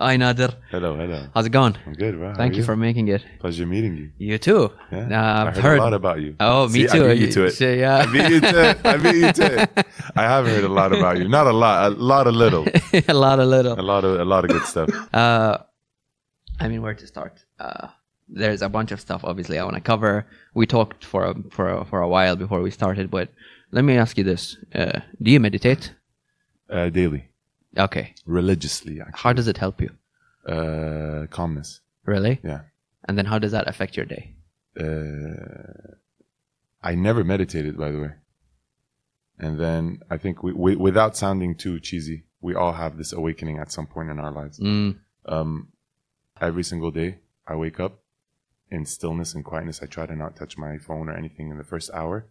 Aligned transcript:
Hi, 0.00 0.16
Nader. 0.16 0.54
Hello, 0.70 0.96
hello. 0.96 1.26
How's 1.34 1.44
it 1.44 1.50
going? 1.50 1.76
I'm 1.86 1.92
good. 1.92 2.18
How 2.18 2.32
Thank 2.32 2.56
you 2.56 2.62
for 2.64 2.74
making 2.74 3.08
it. 3.08 3.22
Pleasure 3.38 3.66
meeting 3.66 3.98
you. 3.98 4.10
You 4.16 4.38
too. 4.38 4.72
Yeah. 4.90 4.98
Uh, 4.98 5.48
I've 5.48 5.54
heard, 5.56 5.62
heard. 5.62 5.78
a 5.78 5.82
lot 5.82 5.92
about 5.92 6.22
you. 6.22 6.36
oh, 6.40 6.68
me 6.68 6.88
See, 6.88 6.98
too. 6.98 7.04
I 7.04 7.12
beat 7.12 7.20
you 7.20 7.32
to 7.32 7.44
it. 7.44 7.50
So, 7.50 7.70
yeah. 7.70 7.98
I 7.98 8.06
beat 8.06 8.30
you 8.30 8.40
to 8.40 8.70
it. 8.70 8.86
I 8.86 8.96
beat 8.96 9.14
you 9.16 9.32
to 9.32 9.62
it. 9.62 9.86
I 10.16 10.22
have 10.22 10.46
heard 10.46 10.64
a 10.64 10.70
lot 10.70 10.94
about 10.94 11.18
you. 11.18 11.28
Not 11.28 11.46
a 11.46 11.52
lot. 11.52 11.92
A 11.92 11.94
lot 11.94 12.26
of 12.26 12.34
little. 12.34 12.66
a 13.08 13.12
lot, 13.12 13.40
a 13.40 13.42
A 13.42 13.82
lot 13.82 14.04
of 14.04 14.20
a 14.20 14.24
lot 14.24 14.44
of 14.44 14.50
good 14.50 14.62
stuff. 14.64 14.88
Uh, 15.12 15.58
I 16.58 16.68
mean, 16.68 16.80
where 16.80 16.94
to 16.94 17.06
start? 17.06 17.44
Uh, 17.58 17.88
there's 18.26 18.62
a 18.62 18.70
bunch 18.70 18.92
of 18.92 19.00
stuff. 19.02 19.22
Obviously, 19.22 19.58
I 19.58 19.64
want 19.64 19.74
to 19.74 19.82
cover. 19.82 20.26
We 20.54 20.66
talked 20.66 21.04
for 21.04 21.24
a, 21.26 21.34
for 21.50 21.68
a, 21.68 21.84
for 21.84 22.00
a 22.00 22.08
while 22.08 22.36
before 22.36 22.62
we 22.62 22.70
started, 22.70 23.10
but 23.10 23.28
let 23.70 23.84
me 23.84 23.98
ask 23.98 24.16
you 24.16 24.24
this: 24.24 24.56
uh, 24.74 25.00
Do 25.20 25.30
you 25.30 25.40
meditate? 25.40 25.92
Uh, 26.70 26.88
daily, 26.88 27.29
Okay. 27.78 28.14
religiously, 28.26 29.00
actually. 29.00 29.20
How 29.22 29.32
does 29.32 29.48
it 29.48 29.58
help 29.58 29.80
you? 29.80 29.90
Uh, 30.46 31.26
calmness. 31.30 31.80
Really? 32.04 32.40
Yeah. 32.42 32.60
And 33.06 33.16
then 33.16 33.26
how 33.26 33.38
does 33.38 33.52
that 33.52 33.68
affect 33.68 33.96
your 33.96 34.06
day? 34.06 34.34
Uh, 34.78 35.94
I 36.82 36.94
never 36.94 37.22
meditated, 37.24 37.76
by 37.76 37.90
the 37.90 38.00
way. 38.00 38.10
And 39.38 39.58
then 39.58 40.00
I 40.10 40.16
think 40.18 40.42
we, 40.42 40.52
we, 40.52 40.76
without 40.76 41.16
sounding 41.16 41.54
too 41.54 41.80
cheesy, 41.80 42.24
we 42.40 42.54
all 42.54 42.72
have 42.72 42.96
this 42.98 43.12
awakening 43.12 43.58
at 43.58 43.70
some 43.72 43.86
point 43.86 44.10
in 44.10 44.18
our 44.18 44.32
lives. 44.32 44.58
Mm, 44.58 44.98
Um, 45.26 45.68
every 46.40 46.62
single 46.62 46.90
day, 46.90 47.18
I 47.46 47.54
wake 47.54 47.80
up 47.80 48.00
in 48.70 48.84
stillness 48.86 49.34
and 49.34 49.44
quietness. 49.44 49.82
I 49.82 49.86
try 49.86 50.06
to 50.06 50.16
not 50.16 50.36
touch 50.36 50.56
my 50.58 50.78
phone 50.78 51.08
or 51.08 51.16
anything 51.16 51.50
in 51.50 51.58
the 51.58 51.64
first 51.64 51.90
hour 51.92 52.26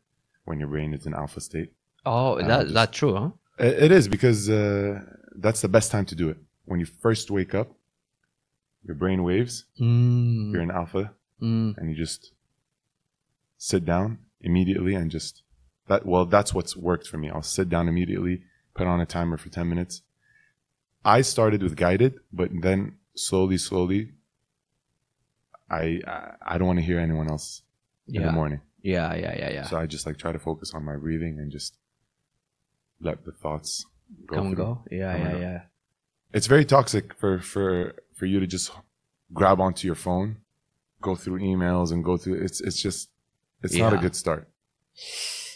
when 0.45 0.59
your 0.59 0.67
brain 0.69 0.93
is 0.93 1.05
in 1.05 1.13
alpha 1.13 1.41
state. 1.41 1.73
Oh, 2.05 2.37
that 2.41 2.61
just- 2.63 2.73
that's 2.73 2.97
true, 2.97 3.15
huh? 3.15 3.29
It 3.59 3.83
it 3.85 3.91
is 3.91 4.07
because 4.07 4.49
uh, 4.49 5.01
that's 5.41 5.61
the 5.61 5.67
best 5.69 5.91
time 5.91 6.05
to 6.05 6.15
do 6.15 6.29
it. 6.29 6.37
When 6.65 6.79
you 6.79 6.85
first 6.85 7.31
wake 7.31 7.53
up, 7.55 7.71
your 8.83 8.95
brain 8.95 9.23
waves, 9.23 9.65
Mm, 9.79 10.51
you're 10.53 10.61
in 10.61 10.71
alpha, 10.71 11.13
mm, 11.41 11.77
and 11.77 11.89
you 11.89 11.95
just 11.95 12.31
sit 13.57 13.85
down 13.85 14.19
immediately 14.41 14.95
and 14.95 15.11
just 15.11 15.43
that. 15.87 16.05
Well, 16.05 16.25
that's 16.25 16.53
what's 16.53 16.75
worked 16.77 17.07
for 17.07 17.17
me. 17.17 17.29
I'll 17.29 17.41
sit 17.41 17.69
down 17.69 17.87
immediately, 17.87 18.43
put 18.73 18.87
on 18.87 19.01
a 19.01 19.05
timer 19.05 19.37
for 19.37 19.49
ten 19.49 19.67
minutes. 19.69 20.01
I 21.03 21.21
started 21.21 21.61
with 21.63 21.75
guided, 21.75 22.19
but 22.31 22.49
then 22.61 22.97
slowly, 23.15 23.57
slowly, 23.57 24.11
I 25.69 26.01
I, 26.07 26.33
I 26.53 26.57
don't 26.57 26.67
want 26.67 26.79
to 26.79 26.85
hear 26.85 26.99
anyone 26.99 27.29
else 27.29 27.63
in 28.07 28.21
the 28.23 28.31
morning. 28.31 28.61
yeah, 28.81 29.13
yeah, 29.15 29.35
yeah, 29.37 29.51
yeah. 29.51 29.63
So 29.67 29.77
I 29.77 29.85
just 29.85 30.05
like 30.05 30.17
try 30.17 30.31
to 30.31 30.39
focus 30.39 30.73
on 30.73 30.83
my 30.85 30.95
breathing 30.95 31.37
and 31.39 31.51
just 31.51 31.77
let 33.01 33.25
the 33.25 33.31
thoughts 33.31 33.85
go 34.27 34.35
Come 34.35 34.47
and 34.47 34.55
go. 34.55 34.83
Yeah, 34.91 35.13
Come 35.13 35.21
yeah, 35.25 35.31
go. 35.31 35.39
yeah. 35.39 35.61
It's 36.33 36.47
very 36.47 36.65
toxic 36.65 37.13
for 37.15 37.39
for 37.39 37.95
for 38.15 38.25
you 38.25 38.39
to 38.39 38.47
just 38.47 38.71
grab 39.33 39.59
onto 39.59 39.87
your 39.87 39.95
phone, 39.95 40.37
go 41.01 41.15
through 41.15 41.39
emails 41.39 41.91
and 41.91 42.03
go 42.03 42.17
through. 42.17 42.35
It's 42.45 42.61
it's 42.61 42.81
just 42.81 43.09
it's 43.63 43.75
not 43.75 43.93
a 43.93 43.97
good 43.97 44.15
start. 44.15 44.47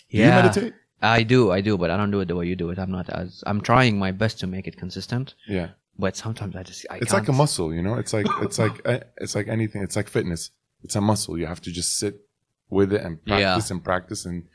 Do 0.10 0.18
Yeah. 0.18 0.26
you 0.26 0.32
meditate? 0.44 0.74
I 1.02 1.24
do, 1.24 1.52
I 1.52 1.60
do, 1.62 1.78
but 1.78 1.90
I 1.90 1.98
don't 1.98 2.12
do 2.12 2.22
it 2.22 2.28
the 2.28 2.36
way 2.36 2.48
you 2.48 2.56
do 2.56 2.70
it. 2.70 2.80
I'm 2.80 2.92
not 2.92 3.10
as 3.10 3.44
I'm 3.46 3.60
trying 3.62 4.00
my 4.00 4.12
best 4.12 4.40
to 4.40 4.48
make 4.48 4.68
it 4.68 4.78
consistent, 4.78 5.36
Yeah, 5.48 5.70
but 6.00 6.16
sometimes 6.16 6.56
I 6.56 6.64
just 6.64 6.86
I 6.90 6.98
it's 6.98 7.12
can't. 7.12 7.24
like 7.24 7.28
a 7.30 7.34
muscle. 7.34 7.74
You 7.74 7.82
know, 7.82 7.96
it's 7.96 8.14
like 8.14 8.26
it's 8.42 8.58
like 8.58 8.82
eh, 8.86 9.02
it's 9.18 9.36
like 9.36 9.48
anything. 9.48 9.82
It's 9.84 9.96
like 9.96 10.08
fitness. 10.10 10.52
It's 10.84 10.96
a 10.96 11.02
muscle. 11.02 11.38
You 11.38 11.46
have 11.46 11.62
to 11.62 11.72
just 11.72 11.98
sit 11.98 12.22
with 12.70 12.94
it 12.94 13.02
and 13.06 13.20
Yeah. 13.26 13.38
practice 13.54 13.70
and 13.72 13.84
practice 13.84 14.26
and 14.26 14.46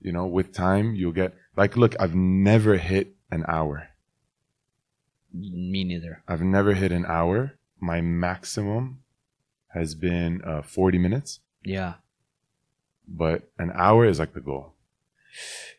you 0.00 0.12
know 0.12 0.26
with 0.26 0.52
time 0.52 0.94
you'll 0.94 1.12
get 1.12 1.34
like 1.56 1.76
look. 1.76 1.94
I've 2.00 2.14
never 2.14 2.78
hit 2.78 3.14
an 3.32 3.44
hour. 3.48 3.88
Me 5.32 5.82
neither. 5.84 6.22
I've 6.28 6.42
never 6.42 6.74
hit 6.74 6.92
an 6.92 7.06
hour. 7.06 7.54
My 7.80 8.00
maximum 8.00 9.00
has 9.68 9.94
been 9.94 10.42
uh, 10.44 10.62
40 10.62 10.98
minutes, 10.98 11.40
Yeah, 11.64 11.94
but 13.08 13.50
an 13.58 13.72
hour 13.74 14.04
is 14.04 14.18
like 14.18 14.34
the 14.34 14.40
goal. 14.40 14.74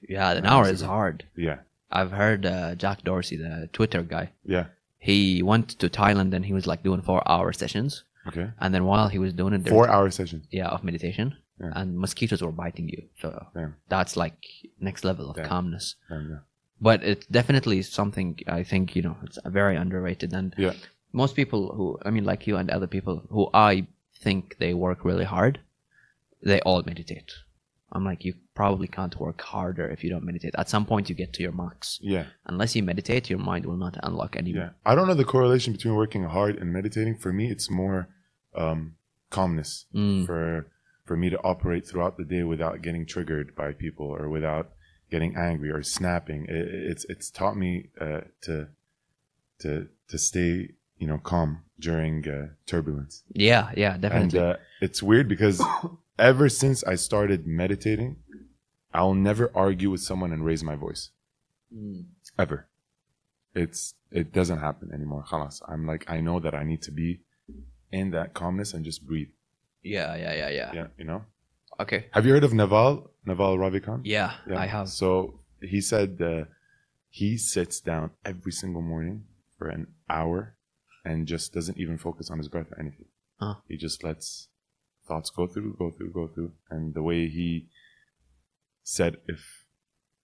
yeah. 0.10 0.32
An 0.32 0.44
Yeah, 0.44 0.52
hour 0.54 0.68
is 0.68 0.82
hard. 0.82 1.26
Yeah, 1.36 1.60
I've 1.92 2.12
heard 2.12 2.46
uh, 2.46 2.74
Jack 2.76 3.04
Dorsey, 3.04 3.38
the 3.38 3.70
Twitter 3.72 4.02
guy. 4.04 4.32
yeah. 4.44 4.66
He 4.98 5.44
went 5.44 5.68
to 5.80 5.90
Thailand 5.90 6.34
and 6.34 6.46
he 6.46 6.54
was 6.54 6.66
like 6.66 6.82
doing 6.82 7.02
four 7.02 7.22
hour 7.30 7.52
sessions, 7.54 8.04
Okay. 8.26 8.50
and 8.60 8.74
then 8.74 8.86
while 8.86 9.10
he 9.10 9.20
was 9.20 9.34
doing 9.34 9.54
it, 9.54 9.64
there 9.66 9.74
four 9.74 9.90
hour 9.90 10.10
session. 10.10 10.48
yeah, 10.50 10.70
of 10.70 10.84
meditation, 10.84 11.36
Yeah. 11.60 11.74
and 11.76 12.00
mosquitoes 12.00 12.42
were 12.42 12.54
biting 12.54 12.88
you. 12.90 13.04
So 13.22 13.48
Damn. 13.54 13.76
that's 13.90 14.16
like 14.18 14.38
next 14.80 15.04
level 15.04 15.30
of 15.30 15.36
Damn. 15.36 15.48
calmness. 15.50 15.96
Um, 16.10 16.30
yeah. 16.32 16.38
But 16.88 16.98
it's 17.12 17.26
definitely 17.40 17.80
something 18.00 18.30
I 18.60 18.62
think 18.72 18.84
you 18.98 19.04
know 19.06 19.16
it's 19.26 19.40
very 19.60 19.76
underrated. 19.84 20.30
And 20.40 20.50
Yeah. 20.66 20.74
most 21.24 21.34
people 21.42 21.62
who 21.78 21.86
I 22.08 22.10
mean, 22.16 22.26
like 22.32 22.42
you 22.48 22.56
and 22.60 22.70
other 22.70 22.88
people 22.96 23.16
who 23.36 23.44
I 23.72 23.74
think 24.26 24.44
they 24.62 24.74
work 24.86 25.00
really 25.10 25.28
hard, 25.36 25.56
they 26.50 26.60
all 26.68 26.82
meditate. 26.92 27.32
I'm 27.96 28.06
like, 28.12 28.22
you 28.28 28.34
probably 28.62 28.88
can't 28.98 29.16
work 29.26 29.40
harder 29.54 29.88
if 29.96 30.00
you 30.04 30.10
don't 30.14 30.26
meditate. 30.32 30.56
At 30.62 30.68
some 30.76 30.86
point, 30.92 31.10
you 31.10 31.16
get 31.24 31.32
to 31.34 31.44
your 31.46 31.52
max. 31.64 32.00
Yeah. 32.02 32.26
Unless 32.52 32.72
you 32.76 32.82
meditate, 32.92 33.30
your 33.34 33.44
mind 33.52 33.64
will 33.68 33.78
not 33.86 33.96
unlock 34.08 34.32
anymore. 34.36 34.64
Yeah. 34.64 34.92
I 34.92 34.96
don't 34.96 35.08
know 35.10 35.14
the 35.24 35.32
correlation 35.36 35.74
between 35.78 35.96
working 36.04 36.24
hard 36.38 36.54
and 36.60 36.68
meditating. 36.80 37.16
For 37.24 37.32
me, 37.40 37.46
it's 37.56 37.70
more 37.70 38.00
um, 38.64 38.80
calmness 39.30 39.72
Mm. 39.94 40.26
for 40.28 40.44
for 41.08 41.16
me 41.18 41.28
to 41.30 41.40
operate 41.52 41.84
throughout 41.88 42.16
the 42.18 42.24
day 42.36 42.44
without 42.54 42.82
getting 42.86 43.06
triggered 43.14 43.48
by 43.62 43.68
people 43.86 44.08
or 44.18 44.24
without 44.38 44.66
getting 45.10 45.36
angry 45.36 45.70
or 45.70 45.84
snapping. 45.84 46.46
It, 46.46 46.68
it's 46.68 47.06
it's 47.06 47.30
taught 47.30 47.58
me 47.58 47.90
uh, 48.00 48.22
to 48.42 48.70
to 49.60 49.88
to 50.08 50.18
stay 50.18 50.70
you 50.98 51.08
know 51.08 51.18
calm 51.18 51.64
during 51.80 52.28
uh, 52.28 52.48
turbulence. 52.66 53.24
Yeah, 53.34 53.72
yeah, 53.76 53.98
definitely. 53.98 54.40
And 54.40 54.50
uh, 54.50 54.58
it's 54.82 55.04
weird 55.04 55.28
because 55.28 55.62
ever 56.20 56.50
since 56.50 56.84
I 56.84 56.96
started 56.96 57.46
meditating, 57.46 58.18
I'll 58.94 59.14
never 59.14 59.52
argue 59.56 59.90
with 59.90 60.02
someone 60.02 60.32
and 60.32 60.46
raise 60.46 60.64
my 60.64 60.76
voice. 60.76 61.10
Mm. 61.76 62.06
Ever. 62.38 62.68
It's 63.56 63.96
it 64.12 64.32
doesn't 64.32 64.60
happen 64.60 64.92
anymore. 64.94 65.24
Khalas. 65.28 65.62
I'm 65.68 65.86
like 65.86 66.10
I 66.10 66.22
know 66.22 66.40
that 66.40 66.56
I 66.56 66.64
need 66.64 66.82
to 66.84 66.92
be 66.92 67.22
in 67.92 68.12
that 68.12 68.34
calmness 68.34 68.74
and 68.74 68.84
just 68.84 69.06
breathe. 69.06 69.30
Yeah, 69.84 70.16
yeah, 70.16 70.34
yeah, 70.34 70.50
yeah, 70.50 70.72
Yeah, 70.74 70.88
you 70.98 71.04
know. 71.04 71.26
Okay. 71.80 72.06
Have 72.12 72.26
you 72.26 72.34
heard 72.34 72.44
of 72.44 72.54
Naval 72.54 73.12
Naval 73.26 73.58
Ravikant? 73.58 74.02
Yeah, 74.04 74.34
I 74.56 74.66
have. 74.68 74.90
So 74.90 75.40
he 75.62 75.82
said 75.82 76.22
uh, 76.22 76.46
he 77.10 77.38
sits 77.38 77.80
down 77.80 78.12
every 78.26 78.52
single 78.52 78.82
morning 78.82 79.26
for 79.58 79.68
an 79.70 79.88
hour 80.10 80.56
and 81.06 81.28
just 81.28 81.54
doesn't 81.54 81.78
even 81.78 81.98
focus 81.98 82.30
on 82.32 82.38
his 82.38 82.48
breath 82.48 82.72
or 82.72 82.80
anything. 82.80 83.06
Huh. 83.40 83.56
He 83.68 83.78
just 83.78 84.04
lets 84.04 84.48
thoughts 85.08 85.30
go 85.30 85.48
through, 85.48 85.76
go 85.78 85.90
through, 85.92 86.12
go 86.12 86.28
through. 86.28 86.52
And 86.70 86.94
the 86.94 87.04
way 87.04 87.28
he 87.28 87.68
said, 88.84 89.18
if 89.28 89.66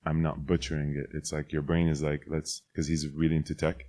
I'm 0.05 0.21
not 0.21 0.45
butchering 0.45 0.95
it, 0.97 1.09
it's 1.13 1.31
like 1.33 1.51
your 1.51 1.61
brain 1.61 1.87
is 1.87 2.01
like, 2.01 2.23
let's, 2.27 2.61
because 2.71 2.87
he's 2.87 3.07
really 3.07 3.35
into 3.35 3.55
tech. 3.55 3.85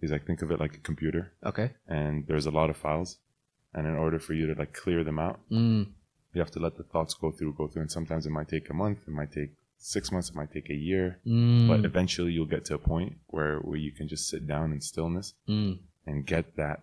He's 0.00 0.10
like, 0.12 0.26
think 0.26 0.42
of 0.42 0.50
it 0.50 0.60
like 0.60 0.74
a 0.74 0.80
computer 0.80 1.32
Okay. 1.44 1.72
and 1.88 2.26
there's 2.26 2.46
a 2.46 2.50
lot 2.50 2.70
of 2.70 2.76
files. 2.76 3.18
And 3.74 3.86
in 3.86 3.94
order 3.94 4.18
for 4.18 4.34
you 4.34 4.46
to 4.52 4.58
like 4.58 4.72
clear 4.74 5.02
them 5.04 5.18
out, 5.18 5.40
Mm. 5.50 5.88
You 6.34 6.40
have 6.40 6.50
to 6.52 6.58
let 6.60 6.76
the 6.76 6.82
thoughts 6.84 7.14
go 7.14 7.30
through, 7.30 7.54
go 7.54 7.68
through. 7.68 7.82
And 7.82 7.90
sometimes 7.90 8.26
it 8.26 8.30
might 8.30 8.48
take 8.48 8.68
a 8.70 8.74
month, 8.74 8.98
it 9.06 9.10
might 9.10 9.32
take 9.32 9.50
six 9.78 10.10
months, 10.12 10.30
it 10.30 10.34
might 10.36 10.52
take 10.52 10.70
a 10.70 10.74
year. 10.74 11.18
Mm. 11.26 11.68
But 11.68 11.84
eventually 11.84 12.32
you'll 12.32 12.46
get 12.46 12.64
to 12.66 12.74
a 12.74 12.78
point 12.78 13.16
where, 13.26 13.58
where 13.58 13.76
you 13.78 13.92
can 13.92 14.08
just 14.08 14.28
sit 14.28 14.46
down 14.46 14.72
in 14.72 14.80
stillness 14.80 15.34
Mm. 15.48 15.78
and 16.06 16.26
get 16.26 16.56
that 16.56 16.80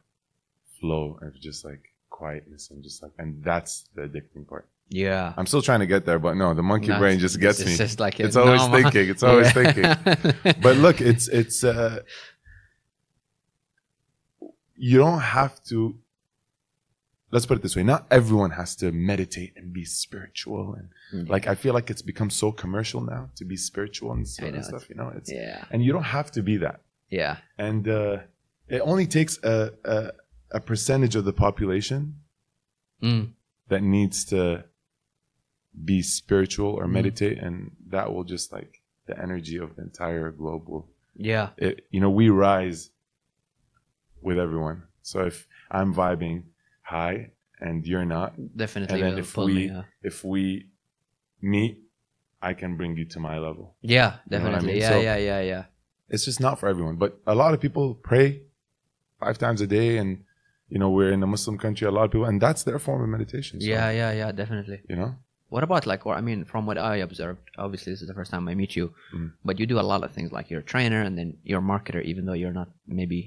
flow 0.80 1.18
of 1.22 1.40
just 1.40 1.66
like 1.66 1.82
quietness 2.10 2.70
and 2.70 2.84
just 2.84 3.02
like, 3.02 3.12
and 3.18 3.44
that's 3.44 3.86
the 3.96 4.02
addicting 4.04 4.48
part. 4.48 4.68
Yeah. 4.92 5.34
I'm 5.38 5.46
still 5.46 5.62
trying 5.62 5.82
to 5.82 5.86
get 5.88 6.06
there, 6.06 6.20
but 6.20 6.36
no, 6.36 6.54
the 6.54 6.64
monkey 6.64 6.88
No, 6.88 7.00
brain 7.00 7.20
just 7.20 7.40
gets 7.40 7.60
it's 7.60 7.70
me. 7.70 7.78
just 7.78 8.00
like 8.00 8.20
it's 8.20 8.36
always 8.36 8.62
normal- 8.62 8.82
thinking. 8.82 9.10
It's 9.10 9.24
always 9.24 9.48
Yeah. 9.56 9.96
thinking. 9.96 10.54
But 10.62 10.78
look, 10.78 11.00
it's, 11.00 11.28
it's, 11.28 11.64
uh, 11.64 12.00
you 14.76 14.98
don't 14.98 15.20
have 15.20 15.62
to, 15.66 15.96
let's 17.32 17.46
put 17.46 17.58
it 17.58 17.62
this 17.62 17.76
way. 17.76 17.84
Not 17.84 18.06
everyone 18.12 18.52
has 18.52 18.76
to 18.78 18.92
meditate 18.92 19.54
and 19.56 19.72
be 19.74 19.86
spiritual. 19.86 20.76
And 20.78 21.30
like, 21.30 21.48
I 21.48 21.56
feel 21.56 21.74
like 21.74 21.90
it's 21.90 22.02
become 22.02 22.30
so 22.30 22.52
commercial 22.52 23.02
now 23.02 23.30
to 23.36 23.46
be 23.46 23.56
spiritual 23.58 24.12
and, 24.14 24.26
know, 24.40 24.62
stuff, 24.62 24.90
you 24.90 24.96
know, 24.96 25.12
it's, 25.16 25.32
yeah, 25.32 25.66
and 25.72 25.84
you 25.84 25.92
don't 25.94 26.04
have 26.04 26.32
to 26.32 26.42
be 26.42 26.58
that. 26.58 26.82
yeah, 27.10 27.38
And, 27.58 27.88
uh, 27.88 28.18
it 28.68 28.82
only 28.82 29.08
takes 29.08 29.40
a, 29.44 29.72
a, 29.84 30.12
a 30.52 30.60
percentage 30.60 31.16
of 31.16 31.26
the 31.26 31.34
population 31.34 32.16
mm. 33.02 33.32
that 33.68 33.82
needs 33.82 34.24
to 34.26 34.64
be 35.86 36.02
spiritual 36.04 36.68
or 36.74 36.86
Mhm. 36.86 36.92
meditate 36.92 37.38
and 37.40 37.72
that 37.88 38.14
will 38.14 38.24
just 38.24 38.52
like 38.52 38.82
the 39.08 39.18
energy 39.20 39.58
of 39.58 39.76
the 39.76 39.82
entire 39.82 40.30
globe 40.32 40.68
will 40.68 40.88
yeah, 41.16 41.50
it, 41.58 41.86
you 41.90 42.00
know 42.00 42.10
we 42.10 42.30
rise 42.30 42.92
with 44.22 44.38
everyone 44.38 44.84
so 45.02 45.22
if 45.26 45.48
i'm 45.72 45.94
vibing 45.94 46.44
high 46.96 47.18
and 47.66 47.86
you're 47.90 48.06
not 48.18 48.30
definitely. 48.64 49.02
and 49.02 49.12
then 49.14 49.20
if 49.26 49.32
we 49.38 49.54
me, 49.54 49.70
uh, 49.78 49.84
if 50.10 50.18
we 50.32 50.44
meet 51.54 51.74
i 52.50 52.52
can 52.62 52.72
bring 52.80 52.92
you 53.00 53.06
to 53.14 53.20
my 53.28 53.36
level 53.48 53.66
yeah, 53.82 54.10
You 54.30 54.40
know 54.40 54.48
I 54.50 54.52
definitely. 54.52 54.68
mean? 54.74 54.82
Yeah, 54.84 54.90
So- 54.94 55.02
yeah, 55.10 55.18
yeah, 55.30 55.42
yeah. 55.54 55.64
it's 56.14 56.26
just 56.30 56.40
not 56.48 56.54
for 56.60 56.68
everyone 56.74 56.96
but 57.04 57.12
a 57.34 57.36
lot 57.42 57.52
of 57.56 57.60
people 57.66 57.86
pray 58.12 58.28
five 59.26 59.38
times 59.46 59.60
a 59.68 59.68
day, 59.80 59.92
and 60.02 60.10
you 60.74 60.80
know 60.82 60.90
we're 60.98 61.12
in 61.18 61.22
a 61.28 61.28
Muslim 61.36 61.56
country. 61.66 61.84
A 61.86 61.92
lot 61.98 62.06
of 62.08 62.12
people, 62.14 62.30
and 62.32 62.40
that's 62.46 62.64
their 62.64 62.80
form 62.86 63.02
of 63.06 63.10
meditation. 63.18 63.60
So, 63.60 63.68
Yeah, 63.76 63.88
yeah, 64.02 64.12
yeah, 64.22 64.30
definitely. 64.42 64.80
you 64.90 64.96
know. 65.00 65.12
What 65.54 65.64
about 65.68 65.84
like, 65.92 66.02
or 66.08 66.14
I 66.20 66.22
mean, 66.30 66.40
from 66.52 66.64
what 66.70 66.78
I 66.92 66.96
observed, 67.08 67.42
obviously 67.66 67.90
this 67.94 68.02
is 68.04 68.08
the 68.12 68.18
first 68.20 68.32
time 68.34 68.44
I 68.52 68.56
meet 68.62 68.74
you, 68.80 68.86
Mm. 69.16 69.30
but 69.48 69.54
you 69.60 69.66
do 69.74 69.78
a 69.86 69.88
lot 69.92 70.02
of 70.06 70.10
things. 70.16 70.30
Like 70.38 70.46
you're 70.50 70.64
a 70.68 70.70
trainer 70.74 71.02
and 71.08 71.14
then 71.20 71.30
you're 71.48 71.64
a 71.66 71.70
marketer, 71.74 72.02
even 72.12 72.24
though 72.28 72.38
you're 72.42 72.58
not 72.62 72.70
maybe 73.00 73.20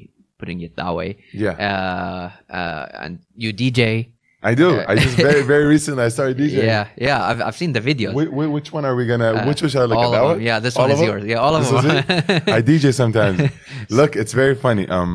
putting 0.43 0.61
it 0.67 0.75
that 0.81 0.93
way. 0.99 1.11
Yeah, 1.45 1.55
Uh, 1.69 2.53
uh, 2.53 3.03
and 3.05 3.13
you 3.37 3.51
DJ. 3.61 4.11
I 4.51 4.55
do. 4.63 4.69
uh, 4.81 4.85
I 4.91 4.95
just 5.05 5.17
very 5.29 5.43
very 5.55 5.67
recently 5.77 6.03
I 6.03 6.11
started 6.17 6.37
DJing. 6.43 6.65
Yeah, 6.67 6.89
yeah. 7.07 7.19
I've, 7.29 7.41
I've 7.47 7.57
seen 7.63 7.73
the 7.79 7.81
videos. 7.91 8.13
Whi- 8.19 8.33
whi- 8.39 8.51
which 8.57 8.73
one 8.77 8.85
are 8.89 8.97
we 9.01 9.05
gonna? 9.07 9.31
Uh, 9.39 9.47
which 9.49 9.63
one 9.63 9.71
should 9.71 9.83
I 9.87 9.89
look 9.93 10.03
at? 10.07 10.11
That 10.11 10.23
of 10.27 10.31
one? 10.31 10.41
Yeah, 10.49 10.59
this 10.59 10.75
All 10.77 10.83
one 10.85 10.91
of 10.91 10.99
is 10.99 11.07
yours. 11.09 11.23
Yeah, 11.33 11.37
all 11.45 11.55
of 11.55 11.63
This 11.63 11.71
them. 11.71 12.43
I 12.59 12.61
DJ 12.71 12.93
sometimes. 13.03 13.39
Look, 14.01 14.17
it's 14.23 14.35
very 14.43 14.57
funny. 14.67 14.85
Um, 14.97 15.11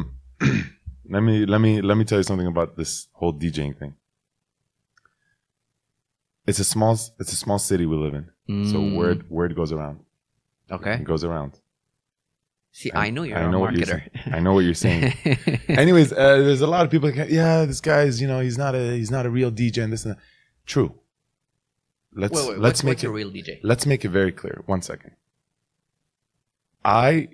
let 1.16 1.22
me 1.28 1.46
let 1.54 1.60
me 1.66 1.72
let 1.90 1.96
me 2.00 2.06
tell 2.08 2.20
you 2.22 2.28
something 2.32 2.48
about 2.56 2.70
this 2.80 2.92
whole 3.20 3.34
DJing 3.42 3.74
thing. 3.82 3.94
It's 6.50 6.60
a 6.60 6.64
small 6.74 6.94
it's 7.20 7.34
a 7.34 7.40
small 7.46 7.60
city 7.60 7.86
we 7.86 7.98
live 8.06 8.14
in, 8.20 8.26
so 8.72 8.78
Mm, 8.80 8.96
word 8.96 9.20
word 9.30 9.52
goes 9.60 9.72
around. 9.76 9.98
Okay. 10.72 10.96
It 11.04 11.08
goes 11.14 11.24
around. 11.30 11.52
See, 12.80 12.92
I, 12.94 13.10
know 13.10 13.24
you're 13.24 13.40
I 13.40 13.42
a 13.42 13.50
know 13.50 13.60
what 13.60 13.74
you're 13.74 13.88
marketer. 13.88 14.22
saying. 14.24 14.36
I 14.36 14.40
know 14.40 14.54
what 14.54 14.60
you're 14.68 14.76
saying. 14.76 15.12
Anyways, 15.68 16.12
uh, 16.14 16.38
there's 16.46 16.62
a 16.62 16.68
lot 16.68 16.86
of 16.86 16.92
people. 16.92 17.12
That, 17.12 17.32
yeah, 17.32 17.66
this 17.66 17.82
guy's 17.82 18.22
you 18.22 18.28
know 18.28 18.40
he's 18.40 18.60
not 18.60 18.76
a 18.76 18.92
he's 18.96 19.10
not 19.10 19.26
a 19.26 19.32
real 19.32 19.52
DJ 19.52 19.84
and 19.84 19.92
this 19.92 20.06
and 20.06 20.14
that. 20.14 20.20
True. 20.68 20.94
Let's 22.14 22.36
Wait, 22.36 22.50
wait, 22.50 22.60
let's 22.60 22.84
make 22.84 23.04
it 23.04 23.08
a 23.08 23.12
real 23.12 23.32
DJ? 23.32 23.60
let's 23.64 23.86
make 23.88 24.06
it 24.06 24.10
very 24.10 24.32
clear. 24.32 24.62
One 24.68 24.84
second. 24.84 25.14
I 26.86 27.30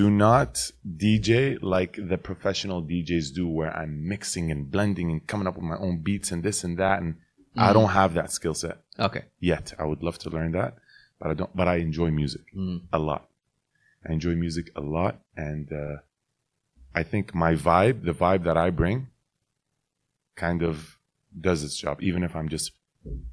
do 0.00 0.10
not 0.10 0.70
DJ 0.86 1.56
like 1.62 1.98
the 1.98 2.18
professional 2.18 2.82
DJs 2.82 3.34
do, 3.34 3.48
where 3.48 3.74
I'm 3.74 4.06
mixing 4.06 4.50
and 4.50 4.70
blending 4.70 5.10
and 5.10 5.26
coming 5.26 5.46
up 5.46 5.54
with 5.56 5.64
my 5.64 5.78
own 5.78 6.02
beats 6.02 6.30
and 6.30 6.42
this 6.42 6.62
and 6.62 6.76
that. 6.78 7.00
And 7.00 7.16
I 7.56 7.70
Mm. 7.70 7.72
don't 7.72 7.90
have 8.00 8.12
that 8.14 8.32
skill 8.32 8.52
set 8.54 8.76
Okay. 8.98 9.24
yet. 9.40 9.72
I 9.78 9.84
would 9.84 10.02
love 10.02 10.18
to 10.24 10.28
learn 10.30 10.52
that, 10.52 10.76
but 11.18 11.30
I 11.30 11.34
don't. 11.34 11.56
But 11.56 11.68
I 11.68 11.76
enjoy 11.76 12.10
music 12.10 12.42
Mm. 12.54 12.82
a 12.92 12.98
lot. 12.98 13.22
I 14.08 14.12
enjoy 14.12 14.34
music 14.34 14.70
a 14.76 14.80
lot, 14.80 15.20
and 15.36 15.72
uh, 15.72 15.96
I 16.94 17.02
think 17.02 17.34
my 17.34 17.54
vibe, 17.54 18.04
the 18.04 18.12
vibe 18.12 18.44
that 18.44 18.56
I 18.56 18.70
bring, 18.70 19.08
kind 20.36 20.62
of 20.62 20.98
does 21.38 21.62
its 21.64 21.76
job. 21.76 22.02
Even 22.02 22.22
if 22.22 22.34
I'm 22.36 22.48
just 22.48 22.72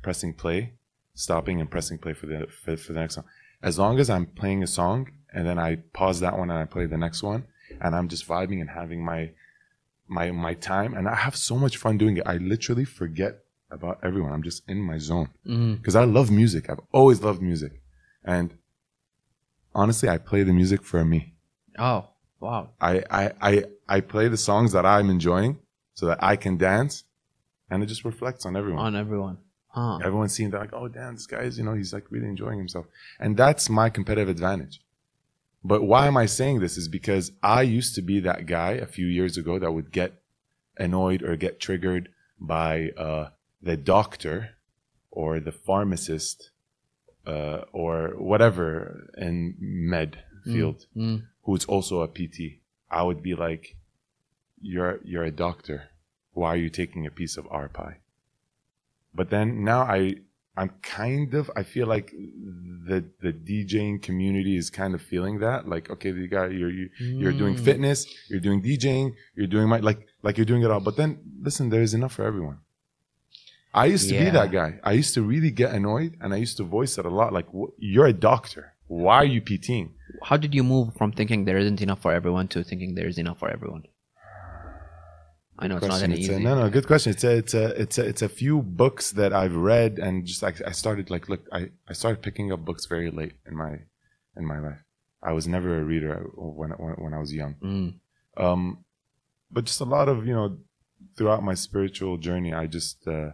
pressing 0.01 0.33
play, 0.33 0.73
stopping 1.13 1.59
and 1.61 1.69
pressing 1.69 1.97
play 1.97 2.13
for 2.13 2.25
the 2.25 2.47
for, 2.63 2.75
for 2.77 2.93
the 2.93 2.99
next 2.99 3.15
song. 3.15 3.25
As 3.61 3.79
long 3.79 3.99
as 3.99 4.09
I'm 4.09 4.25
playing 4.25 4.61
a 4.63 4.67
song 4.67 5.09
and 5.33 5.47
then 5.47 5.57
I 5.57 5.77
pause 5.93 6.19
that 6.19 6.37
one 6.37 6.49
and 6.49 6.59
I 6.59 6.65
play 6.65 6.85
the 6.85 6.97
next 6.97 7.23
one, 7.23 7.45
and 7.81 7.95
I'm 7.95 8.07
just 8.07 8.27
vibing 8.27 8.59
and 8.61 8.69
having 8.69 9.03
my 9.03 9.31
my 10.07 10.31
my 10.31 10.53
time, 10.53 10.93
and 10.93 11.07
I 11.07 11.15
have 11.15 11.35
so 11.35 11.55
much 11.57 11.77
fun 11.77 11.97
doing 11.97 12.17
it. 12.17 12.23
I 12.25 12.37
literally 12.37 12.85
forget 12.85 13.39
about 13.71 13.99
everyone. 14.03 14.31
I'm 14.33 14.43
just 14.43 14.63
in 14.67 14.79
my 14.81 14.97
zone 14.97 15.29
Mm. 15.47 15.77
because 15.77 15.95
I 15.95 16.03
love 16.03 16.29
music. 16.29 16.69
I've 16.69 16.81
always 16.91 17.21
loved 17.21 17.41
music, 17.41 17.81
and 18.23 18.53
honestly, 19.75 20.09
I 20.09 20.17
play 20.17 20.43
the 20.43 20.53
music 20.53 20.83
for 20.83 21.03
me. 21.03 21.33
Oh, 21.77 22.07
wow. 22.39 22.69
I 22.79 23.03
I 23.09 23.31
I, 23.41 23.63
I 23.87 24.01
play 24.01 24.27
the 24.27 24.37
songs 24.37 24.71
that 24.73 24.85
I'm 24.85 25.09
enjoying 25.09 25.59
so 25.93 26.05
that 26.07 26.23
I 26.23 26.35
can 26.35 26.57
dance, 26.57 27.03
and 27.69 27.83
it 27.83 27.87
just 27.87 28.05
reflects 28.05 28.45
on 28.45 28.55
everyone. 28.55 28.85
On 28.85 28.95
everyone. 28.95 29.37
Huh. 29.67 29.97
Everyone's 29.97 30.33
seeing 30.33 30.51
that 30.51 30.59
like, 30.59 30.73
oh 30.73 30.87
damn, 30.87 31.15
this 31.15 31.25
guy's 31.25 31.57
you 31.57 31.63
know 31.63 31.73
he's 31.73 31.93
like 31.93 32.11
really 32.11 32.27
enjoying 32.27 32.59
himself, 32.59 32.85
and 33.19 33.35
that's 33.35 33.69
my 33.69 33.89
competitive 33.89 34.29
advantage. 34.29 34.81
But 35.63 35.83
why 35.83 36.07
am 36.07 36.17
I 36.17 36.25
saying 36.25 36.59
this? 36.59 36.77
Is 36.77 36.87
because 36.87 37.31
I 37.41 37.61
used 37.61 37.95
to 37.95 38.01
be 38.01 38.19
that 38.19 38.45
guy 38.45 38.71
a 38.71 38.85
few 38.85 39.07
years 39.07 39.37
ago 39.37 39.57
that 39.59 39.71
would 39.71 39.91
get 39.91 40.21
annoyed 40.77 41.23
or 41.23 41.35
get 41.35 41.59
triggered 41.59 42.09
by 42.39 42.89
uh, 42.97 43.29
the 43.61 43.77
doctor 43.77 44.51
or 45.09 45.39
the 45.39 45.51
pharmacist 45.51 46.51
uh, 47.27 47.61
or 47.71 48.13
whatever 48.17 49.09
in 49.17 49.55
med 49.59 50.17
field 50.45 50.85
Mm. 50.95 51.21
who's 51.45 51.65
also 51.65 52.01
a 52.01 52.07
PT. 52.07 52.59
I 52.89 53.01
would 53.03 53.21
be 53.23 53.33
like, 53.35 53.75
"You're 54.61 54.99
you're 55.03 55.23
a 55.23 55.31
doctor. 55.31 55.89
Why 56.33 56.49
are 56.53 56.57
you 56.65 56.69
taking 56.69 57.05
a 57.05 57.11
piece 57.11 57.37
of 57.37 57.47
our 57.49 57.69
pie?" 57.69 57.97
But 59.15 59.29
then 59.29 59.63
now 59.63 59.81
I 59.83 60.15
I'm 60.55 60.71
kind 60.81 61.33
of 61.33 61.49
I 61.55 61.63
feel 61.63 61.87
like 61.87 62.11
the 62.89 63.03
the 63.21 63.33
DJing 63.33 64.01
community 64.01 64.55
is 64.57 64.69
kind 64.69 64.93
of 64.93 65.01
feeling 65.01 65.39
that 65.39 65.67
like 65.67 65.89
okay 65.89 66.11
you 66.11 66.27
got 66.27 66.51
you're 66.51 66.69
you, 66.79 66.89
you're 66.99 67.37
doing 67.43 67.55
Mm. 67.55 67.63
fitness 67.69 68.05
you're 68.29 68.39
doing 68.47 68.61
DJing 68.61 69.13
you're 69.35 69.47
doing 69.55 69.67
my 69.69 69.79
like 69.79 70.01
like 70.21 70.37
you're 70.37 70.45
doing 70.53 70.61
it 70.63 70.69
all 70.71 70.79
but 70.81 70.95
then 70.97 71.17
listen 71.41 71.69
there 71.69 71.81
is 71.81 71.93
enough 71.93 72.13
for 72.13 72.25
everyone. 72.25 72.57
I 73.73 73.85
used 73.87 74.09
to 74.09 74.17
be 74.17 74.29
that 74.29 74.51
guy. 74.51 74.79
I 74.83 74.91
used 74.91 75.13
to 75.15 75.21
really 75.23 75.49
get 75.51 75.73
annoyed 75.73 76.17
and 76.21 76.33
I 76.33 76.37
used 76.37 76.57
to 76.57 76.63
voice 76.63 76.97
it 76.97 77.05
a 77.05 77.09
lot 77.09 77.33
like 77.33 77.47
you're 77.77 78.05
a 78.05 78.13
doctor. 78.13 78.73
Why 78.87 79.15
are 79.15 79.25
you 79.25 79.41
PTing? 79.41 79.91
How 80.23 80.37
did 80.37 80.53
you 80.53 80.63
move 80.63 80.93
from 80.95 81.11
thinking 81.11 81.45
there 81.45 81.57
isn't 81.57 81.81
enough 81.81 82.01
for 82.01 82.13
everyone 82.13 82.47
to 82.49 82.63
thinking 82.63 82.93
there 82.95 83.07
is 83.07 83.17
enough 83.17 83.39
for 83.39 83.49
everyone? 83.49 83.83
I 85.57 85.67
know 85.67 85.77
it's 85.77 85.85
not 85.87 85.99
that 86.01 86.09
It's 86.11 86.27
a- 86.29 86.33
easy. 86.33 86.43
no, 86.43 86.55
no, 86.59 86.69
good 86.69 86.87
question. 86.87 87.11
It's 87.11 87.23
a, 87.23 87.37
it's 87.37 87.53
a, 87.53 87.65
it's 87.81 87.97
a, 87.97 88.05
it's 88.05 88.21
a 88.21 88.29
few 88.29 88.61
books 88.61 89.11
that 89.11 89.33
I've 89.33 89.55
read, 89.55 89.99
and 89.99 90.25
just 90.25 90.41
like 90.41 90.61
I 90.65 90.71
started, 90.71 91.09
like, 91.11 91.29
look, 91.29 91.41
I, 91.51 91.69
I 91.87 91.93
started 91.93 92.21
picking 92.23 92.51
up 92.51 92.65
books 92.65 92.85
very 92.87 93.11
late 93.11 93.33
in 93.47 93.55
my, 93.55 93.79
in 94.35 94.45
my 94.45 94.59
life. 94.59 94.83
I 95.21 95.31
was 95.31 95.47
never 95.47 95.79
a 95.79 95.83
reader 95.83 96.25
when, 96.35 96.71
when, 96.71 96.93
when 96.95 97.13
I 97.13 97.19
was 97.19 97.33
young. 97.33 97.55
Mm. 97.63 97.93
Um, 98.43 98.83
but 99.51 99.65
just 99.65 99.79
a 99.79 99.85
lot 99.85 100.09
of, 100.09 100.25
you 100.27 100.33
know, 100.33 100.57
throughout 101.15 101.43
my 101.43 101.53
spiritual 101.53 102.17
journey, 102.17 102.51
I 102.53 102.65
just, 102.67 103.07
uh, 103.07 103.31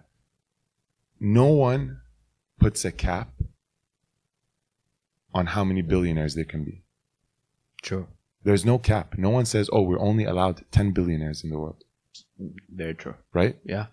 no 1.19 1.45
one 1.45 2.01
puts 2.60 2.83
a 2.86 2.92
cap 2.92 3.30
on 5.33 5.48
how 5.48 5.63
many 5.63 5.81
billionaires 5.81 6.36
there 6.36 6.45
can 6.45 6.63
be. 6.63 6.83
True. 7.81 8.07
There's 8.44 8.66
no 8.66 8.77
cap. 8.77 9.18
No 9.18 9.30
one 9.30 9.45
says, 9.45 9.69
oh, 9.71 9.81
we're 9.81 10.00
only 10.00 10.24
allowed 10.25 10.63
10 10.71 10.92
billionaires 10.92 11.44
in 11.44 11.50
the 11.50 11.60
world, 11.60 11.83
Very 12.74 12.95
true. 12.95 13.16
right? 13.33 13.57
Yeah. 13.63 13.88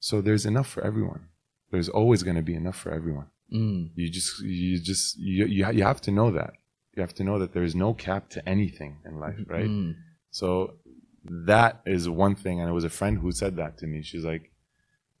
So 0.00 0.20
there's 0.20 0.46
enough 0.46 0.66
for 0.68 0.82
everyone. 0.82 1.28
There's 1.70 1.88
always 1.88 2.22
going 2.22 2.36
to 2.36 2.42
be 2.42 2.54
enough 2.54 2.76
for 2.76 2.90
everyone. 2.92 3.26
Mm. 3.52 3.90
You 3.94 4.10
just, 4.10 4.40
you 4.42 4.80
just, 4.80 5.18
you, 5.18 5.46
you, 5.46 5.70
you 5.70 5.84
have 5.84 6.00
to 6.02 6.10
know 6.10 6.30
that. 6.32 6.54
You 6.96 7.02
have 7.02 7.14
to 7.14 7.24
know 7.24 7.38
that 7.38 7.52
there 7.54 7.62
is 7.62 7.74
no 7.74 7.94
cap 7.94 8.28
to 8.30 8.46
anything 8.48 8.98
in 9.06 9.18
life, 9.20 9.36
right? 9.46 9.66
Mm. 9.66 9.94
So 10.30 10.74
that 11.24 11.80
is 11.86 12.08
one 12.08 12.34
thing. 12.34 12.60
And 12.60 12.68
it 12.68 12.72
was 12.72 12.84
a 12.84 12.90
friend 12.90 13.18
who 13.18 13.30
said 13.32 13.56
that 13.56 13.78
to 13.78 13.86
me. 13.86 14.02
She's 14.02 14.24
like, 14.24 14.50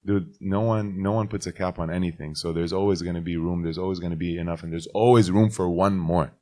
dude, 0.04 0.34
no 0.40 0.60
one, 0.60 1.02
no 1.02 1.12
one 1.12 1.28
puts 1.28 1.46
a 1.46 1.52
cap 1.52 1.78
on 1.78 1.90
anything. 1.90 2.34
So 2.34 2.52
there's 2.52 2.72
always 2.72 3.02
going 3.02 3.14
to 3.14 3.20
be 3.20 3.36
room. 3.36 3.62
There's 3.62 3.78
always 3.78 3.98
going 3.98 4.10
to 4.10 4.16
be 4.16 4.38
enough. 4.38 4.62
And 4.62 4.72
there's 4.72 4.88
always 4.88 5.30
room 5.30 5.50
for 5.50 5.68
one 5.68 5.96
more. 5.96 6.32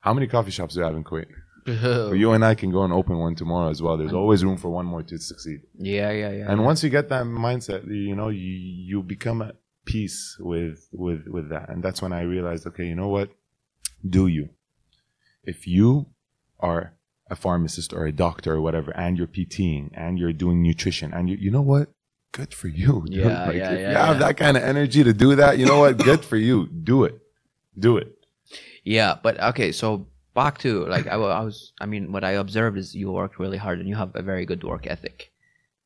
How 0.00 0.14
many 0.14 0.26
coffee 0.26 0.50
shops 0.50 0.74
do 0.74 0.80
you 0.80 0.86
have 0.86 0.94
in 0.94 1.04
Kuwait? 1.04 1.26
Well, 1.66 2.14
you 2.22 2.32
and 2.32 2.44
I 2.44 2.54
can 2.54 2.70
go 2.70 2.84
and 2.84 2.92
open 2.92 3.18
one 3.18 3.34
tomorrow 3.34 3.70
as 3.70 3.82
well. 3.82 3.96
There's 3.96 4.12
always 4.12 4.44
room 4.44 4.56
for 4.56 4.70
one 4.70 4.86
more 4.86 5.02
to 5.02 5.18
succeed. 5.18 5.60
yeah, 5.78 6.10
yeah, 6.10 6.30
yeah. 6.30 6.50
and 6.50 6.60
yeah. 6.60 6.66
once 6.66 6.82
you 6.82 6.90
get 6.90 7.08
that 7.10 7.24
mindset 7.24 7.86
you 7.86 8.14
know 8.14 8.28
you, 8.28 8.40
you 8.40 9.02
become 9.02 9.42
at 9.42 9.56
peace 9.84 10.36
with 10.38 10.88
with 10.92 11.26
with 11.28 11.48
that 11.48 11.70
and 11.70 11.82
that's 11.82 12.02
when 12.02 12.12
i 12.12 12.20
realized 12.20 12.66
okay 12.66 12.84
you 12.84 12.94
know 12.94 13.08
what 13.08 13.30
do 14.06 14.26
you 14.26 14.50
if 15.44 15.66
you 15.66 16.06
are 16.60 16.92
a 17.30 17.34
pharmacist 17.34 17.94
or 17.94 18.04
a 18.04 18.12
doctor 18.12 18.54
or 18.54 18.60
whatever 18.60 18.90
and 18.90 19.16
you're 19.16 19.26
pting 19.26 19.90
and 19.94 20.18
you're 20.18 20.32
doing 20.32 20.62
nutrition 20.62 21.12
and 21.14 21.30
you 21.30 21.36
you 21.36 21.50
know 21.50 21.62
what 21.62 21.88
good 22.32 22.52
for 22.54 22.68
you 22.68 23.04
dude. 23.10 23.24
Yeah, 23.24 23.50
yeah, 23.50 23.50
if 23.50 23.80
yeah, 23.80 23.90
you 23.90 23.96
have 23.96 24.16
yeah. 24.16 24.26
that 24.26 24.36
kind 24.36 24.56
of 24.56 24.62
energy 24.62 25.04
to 25.04 25.12
do 25.12 25.34
that 25.36 25.58
you 25.58 25.66
know 25.66 25.80
what 25.80 25.96
good 26.10 26.24
for 26.24 26.36
you 26.36 26.66
do 26.66 27.04
it 27.04 27.18
do 27.78 27.96
it 27.96 28.18
Yeah, 28.84 29.18
but 29.22 29.38
okay, 29.40 29.72
so 29.72 30.06
back 30.34 30.58
to 30.58 30.86
like 30.86 31.06
I, 31.06 31.14
I 31.14 31.42
was 31.42 31.72
I 31.80 31.86
mean 31.86 32.12
what 32.12 32.24
I 32.24 32.32
observed 32.32 32.78
is 32.78 32.94
you 32.94 33.12
worked 33.12 33.38
really 33.38 33.58
hard 33.58 33.78
and 33.80 33.88
you 33.88 33.96
have 33.96 34.12
a 34.14 34.22
very 34.22 34.46
good 34.46 34.64
work 34.64 34.86
ethic. 34.86 35.30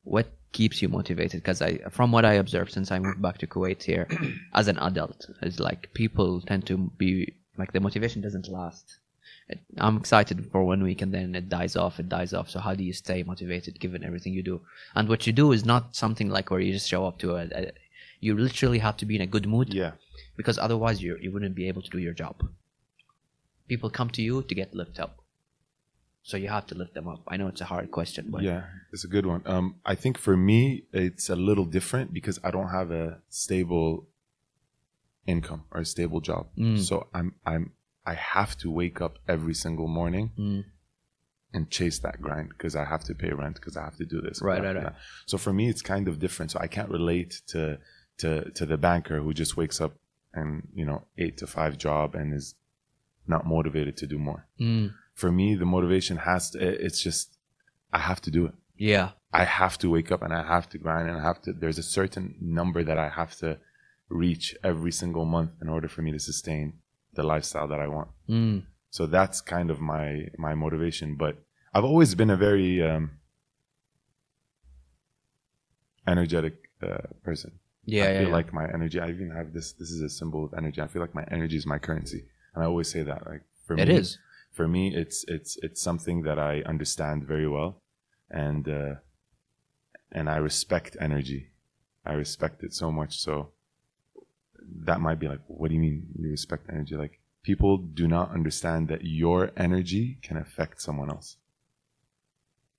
What 0.03 0.27
keeps 0.53 0.81
you 0.81 0.89
motivated? 0.89 1.41
Because 1.41 1.61
I 1.61 1.79
from 1.89 2.11
what 2.11 2.25
I 2.25 2.33
observed 2.33 2.71
since 2.71 2.91
I 2.91 2.99
moved 2.99 3.21
back 3.21 3.39
to 3.39 3.47
Kuwait 3.47 3.83
here 3.83 4.07
as 4.53 4.67
an 4.67 4.79
adult 4.79 5.25
is 5.41 5.59
like 5.59 5.93
people 5.93 6.41
tend 6.41 6.65
to 6.67 6.77
be 6.97 7.33
like 7.57 7.73
the 7.73 7.79
motivation 7.79 8.21
doesn't 8.21 8.47
last. 8.47 8.99
I'm 9.77 9.97
excited 9.97 10.49
for 10.51 10.63
one 10.63 10.81
week 10.83 11.01
and 11.01 11.13
then 11.13 11.35
it 11.35 11.49
dies 11.49 11.75
off. 11.75 11.99
It 11.99 12.09
dies 12.09 12.33
off. 12.33 12.49
So 12.49 12.59
how 12.59 12.73
do 12.75 12.83
you 12.83 12.93
stay 12.93 13.23
motivated 13.23 13.79
given 13.79 14.03
everything 14.03 14.33
you 14.33 14.43
do? 14.43 14.61
And 14.95 15.09
what 15.09 15.25
you 15.27 15.33
do 15.33 15.51
is 15.51 15.65
not 15.65 15.95
something 15.95 16.29
like 16.29 16.49
where 16.51 16.59
you 16.59 16.73
just 16.73 16.87
show 16.89 17.05
up 17.05 17.17
to 17.19 17.35
a, 17.35 17.43
a 17.53 17.71
you 18.19 18.37
literally 18.37 18.79
have 18.79 18.97
to 18.97 19.05
be 19.05 19.15
in 19.17 19.21
a 19.21 19.27
good 19.27 19.45
mood 19.47 19.73
yeah 19.73 19.91
because 20.37 20.57
otherwise 20.57 21.01
you 21.03 21.17
you 21.23 21.29
wouldn't 21.33 21.55
be 21.55 21.67
able 21.67 21.81
to 21.81 21.89
do 21.89 21.99
your 21.99 22.13
job. 22.13 22.35
People 23.67 23.89
come 23.89 24.09
to 24.11 24.21
you 24.21 24.43
to 24.43 24.55
get 24.55 24.73
lifted 24.73 25.01
up, 25.03 25.17
so 26.21 26.37
you 26.37 26.47
have 26.49 26.65
to 26.67 26.75
lift 26.75 26.93
them 26.93 27.07
up. 27.07 27.21
I 27.27 27.35
know 27.37 27.47
it's 27.47 27.61
a 27.61 27.65
hard 27.73 27.91
question, 27.91 28.27
but 28.29 28.41
yeah 28.41 28.63
it's 28.93 29.03
a 29.03 29.07
good 29.15 29.25
one 29.25 29.41
um 29.45 29.75
i 29.85 29.95
think 29.95 30.15
for 30.19 30.37
me 30.37 30.83
it's 30.93 31.27
a 31.29 31.35
little 31.35 31.65
different 31.65 32.13
because 32.13 32.37
i 32.43 32.49
don't 32.51 32.69
have 32.69 32.91
a 32.91 33.17
stable 33.29 34.07
income 35.25 35.63
or 35.71 35.81
a 35.81 35.85
stable 35.85 36.21
job 36.21 36.47
Mm. 36.57 36.79
so 36.79 37.07
i'm 37.13 37.33
i'm 37.45 37.71
i 38.05 38.13
have 38.13 38.57
to 38.57 38.69
wake 38.71 38.99
up 39.01 39.17
every 39.27 39.53
single 39.53 39.87
morning 39.87 40.31
Mm. 40.37 40.63
and 41.53 41.69
chase 41.69 41.99
that 41.99 42.19
grind 42.21 42.49
because 42.49 42.75
I 42.75 42.85
have 42.93 43.03
to 43.09 43.13
pay 43.13 43.31
rent 43.31 43.55
because 43.59 43.77
I 43.77 43.83
have 43.83 43.97
to 43.97 44.05
do 44.13 44.19
this. 44.21 44.41
Right, 44.41 44.61
right, 44.63 44.75
right. 44.75 44.83
that. 44.85 44.95
So 45.31 45.37
for 45.37 45.53
me, 45.53 45.69
it's 45.69 45.83
kind 45.93 46.07
of 46.07 46.17
different. 46.25 46.49
So 46.51 46.59
I 46.59 46.67
can't 46.75 46.89
relate 46.89 47.31
to 47.53 47.77
to 48.21 48.29
to 48.57 48.65
the 48.65 48.77
banker 48.87 49.17
who 49.23 49.31
just 49.43 49.53
wakes 49.61 49.79
up 49.85 49.93
and 50.39 50.67
you 50.79 50.85
know 50.89 50.99
eight 51.23 51.35
to 51.41 51.47
five 51.57 51.73
job 51.77 52.15
and 52.15 52.33
is 52.33 52.55
not 53.33 53.45
motivated 53.45 53.95
to 53.97 54.07
do 54.13 54.17
more. 54.29 54.41
Mm. 54.59 54.93
For 55.21 55.31
me, 55.31 55.47
the 55.55 55.65
motivation 55.75 56.17
has 56.29 56.49
to. 56.51 56.57
It's 56.85 57.01
just 57.07 57.37
I 57.91 57.99
have 58.09 58.19
to 58.21 58.31
do 58.31 58.41
it. 58.49 58.55
Yeah. 58.91 59.09
I 59.31 59.43
have 59.45 59.77
to 59.83 59.87
wake 59.95 60.11
up 60.11 60.21
and 60.23 60.33
I 60.33 60.43
have 60.55 60.67
to 60.69 60.77
grind 60.79 61.07
and 61.09 61.17
I 61.21 61.23
have 61.29 61.39
to. 61.43 61.53
There's 61.53 61.77
a 61.77 61.83
certain 61.99 62.25
number 62.41 62.83
that 62.83 62.97
I 62.97 63.09
have 63.09 63.35
to 63.43 63.49
reach 64.09 64.55
every 64.63 64.91
single 64.91 65.25
month 65.25 65.51
in 65.61 65.69
order 65.69 65.87
for 65.87 66.01
me 66.01 66.11
to 66.11 66.19
sustain 66.19 66.73
the 67.15 67.23
lifestyle 67.23 67.67
that 67.67 67.79
I 67.79 67.87
want. 67.87 68.09
Mm. 68.29 68.63
So 68.89 69.05
that's 69.07 69.41
kind 69.41 69.71
of 69.71 69.79
my 69.79 70.27
my 70.37 70.55
motivation. 70.55 71.15
But 71.15 71.37
I've 71.73 71.83
always 71.83 72.15
been 72.15 72.29
a 72.29 72.37
very 72.37 72.81
um, 72.81 73.11
energetic 76.07 76.69
uh, 76.81 77.07
person. 77.23 77.59
Yeah. 77.85 78.03
I 78.03 78.07
yeah, 78.07 78.19
feel 78.19 78.27
yeah. 78.27 78.33
like 78.33 78.53
my 78.53 78.65
energy. 78.65 78.99
I 78.99 79.09
even 79.09 79.31
have 79.31 79.53
this. 79.53 79.73
This 79.73 79.89
is 79.89 80.01
a 80.01 80.09
symbol 80.09 80.45
of 80.45 80.53
energy. 80.53 80.81
I 80.81 80.87
feel 80.87 81.01
like 81.01 81.15
my 81.15 81.25
energy 81.31 81.57
is 81.57 81.65
my 81.65 81.79
currency, 81.79 82.25
and 82.53 82.63
I 82.63 82.67
always 82.67 82.89
say 82.89 83.03
that. 83.03 83.25
Like 83.25 83.41
for 83.65 83.77
it 83.77 83.87
me, 83.87 83.95
is. 83.95 84.17
for 84.51 84.67
me, 84.67 84.95
it's 84.95 85.25
it's 85.27 85.57
it's 85.61 85.81
something 85.81 86.23
that 86.23 86.39
I 86.39 86.61
understand 86.65 87.25
very 87.25 87.47
well, 87.47 87.81
and 88.29 88.67
uh, 88.67 88.95
and 90.11 90.29
I 90.29 90.37
respect 90.37 90.95
energy. 90.99 91.49
I 92.05 92.13
respect 92.13 92.63
it 92.63 92.73
so 92.73 92.91
much. 92.91 93.17
So 93.19 93.52
that 94.85 95.01
might 95.01 95.19
be 95.19 95.27
like, 95.27 95.41
what 95.47 95.69
do 95.69 95.75
you 95.75 95.81
mean 95.81 96.07
you 96.17 96.29
respect 96.29 96.69
energy? 96.69 96.95
Like 96.95 97.19
people 97.43 97.77
do 97.77 98.07
not 98.07 98.31
understand 98.31 98.87
that 98.87 99.03
your 99.03 99.51
energy 99.57 100.17
can 100.21 100.37
affect 100.37 100.81
someone 100.81 101.09
else. 101.09 101.37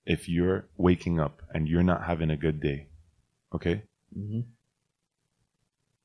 If 0.05 0.29
you're 0.29 0.67
waking 0.77 1.19
up 1.19 1.41
and 1.53 1.67
you're 1.67 1.83
not 1.83 2.05
having 2.05 2.29
a 2.29 2.37
good 2.37 2.61
day, 2.61 2.87
okay, 3.53 3.83
hmm 4.13 4.41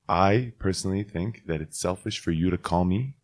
I 0.09 0.55
personally 0.59 1.05
think 1.05 1.47
that 1.47 1.61
it's 1.61 1.79
selfish 1.81 2.19
for 2.19 2.33
you 2.33 2.51
to 2.51 2.59
call 2.59 2.85
me 2.85 3.15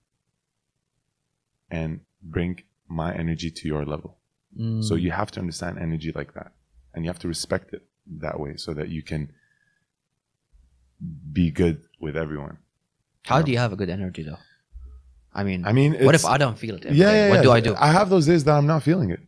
and 1.69 2.03
bring 2.23 2.63
my 2.87 3.13
energy 3.13 3.51
to 3.51 3.67
your 3.67 3.85
level. 3.85 4.19
Mm. 4.57 4.85
So 4.85 4.95
you 4.95 5.11
have 5.11 5.33
to 5.33 5.41
understand 5.41 5.81
energy 5.81 6.13
like 6.15 6.35
that 6.35 6.53
and 6.95 7.05
you 7.05 7.11
have 7.11 7.19
to 7.21 7.29
respect 7.29 7.75
it 7.75 7.83
that 8.21 8.39
way 8.39 8.57
so 8.57 8.73
that 8.73 8.89
you 8.89 9.03
can 9.03 9.33
be 11.33 11.51
good 11.51 11.83
with 11.99 12.17
everyone. 12.17 12.59
How 13.25 13.43
do 13.43 13.51
you 13.53 13.59
have 13.59 13.73
a 13.73 13.77
good 13.77 13.91
energy 13.91 14.23
though? 14.23 14.39
I 15.35 15.45
mean, 15.45 15.67
I 15.67 15.73
mean, 15.73 16.03
what 16.05 16.15
if 16.15 16.25
I 16.25 16.39
don't 16.39 16.59
feel 16.59 16.77
it? 16.77 16.85
yeah, 16.85 16.93
yeah, 17.13 17.29
What 17.29 17.37
yeah. 17.37 17.43
do 17.43 17.51
I 17.53 17.61
do? 17.61 17.75
I 17.77 17.91
have 17.93 18.09
those 18.09 18.27
days 18.27 18.45
that 18.45 18.53
I'm 18.57 18.67
not 18.67 18.83
feeling 18.83 19.11
it. 19.11 19.21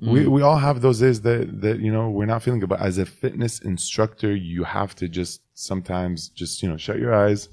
We, 0.00 0.20
Mm. 0.24 0.28
we 0.28 0.40
all 0.42 0.56
have 0.56 0.80
those 0.80 1.00
days 1.00 1.20
that, 1.22 1.60
that, 1.60 1.80
you 1.80 1.92
know, 1.92 2.08
we're 2.08 2.24
not 2.34 2.42
feeling 2.42 2.62
it. 2.62 2.66
But 2.68 2.80
as 2.80 2.96
a 2.98 3.04
fitness 3.04 3.58
instructor, 3.60 4.34
you 4.34 4.64
have 4.64 4.94
to 4.96 5.08
just 5.08 5.42
sometimes 5.54 6.28
just, 6.30 6.62
you 6.62 6.68
know, 6.70 6.76
shut 6.78 6.98
your 6.98 7.12
eyes 7.14 7.48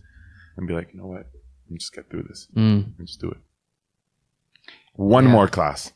and 0.55 0.65
be 0.67 0.73
like, 0.73 0.93
you 0.93 0.99
know 0.99 1.07
what? 1.07 1.25
Let 1.65 1.71
me 1.71 1.77
just 1.79 1.93
get 1.93 2.09
through 2.09 2.23
this. 2.23 2.47
Mm. 2.55 2.97
and 2.97 3.07
just 3.07 3.19
do 3.19 3.29
it. 3.31 3.37
One 4.93 5.25
Yeah. 5.25 5.31
more 5.31 5.47
class, 5.47 5.91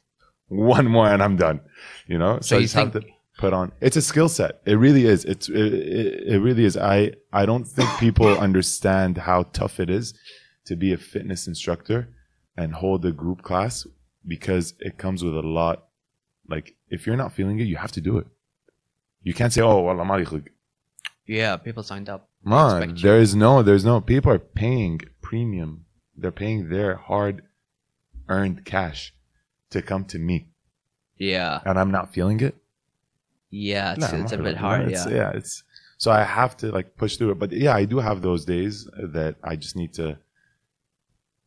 one 0.48 0.88
more, 0.88 1.08
and 1.08 1.22
I'm 1.24 1.38
done. 1.38 1.62
You 2.08 2.18
know, 2.18 2.39
so, 2.41 2.56
So 2.56 2.58
you 2.58 2.68
think- 2.68 2.94
to 2.94 3.01
put 3.38 3.54
on. 3.54 3.72
It's 3.82 3.98
a 3.98 4.02
skill 4.02 4.30
set. 4.30 4.62
It 4.66 4.76
really 4.76 5.06
is. 5.06 5.26
It's 5.26 5.50
it, 5.50 5.74
it, 5.74 6.34
it 6.34 6.40
really 6.40 6.66
is. 6.66 6.78
I 6.78 7.14
I 7.32 7.46
don't 7.46 7.66
think 7.66 7.90
people 8.00 8.28
understand 8.48 9.18
how 9.18 9.44
tough 9.44 9.80
it 9.80 9.90
is 9.90 10.14
to 10.66 10.76
be 10.76 10.94
a 10.94 10.98
fitness 10.98 11.48
instructor 11.48 12.10
and 12.58 12.74
hold 12.74 13.06
a 13.06 13.12
group 13.12 13.42
class 13.42 13.88
because 14.28 14.74
it 14.80 14.98
comes 14.98 15.24
with 15.24 15.36
a 15.36 15.42
lot. 15.42 15.88
Like 16.48 16.76
if 16.90 17.06
you're 17.06 17.18
not 17.18 17.34
feeling 17.34 17.60
it, 17.60 17.64
you 17.66 17.78
have 17.78 17.92
to 17.94 18.02
do 18.02 18.18
it. 18.18 18.28
You 19.24 19.34
can't 19.34 19.54
say, 19.54 19.62
"Oh, 19.62 19.82
well, 19.82 20.00
I'm 20.00 20.08
not 20.08 20.20
Yeah, 21.28 21.58
people 21.58 21.84
signed 21.84 22.10
up. 22.10 22.30
Man, 22.44 22.96
there 23.02 23.20
is 23.20 23.36
no, 23.36 23.62
there's 23.62 23.86
no. 23.86 24.02
People 24.02 24.32
are 24.32 24.40
paying 24.40 25.00
premium. 25.22 25.86
They're 26.18 26.32
paying 26.32 26.70
their 26.70 26.96
hard 26.96 27.44
earned 28.28 28.66
cash 28.66 29.14
to 29.70 29.82
come 29.82 30.06
to 30.06 30.20
me, 30.20 30.50
Yeah, 31.18 31.62
and 31.66 31.80
I'm 31.80 31.92
not 31.92 32.14
feeling 32.14 32.40
it. 32.40 32.56
Yeah, 33.51 33.93
it's, 33.93 34.12
it's 34.13 34.31
a 34.31 34.38
bit 34.38 34.58
hard. 34.58 34.88
It's- 34.88 35.05
Yeah. 35.05 35.13
yeah, 35.15 35.31
it's 35.38 35.63
so 35.98 36.10
I 36.12 36.24
have 36.24 36.58
to 36.58 36.72
like 36.72 36.98
push 36.98 37.17
through 37.17 37.31
it. 37.31 37.39
But 37.39 37.51
yeah, 37.51 37.75
I 37.75 37.86
do 37.86 38.00
have 38.00 38.22
those 38.24 38.43
days 38.46 38.88
that 38.98 39.36
I 39.43 39.55
just 39.55 39.75
need 39.75 39.93
to 39.96 40.17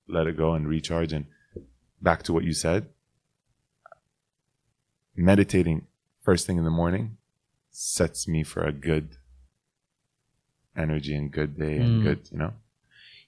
let 0.07 0.27
it 0.29 0.37
go 0.37 0.55
and 0.55 0.69
recharge. 0.69 1.13
And 1.13 1.27
back 2.01 2.23
to 2.25 2.33
what 2.33 2.45
you 2.45 2.53
said, 2.53 2.87
meditating 5.17 5.87
first 6.23 6.47
thing 6.47 6.59
in 6.59 6.65
the 6.65 6.71
morning 6.71 7.17
sets 7.71 8.29
me 8.29 8.43
for 8.45 8.63
a 8.65 8.73
good 8.73 9.17
energy 10.77 11.15
and 11.15 11.31
good 11.31 11.57
day 11.59 11.79
and 11.79 12.01
Mm. 12.01 12.03
good, 12.03 12.21
you 12.31 12.39
know. 12.39 12.53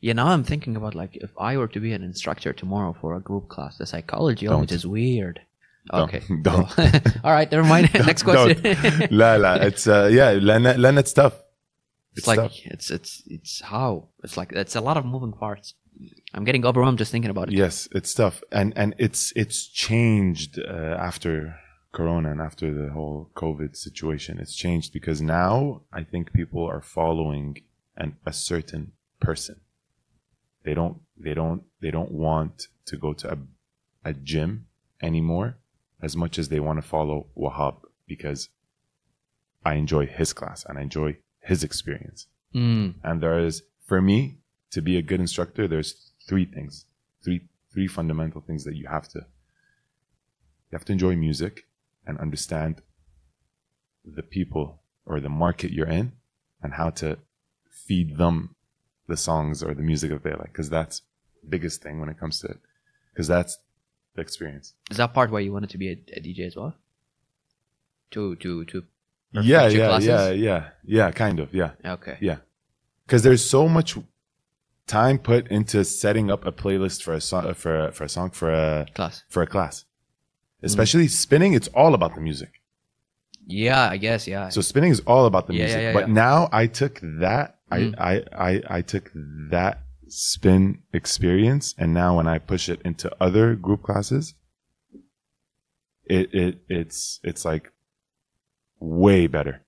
Yeah, 0.00 0.12
now 0.12 0.28
I'm 0.28 0.44
thinking 0.44 0.76
about 0.76 0.94
like 0.94 1.16
if 1.16 1.30
I 1.38 1.56
were 1.56 1.68
to 1.68 1.80
be 1.80 1.92
an 1.92 2.02
instructor 2.02 2.52
tomorrow 2.52 2.92
for 3.00 3.14
a 3.16 3.20
group 3.20 3.48
class, 3.48 3.78
the 3.78 3.86
psychology 3.86 4.46
of 4.46 4.52
Don't. 4.52 4.64
it 4.70 4.72
is 4.72 4.86
weird. 4.86 5.40
Okay. 5.92 6.22
Don't. 6.42 6.78
All 7.24 7.32
right, 7.32 7.50
never 7.50 7.66
mind. 7.66 7.92
Next 7.94 8.22
question. 8.22 9.08
La 9.10 9.36
la. 9.36 9.54
It's 9.54 9.86
uh 9.86 10.08
yeah, 10.12 10.30
Len, 10.32 10.62
Len 10.80 10.98
it's 10.98 11.12
tough. 11.12 11.34
it's 12.14 12.26
like 12.26 12.38
tough. 12.38 12.56
it's 12.64 12.90
it's 12.90 13.22
it's 13.26 13.60
how 13.60 14.08
it's 14.24 14.36
like 14.36 14.52
it's 14.52 14.76
a 14.76 14.80
lot 14.80 14.96
of 14.96 15.04
moving 15.04 15.32
parts. 15.32 15.74
I'm 16.34 16.44
getting 16.44 16.66
overwhelmed 16.66 16.98
just 16.98 17.12
thinking 17.12 17.30
about 17.30 17.48
it. 17.48 17.54
Yes, 17.54 17.88
it's 17.92 18.12
tough, 18.12 18.42
and 18.52 18.72
and 18.76 18.94
it's 18.98 19.32
it's 19.36 19.66
changed 19.66 20.58
uh, 20.58 20.96
after 20.98 21.56
Corona 21.92 22.32
and 22.32 22.40
after 22.40 22.74
the 22.74 22.92
whole 22.92 23.30
COVID 23.34 23.76
situation. 23.76 24.38
It's 24.38 24.54
changed 24.54 24.92
because 24.92 25.22
now 25.22 25.82
I 25.92 26.02
think 26.04 26.32
people 26.32 26.66
are 26.66 26.82
following 26.82 27.62
an 27.96 28.16
a 28.26 28.32
certain 28.32 28.92
person. 29.20 29.60
They 30.64 30.74
don't 30.74 30.98
they 31.16 31.32
don't 31.32 31.62
they 31.80 31.90
don't 31.90 32.12
want 32.12 32.66
to 32.86 32.96
go 32.98 33.12
to 33.14 33.32
a, 33.32 33.38
a 34.04 34.12
gym 34.12 34.66
anymore 35.00 35.56
as 36.02 36.16
much 36.16 36.38
as 36.38 36.48
they 36.48 36.60
want 36.60 36.78
to 36.80 36.86
follow 36.86 37.26
Wahab 37.36 37.76
because 38.06 38.48
I 39.64 39.74
enjoy 39.74 40.06
his 40.06 40.32
class 40.32 40.64
and 40.64 40.78
I 40.78 40.82
enjoy 40.82 41.18
his 41.40 41.64
experience. 41.64 42.26
Mm, 42.54 42.94
And 43.02 43.20
there 43.22 43.38
is, 43.38 43.62
for 43.84 44.00
me, 44.00 44.38
to 44.70 44.80
be 44.82 44.96
a 44.96 45.02
good 45.02 45.20
instructor, 45.20 45.66
there's 45.66 46.12
three 46.28 46.44
things, 46.44 46.86
three 47.24 47.48
three 47.72 47.86
fundamental 47.86 48.40
things 48.40 48.64
that 48.64 48.74
you 48.74 48.86
have 48.88 49.06
to. 49.08 49.18
You 49.18 50.72
have 50.78 50.84
to 50.86 50.92
enjoy 50.92 51.14
music 51.14 51.66
and 52.06 52.16
understand 52.18 52.80
the 54.04 54.22
people 54.22 54.80
or 55.04 55.20
the 55.20 55.28
market 55.28 55.72
you're 55.72 55.86
in 55.86 56.12
and 56.62 56.72
how 56.74 56.88
to 56.90 57.18
feed 57.70 58.16
them 58.16 58.54
the 59.08 59.16
songs 59.16 59.62
or 59.62 59.74
the 59.74 59.82
music 59.82 60.10
that 60.10 60.22
they 60.24 60.30
like, 60.30 60.52
because 60.52 60.70
that's 60.70 61.02
the 61.42 61.48
biggest 61.50 61.82
thing 61.82 62.00
when 62.00 62.08
it 62.08 62.18
comes 62.18 62.40
to 62.40 62.46
it, 62.48 62.58
because 63.12 63.28
that's 63.28 63.58
the 64.16 64.22
experience. 64.22 64.74
is 64.90 64.96
that 64.96 65.12
part 65.14 65.30
why 65.30 65.40
you 65.40 65.52
wanted 65.52 65.70
to 65.70 65.78
be 65.78 65.88
a, 65.88 65.96
a 66.16 66.20
DJ 66.20 66.46
as 66.46 66.56
well? 66.56 66.74
To 68.12 68.36
to 68.36 68.64
to. 68.66 68.84
Yeah, 69.32 69.66
yeah, 69.68 69.86
classes? 69.88 70.06
yeah, 70.08 70.30
yeah, 70.30 70.68
yeah, 70.84 71.10
kind 71.10 71.40
of, 71.40 71.52
yeah. 71.52 71.72
Okay. 71.84 72.16
Yeah, 72.20 72.38
because 73.04 73.22
there's 73.22 73.44
so 73.44 73.68
much 73.68 73.98
time 74.86 75.18
put 75.18 75.48
into 75.48 75.84
setting 75.84 76.30
up 76.30 76.46
a 76.46 76.52
playlist 76.52 77.02
for 77.02 77.12
a 77.12 77.20
song 77.20 77.52
for 77.54 77.86
a, 77.86 77.92
for 77.92 78.04
a 78.04 78.08
song 78.08 78.30
for 78.30 78.50
a 78.52 78.86
Class. 78.94 79.24
for 79.28 79.42
a 79.42 79.46
class, 79.46 79.84
especially 80.62 81.08
spinning. 81.08 81.52
It's 81.54 81.68
all 81.74 81.92
about 81.94 82.14
the 82.14 82.20
music. 82.20 82.60
Yeah, 83.46 83.90
I 83.90 83.96
guess. 83.98 84.26
Yeah. 84.26 84.48
So 84.48 84.60
spinning 84.60 84.90
is 84.90 85.00
all 85.06 85.26
about 85.26 85.46
the 85.48 85.54
Yeah, 85.54 85.64
music. 85.64 85.80
yeah, 85.82 85.88
yeah, 85.88 85.92
but 85.92 86.08
now 86.08 86.48
I 86.52 86.66
took 86.66 87.00
that 87.02 87.58
I, 87.70 87.78
Mm. 87.80 87.94
I 87.98 88.12
I 88.50 88.62
I 88.78 88.80
took 88.82 89.10
that 89.50 89.82
spin 90.08 90.82
experience, 90.92 91.74
and 91.78 91.92
now 91.92 92.16
when 92.16 92.26
I 92.26 92.38
push 92.38 92.68
it 92.68 92.80
into 92.82 93.14
other 93.20 93.54
group 93.54 93.82
classes, 93.82 94.34
it 96.04 96.32
it 96.34 96.60
it's 96.68 97.20
it's 97.22 97.44
like 97.44 97.72
way 98.78 99.26
better. 99.26 99.62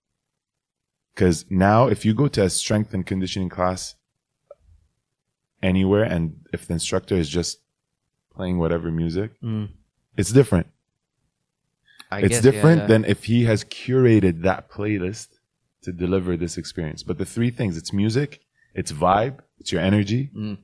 Because 1.14 1.44
now, 1.50 1.88
if 1.88 2.04
you 2.04 2.14
go 2.14 2.28
to 2.28 2.44
a 2.44 2.50
strength 2.50 2.94
and 2.94 3.04
conditioning 3.04 3.48
class 3.48 3.96
anywhere, 5.62 6.04
and 6.04 6.46
if 6.52 6.66
the 6.66 6.74
instructor 6.74 7.16
is 7.16 7.28
just 7.28 7.58
playing 8.32 8.58
whatever 8.58 8.90
music, 8.92 9.32
Mm, 9.42 9.70
it's 10.16 10.30
different 10.30 10.68
I 12.10 12.20
it's 12.20 12.28
guess, 12.28 12.44
yeah, 12.44 12.50
different 12.50 12.80
yeah. 12.82 12.86
than 12.86 13.04
if 13.04 13.24
he 13.24 13.44
has 13.44 13.64
curated 13.64 14.42
that 14.42 14.70
playlist 14.70 15.28
to 15.82 15.92
deliver 15.92 16.36
this 16.36 16.56
experience. 16.56 17.02
But 17.02 17.18
the 17.18 17.26
three 17.26 17.50
things 17.50 17.76
it's 17.76 17.92
music, 17.92 18.40
it's 18.74 18.92
vibe, 18.92 19.40
it's 19.59 19.71
your 19.71 19.81
energy, 19.81 20.29
Mm. 20.35 20.57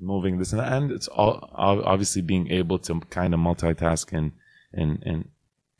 moving 0.00 0.38
this 0.38 0.52
and 0.52 0.60
that, 0.60 0.72
and 0.72 0.90
it's 0.90 1.08
all 1.08 1.34
ob- 1.68 1.84
obviously 1.92 2.22
being 2.22 2.46
able 2.50 2.78
to 2.86 2.92
kind 3.18 3.34
of 3.34 3.40
multitask 3.40 4.06
and 4.18 4.32
and 4.72 4.90
and 5.10 5.20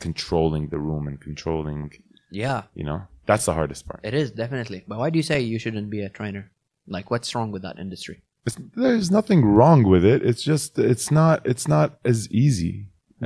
controlling 0.07 0.64
the 0.69 0.79
room 0.79 1.07
and 1.09 1.21
controlling, 1.21 1.90
Yeah, 2.31 2.62
you 2.75 2.85
know, 2.85 3.00
that's 3.26 3.45
the 3.47 3.55
hardest 3.55 3.87
part. 3.88 4.00
it 4.02 4.14
is 4.14 4.31
definitely. 4.31 4.81
But 4.88 4.99
why 4.99 5.09
do 5.11 5.17
you 5.19 5.23
say 5.31 5.40
you 5.40 5.59
shouldn't 5.59 5.90
be 5.90 6.00
a 6.02 6.09
trainer? 6.19 6.45
Like, 6.87 7.11
what's 7.11 7.35
wrong 7.35 7.50
with 7.52 7.62
that 7.62 7.79
industry? 7.79 8.23
It's, 8.47 8.57
there's 8.75 9.11
nothing 9.11 9.45
wrong 9.45 9.81
with 9.93 10.05
it. 10.05 10.21
It's 10.31 10.43
just 10.43 10.79
it's 10.79 11.11
not 11.11 11.37
it's 11.52 11.69
not 11.69 11.88
as 12.12 12.19
easy 12.45 12.75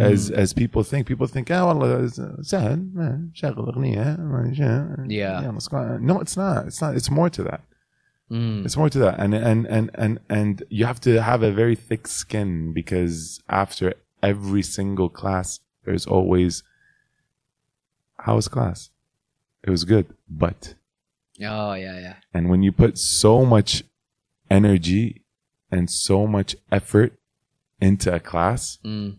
as 0.09 0.31
as 0.43 0.53
people 0.53 0.83
think. 0.83 1.07
People 1.07 1.29
think, 1.29 1.51
oh, 1.53 1.67
والله 1.69 2.09
سهل 2.43 2.91
ما 2.95 3.31
شغل 3.33 3.67
أغنية 3.73 4.17
ما 4.19 4.53
شا- 4.53 5.07
Yeah. 5.09 5.43
يلا 5.43 5.57
اسمع." 5.57 6.01
No, 6.01 6.21
it's 6.21 6.37
not. 6.37 6.67
It's 6.67 6.81
not. 6.83 6.97
It's 6.97 7.11
more 7.11 7.31
to 7.31 7.43
that. 7.45 7.61
Mm. 8.32 8.64
It's 8.66 8.78
more 8.78 8.90
to 8.90 9.00
that, 9.00 9.20
and 9.20 9.34
and 9.34 9.66
and 9.66 9.90
and 9.96 10.20
and 10.30 10.64
you 10.70 10.86
have 10.86 11.00
to 11.02 11.22
have 11.22 11.42
a 11.44 11.52
very 11.52 11.76
thick 11.76 12.08
skin 12.08 12.74
because 12.74 13.42
after 13.50 13.94
every 14.22 14.62
single 14.62 15.10
class, 15.10 15.60
there's 15.86 16.06
always, 16.06 16.62
"How 18.18 18.36
was 18.36 18.48
class? 18.48 18.90
It 19.64 19.70
was 19.70 19.84
good, 19.84 20.06
but." 20.30 20.76
Oh 21.42 21.74
yeah, 21.74 22.00
yeah. 22.00 22.16
And 22.34 22.50
when 22.50 22.62
you 22.64 22.72
put 22.72 22.98
so 22.98 23.46
much 23.46 23.84
energy 24.52 25.24
and 25.72 25.90
so 25.90 26.28
much 26.28 26.56
effort 26.72 27.14
into 27.80 28.14
a 28.14 28.20
class, 28.20 28.78
Mm. 28.84 29.16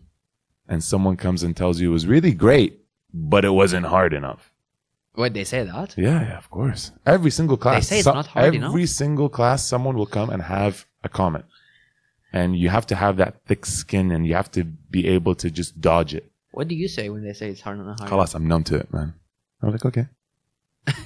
and 0.67 0.83
someone 0.83 1.17
comes 1.17 1.41
and 1.43 1.57
tells 1.57 1.81
you 1.81 1.89
it 1.89 1.93
was 1.93 2.05
really 2.07 2.33
great, 2.33 2.79
but 3.13 3.43
it 3.43 3.49
wasn't 3.49 3.87
hard 3.87 4.13
enough. 4.13 4.50
Wait, 5.15 5.33
they 5.33 5.43
say 5.43 5.63
that? 5.65 5.97
Yeah, 5.97 6.21
yeah, 6.21 6.37
of 6.37 6.49
course. 6.49 6.91
Every 7.05 7.31
single 7.31 7.57
class. 7.57 7.89
They 7.89 7.95
say 7.95 7.99
it's 7.99 8.05
not 8.05 8.27
hard 8.27 8.45
every 8.45 8.57
enough? 8.57 8.89
single 8.89 9.29
class, 9.29 9.65
someone 9.65 9.97
will 9.97 10.05
come 10.05 10.29
and 10.29 10.41
have 10.41 10.85
a 11.03 11.09
comment. 11.09 11.45
And 12.33 12.55
you 12.57 12.69
have 12.69 12.87
to 12.87 12.95
have 12.95 13.17
that 13.17 13.45
thick 13.45 13.65
skin 13.65 14.11
and 14.11 14.25
you 14.25 14.35
have 14.35 14.49
to 14.51 14.63
be 14.63 15.07
able 15.09 15.35
to 15.35 15.51
just 15.51 15.81
dodge 15.81 16.13
it. 16.15 16.31
What 16.51 16.67
do 16.69 16.75
you 16.75 16.87
say 16.87 17.09
when 17.09 17.23
they 17.25 17.33
say 17.33 17.49
it's 17.49 17.59
hard 17.61 17.77
hard? 17.79 17.97
Khalas, 17.99 18.35
I'm 18.35 18.47
numb 18.47 18.63
to 18.65 18.75
it, 18.77 18.91
man. 18.93 19.13
I'm 19.61 19.71
like, 19.71 19.85
okay. 19.85 20.07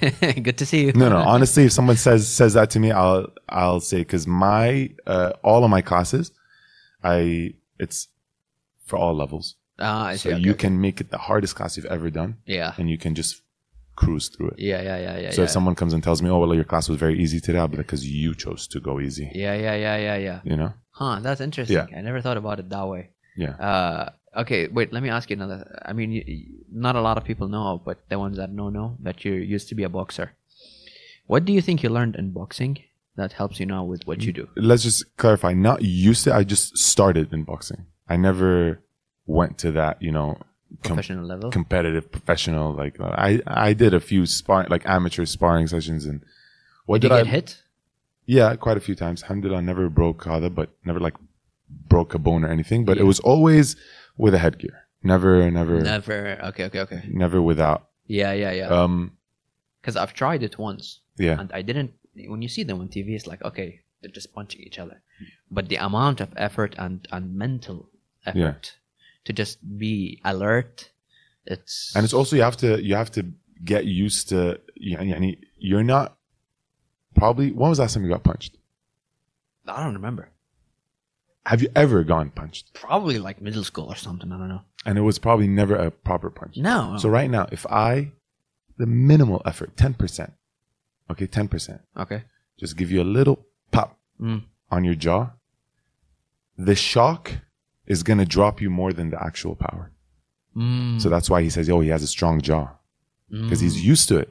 Good 0.40 0.56
to 0.58 0.66
see 0.66 0.86
you. 0.86 0.92
No, 0.92 1.08
no. 1.08 1.18
Honestly, 1.18 1.64
if 1.64 1.72
someone 1.72 1.96
says 1.96 2.26
says 2.28 2.54
that 2.54 2.70
to 2.70 2.80
me, 2.80 2.92
I'll 2.92 3.26
I'll 3.48 3.80
say 3.80 3.98
because 3.98 4.26
my 4.26 4.90
uh, 5.06 5.32
all 5.42 5.64
of 5.64 5.70
my 5.70 5.82
classes, 5.82 6.30
I 7.04 7.54
it's 7.78 8.08
for 8.86 8.96
all 8.96 9.14
levels. 9.14 9.56
Ah, 9.78 10.06
I 10.06 10.16
So 10.16 10.30
see. 10.30 10.34
okay, 10.34 10.42
you 10.42 10.52
okay. 10.52 10.58
can 10.60 10.80
make 10.80 11.00
it 11.02 11.10
the 11.10 11.18
hardest 11.18 11.56
class 11.56 11.76
you've 11.76 11.86
ever 11.86 12.08
done, 12.08 12.38
Yeah. 12.46 12.72
and 12.78 12.88
you 12.88 12.96
can 12.96 13.14
just 13.14 13.42
cruise 13.96 14.28
through 14.28 14.48
it. 14.50 14.58
Yeah, 14.58 14.82
yeah, 14.82 14.98
yeah, 14.98 15.18
yeah. 15.18 15.30
so 15.30 15.40
yeah. 15.40 15.46
if 15.46 15.50
someone 15.50 15.74
comes 15.74 15.92
and 15.92 16.02
tells 16.02 16.22
me, 16.22 16.30
"Oh, 16.30 16.38
well, 16.38 16.54
your 16.54 16.64
class 16.64 16.88
was 16.88 16.98
very 16.98 17.18
easy 17.18 17.40
today," 17.40 17.58
I'll 17.58 17.68
be 17.68 17.78
like, 17.78 17.86
"Because 17.86 18.06
you 18.06 18.34
chose 18.34 18.66
to 18.68 18.80
go 18.80 19.00
easy." 19.00 19.30
yeah, 19.34 19.54
yeah, 19.54 19.74
yeah, 19.74 19.96
yeah, 19.96 20.16
yeah. 20.16 20.40
You 20.44 20.56
know? 20.56 20.72
Huh, 20.90 21.18
that's 21.20 21.40
interesting. 21.40 21.76
Yeah. 21.76 21.98
I 21.98 22.00
never 22.02 22.20
thought 22.20 22.36
about 22.36 22.60
it 22.60 22.68
that 22.70 22.86
way. 22.86 23.10
Yeah. 23.36 23.50
Uh, 23.50 24.10
okay, 24.40 24.68
wait, 24.68 24.92
let 24.92 25.02
me 25.02 25.10
ask 25.10 25.28
you 25.30 25.34
another. 25.34 25.80
I 25.84 25.92
mean, 25.92 26.64
not 26.72 26.96
a 26.96 27.00
lot 27.00 27.18
of 27.18 27.24
people 27.24 27.48
know, 27.48 27.82
but 27.84 27.98
the 28.08 28.18
ones 28.18 28.36
that 28.36 28.50
know 28.50 28.70
know 28.70 28.96
that 29.00 29.24
you 29.24 29.32
used 29.32 29.68
to 29.68 29.74
be 29.74 29.82
a 29.82 29.88
boxer. 29.88 30.32
What 31.26 31.44
do 31.44 31.52
you 31.52 31.60
think 31.60 31.82
you 31.82 31.90
learned 31.90 32.16
in 32.16 32.30
boxing 32.30 32.78
that 33.16 33.32
helps 33.32 33.58
you 33.58 33.66
now 33.66 33.84
with 33.84 34.06
what 34.06 34.22
you 34.22 34.32
do? 34.32 34.48
Let's 34.56 34.84
just 34.84 35.16
clarify. 35.16 35.52
Not 35.54 35.82
used 35.82 36.24
to. 36.24 36.34
I 36.34 36.44
just 36.44 36.78
started 36.78 37.32
in 37.32 37.44
boxing. 37.44 37.86
I 38.08 38.16
never 38.16 38.80
went 39.26 39.58
to 39.58 39.72
that. 39.72 40.00
You 40.00 40.12
know, 40.12 40.38
com- 40.82 40.96
Professional 40.96 41.24
level? 41.26 41.50
competitive 41.50 42.10
professional. 42.10 42.72
Like 42.74 43.00
I, 43.00 43.40
I 43.46 43.72
did 43.72 43.94
a 43.94 44.00
few 44.00 44.26
sparring, 44.26 44.68
like 44.70 44.84
amateur 44.86 45.24
sparring 45.24 45.66
sessions, 45.68 46.04
and 46.06 46.22
what 46.86 47.00
did 47.00 47.08
did, 47.08 47.14
you 47.14 47.20
I? 47.20 47.24
get 47.24 47.30
hit? 47.32 47.62
Yeah, 48.26 48.56
quite 48.56 48.76
a 48.76 48.80
few 48.80 48.94
times. 48.94 49.22
Alhamdulillah, 49.22 49.62
never 49.62 49.88
broke 49.88 50.24
hada, 50.24 50.52
but 50.52 50.70
never 50.84 50.98
like 51.00 51.14
broke 51.88 52.14
a 52.14 52.18
bone 52.18 52.44
or 52.44 52.48
anything. 52.48 52.84
But 52.84 52.96
Yeah. 52.96 53.04
it 53.04 53.06
was 53.06 53.20
always 53.20 53.76
with 54.16 54.34
a 54.34 54.38
headgear. 54.38 54.76
Never, 55.02 55.48
never, 55.50 55.80
Never. 55.80 56.38
Okay, 56.48 56.64
okay, 56.64 56.80
okay. 56.80 57.02
never 57.08 57.40
without. 57.40 57.88
Yeah, 58.08 58.32
yeah, 58.32 58.50
yeah. 58.50 58.68
Um, 58.68 59.12
Because 59.80 59.96
I've 59.96 60.14
tried 60.14 60.42
it 60.42 60.58
once. 60.58 61.00
yeah, 61.16 61.38
and 61.40 61.50
I 61.52 61.62
didn't. 61.62 61.92
When 62.32 62.42
you 62.42 62.48
see 62.48 62.64
them 62.64 62.80
on 62.80 62.88
TV, 62.88 63.14
it's 63.14 63.26
like 63.26 63.42
okay, 63.44 63.80
they're 64.00 64.10
just 64.10 64.32
punching 64.34 64.60
each 64.62 64.78
other, 64.80 65.02
but 65.50 65.68
the 65.68 65.76
amount 65.76 66.20
of 66.20 66.30
effort 66.36 66.74
and 66.78 67.06
and 67.12 67.34
mental 67.36 67.88
effort 68.24 68.74
to 69.25 69.33
just 69.33 69.57
be 69.77 70.19
alert, 70.25 70.89
it's 71.45 71.93
and 71.95 72.03
it's 72.03 72.13
also 72.13 72.35
you 72.35 72.41
have 72.43 72.57
to 72.57 72.81
you 72.83 72.95
have 72.95 73.11
to 73.11 73.25
get 73.63 73.85
used 73.85 74.29
to. 74.29 74.59
يعني, 74.81 75.09
يعني 75.13 75.37
you're 75.57 75.83
not 75.83 76.17
probably. 77.15 77.51
When 77.51 77.69
was 77.69 77.77
the 77.77 77.83
last 77.83 77.93
time 77.93 78.03
you 78.03 78.09
got 78.09 78.23
punched? 78.23 78.57
I 79.67 79.83
don't 79.83 79.93
remember. 79.93 80.29
Have 81.45 81.61
you 81.61 81.69
ever 81.75 82.03
gone 82.03 82.29
punched? 82.29 82.73
Probably 82.73 83.17
like 83.19 83.41
middle 83.41 83.63
school 83.63 83.85
or 83.87 83.95
something. 83.95 84.31
I 84.31 84.37
don't 84.37 84.49
know. 84.49 84.61
And 84.85 84.97
it 84.97 85.01
was 85.01 85.17
probably 85.19 85.47
never 85.47 85.75
a 85.75 85.89
proper 85.91 86.29
punch. 86.29 86.57
No. 86.57 86.97
So 86.97 87.09
right 87.09 87.29
now, 87.29 87.47
if 87.51 87.65
I, 87.67 88.11
the 88.77 88.85
minimal 88.87 89.41
effort, 89.45 89.75
ten 89.77 89.93
percent, 89.93 90.33
okay, 91.11 91.27
ten 91.27 91.47
percent, 91.47 91.81
okay. 91.97 92.23
just 92.59 92.77
give 92.77 92.91
you 92.91 93.01
a 93.01 93.09
little 93.17 93.45
pop 93.71 93.97
Mm. 94.21 94.43
on 94.69 94.83
your 94.83 94.93
jaw, 94.93 95.31
the 96.57 96.75
shock 96.75 97.31
is 97.86 98.02
going 98.02 98.18
to 98.18 98.24
drop 98.24 98.60
you 98.60 98.70
more 98.70 98.92
than 98.92 99.10
the 99.10 99.22
actual 99.22 99.54
power. 99.54 99.92
Mm. 100.56 101.00
So 101.00 101.08
that's 101.08 101.28
why 101.30 101.42
he 101.42 101.50
says, 101.50 101.68
oh, 101.70 101.80
he 101.80 101.88
has 101.90 102.02
a 102.02 102.06
strong 102.06 102.40
jaw 102.40 102.70
because 103.30 103.58
Mm. 103.60 103.62
he's 103.62 103.84
used 103.84 104.08
to 104.08 104.18
it. 104.18 104.30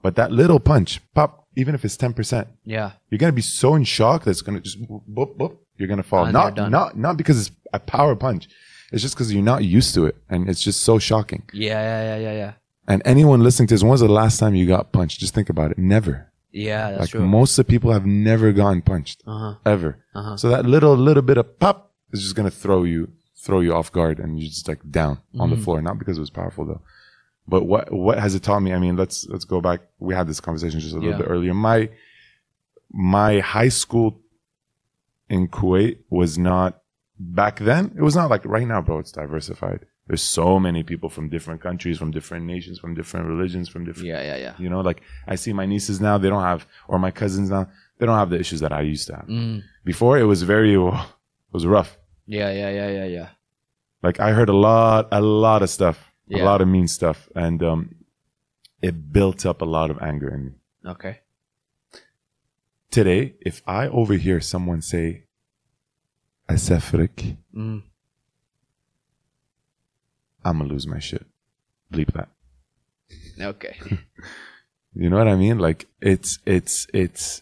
But 0.00 0.16
that 0.16 0.30
little 0.32 0.60
punch, 0.60 1.00
pop, 1.14 1.46
even 1.56 1.74
if 1.74 1.84
it's 1.84 1.96
10%, 1.96 2.46
yeah. 2.64 2.92
you're 3.10 3.18
going 3.18 3.32
to 3.32 3.34
be 3.34 3.42
so 3.42 3.74
in 3.74 3.84
shock 3.84 4.24
that 4.24 4.30
it's 4.30 4.42
going 4.42 4.56
to 4.56 4.62
just 4.62 4.80
boop, 4.82 5.36
boop, 5.36 5.56
you're 5.76 5.88
going 5.88 5.98
to 5.98 6.02
fall. 6.02 6.24
And 6.24 6.32
not, 6.32 6.56
not, 6.70 6.96
not 6.96 7.16
because 7.16 7.40
it's 7.48 7.56
a 7.72 7.80
power 7.80 8.14
punch. 8.14 8.48
It's 8.92 9.02
just 9.02 9.14
because 9.14 9.32
you're 9.32 9.42
not 9.42 9.64
used 9.64 9.94
to 9.94 10.06
it. 10.06 10.16
And 10.30 10.48
it's 10.48 10.62
just 10.62 10.82
so 10.82 10.98
shocking. 10.98 11.42
Yeah, 11.52 11.80
yeah, 11.80 12.16
yeah, 12.16 12.16
yeah, 12.30 12.32
yeah. 12.38 12.52
And 12.86 13.02
anyone 13.04 13.42
listening 13.42 13.68
to 13.68 13.74
this, 13.74 13.82
when 13.82 13.90
was 13.90 14.00
the 14.00 14.08
last 14.08 14.38
time 14.38 14.54
you 14.54 14.66
got 14.66 14.92
punched? 14.92 15.20
Just 15.20 15.34
think 15.34 15.48
about 15.48 15.70
it. 15.72 15.78
Never. 15.78 16.32
Yeah, 16.52 16.90
that's 16.90 17.00
like 17.00 17.10
true. 17.10 17.26
most 17.26 17.58
of 17.58 17.66
the 17.66 17.70
people 17.70 17.92
have 17.92 18.04
never 18.04 18.52
gotten 18.52 18.82
punched 18.82 19.22
uh 19.26 19.38
huh. 19.38 19.54
ever. 19.64 20.04
Uh-huh. 20.14 20.36
So 20.36 20.50
that 20.50 20.66
little 20.66 20.94
little 20.94 21.22
bit 21.22 21.38
of 21.38 21.58
pop 21.58 21.91
is 22.12 22.22
just 22.22 22.34
gonna 22.34 22.50
throw 22.50 22.84
you 22.84 23.08
throw 23.36 23.60
you 23.60 23.74
off 23.74 23.90
guard 23.90 24.20
and 24.20 24.38
you're 24.38 24.48
just 24.48 24.68
like 24.68 24.78
down 24.90 25.18
on 25.38 25.50
the 25.50 25.56
Mhm. 25.56 25.64
floor. 25.64 25.82
Not 25.82 25.98
because 25.98 26.16
it 26.16 26.20
was 26.20 26.30
powerful 26.30 26.64
though. 26.64 26.80
But 27.48 27.64
what 27.64 27.92
what 27.92 28.18
has 28.18 28.34
it 28.36 28.42
taught 28.44 28.60
me? 28.60 28.72
I 28.72 28.78
mean, 28.78 28.96
let's 28.96 29.26
let's 29.28 29.44
go 29.44 29.60
back. 29.60 29.80
We 29.98 30.14
had 30.14 30.28
this 30.28 30.40
conversation 30.40 30.78
just 30.80 30.94
a 30.94 30.98
little 30.98 31.12
Yeah. 31.12 31.18
bit 31.18 31.26
earlier. 31.28 31.52
My 31.54 31.90
my 32.92 33.40
high 33.40 33.68
school 33.70 34.20
in 35.28 35.48
Kuwait 35.48 35.98
was 36.10 36.38
not 36.38 36.82
back 37.18 37.58
then. 37.60 37.92
It 37.96 38.02
was 38.02 38.14
not 38.16 38.30
like 38.30 38.44
right 38.44 38.66
now, 38.66 38.80
bro. 38.82 38.98
It's 38.98 39.12
diversified. 39.12 39.86
There's 40.08 40.22
so 40.22 40.58
many 40.58 40.82
people 40.82 41.08
from 41.08 41.28
different 41.28 41.60
countries, 41.60 41.96
from 41.96 42.10
different 42.10 42.44
nations, 42.44 42.78
from 42.78 42.94
different 42.94 43.26
religions, 43.26 43.68
from 43.68 43.84
different 43.84 44.08
Yeah, 44.08 44.20
yeah, 44.22 44.36
yeah. 44.36 44.54
you 44.58 44.68
know, 44.68 44.80
like 44.80 45.00
I 45.26 45.36
see 45.36 45.52
my 45.52 45.64
nieces 45.64 46.00
now, 46.00 46.18
they 46.18 46.28
don't 46.28 46.42
have, 46.42 46.66
or 46.88 46.98
my 46.98 47.10
cousins 47.12 47.50
now, 47.50 47.68
they 47.98 48.06
don't 48.06 48.18
have 48.18 48.28
the 48.30 48.38
issues 48.38 48.60
that 48.60 48.72
I 48.72 48.82
used 48.82 49.06
to 49.08 49.14
have. 49.16 49.26
Mm. 49.26 49.62
Before 49.84 50.18
it 50.18 50.24
was 50.24 50.42
very, 50.42 50.74
it 50.74 50.92
was 51.52 51.66
rough. 51.66 51.96
Yeah, 52.26 52.50
yeah, 52.52 52.70
yeah, 52.70 52.88
yeah, 52.90 53.04
yeah. 53.06 53.28
Like 54.02 54.20
I 54.20 54.32
heard 54.32 54.48
a 54.48 54.56
lot, 54.56 55.08
a 55.12 55.20
lot 55.20 55.62
of 55.62 55.70
stuff, 55.70 56.12
Yeah. 56.26 56.42
a 56.42 56.44
lot 56.44 56.60
of 56.60 56.68
mean 56.68 56.88
stuff, 56.88 57.28
and 57.34 57.62
um, 57.62 57.94
it 58.80 59.12
built 59.12 59.44
up 59.46 59.62
a 59.62 59.64
lot 59.66 59.90
of 59.90 59.98
anger 60.00 60.28
in 60.34 60.44
me. 60.46 60.52
Okay. 60.86 61.20
Today, 62.90 63.34
if 63.40 63.62
I 63.66 63.88
overhear 63.88 64.40
someone 64.40 64.82
say, 64.82 65.24
"Asafrik," 66.48 67.36
Mm. 67.54 67.82
I'm 70.44 70.58
gonna 70.58 70.68
lose 70.68 70.86
my 70.86 70.98
shit. 70.98 71.26
Bleep 71.92 72.12
that. 72.12 72.28
Okay. 73.40 73.76
You 74.94 75.08
know 75.08 75.16
what 75.16 75.26
I 75.28 75.36
mean? 75.36 75.58
Like 75.58 75.86
it's 76.02 76.38
it's 76.44 76.86
it's 76.92 77.40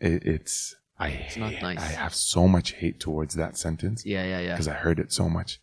it, 0.00 0.24
it's 0.24 0.74
I 0.99 1.09
not 1.37 1.51
hate- 1.51 1.61
nice. 1.61 1.79
I 1.79 1.91
have 2.03 2.13
so 2.13 2.47
much 2.47 2.73
hate 2.73 2.99
towards 2.99 3.35
that 3.35 3.57
sentence 3.57 4.05
Yeah, 4.05 4.23
yeah, 4.25 4.39
yeah. 4.39 4.53
because 4.53 4.67
I 4.67 4.73
heard 4.73 4.99
it 4.99 5.11
so 5.11 5.27
much. 5.29 5.59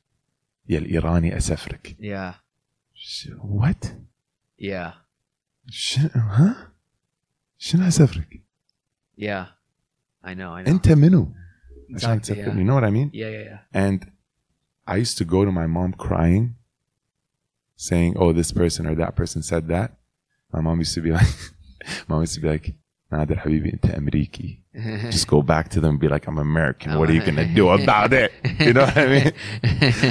يا 0.68 0.78
الإيراني 0.78 1.36
أسفرك. 1.36 1.96
Yeah, 1.98 2.34
Sh- 2.94 3.28
What? 3.40 3.94
yeah, 4.58 4.92
ش- 5.70 5.98
huh? 6.14 6.54
شنو 7.58 7.88
أسفرك؟ 7.88 8.42
yeah. 9.16 9.46
I 10.22 10.34
know, 10.34 10.52
I 10.52 10.62
know. 10.62 10.68
أنت 10.70 10.88
منو؟ 10.92 11.32
عشان 11.96 12.18
Exactly, 12.18 12.34
تسفرك. 12.34 12.46
yeah. 12.54 12.58
You 12.58 12.64
know 12.64 12.74
what 12.74 12.84
I 12.84 12.90
mean? 12.90 13.10
Yeah, 13.12 13.28
yeah, 13.30 13.44
yeah. 13.50 13.58
And 13.72 14.10
I 14.86 14.96
used 14.96 15.18
to 15.18 15.24
go 15.24 15.44
to 15.44 15.52
my 15.52 15.66
mom 15.66 15.92
crying, 15.94 16.56
saying, 17.76 18.14
"Oh, 18.16 18.32
this 18.32 18.52
person 18.52 18.86
or 18.86 18.94
that 18.96 19.14
person 19.16 19.42
said 19.42 19.68
that." 19.68 19.90
My 20.52 20.60
mom 20.60 20.78
used 20.84 20.94
to 20.94 21.00
be 21.00 21.12
like, 21.18 21.32
"Mom 22.08 22.20
used 22.20 22.34
to 22.34 22.40
be 22.40 22.48
like, 22.48 22.74
Nader 23.12 23.38
Habibi, 23.42 23.72
أنت 23.74 23.90
أمريكي." 23.98 24.58
Just 25.10 25.26
go 25.26 25.42
back 25.42 25.68
to 25.70 25.80
them 25.80 25.90
and 25.94 26.00
be 26.00 26.08
like, 26.08 26.26
"I'm 26.28 26.38
American. 26.38 26.98
What 26.98 27.10
are 27.10 27.12
you 27.12 27.22
gonna 27.24 27.46
do 27.54 27.68
about 27.70 28.12
it?" 28.12 28.32
You 28.60 28.72
know 28.72 28.84
what 28.84 28.96
I 28.96 29.06
mean? 29.14 29.32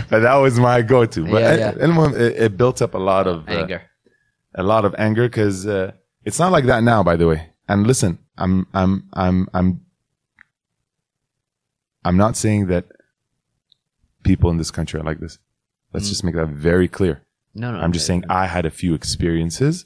But 0.10 0.20
that 0.28 0.36
was 0.36 0.60
my 0.60 0.82
go-to. 0.82 1.24
But 1.26 1.42
Yeah, 1.44 1.54
it- 1.54 1.60
yeah. 1.78 1.84
المهم, 1.86 2.14
it, 2.20 2.34
it 2.46 2.58
built 2.58 2.82
up 2.82 2.94
a 2.94 2.98
lot 3.12 3.26
of 3.28 3.48
uh, 3.48 3.52
Anger. 3.54 3.82
a 4.56 4.64
lot 4.64 4.84
of 4.86 4.94
anger 4.98 5.26
because 5.30 5.66
uh, 5.68 5.92
it's 6.26 6.40
not 6.40 6.52
like 6.52 6.66
that 6.66 6.84
now. 6.84 7.02
By 7.04 7.16
the 7.16 7.28
way, 7.32 7.40
and 7.70 7.88
listen, 7.88 8.12
I'm 8.38 8.68
I'm 8.74 8.92
I'm 9.14 9.48
I'm 9.54 9.70
I'm 12.06 12.18
not 12.18 12.36
saying 12.38 12.68
that 12.68 12.86
people 14.24 14.50
in 14.50 14.58
this 14.58 14.72
country 14.72 15.00
are 15.00 15.04
like 15.04 15.20
this. 15.20 15.38
Let's 15.94 16.06
Mm. 16.06 16.10
just 16.10 16.24
make 16.24 16.36
that 16.36 16.50
very 16.50 16.88
clear. 16.88 17.16
No, 17.56 17.72
no. 17.72 17.80
I'm 17.80 17.92
just 17.92 18.06
okay. 18.06 18.20
saying 18.22 18.24
I 18.30 18.46
had 18.56 18.66
a 18.66 18.70
few 18.82 18.94
experiences, 18.94 19.86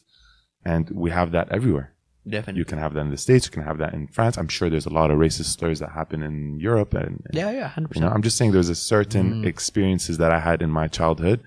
and 0.66 0.90
we 1.04 1.10
have 1.12 1.32
that 1.32 1.48
everywhere. 1.58 1.94
Definitely. 2.29 2.59
You 2.61 2.65
can 2.65 2.79
have 2.79 2.93
that 2.95 3.01
in 3.01 3.11
the 3.11 3.17
States, 3.17 3.47
you 3.47 3.53
can 3.53 3.63
have 3.63 3.79
that 3.79 3.93
in 3.95 4.07
France. 4.09 4.37
I'm 4.39 4.49
sure 4.49 4.69
there's 4.71 4.87
a 4.87 4.91
lot 5.01 5.11
of 5.11 5.19
racist 5.19 5.57
slurs 5.59 5.79
that 5.81 5.91
happen 5.91 6.23
in 6.23 6.61
Europe 6.61 6.93
and, 6.95 7.23
and 7.27 7.35
yeah, 7.35 7.51
yeah, 7.51 7.69
hundred 7.69 7.95
you 7.97 8.01
know. 8.03 8.09
I'm 8.09 8.23
just 8.23 8.37
saying 8.37 8.53
there's 8.53 8.69
a 8.69 8.75
certain 8.75 9.43
Mm. 9.43 9.47
experiences 9.47 10.19
that 10.19 10.31
I 10.33 10.41
had 10.41 10.63
in 10.63 10.71
my 10.71 10.89
childhood 10.89 11.41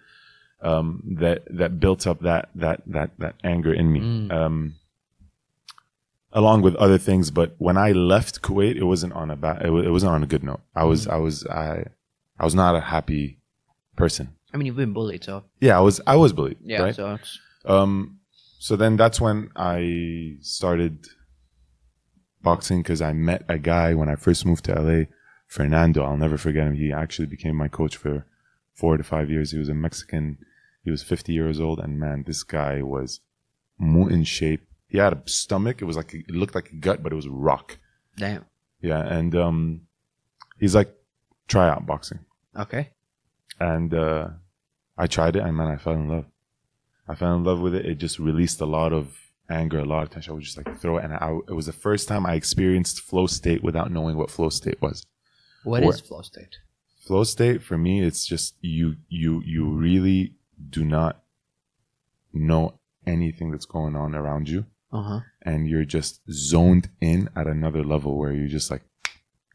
um, 0.62 1.02
that 1.20 1.44
that 1.60 1.80
built 1.80 2.06
up 2.08 2.20
that 2.22 2.50
that 2.56 2.82
that 2.88 3.10
that 3.20 3.36
anger 3.44 3.74
in 3.74 3.92
me. 3.92 4.00
Mm. 4.00 4.32
Um, 4.32 4.74
along 6.34 6.62
with 6.62 6.76
other 6.76 6.98
things, 6.98 7.30
but 7.32 7.56
when 7.58 7.78
I 7.78 7.92
left 7.92 8.42
Kuwait, 8.42 8.76
it 8.76 8.84
wasn't 8.84 9.14
on 9.14 9.30
a 9.32 9.36
bad, 9.36 9.66
it, 9.66 9.70
wa- 9.72 9.80
it 9.82 9.90
wasn't 9.92 10.14
on 10.14 10.24
a 10.24 10.28
good 10.28 10.44
note. 10.44 10.62
I 10.76 10.84
Mm. 10.84 10.90
was 10.90 11.08
I 11.08 11.18
was 11.18 11.46
I 11.48 11.86
I 12.40 12.46
was 12.46 12.56
not 12.56 12.76
a 12.76 12.82
happy 12.82 13.40
person. 13.96 14.30
I 14.54 14.58
mean, 14.58 14.66
you've 14.66 14.76
been 14.76 14.94
bullied, 14.94 15.24
so 15.24 15.44
Yeah, 15.60 15.78
I 15.78 15.82
was 15.82 16.00
I 16.08 16.16
was 16.16 16.34
bullied. 16.34 16.58
yeah. 16.64 16.82
right? 16.84 16.96
So 16.96 17.18
Um, 17.66 18.20
so 18.66 18.76
then 18.76 18.94
that's 19.02 19.20
when 19.26 19.50
I 19.56 20.38
started 20.42 20.96
boxing 22.44 22.82
because 22.82 23.02
I 23.02 23.14
met 23.14 23.44
a 23.50 23.58
guy 23.58 23.94
when 23.94 24.10
I 24.10 24.16
first 24.16 24.46
moved 24.46 24.66
to 24.66 24.74
LA, 24.80 25.06
Fernando. 25.48 26.04
I'll 26.04 26.18
never 26.26 26.38
forget 26.38 26.68
him. 26.68 26.76
He 26.76 26.92
actually 26.92 27.28
became 27.36 27.56
my 27.56 27.68
coach 27.68 27.96
for 27.98 28.26
four 28.80 28.98
to 28.98 29.04
five 29.04 29.30
years. 29.30 29.52
He 29.52 29.58
was 29.58 29.70
a 29.70 29.74
Mexican. 29.74 30.38
He 30.84 30.92
was 30.92 31.04
50 31.04 31.34
years 31.34 31.60
old. 31.60 31.80
And 31.80 32.00
man, 32.00 32.24
this 32.26 32.44
guy 32.44 32.82
was 32.82 33.22
in 33.80 34.24
shape. 34.24 34.64
He 34.88 34.98
had 34.98 35.14
a 35.14 35.22
stomach. 35.26 35.82
It 35.82 35.86
was 35.86 35.98
like, 35.98 36.14
it 36.14 36.30
looked 36.42 36.56
like 36.56 36.70
a 36.72 36.76
gut, 36.76 37.02
but 37.04 37.12
it 37.12 37.16
was 37.22 37.28
rock. 37.28 37.78
damn. 38.18 38.46
Yeah. 38.82 39.02
And, 39.18 39.36
um, 39.36 39.82
he's 40.60 40.76
like, 40.76 40.92
try 41.48 41.70
out 41.70 41.86
boxing 41.86 42.20
Okay. 42.58 42.90
and 43.60 43.94
uh, 43.94 44.28
I 44.98 45.06
tried 45.08 45.36
it, 45.36 45.44
and 45.44 45.56
man, 45.56 45.68
I 45.68 45.78
fell 45.78 45.94
in 45.94 46.08
love. 46.10 46.26
I 47.08 47.16
fell 47.16 47.36
in 47.36 47.44
love 47.44 47.60
with 47.60 47.76
it. 47.76 47.86
It 47.86 47.96
just 47.96 48.20
released 48.20 48.62
a 48.62 48.66
lot 48.66 48.94
of 48.94 49.18
anger, 49.50 49.80
a 49.80 49.86
lot 49.86 50.04
of 50.04 50.10
tension. 50.12 50.32
I 50.32 50.34
would 50.36 50.44
just 50.44 50.58
like 50.58 50.80
throw 50.80 50.98
it, 50.98 51.04
and 51.04 51.14
I, 51.14 51.38
it 51.50 51.54
was 51.54 51.66
the 51.66 51.74
first 51.74 52.08
time 52.08 52.26
I 52.26 52.36
experienced 52.36 53.02
flow 53.02 53.28
state 53.28 53.64
without 53.64 53.92
knowing 53.92 54.16
what 54.18 54.32
flow 54.32 54.50
state 54.50 54.82
was. 54.82 55.06
What 55.64 55.84
Or- 55.84 55.94
is 55.94 56.00
flow 56.02 56.22
state? 56.22 56.56
Flow 57.06 57.24
state 57.24 57.62
for 57.64 57.78
me, 57.78 58.02
it's 58.04 58.26
just 58.26 58.56
you, 58.62 58.96
you, 59.10 59.42
you 59.44 59.68
really 59.68 60.36
do 60.70 60.86
not 60.86 61.24
know 62.34 62.80
anything 63.06 63.52
that's 63.52 63.66
going 63.66 63.96
on 63.96 64.16
around 64.16 64.48
you, 64.48 64.66
Uh 64.94 65.02
huh. 65.04 65.20
and 65.42 65.68
you're 65.68 65.84
just 65.86 66.22
zoned 66.32 66.90
in 67.02 67.30
at 67.36 67.48
another 67.48 67.84
level 67.84 68.18
where 68.18 68.32
you're 68.32 68.48
just 68.48 68.70
like 68.72 68.84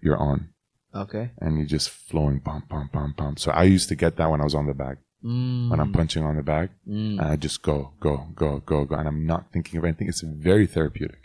you're 0.03 0.17
on, 0.19 0.51
Okay. 0.95 1.31
and 1.39 1.57
you're 1.57 1.67
just 1.67 1.89
flowing, 1.89 2.41
pump, 2.41 2.69
pump, 2.69 2.93
pump, 2.93 3.17
pump. 3.17 3.39
So 3.39 3.51
I 3.53 3.63
used 3.65 3.89
to 3.89 3.95
get 3.95 4.17
that 4.17 4.31
when 4.31 4.41
I 4.41 4.45
was 4.45 4.55
on 4.55 4.67
the 4.67 4.75
bag. 4.75 4.99
Mm. 5.27 5.71
When 5.71 5.81
I'm 5.81 5.93
punching 5.93 6.23
on 6.23 6.37
the 6.37 6.43
bag, 6.55 6.69
Mm. 6.89 7.19
and 7.21 7.29
I 7.33 7.37
just 7.47 7.59
go, 7.71 7.77
go, 8.07 8.15
go, 8.43 8.51
go, 8.73 8.85
go, 8.91 8.95
and 9.01 9.09
I'm 9.11 9.27
not 9.27 9.43
thinking 9.53 9.77
of 9.79 9.85
anything. 9.85 10.09
It's 10.09 10.21
very 10.21 10.67
therapeutic. 10.75 11.23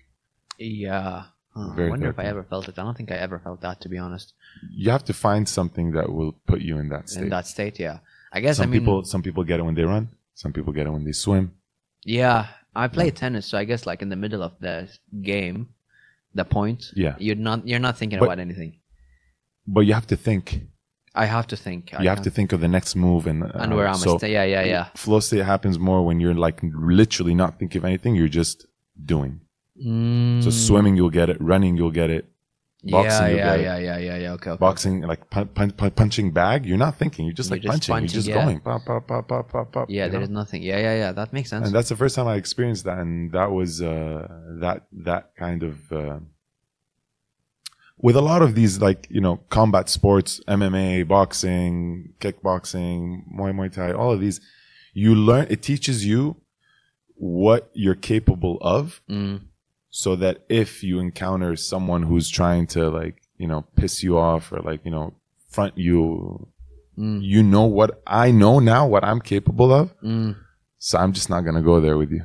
Yeah. 0.57 1.23
I 1.55 1.89
wonder 1.89 2.09
if 2.09 2.17
I 2.17 2.23
ever 2.33 2.43
felt 2.51 2.69
it. 2.69 2.79
I 2.79 2.83
don't 2.83 2.95
think 2.95 3.11
I 3.11 3.15
ever 3.27 3.37
felt 3.39 3.59
that, 3.61 3.81
to 3.81 3.89
be 3.89 3.97
honest. 4.05 4.33
You 4.71 4.89
have 4.95 5.03
to 5.05 5.13
find 5.13 5.43
something 5.57 5.91
that 5.91 6.07
will 6.11 6.33
put 6.47 6.61
you 6.61 6.77
in 6.79 6.87
that 6.89 7.09
state. 7.09 7.23
In 7.23 7.29
that 7.29 7.45
state, 7.45 7.77
yeah. 7.77 7.97
I 8.31 8.39
guess 8.39 8.57
some 8.57 8.69
I 8.69 8.71
mean, 8.71 8.79
people, 8.81 9.03
some 9.03 9.21
people 9.21 9.43
get 9.43 9.59
it 9.59 9.63
when 9.63 9.75
they 9.75 9.83
run. 9.83 10.05
Some 10.33 10.53
people 10.53 10.71
get 10.73 10.87
it 10.87 10.91
when 10.91 11.03
they 11.05 11.11
swim. 11.25 11.45
yeah. 12.03 12.47
I 12.73 12.87
play 12.87 13.11
tennis, 13.11 13.45
so 13.47 13.57
I 13.57 13.65
guess 13.65 13.85
like 13.85 14.01
in 14.01 14.07
the 14.07 14.15
middle 14.15 14.41
of 14.41 14.53
the 14.61 14.87
game, 15.21 15.59
the 16.33 16.45
point, 16.45 16.85
Yeah, 16.95 17.15
you're 17.19 17.35
not 17.35 17.67
you're 17.67 17.79
not 17.87 17.97
thinking 17.97 18.17
But- 18.19 18.27
about 18.29 18.39
anything. 18.39 18.71
but 19.67 19.81
you 19.81 19.93
have 19.93 20.07
to 20.07 20.15
think. 20.15 20.45
I 21.13 21.25
have 21.25 21.47
to 21.47 21.57
think. 21.57 21.93
I 21.93 22.03
You 22.03 22.09
have 22.09 22.21
to 22.21 22.29
think 22.29 22.53
of 22.53 22.61
the 22.61 22.67
next 22.67 22.95
move 22.95 23.27
and 23.27 23.43
uh, 23.43 23.51
and 23.55 23.75
where 23.75 23.87
I'm 23.87 23.95
so 23.95 24.17
stay. 24.17 24.31
Yeah, 24.31 24.43
yeah, 24.43 24.63
yeah. 24.63 24.85
flow 24.95 25.19
state 25.19 25.43
happens 25.45 25.77
more 25.77 26.05
when 26.05 26.19
you're 26.19 26.33
like 26.33 26.59
literally 26.63 27.35
not 27.35 27.59
thinking 27.59 27.79
of 27.79 27.85
anything. 27.85 28.15
You're 28.15 28.29
just 28.29 28.65
doing. 29.03 29.41
Mm. 29.83 30.43
So 30.43 30.49
swimming, 30.49 30.95
you'll 30.95 31.09
get 31.09 31.29
it. 31.29 31.37
Running, 31.41 31.75
you'll 31.75 31.91
get 31.91 32.09
it. 32.09 32.25
boxing, 32.83 33.35
yeah, 33.37 33.55
yeah, 33.55 33.55
yeah, 33.55 33.77
yeah, 33.77 33.97
yeah, 33.97 34.17
yeah. 34.17 34.31
Okay, 34.33 34.51
okay. 34.51 34.59
Boxing, 34.59 35.01
like 35.01 35.29
pun- 35.29 35.47
pun- 35.49 35.71
pun- 35.71 35.91
punching 35.91 36.31
bag, 36.31 36.65
you're 36.65 36.77
not 36.77 36.95
thinking. 36.97 37.25
You're 37.25 37.33
just 37.33 37.49
You're 37.49 37.55
like 37.57 37.61
just 37.63 37.71
punching. 37.71 37.93
punching, 37.93 38.09
You're 38.09 38.19
just 38.21 38.27
yeah. 38.27 38.43
going. 38.43 38.59
Pop, 38.61 38.85
pop, 38.85 39.07
pop, 39.07 39.27
pop, 39.27 39.49
pop, 39.51 39.71
pop. 39.71 39.89
Yeah, 39.89 40.05
you 40.05 40.11
there 40.11 40.19
know? 40.19 40.23
is 40.23 40.29
nothing. 40.29 40.63
Yeah, 40.63 40.77
yeah, 40.79 40.95
yeah. 40.95 41.11
That 41.11 41.33
makes 41.33 41.49
sense. 41.49 41.65
and 41.65 41.75
that's 41.75 41.89
the 41.89 41.95
first 41.95 42.15
time 42.15 42.27
I 42.27 42.35
experienced 42.35 42.83
that, 42.85 42.97
and 42.99 43.31
that 43.33 43.51
was 43.51 43.81
uh, 43.81 44.27
that 44.59 44.87
that 45.09 45.35
kind 45.35 45.63
of 45.63 45.91
uh, 45.91 46.19
with 48.01 48.15
a 48.15 48.21
lot 48.21 48.41
of 48.41 48.55
these 48.55 48.81
like 48.81 49.07
you 49.09 49.21
know 49.21 49.37
combat 49.49 49.89
sports, 49.89 50.41
MMA, 50.47 51.07
boxing, 51.07 52.13
kickboxing, 52.19 53.23
Muay 53.35 53.53
Muay 53.53 53.71
Thai, 53.71 53.91
all 53.93 54.11
of 54.11 54.19
these, 54.19 54.41
you 54.93 55.15
learn. 55.15 55.47
It 55.49 55.61
teaches 55.61 56.05
you 56.05 56.37
what 57.15 57.69
you're 57.73 57.95
capable 57.95 58.57
of, 58.61 59.01
Mm. 59.09 59.41
so 59.89 60.15
that 60.15 60.43
if 60.49 60.83
you 60.83 60.99
encounter 60.99 61.55
someone 61.55 62.03
who's 62.03 62.29
trying 62.29 62.67
to 62.67 62.89
like 62.89 63.21
you 63.37 63.47
know 63.47 63.65
piss 63.75 64.03
you 64.03 64.17
off 64.17 64.51
or 64.51 64.59
like 64.61 64.83
you 64.85 64.91
know 64.91 65.13
front 65.49 65.77
you, 65.77 66.47
Mm. 66.97 67.21
you 67.23 67.41
know 67.43 67.65
what 67.65 68.01
I 68.07 68.31
know 68.31 68.59
now 68.59 68.87
what 68.87 69.03
I'm 69.03 69.21
capable 69.21 69.71
of. 69.73 69.93
Mm. 70.01 70.35
So 70.77 70.97
I'm 70.97 71.13
just 71.13 71.29
not 71.29 71.41
gonna 71.41 71.61
go 71.61 71.79
there 71.79 71.97
with 71.97 72.11
you. 72.11 72.23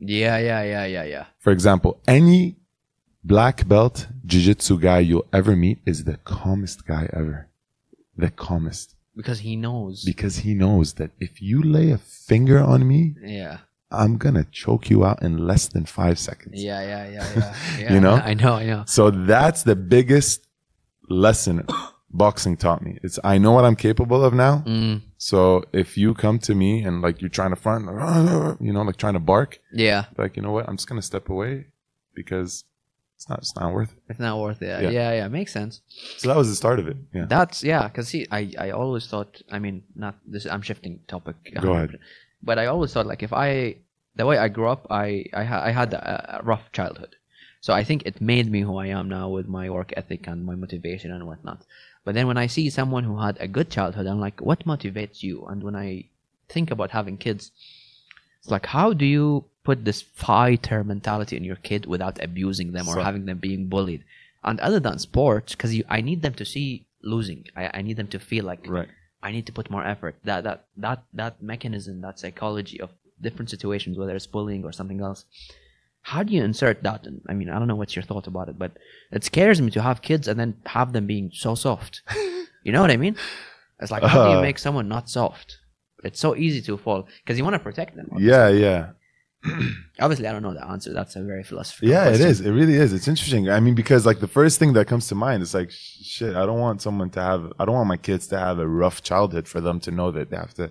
Yeah, 0.00 0.38
yeah, 0.38 0.62
yeah, 0.62 0.84
yeah, 0.86 1.02
yeah. 1.04 1.24
For 1.40 1.50
example, 1.52 2.00
any 2.06 2.56
black 3.24 3.66
belt 3.68 4.06
jiu-jitsu 4.24 4.78
guy 4.78 5.00
you'll 5.00 5.26
ever 5.32 5.56
meet 5.56 5.78
is 5.86 6.04
the 6.04 6.16
calmest 6.18 6.86
guy 6.86 7.08
ever. 7.12 7.48
The 8.16 8.30
calmest. 8.30 8.94
Because 9.16 9.40
he 9.40 9.56
knows. 9.56 10.04
Because 10.04 10.38
he 10.38 10.54
knows 10.54 10.94
that 10.94 11.10
if 11.18 11.42
you 11.42 11.62
lay 11.62 11.90
a 11.90 11.98
finger 11.98 12.58
on 12.60 12.86
me, 12.86 13.14
yeah. 13.22 13.58
I'm 13.90 14.16
gonna 14.18 14.44
choke 14.44 14.90
you 14.90 15.04
out 15.04 15.22
in 15.22 15.38
less 15.46 15.66
than 15.68 15.86
five 15.86 16.18
seconds. 16.18 16.62
Yeah, 16.62 16.80
yeah, 16.82 17.08
yeah, 17.10 17.32
yeah. 17.36 17.54
yeah. 17.80 17.92
You 17.94 18.00
know? 18.00 18.14
I 18.14 18.34
know, 18.34 18.54
I 18.54 18.64
know. 18.66 18.84
So 18.86 19.10
that's 19.10 19.62
the 19.62 19.74
biggest 19.76 20.46
lesson 21.08 21.66
boxing 22.10 22.56
taught 22.56 22.82
me. 22.82 22.98
It's 23.02 23.18
I 23.24 23.38
know 23.38 23.52
what 23.52 23.64
I'm 23.64 23.76
capable 23.76 24.24
of 24.24 24.34
now. 24.34 24.62
Mm. 24.66 25.02
So 25.16 25.64
if 25.72 25.96
you 25.96 26.14
come 26.14 26.38
to 26.40 26.54
me 26.54 26.82
and 26.82 27.02
like 27.02 27.20
you're 27.20 27.30
trying 27.30 27.50
to 27.50 27.56
front, 27.56 27.86
you 28.60 28.72
know, 28.72 28.82
like 28.82 28.96
trying 28.96 29.14
to 29.14 29.20
bark, 29.20 29.58
Yeah. 29.72 30.04
like 30.16 30.36
you 30.36 30.42
know 30.42 30.52
what, 30.52 30.68
I'm 30.68 30.76
just 30.76 30.88
gonna 30.88 31.02
step 31.02 31.28
away 31.28 31.66
because 32.14 32.64
it's 33.18 33.28
not 33.28 33.40
it's 33.40 33.56
not 33.56 33.72
worth 33.74 33.90
it. 33.90 33.98
It's 34.08 34.20
not 34.20 34.38
worth 34.38 34.62
it. 34.62 34.80
Yeah. 34.80 34.90
Yeah, 34.90 35.12
yeah, 35.12 35.26
Makes 35.28 35.52
sense. 35.52 35.80
So 36.18 36.28
that 36.28 36.36
was 36.36 36.48
the 36.48 36.54
start 36.54 36.78
of 36.78 36.86
it. 36.86 36.96
Yeah. 37.12 37.26
That's 37.28 37.64
yeah, 37.64 37.88
because 37.88 38.06
see, 38.06 38.28
I 38.30 38.52
I 38.56 38.70
always 38.70 39.08
thought. 39.08 39.42
I 39.50 39.58
mean, 39.58 39.82
not 39.96 40.14
this. 40.24 40.46
I'm 40.46 40.62
shifting 40.62 41.00
topic. 41.08 41.34
Go 41.60 41.72
ahead. 41.72 41.98
But 42.44 42.60
I 42.60 42.66
always 42.66 42.92
thought 42.92 43.06
like 43.06 43.24
if 43.24 43.32
I 43.32 43.78
the 44.14 44.24
way 44.24 44.38
I 44.38 44.46
grew 44.46 44.68
up, 44.68 44.86
I 44.88 45.24
I, 45.34 45.42
ha- 45.42 45.64
I 45.64 45.72
had 45.72 45.94
a, 45.94 46.38
a 46.38 46.42
rough 46.44 46.70
childhood, 46.70 47.16
so 47.60 47.74
I 47.74 47.82
think 47.82 48.04
it 48.06 48.20
made 48.20 48.48
me 48.48 48.60
who 48.60 48.76
I 48.76 48.86
am 48.86 49.08
now 49.08 49.28
with 49.28 49.48
my 49.48 49.68
work 49.68 49.92
ethic 49.96 50.28
and 50.28 50.46
my 50.46 50.54
motivation 50.54 51.10
and 51.10 51.26
whatnot. 51.26 51.66
But 52.04 52.14
then 52.14 52.28
when 52.28 52.38
I 52.38 52.46
see 52.46 52.70
someone 52.70 53.02
who 53.02 53.18
had 53.18 53.36
a 53.40 53.48
good 53.48 53.68
childhood, 53.68 54.06
I'm 54.06 54.20
like, 54.20 54.40
what 54.40 54.64
motivates 54.64 55.24
you? 55.24 55.44
And 55.46 55.64
when 55.64 55.74
I 55.74 56.04
think 56.48 56.70
about 56.70 56.92
having 56.92 57.18
kids, 57.18 57.50
it's 58.38 58.50
like, 58.50 58.66
how 58.66 58.92
do 58.92 59.04
you 59.04 59.44
put 59.68 59.78
this 59.84 60.00
fighter 60.28 60.80
mentality 60.92 61.34
in 61.38 61.44
your 61.50 61.60
kid 61.68 61.82
without 61.94 62.16
abusing 62.28 62.68
them 62.76 62.86
or 62.90 62.94
So- 62.96 63.06
having 63.08 63.24
them 63.28 63.38
being 63.48 63.62
bullied? 63.74 64.02
And 64.48 64.56
other 64.60 64.80
than 64.86 64.98
sports, 65.10 65.50
because 65.54 65.72
I 65.96 66.00
need 66.08 66.20
them 66.22 66.34
to 66.40 66.44
see 66.54 66.68
losing. 67.14 67.40
I, 67.60 67.64
I 67.78 67.80
need 67.86 67.96
them 68.00 68.10
to 68.14 68.18
feel 68.30 68.44
like 68.50 68.62
Right. 68.78 68.88
I 69.26 69.28
need 69.34 69.46
to 69.48 69.52
put 69.58 69.70
more 69.74 69.84
effort. 69.94 70.14
That 70.28 70.40
that 70.46 70.58
that 70.84 71.00
that 71.20 71.34
mechanism, 71.52 71.94
that 72.06 72.16
psychology 72.22 72.78
of 72.84 72.90
different 73.26 73.50
situations, 73.54 73.94
whether 73.98 74.14
it's 74.18 74.30
bullying 74.36 74.62
or 74.68 74.72
something 74.78 75.00
else. 75.08 75.20
How 76.12 76.20
do 76.24 76.30
you 76.36 76.42
insert 76.50 76.76
that? 76.86 77.00
in- 77.08 77.20
I 77.30 77.34
mean, 77.38 77.48
I 77.52 77.56
don't 77.58 77.68
know 77.70 77.80
what's 77.80 77.96
your 77.96 78.06
thought 78.10 78.26
about 78.32 78.48
it, 78.52 78.56
but 78.64 78.72
it 79.16 79.22
scares 79.30 79.58
me 79.64 79.70
to 79.76 79.82
have 79.88 80.06
kids 80.10 80.24
and 80.28 80.36
then 80.40 80.50
have 80.76 80.88
them 80.94 81.06
being 81.14 81.26
so 81.44 81.50
soft. 81.66 81.94
you 82.64 82.72
know 82.72 82.80
what 82.84 82.94
I 82.96 83.00
mean? 83.04 83.16
It's 83.80 83.92
like 83.94 84.04
how 84.12 84.20
do 84.26 84.30
you 84.34 84.38
Uh. 84.38 84.48
make 84.48 84.58
someone 84.66 84.88
not 84.96 85.04
soft? 85.18 85.48
It's 86.08 86.20
so 86.26 86.30
easy 86.46 86.60
to 86.68 86.76
fall 86.84 87.00
because 87.20 87.36
you 87.38 87.44
want 87.46 87.54
to 87.58 87.66
protect 87.68 87.92
them. 87.98 88.08
Yeah, 88.30 88.48
yeah. 88.66 88.82
Obviously, 90.00 90.26
I 90.26 90.32
don't 90.32 90.42
know 90.42 90.54
the 90.54 90.64
answer. 90.66 90.92
That's 90.92 91.16
a 91.16 91.22
very 91.22 91.42
philosophical. 91.44 91.88
Yeah, 91.88 92.04
it 92.06 92.10
question. 92.10 92.26
is. 92.28 92.40
It 92.40 92.50
really 92.50 92.74
is. 92.74 92.92
It's 92.92 93.08
interesting. 93.08 93.48
I 93.50 93.60
mean, 93.60 93.74
because 93.74 94.04
like 94.06 94.20
the 94.20 94.28
first 94.28 94.58
thing 94.58 94.72
that 94.74 94.86
comes 94.86 95.06
to 95.08 95.14
mind 95.14 95.42
is 95.42 95.54
like, 95.54 95.70
shit, 95.70 96.34
I 96.36 96.44
don't 96.46 96.58
want 96.60 96.82
someone 96.82 97.10
to 97.10 97.22
have, 97.22 97.52
I 97.58 97.64
don't 97.64 97.74
want 97.76 97.88
my 97.88 97.96
kids 97.96 98.26
to 98.28 98.38
have 98.38 98.58
a 98.58 98.66
rough 98.66 99.02
childhood 99.02 99.46
for 99.48 99.60
them 99.60 99.80
to 99.80 99.90
know 99.90 100.10
that 100.10 100.30
they 100.30 100.36
have 100.36 100.54
to 100.54 100.70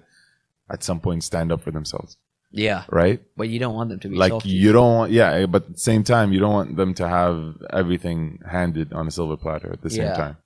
at 0.69 0.83
some 0.83 0.99
point 0.99 1.23
stand 1.23 1.51
up 1.51 1.61
for 1.61 1.71
themselves. 1.71 2.17
Yeah, 2.51 2.85
Right? 2.89 3.21
but 3.35 3.49
you 3.49 3.59
don't 3.59 3.75
want 3.75 3.89
them 3.89 3.99
to 3.99 4.07
be 4.09 4.15
Like 4.15 4.45
you 4.45 4.71
don't 4.71 4.95
want, 4.95 5.11
yeah, 5.11 5.31
eh, 5.31 5.45
but 5.45 5.63
at 5.65 5.73
the 5.73 5.79
same 5.79 6.03
time, 6.03 6.31
you 6.31 6.39
don't 6.39 6.53
want 6.53 6.75
them 6.77 6.93
to 6.95 7.07
have 7.07 7.57
everything 7.71 8.39
handed 8.49 8.93
on 8.93 9.05
a 9.07 9.11
silver 9.11 9.35
platter 9.35 9.71
at 9.71 9.81
the 9.81 9.89
same 9.89 10.03
Yeah. 10.03 10.15
time. 10.15 10.37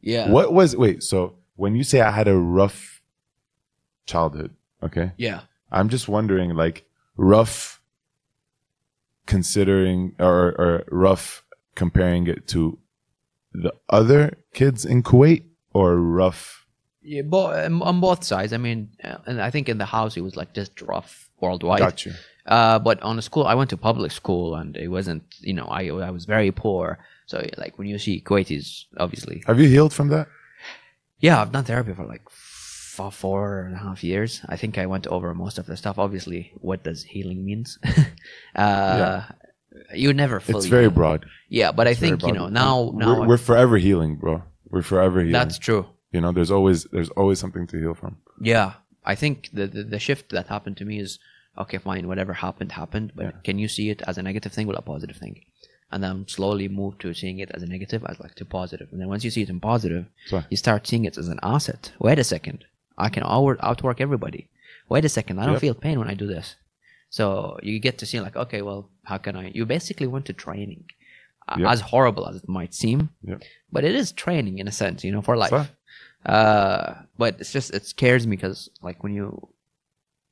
Yeah. 0.00 0.30
What 0.30 0.52
was, 0.52 0.76
wait, 0.76 1.02
so 1.04 1.34
when 1.56 1.76
you 1.76 1.84
say 1.84 2.00
I 2.00 2.10
had 2.10 2.26
a 2.28 2.36
rough 2.36 3.00
childhood, 4.06 4.50
okay? 4.82 5.12
Yeah. 5.16 5.40
I'm 5.70 5.88
just 5.88 6.08
wondering, 6.08 6.50
like, 6.54 6.84
rough 7.16 7.80
considering 9.26 10.14
or, 10.18 10.48
or 10.58 10.84
rough 10.90 11.44
comparing 11.74 12.26
it 12.26 12.46
to 12.48 12.78
the 13.52 13.72
other 13.88 14.36
kids 14.52 14.84
in 14.84 15.02
Kuwait 15.02 15.44
or 15.72 15.96
rough? 15.96 16.66
Yeah, 17.02 17.22
bo- 17.22 17.52
um, 17.52 17.82
on 17.82 18.00
both 18.00 18.24
sides. 18.24 18.52
I 18.52 18.56
mean, 18.56 18.90
uh, 19.02 19.18
and 19.26 19.40
I 19.40 19.50
think 19.50 19.68
in 19.68 19.78
the 19.78 19.84
house 19.84 20.16
it 20.16 20.22
was 20.22 20.36
like 20.36 20.54
just 20.54 20.80
rough 20.82 21.28
worldwide. 21.40 21.78
Got 21.80 22.06
you. 22.06 22.12
Uh, 22.46 22.78
but 22.78 23.02
on 23.02 23.16
the 23.16 23.22
school, 23.22 23.44
I 23.46 23.54
went 23.54 23.70
to 23.70 23.76
public 23.76 24.10
school, 24.12 24.54
and 24.54 24.76
it 24.76 24.88
wasn't. 24.88 25.22
You 25.40 25.54
know, 25.54 25.64
I 25.66 25.88
I 25.88 26.10
was 26.10 26.24
very 26.26 26.50
poor. 26.50 26.98
So 27.26 27.46
like 27.56 27.78
when 27.78 27.88
you 27.88 27.98
see 27.98 28.20
Kuwaitis, 28.20 28.84
obviously, 28.98 29.42
Have 29.46 29.58
you 29.60 29.68
healed 29.68 29.92
from 29.94 30.08
that? 30.08 30.28
yeah, 31.20 31.40
I've 31.40 31.52
done 31.52 31.64
therapy 31.64 31.92
for 31.94 32.04
like 32.06 32.22
four 33.10 33.62
and 33.66 33.74
a 33.74 33.78
half 33.78 34.02
years. 34.04 34.40
I 34.48 34.56
think 34.56 34.78
I 34.78 34.86
went 34.86 35.06
over 35.06 35.34
most 35.34 35.58
of 35.58 35.66
the 35.66 35.76
stuff. 35.76 35.98
Obviously, 35.98 36.52
what 36.68 36.82
does 36.84 37.02
healing 37.04 37.44
means? 37.44 37.78
uh, 38.56 39.22
You 39.94 40.12
never 40.12 40.40
fully. 40.40 40.58
It's 40.58 40.66
very 40.66 40.88
broad. 40.90 41.26
Yeah, 41.48 41.72
but 41.72 41.86
I 41.88 41.94
think 41.94 42.22
you 42.22 42.32
know 42.32 42.48
now. 42.48 42.92
Now 42.94 43.20
we're, 43.20 43.26
we're 43.28 43.36
forever 43.50 43.76
healing, 43.78 44.16
bro. 44.16 44.42
We're 44.70 44.82
forever 44.82 45.18
healing. 45.20 45.32
that's 45.32 45.58
true. 45.58 45.86
you 46.12 46.20
know, 46.20 46.32
there's 46.32 46.50
always 46.50 46.84
there's 46.94 47.10
always 47.10 47.38
something 47.38 47.66
to 47.68 47.76
heal 47.78 47.94
from. 47.94 48.16
Yeah, 48.40 48.74
I 49.04 49.14
think 49.16 49.50
the, 49.52 49.66
the 49.66 49.82
the 49.94 49.98
shift 49.98 50.30
that 50.30 50.46
happened 50.46 50.76
to 50.78 50.84
me 50.84 50.96
is 51.00 51.18
okay, 51.62 51.78
fine, 51.78 52.06
whatever 52.08 52.32
happened 52.34 52.72
happened, 52.72 53.12
but 53.14 53.24
Yeah. 53.26 53.40
can 53.46 53.58
you 53.62 53.68
see 53.68 53.86
it 53.90 54.00
as 54.08 54.18
a 54.18 54.22
negative 54.22 54.52
thing 54.52 54.66
or 54.68 54.74
a 54.74 54.82
positive 54.82 55.16
thing? 55.16 55.36
And 55.92 56.02
then 56.02 56.26
slowly 56.26 56.66
move 56.68 56.98
to 56.98 57.14
seeing 57.14 57.38
it 57.38 57.50
as 57.54 57.62
a 57.62 57.66
negative, 57.66 58.02
as 58.08 58.18
like 58.18 58.34
to 58.36 58.44
positive. 58.44 58.88
And 58.90 58.98
then 59.00 59.06
once 59.08 59.22
you 59.24 59.30
see 59.30 59.42
it 59.42 59.50
in 59.50 59.60
positive, 59.60 60.06
So 60.26 60.42
you 60.50 60.56
start 60.56 60.86
seeing 60.88 61.04
it 61.04 61.16
as 61.16 61.28
an 61.28 61.38
asset. 61.44 61.92
Wait 62.00 62.18
a 62.18 62.24
second, 62.24 62.64
I 62.98 63.08
can 63.08 63.22
out- 63.24 63.58
outwork 63.62 64.00
everybody. 64.00 64.48
Wait 64.88 65.04
a 65.04 65.08
second, 65.08 65.38
I 65.38 65.44
don't 65.44 65.54
Yep. 65.54 65.60
feel 65.60 65.74
pain 65.74 65.98
when 65.98 66.08
I 66.08 66.14
do 66.14 66.26
this. 66.26 66.56
So 67.10 67.58
you 67.62 67.78
get 67.78 67.98
to 67.98 68.06
see 68.06 68.20
like, 68.20 68.36
okay, 68.36 68.60
well, 68.62 68.88
how 69.04 69.18
can 69.18 69.36
I? 69.36 69.50
You 69.54 69.64
basically 69.66 70.06
went 70.06 70.26
to 70.26 70.32
training, 70.32 70.84
uh, 71.48 71.56
Yep. 71.58 71.68
as 71.70 71.80
horrible 71.80 72.26
as 72.28 72.36
it 72.36 72.48
might 72.48 72.74
seem, 72.74 73.10
Yep. 73.22 73.42
but 73.72 73.84
it 73.84 73.94
is 73.94 74.12
training 74.12 74.58
in 74.58 74.66
a 74.68 74.72
sense, 74.72 75.04
you 75.04 75.12
know, 75.12 75.22
for 75.22 75.36
life. 75.36 75.70
Uh, 76.26 76.94
but 77.18 77.36
it's 77.40 77.52
just 77.52 77.74
it 77.74 77.84
scares 77.84 78.26
me 78.26 78.36
because 78.36 78.70
like 78.82 79.02
when 79.02 79.12
you 79.14 79.48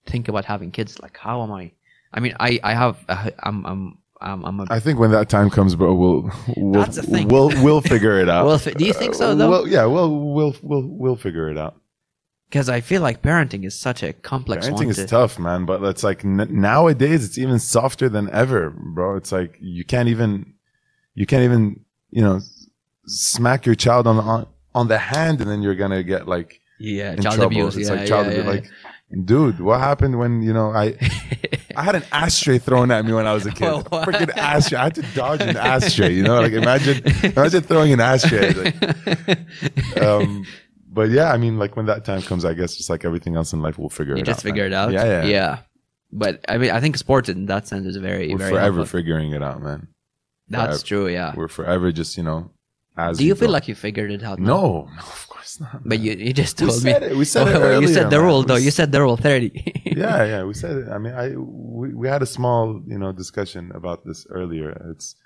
think 0.06 0.28
about 0.28 0.44
having 0.44 0.70
kids, 0.70 0.98
like 1.00 1.16
how 1.18 1.42
am 1.42 1.52
I? 1.52 1.70
I 2.14 2.20
mean, 2.20 2.34
I 2.40 2.58
I 2.62 2.74
have 2.74 2.96
a, 3.08 3.32
I'm 3.40 3.64
I'm 3.66 3.98
I'm 4.20 4.44
I'm 4.44 4.60
a 4.60 4.66
I 4.70 4.80
think 4.80 4.98
when 4.98 5.10
that 5.12 5.28
time 5.28 5.50
comes, 5.50 5.74
bro, 5.76 5.92
we'll 5.94 6.30
we'll 6.56 6.72
That's 6.82 6.96
the 6.96 7.02
thing. 7.02 7.28
we'll 7.28 7.50
we'll 7.62 7.80
figure 7.82 8.18
it 8.20 8.28
out. 8.34 8.46
Well, 8.46 8.58
fi- 8.58 8.72
do 8.72 8.84
you 8.84 8.92
think 8.94 9.14
so, 9.14 9.30
Uh, 9.30 9.34
though? 9.34 9.50
Well, 9.50 9.68
yeah, 9.68 9.84
we'll 9.84 10.10
we'll 10.32 10.54
we'll 10.62 10.82
we'll 10.88 11.16
figure 11.16 11.50
it 11.50 11.58
out. 11.58 11.76
Because 12.52 12.68
I 12.68 12.82
feel 12.82 13.00
like 13.00 13.22
parenting 13.22 13.64
is 13.64 13.74
such 13.74 14.02
a 14.02 14.12
complex 14.12 14.68
Parenting 14.68 14.90
is 14.90 14.96
to- 14.96 15.06
tough, 15.06 15.38
man, 15.38 15.64
but 15.64 15.82
it's 15.84 16.04
like 16.04 16.22
n- 16.22 16.48
nowadays 16.50 17.24
it's 17.24 17.38
even 17.38 17.58
softer 17.58 18.10
than 18.10 18.28
ever, 18.28 18.68
bro. 18.68 19.16
It's 19.16 19.32
like 19.32 19.56
you 19.58 19.86
can't 19.86 20.10
even 20.10 20.52
you 21.14 21.24
can't 21.24 21.44
even 21.44 21.80
you 22.10 22.20
know 22.20 22.40
smack 23.06 23.64
your 23.64 23.74
child 23.74 24.06
on 24.06 24.16
the 24.18 24.22
on, 24.22 24.46
on 24.74 24.88
the 24.88 24.98
hand, 24.98 25.40
and 25.40 25.50
then 25.50 25.62
you're 25.62 25.74
gonna 25.74 26.02
get 26.02 26.28
like 26.28 26.60
yeah, 26.78 27.14
in 27.14 27.22
child 27.22 27.36
trouble. 27.36 27.56
abuse. 27.56 27.78
It's 27.78 27.88
yeah, 27.88 27.94
like 27.94 28.06
child 28.06 28.26
yeah, 28.26 28.32
abuse. 28.32 28.44
yeah. 28.44 28.50
Like, 28.50 29.24
dude, 29.24 29.58
what 29.58 29.80
happened 29.80 30.18
when 30.18 30.42
you 30.42 30.52
know 30.52 30.72
I 30.72 30.98
I 31.76 31.82
had 31.82 31.94
an 31.94 32.04
ashtray 32.12 32.58
thrown 32.58 32.90
at 32.90 33.06
me 33.06 33.14
when 33.14 33.26
I 33.26 33.32
was 33.32 33.46
a 33.46 33.50
kid. 33.50 33.62
Well, 33.62 33.80
what? 33.88 34.06
Freaking 34.06 34.36
ashtray. 34.36 34.78
I 34.78 34.84
had 34.84 34.94
to 34.96 35.02
dodge 35.14 35.40
an 35.40 35.56
ashtray. 35.56 36.12
You 36.12 36.22
know, 36.22 36.38
like 36.38 36.52
imagine 36.52 37.02
imagine 37.22 37.62
throwing 37.62 37.94
an 37.94 38.00
ashtray. 38.00 38.52
Like, 38.52 40.02
um, 40.02 40.44
but 40.92 41.10
yeah, 41.10 41.32
I 41.32 41.36
mean, 41.38 41.58
like 41.58 41.76
when 41.76 41.86
that 41.86 42.04
time 42.04 42.22
comes, 42.22 42.44
I 42.44 42.54
guess 42.54 42.76
just 42.76 42.90
like 42.90 43.04
everything 43.04 43.34
else 43.36 43.52
in 43.52 43.60
life, 43.62 43.78
we'll 43.78 43.88
figure 43.88 44.14
you 44.14 44.22
it 44.22 44.26
just 44.26 44.40
out. 44.40 44.42
figure 44.42 44.64
man. 44.68 44.72
it 44.72 44.74
out. 44.76 44.92
Yeah, 44.92 45.04
yeah, 45.04 45.24
yeah. 45.24 45.58
But 46.12 46.44
I 46.48 46.58
mean, 46.58 46.70
I 46.70 46.80
think 46.80 46.96
sports 46.96 47.28
in 47.28 47.46
that 47.46 47.66
sense 47.66 47.86
is 47.86 47.96
very 47.96 48.28
We're 48.28 48.38
very. 48.38 48.50
forever 48.52 48.76
helpful. 48.78 48.98
figuring 48.98 49.32
it 49.32 49.42
out, 49.42 49.62
man. 49.62 49.88
That's 50.48 50.82
forever. 50.82 51.06
true. 51.06 51.08
Yeah. 51.08 51.32
We're 51.34 51.48
forever 51.48 51.90
just 51.92 52.16
you 52.16 52.22
know. 52.22 52.50
As 52.94 53.16
Do 53.16 53.24
you 53.24 53.32
we 53.32 53.38
feel 53.40 53.48
go. 53.48 53.52
like 53.52 53.68
you 53.68 53.74
figured 53.74 54.10
it 54.10 54.22
out? 54.22 54.38
now? 54.38 54.46
no, 54.54 54.62
no, 54.96 54.98
of 55.00 55.26
course 55.28 55.58
not. 55.60 55.80
But 55.82 55.98
you, 56.00 56.12
you 56.12 56.34
just 56.34 56.60
we 56.60 56.66
told 56.68 56.84
me. 56.84 56.92
said 56.92 57.02
it. 57.04 57.16
We 57.16 57.24
said 57.24 57.48
it 57.48 57.54
you 57.56 57.62
earlier, 57.62 57.88
said 57.88 58.10
the 58.10 58.18
man. 58.18 58.26
rule 58.26 58.40
We 58.40 58.46
though. 58.48 58.56
You 58.56 58.70
said 58.70 58.92
the 58.92 59.00
rule 59.00 59.16
thirty. 59.16 59.50
yeah, 59.86 60.24
yeah, 60.24 60.44
we 60.44 60.52
said 60.52 60.76
it. 60.76 60.88
I 60.90 60.98
mean, 60.98 61.14
I 61.14 61.34
we, 61.36 61.94
we 61.94 62.06
had 62.08 62.20
a 62.22 62.26
small, 62.26 62.82
you 62.86 62.98
know, 62.98 63.10
discussion 63.12 63.72
about 63.74 64.04
this 64.04 64.26
earlier. 64.28 64.70
It's 64.90 65.16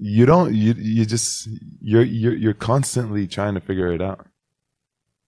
you 0.00 0.26
don't 0.26 0.54
you 0.54 0.74
you 0.74 1.04
just 1.04 1.48
you're 1.80 2.02
you're 2.02 2.34
you're 2.34 2.54
constantly 2.54 3.26
trying 3.26 3.54
to 3.54 3.60
figure 3.60 3.92
it 3.92 4.00
out. 4.00 4.26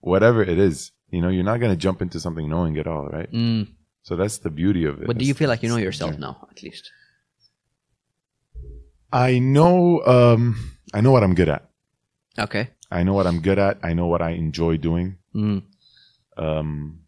Whatever 0.00 0.42
it 0.42 0.58
is, 0.58 0.92
you 1.10 1.20
know, 1.20 1.28
you're 1.28 1.44
not 1.44 1.60
gonna 1.60 1.76
jump 1.76 2.00
into 2.00 2.20
something 2.20 2.48
knowing 2.48 2.76
it 2.76 2.86
all, 2.86 3.08
right? 3.08 3.30
Mm. 3.32 3.68
So 4.02 4.16
that's 4.16 4.38
the 4.38 4.50
beauty 4.50 4.84
of 4.84 5.00
it. 5.02 5.06
But 5.06 5.18
do 5.18 5.24
you 5.24 5.34
feel 5.34 5.48
like 5.48 5.62
you 5.62 5.68
know 5.68 5.76
yourself 5.76 6.18
now, 6.18 6.48
at 6.50 6.62
least? 6.62 6.90
I 9.12 9.38
know, 9.40 10.00
um, 10.06 10.72
I 10.94 11.00
know 11.00 11.10
what 11.10 11.22
I'm 11.22 11.34
good 11.34 11.48
at. 11.48 11.68
Okay. 12.38 12.70
I 12.90 13.02
know 13.02 13.12
what 13.12 13.26
I'm 13.26 13.40
good 13.40 13.58
at. 13.58 13.78
I 13.82 13.92
know 13.92 14.06
what 14.06 14.22
I 14.22 14.30
enjoy 14.30 14.76
doing. 14.76 15.18
Mm. 15.34 15.62
Um, 16.36 17.00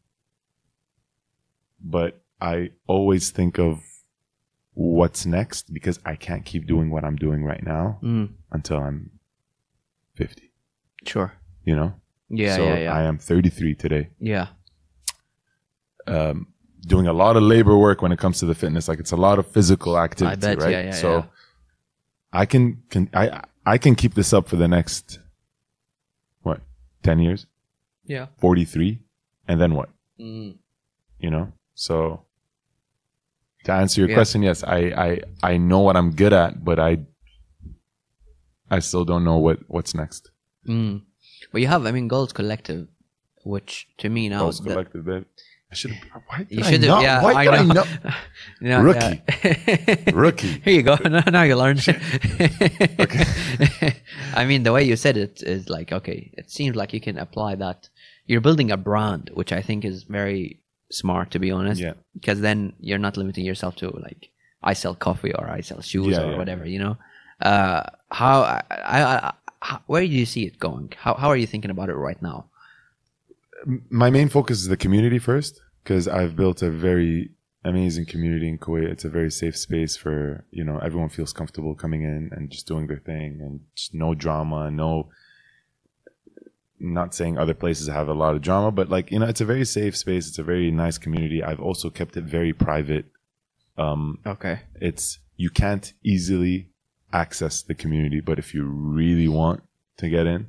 but 1.81 2.20
I 2.40 2.70
always 2.87 3.31
think 3.31 3.59
of 3.59 3.81
what's 4.74 5.26
next 5.26 5.72
because 5.72 5.98
I 6.04 6.16
can't 6.16 6.44
keep 6.44 6.66
doing 6.66 6.90
what 6.90 7.04
I'm 7.04 7.16
doing 7.16 7.44
right 7.44 7.62
now 7.64 7.98
Mm. 8.02 8.30
until 8.50 8.78
I'm 8.78 9.11
50, 10.14 10.50
Sure. 11.06 11.32
you 11.64 11.76
know? 11.76 11.94
Yeah. 12.30 12.56
so 12.56 12.64
yeah. 12.64 12.78
Yeah. 12.78 12.92
I 12.94 13.02
am 13.02 13.18
33 13.18 13.74
today. 13.74 14.08
yeah. 14.18 14.48
Um, 16.06 16.48
doing 16.80 17.06
a 17.06 17.12
lot 17.12 17.37
of 17.37 17.42
labor 17.44 17.78
work 17.78 18.02
when 18.02 18.11
it 18.11 18.18
comes 18.18 18.40
to 18.40 18.46
the 18.46 18.54
fitness. 18.56 18.88
Like 18.88 18.98
it's 18.98 19.12
a 19.12 19.16
lot 19.16 19.38
of 19.38 19.46
physical 19.46 19.96
activity, 19.98 20.40
bet, 20.40 20.58
right? 20.61 20.70
yeah, 20.72 20.82
yeah, 20.85 20.90
so 20.90 21.16
yeah. 21.18 21.24
I 22.32 22.44
can, 22.46 22.82
can, 22.90 23.08
I, 23.14 23.42
I 23.64 23.78
can 23.78 23.94
keep 23.94 24.14
this 24.14 24.32
up 24.32 24.48
for 24.48 24.56
the 24.56 24.66
next, 24.66 25.20
what, 26.42 26.61
10 27.04 27.20
years, 27.20 27.46
Yeah. 28.04 28.26
43. 28.38 28.98
And 29.46 29.61
then 29.61 29.74
what? 29.74 29.90
Mm. 30.20 30.56
you 31.18 31.30
know 31.30 31.52
so 31.74 32.22
to 33.64 33.72
answer 33.72 34.01
your 34.01 34.11
Yeah. 34.11 34.16
question 34.16 34.42
yes 34.42 34.62
I, 34.64 34.79
I 35.07 35.20
i 35.42 35.57
know 35.57 35.81
what 35.81 35.96
i'm 35.96 36.11
good 36.22 36.33
at 36.33 36.64
but 36.64 36.79
i 36.79 36.98
i 38.70 38.79
still 38.81 39.05
don't 39.05 39.25
know 39.25 39.38
what 39.38 39.59
what's 39.68 39.94
next 39.94 40.31
Mm. 40.68 41.03
But 41.51 41.61
you 41.61 41.66
have, 41.66 41.87
I 41.87 41.90
mean, 41.90 42.07
Goals 42.07 42.33
Collective, 42.33 42.87
which 43.44 43.88
to 43.98 44.09
me 44.09 44.29
now 44.29 44.42
Goals 44.42 44.61
is 44.61 44.64
the- 44.64 44.70
collective 44.70 45.05
babe. 45.05 45.25
i 45.72 45.75
should 45.75 45.90
have 45.90 46.22
why 46.29 46.38
did 46.44 46.53
You 46.53 46.62
I 46.64 46.70
should 46.70 46.83
have, 46.85 46.88
not- 46.94 47.03
yeah. 47.03 47.22
why 47.25 47.33
I 47.35 47.44
did 47.44 47.51
know. 47.51 47.59
I 47.59 47.75
not 47.81 47.88
You 48.61 48.68
know, 48.68 48.81
Rookie. 48.83 49.22
yeah. 49.44 49.96
Rookie. 50.14 50.61
Here 50.64 50.75
you 50.79 50.83
go. 50.85 50.94
Now, 51.16 51.25
now 51.37 51.42
you 51.42 51.57
learned. 51.57 51.83
I 54.35 54.44
mean, 54.46 54.62
the 54.62 54.72
way 54.72 54.85
you 54.85 54.94
said 54.96 55.16
it 55.16 55.42
is 55.42 55.68
like 55.68 55.92
okay. 55.92 56.31
It 56.38 56.51
seems 56.51 56.77
like 56.77 56.92
you 56.92 57.01
can 57.01 57.18
apply 57.18 57.57
that. 57.57 57.88
You're 58.27 58.40
building 58.40 58.70
a 58.70 58.77
brand, 58.77 59.31
which 59.35 59.53
I 59.53 59.61
think 59.62 59.85
is 59.85 60.05
very 60.05 60.62
smart, 60.92 61.31
to 61.33 61.38
be 61.38 61.50
honest. 61.50 61.81
Yeah. 61.81 61.94
Because 62.14 62.40
then 62.40 62.72
you're 62.81 62.98
not 63.07 63.16
limiting 63.16 63.44
yourself 63.44 63.76
to 63.76 63.90
like 64.09 64.31
I 64.62 64.72
sell 64.74 64.94
coffee 64.94 65.35
or 65.35 65.48
I 65.59 65.61
sell 65.62 65.81
shoes 65.81 66.12
Yeah, 66.14 66.22
or 66.22 66.31
yeah. 66.33 66.38
whatever. 66.38 66.66
You 66.66 66.78
know. 66.85 66.96
Uh, 67.40 67.83
how 68.11 68.42
I, 68.42 68.62
I, 68.70 69.02
I 69.28 69.33
how, 69.61 69.81
where 69.87 70.02
do 70.02 70.09
you 70.09 70.26
see 70.26 70.44
it 70.46 70.59
going? 70.59 70.92
How 70.96 71.14
how 71.14 71.28
are 71.28 71.37
you 71.37 71.46
thinking 71.46 71.70
about 71.70 71.88
it 71.88 71.94
right 71.94 72.20
now? 72.22 72.46
my 73.90 74.11
main 74.11 74.28
focus 74.28 74.59
is 74.59 74.68
the 74.68 74.76
community 74.76 75.20
first 75.20 75.61
because 75.85 76.09
i've 76.09 76.35
built 76.35 76.62
a 76.62 76.70
very 76.70 77.31
amazing 77.64 78.05
community 78.05 78.48
in 78.48 78.59
kuwait 78.59 78.88
it's 78.90 79.05
a 79.05 79.09
very 79.09 79.31
safe 79.31 79.57
space 79.57 79.96
for 79.96 80.44
you 80.50 80.64
know 80.64 80.78
everyone 80.78 81.09
feels 81.09 81.33
comfortable 81.33 81.74
coming 81.74 82.02
in 82.02 82.28
and 82.33 82.50
just 82.50 82.66
doing 82.66 82.88
their 82.88 82.98
thing 82.98 83.38
and 83.40 83.61
just 83.76 83.94
no 83.94 84.14
drama 84.14 84.68
no 84.68 85.09
not 86.83 87.14
saying 87.14 87.38
other 87.38 87.55
places 87.55 87.87
have 87.88 88.09
a 88.09 88.12
lot 88.12 88.35
of 88.35 88.42
drama 88.42 88.71
but 88.71 88.88
like 88.90 89.11
you 89.12 89.18
know 89.18 89.27
it's 89.27 89.40
a 89.40 89.45
very 89.45 89.64
safe 89.64 89.97
space 89.97 90.29
it's 90.29 90.38
a 90.38 90.42
very 90.42 90.71
nice 90.71 90.99
community 90.99 91.42
i've 91.42 91.61
also 91.61 91.88
kept 91.88 92.16
it 92.16 92.25
very 92.25 92.53
private 92.53 93.07
um 93.79 94.18
Okay. 94.27 94.61
it's 94.75 95.18
you 95.37 95.49
can't 95.49 95.92
easily 96.03 96.71
access 97.12 97.62
the 97.62 97.75
community 97.75 98.21
but 98.21 98.38
if 98.38 98.53
you 98.53 98.64
really 98.64 99.29
want 99.29 99.62
to 99.99 100.09
get 100.09 100.27
in 100.27 100.49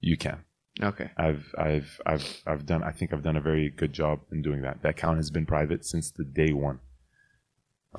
you 0.00 0.16
can 0.16 0.44
Okay. 0.80 1.10
I've 1.16 1.52
I've 1.58 2.00
I've 2.06 2.42
I've 2.46 2.64
done 2.64 2.84
I 2.84 2.92
think 2.92 3.12
I've 3.12 3.24
done 3.24 3.36
a 3.36 3.40
very 3.40 3.68
good 3.68 3.92
job 3.92 4.20
in 4.30 4.42
doing 4.42 4.62
that. 4.62 4.80
The 4.80 4.90
account 4.90 5.16
has 5.16 5.28
been 5.28 5.44
private 5.44 5.84
since 5.84 6.08
the 6.12 6.22
day 6.22 6.52
one. 6.52 6.78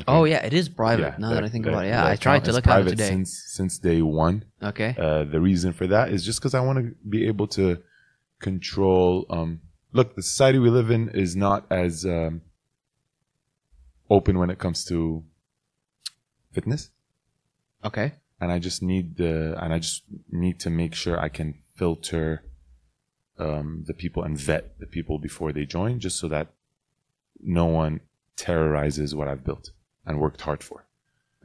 Oh 0.07 0.23
yeah, 0.23 0.45
it 0.45 0.53
is 0.53 0.69
private. 0.69 1.01
Yeah, 1.03 1.15
now 1.19 1.29
that 1.31 1.41
the- 1.41 1.47
I 1.47 1.49
think 1.49 1.65
the- 1.65 1.71
about 1.71 1.85
it, 1.85 1.89
yeah, 1.89 2.05
I 2.05 2.15
tried 2.15 2.45
to 2.45 2.51
look 2.53 2.67
at 2.67 2.81
it 2.81 2.89
today. 2.89 3.07
since 3.07 3.43
since 3.47 3.77
day 3.79 4.01
one. 4.01 4.45
Okay. 4.61 4.95
Uh, 4.97 5.23
the 5.25 5.41
reason 5.41 5.73
for 5.73 5.87
that 5.87 6.09
is 6.13 6.23
just 6.23 6.39
because 6.39 6.53
I 6.53 6.61
want 6.61 6.77
to 6.79 6.95
be 7.07 7.27
able 7.27 7.47
to 7.47 7.81
control. 8.39 9.25
Um, 9.29 9.61
look, 9.91 10.15
the 10.15 10.21
society 10.23 10.59
we 10.59 10.69
live 10.69 10.89
in 10.91 11.09
is 11.09 11.35
not 11.35 11.65
as 11.71 12.05
um, 12.05 12.41
open 14.09 14.37
when 14.37 14.49
it 14.49 14.59
comes 14.59 14.85
to 14.85 15.23
fitness, 16.51 16.91
Okay. 17.83 18.13
and 18.39 18.51
I 18.51 18.59
just 18.59 18.81
need 18.81 19.17
the 19.17 19.55
and 19.61 19.73
I 19.73 19.79
just 19.79 20.03
need 20.31 20.59
to 20.61 20.69
make 20.69 20.93
sure 20.95 21.19
I 21.19 21.29
can 21.29 21.55
filter 21.75 22.43
um, 23.37 23.83
the 23.87 23.93
people 23.93 24.23
and 24.23 24.37
vet 24.37 24.77
the 24.79 24.85
people 24.87 25.17
before 25.19 25.51
they 25.51 25.65
join, 25.65 25.99
just 25.99 26.19
so 26.19 26.27
that 26.27 26.53
no 27.41 27.65
one 27.65 28.01
terrorizes 28.35 29.13
what 29.15 29.27
I've 29.27 29.43
built 29.43 29.71
and 30.09 30.19
worked 30.19 30.41
hard 30.41 30.61
for. 30.63 30.83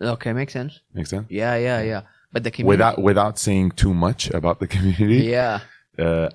Okay, 0.00 0.32
makes 0.32 0.52
sense. 0.52 0.80
Make 0.92 1.06
sense? 1.06 1.26
Yeah, 1.30 1.54
yeah, 1.56 1.80
yeah. 1.82 2.00
But 2.32 2.42
the 2.42 2.50
community. 2.50 2.68
Without 2.76 3.00
without 3.00 3.38
saying 3.38 3.72
too 3.72 3.94
much 3.94 4.28
about 4.30 4.58
the 4.58 4.66
community, 4.74 5.26
Yeah. 5.26 5.60
uh, 5.98 6.30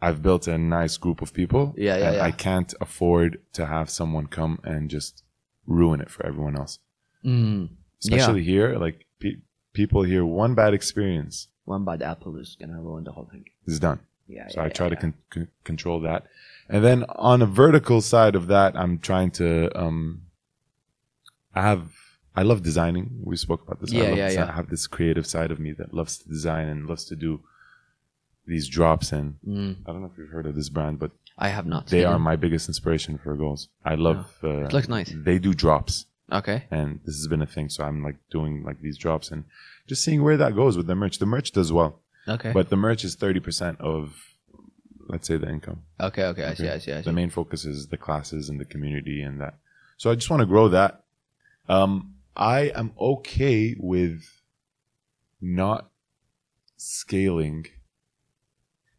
I've 0.00 0.22
built 0.22 0.46
a 0.46 0.56
nice 0.56 0.96
group 0.96 1.20
of 1.20 1.32
people. 1.34 1.74
Yeah, 1.76 1.96
yeah, 1.98 2.06
and 2.06 2.16
yeah. 2.16 2.24
I 2.24 2.30
can't 2.30 2.72
afford 2.80 3.40
to 3.54 3.66
have 3.66 3.90
someone 3.90 4.26
come 4.28 4.58
and 4.64 4.88
just 4.88 5.22
ruin 5.66 6.00
it 6.00 6.10
for 6.10 6.24
everyone 6.24 6.56
else. 6.56 6.78
Mm. 7.24 7.68
Especially 8.02 8.42
here, 8.44 8.78
like 8.78 9.04
pe- 9.20 9.40
people 9.72 10.02
here, 10.02 10.24
one 10.24 10.54
bad 10.54 10.72
experience 10.74 11.48
One 11.64 11.84
bad 11.84 12.00
apple 12.02 12.36
is 12.36 12.56
gonna 12.60 12.80
ruin 12.80 13.04
the 13.04 13.12
whole 13.12 13.28
thing. 13.32 13.44
It's 13.66 13.80
done. 13.80 13.98
Yeah. 14.28 14.48
So 14.48 14.60
yeah, 14.60 14.66
I 14.66 14.68
try 14.68 14.86
yeah, 14.86 14.94
to 14.94 14.96
con- 14.96 15.14
con- 15.30 15.48
control 15.64 16.00
that. 16.02 16.26
And 16.68 16.84
then 16.84 17.04
on 17.08 17.42
a 17.42 17.46
vertical 17.46 18.00
side 18.00 18.34
of 18.36 18.46
that, 18.48 18.76
I'm 18.76 18.98
trying 18.98 19.30
to, 19.32 19.48
um, 19.78 20.22
I 21.56 21.62
have, 21.62 21.84
I 22.34 22.42
love 22.42 22.62
designing. 22.62 23.06
We 23.30 23.36
spoke 23.36 23.62
about 23.66 23.80
this. 23.80 23.92
I, 23.92 23.96
love 23.98 24.16
yeah, 24.18 24.28
design. 24.28 24.46
yeah. 24.46 24.52
I 24.52 24.56
have 24.56 24.68
this 24.68 24.86
creative 24.86 25.26
side 25.26 25.50
of 25.50 25.58
me 25.58 25.72
that 25.80 25.92
loves 26.00 26.18
to 26.18 26.28
design 26.28 26.68
and 26.68 26.86
loves 26.86 27.04
to 27.06 27.16
do 27.16 27.40
these 28.46 28.68
drops. 28.68 29.12
And 29.12 29.36
Mm. 29.46 29.76
I 29.86 29.92
don't 29.92 30.02
know 30.02 30.10
if 30.12 30.18
you've 30.18 30.30
heard 30.30 30.46
of 30.46 30.54
this 30.54 30.68
brand, 30.68 30.98
but 30.98 31.10
I 31.38 31.48
have 31.48 31.66
not. 31.66 31.86
they 31.88 32.04
are 32.04 32.18
my 32.18 32.36
biggest 32.36 32.68
inspiration 32.68 33.18
for 33.18 33.34
goals. 33.36 33.68
I 33.84 33.94
love, 33.96 34.38
uh, 34.44 34.64
It 34.66 34.72
looks 34.72 34.88
nice. 34.88 35.12
they 35.28 35.38
do 35.38 35.52
drops 35.54 36.06
Okay. 36.30 36.64
and 36.70 37.00
this 37.04 37.16
has 37.16 37.26
been 37.28 37.42
a 37.42 37.46
thing. 37.46 37.68
So 37.68 37.84
I'm 37.84 38.02
like 38.02 38.16
doing 38.30 38.62
like 38.64 38.80
these 38.80 38.98
drops 38.98 39.30
and 39.32 39.44
just 39.86 40.02
seeing 40.04 40.22
where 40.22 40.36
that 40.36 40.54
goes 40.54 40.76
with 40.76 40.86
the 40.86 40.94
merch. 40.94 41.18
The 41.18 41.26
merch 41.26 41.50
does 41.52 41.72
well, 41.72 42.00
Okay. 42.28 42.52
but 42.52 42.68
the 42.70 42.76
merch 42.76 43.02
is 43.04 43.16
30% 43.16 43.80
of, 43.80 44.14
let's 45.08 45.26
say 45.28 45.36
the 45.36 45.48
income. 45.48 45.82
okay. 46.00 46.24
Okay. 46.32 46.44
I 46.44 46.54
see. 46.54 46.68
I 46.68 46.78
see. 46.78 46.92
I 46.92 47.00
The 47.02 47.12
main 47.12 47.30
focus 47.30 47.64
is 47.64 47.88
the 47.88 47.96
classes 47.96 48.48
and 48.50 48.58
the 48.60 48.64
community 48.64 49.22
and 49.22 49.40
that. 49.40 49.54
So 49.96 50.10
I 50.10 50.14
just 50.14 50.28
want 50.30 50.40
to 50.40 50.46
grow 50.46 50.68
that. 50.68 51.02
Um, 51.68 52.14
I 52.36 52.72
am 52.74 52.92
okay 52.98 53.74
with 53.78 54.42
not 55.40 55.90
scaling 56.76 57.66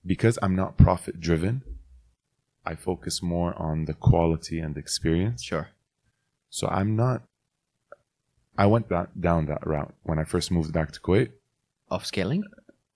because 0.06 0.40
I'm 0.42 0.56
not 0.56 0.78
profit 0.78 1.20
driven. 1.20 1.64
I 2.66 2.76
focus 2.76 3.22
more 3.22 3.54
on 3.62 3.86
the 3.86 3.94
quality 3.94 4.60
and 4.60 4.76
the 4.76 4.80
experience. 4.80 5.44
Sure. 5.44 5.70
So 6.50 6.68
I'm 6.68 6.96
not. 6.96 7.24
I 8.58 8.66
went 8.66 8.90
that, 8.90 9.22
down 9.22 9.46
that 9.46 9.66
route 9.66 9.94
when 10.04 10.18
I 10.20 10.24
first 10.24 10.52
moved 10.52 10.74
back 10.74 10.92
to 10.92 11.00
Kuwait. 11.00 11.32
Of 11.90 12.06
scaling. 12.06 12.44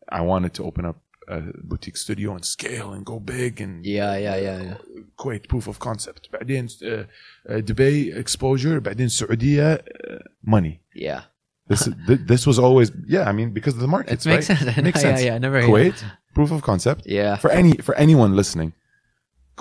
I 0.10 0.22
wanted 0.22 0.54
to 0.56 0.64
open 0.64 0.86
up 0.86 0.98
a 1.29 1.41
boutique 1.65 1.97
studio 1.97 2.35
and 2.37 2.45
scale 2.45 2.93
and 2.95 3.05
go 3.05 3.19
big 3.21 3.61
and 3.61 3.85
Yeah. 3.85 4.17
Yeah. 4.17 4.37
Yeah. 4.37 4.63
Yeah. 4.63 4.77
كويت 5.17 5.47
proof 5.49 5.67
of 5.69 5.79
concept 5.79 6.29
بعدين 6.33 6.69
uh, 6.69 7.05
uh, 7.49 7.61
Dubai 7.61 8.17
exposure 8.17 8.79
بعدين 8.81 9.09
Saudiya 9.09 9.79
uh, 9.79 10.19
money 10.45 10.81
Yeah. 10.95 11.21
this 11.69 11.87
is- 11.89 11.95
th- 12.07 12.21
this 12.33 12.47
was 12.47 12.59
always 12.59 12.89
yeah 13.09 13.29
I 13.29 13.33
mean 13.33 13.51
because 13.59 13.75
of 13.75 13.81
the 13.81 13.87
It 13.93 13.97
markets 13.99 14.25
makes 14.27 14.49
right? 14.51 14.59
sense. 14.59 14.77
makes 14.89 15.03
yeah, 15.03 15.09
sense 15.17 15.23
Yeah. 15.29 15.39
Never. 15.47 15.61
Kuwait 15.63 15.97
proof 16.37 16.51
of 16.57 16.61
concept 16.71 17.01
Yeah. 17.19 17.35
for 17.45 17.51
any 17.61 17.73
for 17.87 17.95
anyone 18.07 18.33
listening 18.43 18.71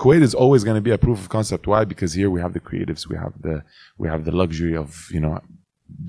Kuwait 0.00 0.22
is 0.28 0.34
always 0.42 0.62
going 0.66 0.78
to 0.82 0.86
be 0.88 0.94
a 0.98 1.00
proof 1.06 1.18
of 1.24 1.28
concept 1.38 1.62
why 1.70 1.80
because 1.92 2.10
here 2.20 2.30
we 2.34 2.40
have 2.44 2.52
the 2.58 2.64
creatives 2.68 3.02
we 3.12 3.16
have 3.24 3.34
the 3.46 3.56
we 4.00 4.06
have 4.12 4.20
the 4.28 4.34
luxury 4.42 4.74
of 4.84 4.88
you 5.14 5.20
know 5.24 5.34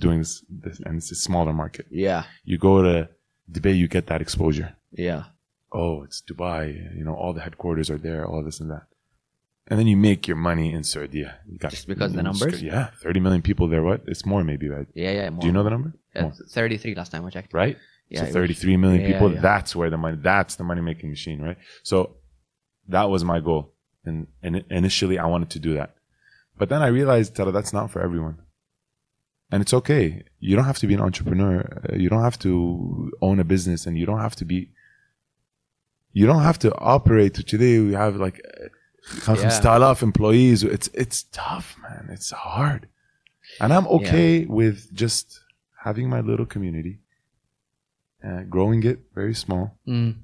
doing 0.05 0.19
this, 0.23 0.33
this 0.63 0.77
and 0.85 0.93
it's 0.99 1.11
a 1.17 1.19
smaller 1.27 1.53
market 1.63 1.85
Yeah. 2.05 2.21
you 2.49 2.57
go 2.69 2.73
to 2.87 2.93
Dubai 3.55 3.73
you 3.81 3.87
get 3.97 4.05
that 4.11 4.21
exposure 4.25 4.69
Yeah. 5.07 5.23
oh, 5.72 6.02
it's 6.02 6.22
Dubai, 6.22 6.96
you 6.96 7.04
know, 7.04 7.14
all 7.14 7.32
the 7.32 7.40
headquarters 7.40 7.90
are 7.90 7.98
there, 7.98 8.26
all 8.26 8.44
this 8.44 8.60
and 8.60 8.70
that. 8.70 8.84
And 9.68 9.78
then 9.78 9.86
you 9.86 9.96
make 9.96 10.26
your 10.26 10.36
money 10.36 10.72
in 10.72 10.82
Saudi. 10.82 11.18
You 11.18 11.58
got, 11.58 11.70
Just 11.70 11.86
because 11.86 12.12
the 12.12 12.22
numbers? 12.22 12.62
Yeah, 12.62 12.90
30 13.02 13.20
million 13.20 13.42
people 13.42 13.68
there. 13.68 13.82
What? 13.82 14.02
It's 14.06 14.26
more 14.26 14.42
maybe, 14.42 14.68
right? 14.68 14.86
Yeah. 14.94 15.12
Yeah. 15.12 15.30
More. 15.30 15.40
Do 15.40 15.46
you 15.46 15.52
know 15.52 15.62
the 15.62 15.70
number? 15.70 15.94
Yeah, 16.14 16.30
33 16.50 16.94
last 16.94 17.12
time 17.12 17.24
I 17.24 17.30
checked. 17.30 17.54
right? 17.54 17.78
Yeah. 18.08 18.26
so 18.26 18.32
33 18.32 18.76
million 18.76 19.10
people, 19.10 19.32
yeah. 19.32 19.40
that's 19.40 19.74
where 19.74 19.88
the 19.88 19.96
money, 19.96 20.18
that's 20.20 20.56
the 20.56 20.64
money 20.64 20.82
making 20.82 21.08
machine, 21.08 21.40
right? 21.40 21.56
So 21.82 22.16
that 22.88 23.08
was 23.08 23.24
my 23.24 23.40
goal. 23.40 23.72
And, 24.04 24.26
and 24.42 24.64
initially 24.68 25.18
I 25.18 25.26
wanted 25.26 25.48
to 25.50 25.58
do 25.58 25.74
that. 25.74 25.94
But 26.58 26.68
then 26.68 26.82
I 26.82 26.88
realized 26.88 27.36
that 27.36 27.50
that's 27.52 27.72
not 27.72 27.90
for 27.90 28.02
everyone. 28.02 28.38
And 29.50 29.62
it's 29.62 29.72
okay. 29.72 30.24
You 30.40 30.56
don't 30.56 30.66
have 30.66 30.78
to 30.80 30.86
be 30.86 30.94
an 30.94 31.00
entrepreneur. 31.00 31.82
You 31.96 32.10
don't 32.10 32.22
have 32.22 32.38
to 32.40 33.10
own 33.22 33.40
a 33.40 33.44
business 33.44 33.86
and 33.86 33.96
you 33.96 34.04
don't 34.04 34.20
have 34.20 34.36
to 34.36 34.44
be, 34.44 34.70
you 36.12 36.26
don't 36.26 36.42
have 36.42 36.58
to 36.60 36.74
operate. 36.78 37.34
Today 37.34 37.78
we 37.80 37.92
have 37.94 38.16
like 38.16 38.40
Yeah. 39.26 39.48
5000 39.50 40.06
employees. 40.08 40.62
It's, 40.62 40.88
it's 40.94 41.24
tough, 41.32 41.76
man. 41.82 42.08
It's 42.10 42.30
hard. 42.30 42.88
And 43.60 43.72
I'm 43.72 43.86
okay 43.88 44.44
with 44.46 44.92
just 44.94 45.40
having 45.84 46.08
my 46.08 46.20
little 46.20 46.46
community, 46.46 47.00
uh, 48.24 48.42
growing 48.48 48.82
it 48.84 49.00
very 49.14 49.34
small. 49.34 49.76
Mm. 49.86 50.14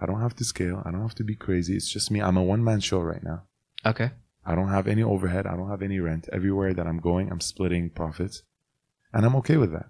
I 0.00 0.06
don't 0.06 0.20
have 0.20 0.34
to 0.36 0.44
scale. 0.44 0.82
I 0.86 0.90
don't 0.90 1.02
have 1.02 1.16
to 1.16 1.24
be 1.24 1.34
crazy. 1.34 1.76
It's 1.76 1.90
just 1.90 2.10
me. 2.10 2.22
I'm 2.22 2.36
a 2.36 2.42
one 2.42 2.62
man 2.64 2.80
show 2.80 3.00
right 3.00 3.22
now. 3.22 3.42
Okay. 3.84 4.10
I 4.46 4.54
don't 4.54 4.68
have 4.68 4.86
any 4.88 5.02
overhead. 5.02 5.46
I 5.46 5.56
don't 5.56 5.68
have 5.68 5.82
any 5.82 5.98
rent. 6.00 6.28
Everywhere 6.32 6.72
that 6.72 6.86
I'm 6.86 7.00
going, 7.00 7.30
I'm 7.30 7.40
splitting 7.40 7.90
profits. 7.90 8.42
And 9.12 9.26
I'm 9.26 9.36
okay 9.36 9.56
with 9.58 9.72
that. 9.72 9.88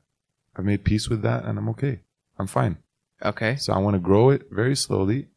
I've 0.56 0.64
made 0.64 0.82
peace 0.84 1.08
with 1.08 1.22
that 1.22 1.44
and 1.44 1.58
I'm 1.58 1.68
okay. 1.70 2.00
I'm 2.38 2.46
fine. 2.48 2.78
Okay. 3.22 3.56
So 3.56 3.72
I 3.72 3.78
want 3.78 3.94
to 3.94 4.00
grow 4.00 4.30
it 4.30 4.48
very 4.50 4.74
slowly. 4.74 5.28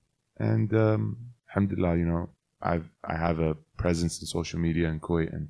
And 0.52 0.70
um, 0.74 1.02
alhamdulillah, 1.50 1.96
you 1.98 2.06
know, 2.06 2.30
I've, 2.62 2.88
I 3.04 3.16
have 3.26 3.40
a 3.40 3.56
presence 3.78 4.14
in 4.22 4.28
social 4.28 4.60
media 4.60 4.88
in 4.90 5.00
Kuwait 5.00 5.32
and 5.34 5.48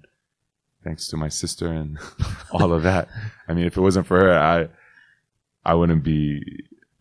thanks 0.83 1.07
to 1.09 1.17
my 1.17 1.29
sister 1.29 1.67
and 1.67 1.97
all 2.51 2.71
of 2.73 2.83
that. 2.83 3.07
I 3.47 3.53
mean, 3.53 3.65
if 3.65 3.77
it 3.77 3.81
wasn't 3.81 4.05
for 4.07 4.19
her, 4.19 4.33
I, 4.55 4.67
I 5.65 5.73
wouldn't 5.75 6.03
be, 6.03 6.41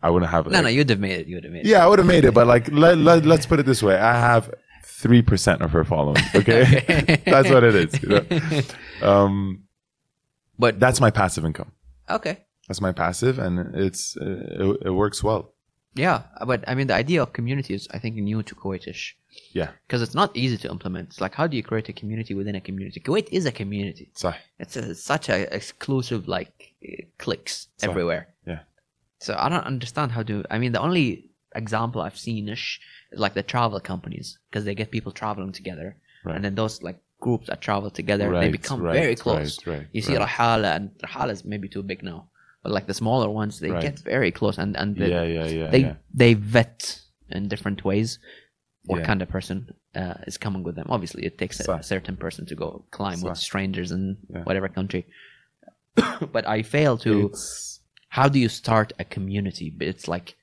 I 0.01 0.09
wouldn't 0.09 0.31
have 0.31 0.45
No, 0.47 0.51
like- 0.53 0.63
no, 0.63 0.69
you'd 0.69 0.89
have 0.89 0.99
made 0.99 1.19
it. 1.21 1.27
You'd 1.27 1.43
have 1.43 1.53
made 1.53 1.65
it. 1.65 1.69
yeah, 1.69 1.83
I 1.83 1.87
would 1.87 1.99
have 1.99 2.07
made 2.07 2.25
it, 2.25 2.33
but 2.33 2.47
like 2.47 2.69
let, 2.71 2.97
let 2.97 3.25
let's 3.25 3.45
put 3.45 3.59
it 3.59 3.65
this 3.65 3.81
way: 3.81 3.95
I 3.97 4.13
have 4.13 4.53
three 4.85 5.21
percent 5.21 5.61
of 5.61 5.71
her 5.71 5.83
following. 5.85 6.21
Okay, 6.35 7.21
that's 7.25 7.49
what 7.49 7.63
it 7.63 7.75
is. 7.75 8.01
you 8.03 8.09
know? 8.09 8.25
Um, 9.09 9.63
But 10.59 10.79
that's 10.79 10.99
my 10.99 11.09
passive 11.11 11.45
income. 11.45 11.71
okay. 12.09 12.35
That's 12.67 12.79
my 12.81 12.91
passive, 12.93 13.39
and 13.39 13.75
it's 13.75 14.15
it, 14.19 14.77
it 14.87 14.89
works 14.91 15.21
well. 15.23 15.52
Yeah, 15.95 16.23
but 16.47 16.63
I 16.67 16.73
mean, 16.75 16.87
the 16.87 16.95
idea 16.95 17.21
of 17.21 17.33
community 17.33 17.73
is, 17.75 17.87
I 17.91 17.99
think, 17.99 18.15
new 18.15 18.41
to 18.43 18.55
Kuwaitish 18.55 19.11
Yeah, 19.53 19.69
because 19.85 20.01
it's 20.01 20.15
not 20.15 20.35
easy 20.35 20.57
to 20.57 20.69
implement. 20.69 21.09
It's 21.09 21.21
like, 21.21 21.35
how 21.35 21.45
do 21.47 21.55
you 21.55 21.63
create 21.63 21.87
a 21.89 21.93
community 21.93 22.33
within 22.33 22.55
a 22.55 22.61
community? 22.61 22.99
Kuwait 22.99 23.27
is 23.31 23.45
a 23.45 23.51
community. 23.51 24.09
so 24.15 24.33
It's 24.59 24.75
a, 24.75 24.95
such 24.95 25.29
a 25.29 25.53
exclusive, 25.55 26.27
like, 26.27 26.73
cliques 27.17 27.67
So- 27.77 27.89
everywhere. 27.89 28.27
yeah. 28.47 28.59
So 29.19 29.35
I 29.37 29.47
don't 29.49 29.63
understand 29.65 30.11
how 30.11 30.23
to. 30.23 30.43
I 30.49 30.57
mean, 30.59 30.71
the 30.73 30.81
only 30.81 31.29
example 31.55 32.01
I've 32.01 32.17
seen 32.17 32.49
ish 32.49 32.81
is 33.11 33.19
like 33.19 33.35
the 33.35 33.43
travel 33.43 33.79
companies 33.79 34.37
because 34.49 34.65
they 34.65 34.75
get 34.75 34.91
people 34.91 35.11
traveling 35.11 35.51
together, 35.53 35.95
Right. 36.25 36.35
and 36.35 36.43
then 36.43 36.55
those 36.55 36.81
like 36.81 36.99
groups 37.21 37.47
that 37.47 37.61
travel 37.61 37.89
together, 37.89 38.25
they 38.41 38.49
become 38.49 38.81
right, 38.81 38.93
very 39.01 39.15
close. 39.15 39.65
right, 39.65 39.77
right, 39.77 39.87
you 39.93 40.01
see 40.01 40.17
right. 40.17 40.27
Rahala, 40.27 40.75
and 40.75 40.89
Rahala 41.07 41.31
is 41.31 41.45
maybe 41.45 41.69
too 41.69 41.83
big 41.83 42.03
now, 42.03 42.27
but 42.63 42.71
like 42.71 42.87
the 42.87 42.93
smaller 42.93 43.29
ones, 43.29 43.59
they 43.59 43.71
Right. 43.71 43.81
get 43.81 43.99
very 43.99 44.31
close, 44.31 44.57
and 44.57 44.75
and 44.77 44.95
the, 44.95 45.07
yeah, 45.09 45.23
yeah, 45.23 45.45
yeah, 45.47 45.69
they 45.69 45.81
yeah. 45.81 45.95
they 46.13 46.33
vet 46.33 46.99
in 47.29 47.47
different 47.47 47.83
ways 47.85 48.19
what 48.85 48.99
Yeah. 48.99 49.05
kind 49.05 49.21
of 49.21 49.29
person 49.29 49.57
uh, 49.95 50.15
is 50.27 50.37
coming 50.37 50.63
with 50.63 50.75
them. 50.75 50.87
Obviously, 50.89 51.23
it 51.25 51.37
takes 51.37 51.59
a, 51.67 51.71
a 51.73 51.83
certain 51.83 52.17
person 52.17 52.45
to 52.47 52.55
go 52.55 52.85
climb 52.91 53.21
with 53.21 53.37
strangers 53.37 53.91
in 53.91 54.17
Yeah. 54.33 54.43
whatever 54.43 54.67
country. 54.69 55.05
but 56.31 56.47
I 56.47 56.63
fail 56.63 56.97
to. 56.99 57.27
It's- 57.27 57.69
How 58.09 58.27
do 58.29 58.37
you 58.39 58.49
start 58.49 58.93
a 58.99 59.05
community? 59.15 59.67
But 59.77 59.87
It's 59.87 60.07
like 60.07 60.35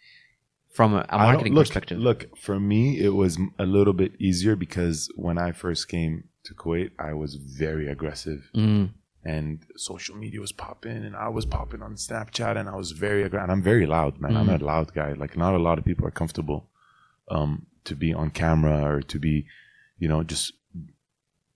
from 0.76 0.94
a, 0.94 1.06
don't- 1.06 1.20
marketing 1.20 1.54
look, 1.54 1.66
perspective. 1.66 1.98
Look, 1.98 2.36
for 2.36 2.58
me, 2.58 2.98
it 2.98 3.14
was 3.22 3.38
a 3.58 3.66
little 3.76 3.92
bit 4.02 4.12
easier 4.18 4.56
because 4.56 5.08
when 5.16 5.38
I 5.38 5.52
first 5.52 5.88
came 5.88 6.24
to 6.46 6.54
Kuwait, 6.54 6.90
I 6.98 7.12
was 7.22 7.34
very 7.36 7.86
aggressive. 7.88 8.40
Mm, 8.56 8.90
and 9.24 9.60
social 9.76 10.16
media 10.16 10.40
was 10.40 10.52
popping 10.52 11.04
and 11.04 11.14
I 11.14 11.28
was 11.28 11.44
popping 11.44 11.82
on 11.82 11.94
Snapchat 11.96 12.56
and 12.56 12.68
I 12.68 12.76
was 12.76 12.92
very 12.92 13.22
and 13.24 13.34
I'm 13.52 13.62
very 13.62 13.86
loud, 13.86 14.20
man. 14.20 14.36
I'm 14.36 14.48
a 14.48 14.58
Mm. 14.58 14.62
loud 14.62 14.94
guy. 14.94 15.12
Like 15.12 15.36
not 15.36 15.54
a 15.54 15.58
lot 15.58 15.78
of 15.78 15.84
people 15.84 16.06
are 16.06 16.10
comfortable 16.22 16.68
um 17.30 17.66
to 17.84 17.94
be 17.94 18.12
on 18.14 18.30
camera 18.30 18.82
or 18.82 19.02
to 19.02 19.18
be, 19.18 19.46
you 19.98 20.08
know, 20.08 20.22
just 20.22 20.52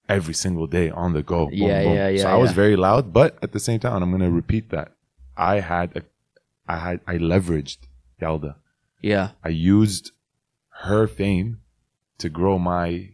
every 0.08 0.34
single 0.34 0.66
day 0.66 0.90
on 0.90 1.12
the 1.14 1.22
go. 1.22 1.46
Boom, 1.46 1.56
Yeah, 1.58 1.82
boom. 1.82 1.94
yeah, 1.96 2.08
yeah, 2.08 2.22
So 2.22 2.28
I 2.28 2.36
was 2.36 2.52
very 2.52 2.76
loud, 2.76 3.12
but 3.12 3.38
at 3.42 3.52
the 3.52 3.60
same 3.60 3.80
time, 3.80 4.02
I'm 4.02 4.10
gonna 4.10 4.30
repeat 4.30 4.70
that. 4.70 4.92
I 5.36 5.60
had 5.60 5.96
a 5.96 6.02
I 6.68 6.76
had 6.78 7.00
I 7.06 7.14
leveraged 7.18 7.78
Yalda. 8.20 8.56
yeah, 9.02 9.30
I 9.42 9.48
used 9.48 10.12
her 10.84 11.06
fame 11.06 11.60
to 12.18 12.28
grow 12.28 12.58
my 12.58 13.13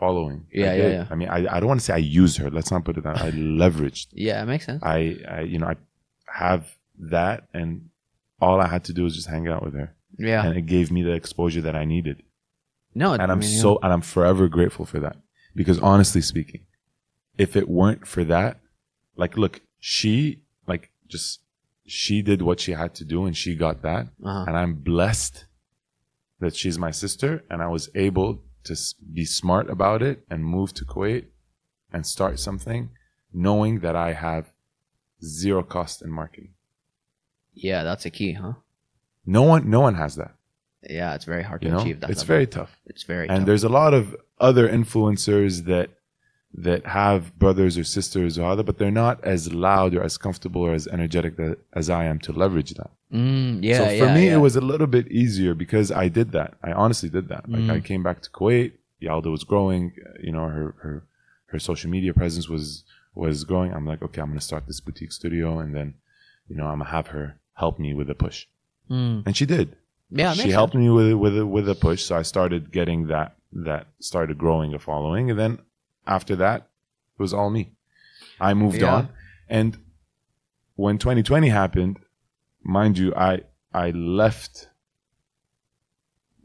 following. 0.00 0.38
Yeah, 0.52 0.72
yeah, 0.80 0.88
yeah. 0.96 1.06
I 1.12 1.14
mean, 1.20 1.28
I, 1.36 1.38
I 1.54 1.56
don't 1.60 1.68
want 1.72 1.80
to 1.80 1.86
say 1.86 1.94
I 1.94 2.04
used 2.22 2.36
her. 2.38 2.48
Let's 2.50 2.70
not 2.74 2.84
put 2.86 2.96
it 2.98 3.04
that. 3.04 3.18
I 3.26 3.30
leveraged. 3.62 4.06
yeah, 4.26 4.42
it 4.42 4.46
makes 4.46 4.64
sense. 4.66 4.82
I, 4.82 4.98
I, 5.36 5.40
you 5.52 5.58
know, 5.60 5.68
I 5.74 5.76
have 6.44 6.62
that, 7.16 7.38
and 7.58 7.70
all 8.40 8.58
I 8.60 8.68
had 8.74 8.82
to 8.88 8.92
do 8.98 9.02
was 9.04 9.14
just 9.14 9.28
hang 9.34 9.46
out 9.52 9.62
with 9.66 9.74
her, 9.80 9.88
Yeah, 10.30 10.44
and 10.44 10.56
it 10.60 10.66
gave 10.76 10.86
me 10.96 11.02
the 11.02 11.12
exposure 11.12 11.60
that 11.66 11.76
I 11.82 11.84
needed. 11.84 12.22
no, 12.94 13.12
And 13.12 13.22
I 13.22 13.32
I'm 13.34 13.40
mean, 13.40 13.60
so, 13.64 13.78
and 13.82 13.92
I'm 13.94 14.00
forever 14.16 14.48
grateful 14.48 14.86
for 14.92 14.98
that, 15.06 15.16
because 15.54 15.78
honestly 15.92 16.22
speaking, 16.32 16.62
if 17.44 17.50
it 17.60 17.68
weren't 17.68 18.06
for 18.14 18.24
that, 18.34 18.52
like, 19.22 19.36
look, 19.36 19.60
she, 19.78 20.40
like, 20.66 20.84
just 21.14 21.40
she 21.86 22.22
did 22.30 22.40
what 22.42 22.58
she 22.64 22.72
had 22.82 22.94
to 23.00 23.04
do, 23.14 23.18
and 23.26 23.34
she 23.36 23.54
got 23.66 23.76
that, 23.82 24.04
uh 24.24 24.44
and 24.46 24.56
I'm 24.56 24.74
blessed 24.92 25.36
that 26.42 26.54
she's 26.56 26.78
my 26.86 26.90
sister, 27.02 27.30
and 27.50 27.60
I 27.62 27.68
was 27.76 27.84
able 27.94 28.28
to 28.64 28.76
be 29.12 29.24
smart 29.24 29.70
about 29.70 30.02
it 30.02 30.24
and 30.30 30.44
move 30.44 30.72
to 30.74 30.84
Kuwait 30.84 31.26
and 31.92 32.06
start 32.06 32.38
something, 32.38 32.90
knowing 33.32 33.80
that 33.80 33.96
I 33.96 34.12
have 34.12 34.52
zero 35.24 35.62
cost 35.62 36.02
in 36.02 36.10
marketing. 36.10 36.50
Yeah, 37.54 37.82
that's 37.82 38.06
a 38.06 38.10
key, 38.10 38.32
huh? 38.32 38.54
No 39.26 39.42
one, 39.42 39.68
no 39.70 39.80
one 39.80 39.94
has 39.94 40.16
that. 40.16 40.34
Yeah, 40.88 41.14
it's 41.14 41.24
very 41.26 41.42
hard 41.42 41.62
You 41.62 41.68
to 41.70 41.74
know, 41.76 41.80
achieve 41.82 42.00
that. 42.00 42.10
it's 42.10 42.20
level. 42.20 42.34
very 42.34 42.46
tough. 42.46 42.80
it's 42.86 43.02
very 43.02 43.28
and 43.28 43.40
tough. 43.40 43.46
there's 43.46 43.64
a 43.64 43.68
lot 43.68 43.92
of 43.92 44.16
other 44.38 44.68
influencers 44.68 45.64
that 45.66 45.90
that 46.52 46.84
have 46.86 47.36
brothers 47.38 47.78
or 47.78 47.84
sisters 47.84 48.38
or 48.38 48.44
other, 48.50 48.62
but 48.62 48.78
they're 48.78 48.90
not 48.90 49.22
as 49.24 49.52
loud 49.52 49.94
or 49.94 50.02
as 50.02 50.18
comfortable 50.18 50.62
or 50.62 50.74
as 50.74 50.88
energetic 50.88 51.36
that, 51.36 51.58
as 51.74 51.88
I 51.88 52.04
am 52.04 52.18
to 52.20 52.32
leverage 52.32 52.74
that. 52.74 52.90
Mm, 53.12 53.62
yeah, 53.62 53.78
so 53.78 53.84
for 53.86 53.92
yeah, 54.06 54.14
me, 54.14 54.26
yeah. 54.26 54.34
it 54.34 54.38
was 54.38 54.56
a 54.56 54.60
little 54.60 54.86
bit 54.86 55.10
easier 55.12 55.54
because 55.54 55.92
I 55.92 56.08
did 56.08 56.32
that. 56.32 56.54
I 56.62 56.72
honestly 56.72 57.08
did 57.08 57.28
that. 57.28 57.48
Like 57.48 57.62
Mm. 57.62 57.70
I 57.70 57.80
came 57.80 58.02
back 58.02 58.20
to 58.22 58.30
Kuwait. 58.30 58.72
Yalda 59.02 59.30
was 59.30 59.44
growing. 59.44 59.92
You 60.22 60.32
know, 60.32 60.46
her 60.48 60.74
her 60.82 61.04
her 61.46 61.58
social 61.58 61.90
media 61.90 62.12
presence 62.14 62.48
was 62.48 62.84
was 63.14 63.44
growing. 63.44 63.72
I'm 63.72 63.86
like, 63.86 64.02
okay, 64.02 64.20
I'm 64.20 64.28
gonna 64.28 64.40
start 64.40 64.66
this 64.66 64.80
boutique 64.80 65.12
studio, 65.12 65.58
and 65.60 65.74
then, 65.74 65.94
you 66.48 66.56
know, 66.56 66.66
I'm 66.66 66.78
gonna 66.78 66.90
have 66.90 67.08
her 67.08 67.38
help 67.54 67.78
me 67.78 67.94
with 67.94 68.06
the 68.08 68.14
push, 68.14 68.46
Mm. 68.90 69.22
and 69.26 69.36
she 69.36 69.46
did 69.46 69.76
Yeah, 70.10 70.32
she 70.32 70.50
helped 70.50 70.74
me 70.74 70.90
with 70.90 71.12
with 71.14 71.36
with 71.42 71.68
a 71.68 71.74
push 71.74 72.02
so 72.02 72.16
i 72.16 72.22
started 72.22 72.72
getting 72.72 73.06
that 73.08 73.36
that 73.68 73.86
started 74.00 74.36
growing 74.38 74.74
a 74.74 74.78
following 74.78 75.30
and 75.30 75.38
then 75.38 75.58
after 76.16 76.36
that 76.36 76.60
it 77.18 77.22
was 77.22 77.32
all 77.32 77.50
me 77.50 77.62
i 78.40 78.52
moved 78.54 78.80
Yeah. 78.82 78.94
on 78.94 79.08
and 79.48 79.78
when 80.76 80.98
2020 80.98 81.48
happened 81.48 81.98
mind 82.62 82.98
you 82.98 83.14
i 83.14 83.40
i 83.72 83.90
left 83.90 84.68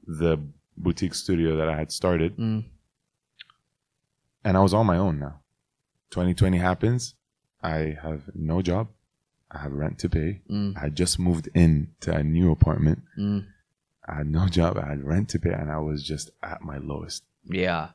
the 0.07 0.37
boutique 0.77 1.13
studio 1.15 1.55
that 1.57 1.69
i 1.69 1.75
had 1.75 1.91
started 1.91 2.35
Mm. 2.37 2.65
and 4.43 4.57
i 4.57 4.59
was 4.61 4.73
on 4.73 4.85
my 4.85 4.97
own 4.97 5.19
now 5.19 5.39
2020 6.11 6.57
happens 6.57 7.15
i 7.63 7.95
have 8.01 8.29
no 8.35 8.61
job 8.61 8.87
i 9.51 9.57
have 9.59 9.71
rent 9.73 9.97
to 9.99 10.09
pay 10.09 10.41
Mm. 10.49 10.77
i 10.77 10.81
had 10.81 10.95
just 10.95 11.17
moved 11.19 11.49
in 11.53 11.89
to 12.01 12.15
a 12.15 12.23
new 12.23 12.51
apartment 12.51 13.01
Mm. 13.17 13.47
I 14.07 14.17
had 14.17 14.27
no 14.27 14.47
job. 14.47 14.77
I 14.77 14.85
had 14.89 15.01
rent 15.03 15.29
to 15.29 15.39
pay, 15.39 15.51
and 15.51 15.71
I 15.71 15.79
was 15.79 16.03
just 16.03 16.29
at 16.43 16.61
my 16.61 16.77
lowest. 16.77 17.23
Yeah. 17.43 17.89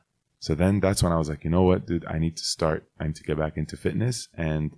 So 0.45 0.51
then 0.61 0.79
that's 0.79 1.01
when 1.03 1.11
I 1.15 1.19
was 1.21 1.29
like, 1.29 1.43
you 1.45 1.51
know 1.55 1.61
what, 1.69 1.85
dude, 1.85 2.05
I 2.15 2.17
need 2.17 2.35
to 2.41 2.43
start. 2.43 2.79
I 2.99 3.03
need 3.07 3.15
to 3.21 3.23
get 3.29 3.37
back 3.37 3.55
into 3.61 3.77
fitness 3.77 4.27
and 4.35 4.71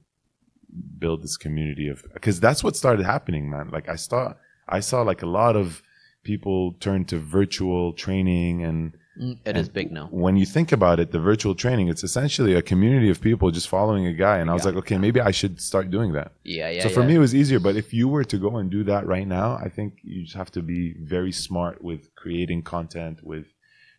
build 1.00 1.24
this 1.24 1.38
community 1.38 1.88
of 1.88 2.04
because 2.14 2.40
that's 2.40 2.64
what 2.66 2.76
started 2.76 3.06
happening, 3.06 3.50
man. 3.50 3.70
Like 3.70 3.88
I 3.88 3.96
saw, 3.96 4.34
I 4.68 4.80
saw 4.82 5.02
like 5.04 5.22
a 5.22 5.32
lot 5.42 5.56
of 5.56 5.82
people 6.24 6.74
turn 6.88 7.06
to 7.06 7.18
virtual 7.18 7.94
training 7.94 8.64
and 8.64 8.98
Mm, 9.22 9.38
It 9.46 9.56
is 9.58 9.70
big 9.70 9.92
now. 9.92 10.08
when 10.10 10.38
you 10.38 10.46
think 10.56 10.72
about 10.72 11.00
it, 11.00 11.12
the 11.12 11.20
virtual 11.20 11.54
training, 11.54 11.88
it's 11.88 12.04
essentially 12.04 12.56
a 12.56 12.64
community 12.64 13.12
of 13.12 13.22
people 13.22 13.52
just 13.52 13.68
following 13.68 14.08
a 14.08 14.14
guy. 14.26 14.38
And 14.40 14.50
I 14.50 14.54
was 14.56 14.64
Yeah. 14.64 14.70
like, 14.72 14.78
okay, 14.80 14.98
maybe 14.98 15.20
I 15.22 15.30
should 15.40 15.62
start 15.62 15.92
doing 15.92 16.14
that 16.14 16.32
Yeah, 16.44 16.70
yeah. 16.72 16.82
so 16.82 16.90
for 16.90 17.02
yeah. 17.02 17.10
me, 17.10 17.16
it 17.20 17.20
was 17.28 17.36
easier. 17.36 17.60
But 17.60 17.76
if 17.76 17.94
you 17.94 18.08
were 18.08 18.24
to 18.34 18.38
go 18.40 18.58
and 18.58 18.72
do 18.72 18.84
that 18.86 19.06
right 19.06 19.28
now, 19.28 19.50
I 19.66 19.70
think 19.70 19.90
you 20.02 20.24
just 20.24 20.36
have 20.36 20.52
to 20.58 20.64
be 20.64 20.82
very 21.00 21.32
smart 21.32 21.84
with 21.84 22.02
creating 22.16 22.64
content, 22.64 23.16
with 23.24 23.46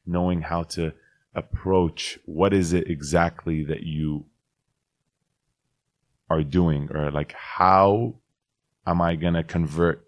knowing 0.04 0.40
how 0.42 0.64
to 0.76 0.92
approach 1.34 2.18
what 2.26 2.52
is 2.52 2.72
it 2.72 2.88
exactly 2.88 3.64
that 3.64 3.82
you 3.82 4.26
are 6.30 6.42
doing, 6.42 6.90
or 6.94 7.10
like 7.10 7.32
how 7.32 8.14
am 8.86 9.00
I 9.00 9.16
gonna 9.16 9.44
convert 9.44 10.06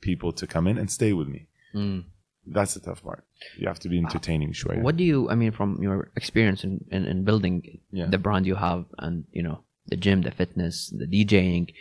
people 0.00 0.32
to 0.32 0.46
come 0.46 0.66
in 0.66 0.78
and 0.78 0.90
stay 0.90 1.12
with 1.12 1.28
me? 1.28 1.46
Mm. 1.74 2.04
That's 2.46 2.74
the 2.74 2.80
tough 2.80 3.02
part. 3.02 3.24
You 3.58 3.68
have 3.68 3.78
to 3.80 3.88
be 3.88 3.98
entertaining, 3.98 4.52
sure. 4.52 4.74
What 4.80 4.96
do 4.96 5.04
you? 5.04 5.28
I 5.28 5.34
mean, 5.34 5.52
from 5.52 5.82
your 5.82 6.10
experience 6.16 6.64
in, 6.64 6.84
in, 6.90 7.04
in 7.04 7.24
building 7.24 7.78
Yeah. 7.92 8.06
the 8.06 8.18
brand 8.18 8.46
you 8.46 8.54
have, 8.56 8.86
and 8.98 9.24
you 9.32 9.42
know 9.42 9.60
the 9.86 9.96
gym, 9.96 10.22
the 10.22 10.30
fitness, 10.30 10.88
the 10.96 11.06
DJing, 11.06 11.72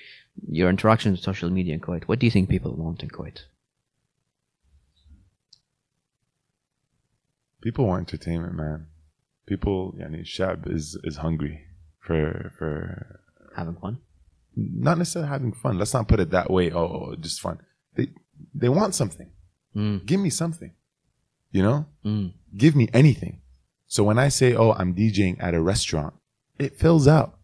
your 0.49 0.69
interaction 0.69 1.11
with 1.11 1.21
social 1.21 1.49
media 1.49 1.73
in 1.73 1.79
Kuwait. 1.79 2.03
What 2.05 2.19
do 2.19 2.25
you 2.25 2.31
think 2.31 2.49
people 2.49 2.75
want 2.75 3.03
in 3.03 3.09
Kuwait? 3.09 3.39
People 7.61 7.87
want 7.87 8.01
entertainment, 8.01 8.55
man. 8.55 8.87
People, 9.45 9.93
yani, 9.99 10.21
Shab 10.21 10.71
is 10.71 10.97
is 11.03 11.17
hungry 11.17 11.61
for 11.99 12.51
for 12.57 13.19
Having 13.55 13.75
fun. 13.77 13.97
not 14.55 14.97
necessarily 14.97 15.29
having 15.29 15.51
fun. 15.53 15.77
Let's 15.77 15.93
not 15.93 16.07
put 16.07 16.19
it 16.19 16.29
that 16.31 16.49
way. 16.51 16.71
Oh, 16.71 16.79
oh, 17.11 17.15
just 17.19 17.41
fun. 17.41 17.59
They 17.95 18.07
they 18.53 18.69
want 18.69 18.95
something. 18.95 19.29
Mm. 19.75 20.05
Give 20.05 20.19
me 20.19 20.29
something. 20.29 20.73
You 21.51 21.63
know, 21.63 21.85
Mm. 22.05 22.33
give 22.55 22.75
me 22.75 22.87
anything. 22.93 23.41
So 23.87 24.03
when 24.03 24.19
I 24.19 24.29
say, 24.29 24.53
"Oh, 24.55 24.71
I'm 24.73 24.93
DJing 24.95 25.37
at 25.41 25.53
a 25.55 25.61
restaurant," 25.61 26.13
it 26.59 26.77
fills 26.79 27.07
out. 27.07 27.39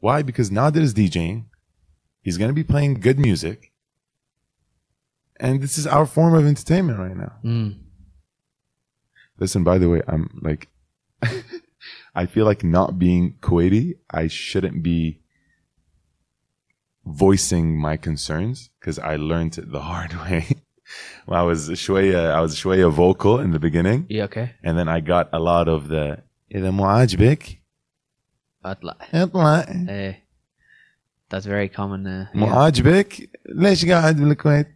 Why? 0.00 0.22
Because 0.22 0.50
Nader 0.50 0.80
is 0.82 0.92
DJing. 0.92 1.44
He's 2.20 2.36
gonna 2.36 2.52
be 2.52 2.64
playing 2.64 2.94
good 3.00 3.18
music, 3.18 3.72
and 5.40 5.62
this 5.62 5.78
is 5.78 5.86
our 5.86 6.04
form 6.06 6.34
of 6.34 6.44
entertainment 6.46 6.98
right 6.98 7.16
now. 7.16 7.32
Mm. 7.44 7.78
Listen, 9.39 9.63
by 9.63 9.77
the 9.77 9.89
way, 9.89 10.01
I'm 10.07 10.39
like, 10.41 10.67
I 12.15 12.25
feel 12.27 12.45
like 12.45 12.63
not 12.63 12.99
being 12.99 13.35
Kuwaiti, 13.41 13.95
I 14.09 14.27
shouldn't 14.27 14.83
be 14.83 15.21
voicing 17.05 17.77
my 17.77 17.97
concerns 17.97 18.69
because 18.79 18.99
I 18.99 19.15
learned 19.15 19.57
it 19.57 19.71
the 19.71 19.81
hard 19.81 20.13
way. 20.25 20.45
when 21.25 21.39
I 21.39 21.43
was 21.43 21.69
shwaya, 21.69 22.31
I 22.31 22.41
was 22.41 22.55
shwaya 22.55 22.91
vocal 22.91 23.39
in 23.39 23.51
the 23.51 23.59
beginning, 23.59 24.05
Yeah. 24.09 24.25
Okay. 24.25 24.51
and 24.63 24.77
then 24.77 24.87
I 24.87 24.99
got 24.99 25.29
a 25.33 25.39
lot 25.39 25.67
of 25.67 25.87
the 25.87 26.23
إذا 26.55 26.71
مو 26.71 26.85
عاجبك 26.85 27.61
أطلع. 28.65 28.95
اطلع 29.13 29.61
Eh, 29.89 30.13
that's 31.29 31.45
very 31.45 31.67
common. 31.69 32.05
Uh, 32.05 32.35
مو 32.35 32.45
yeah. 32.47 32.51
عاجبك 32.53 33.29
ليش 33.55 33.85
قاعد 33.85 34.15
بالكويت؟ 34.17 34.67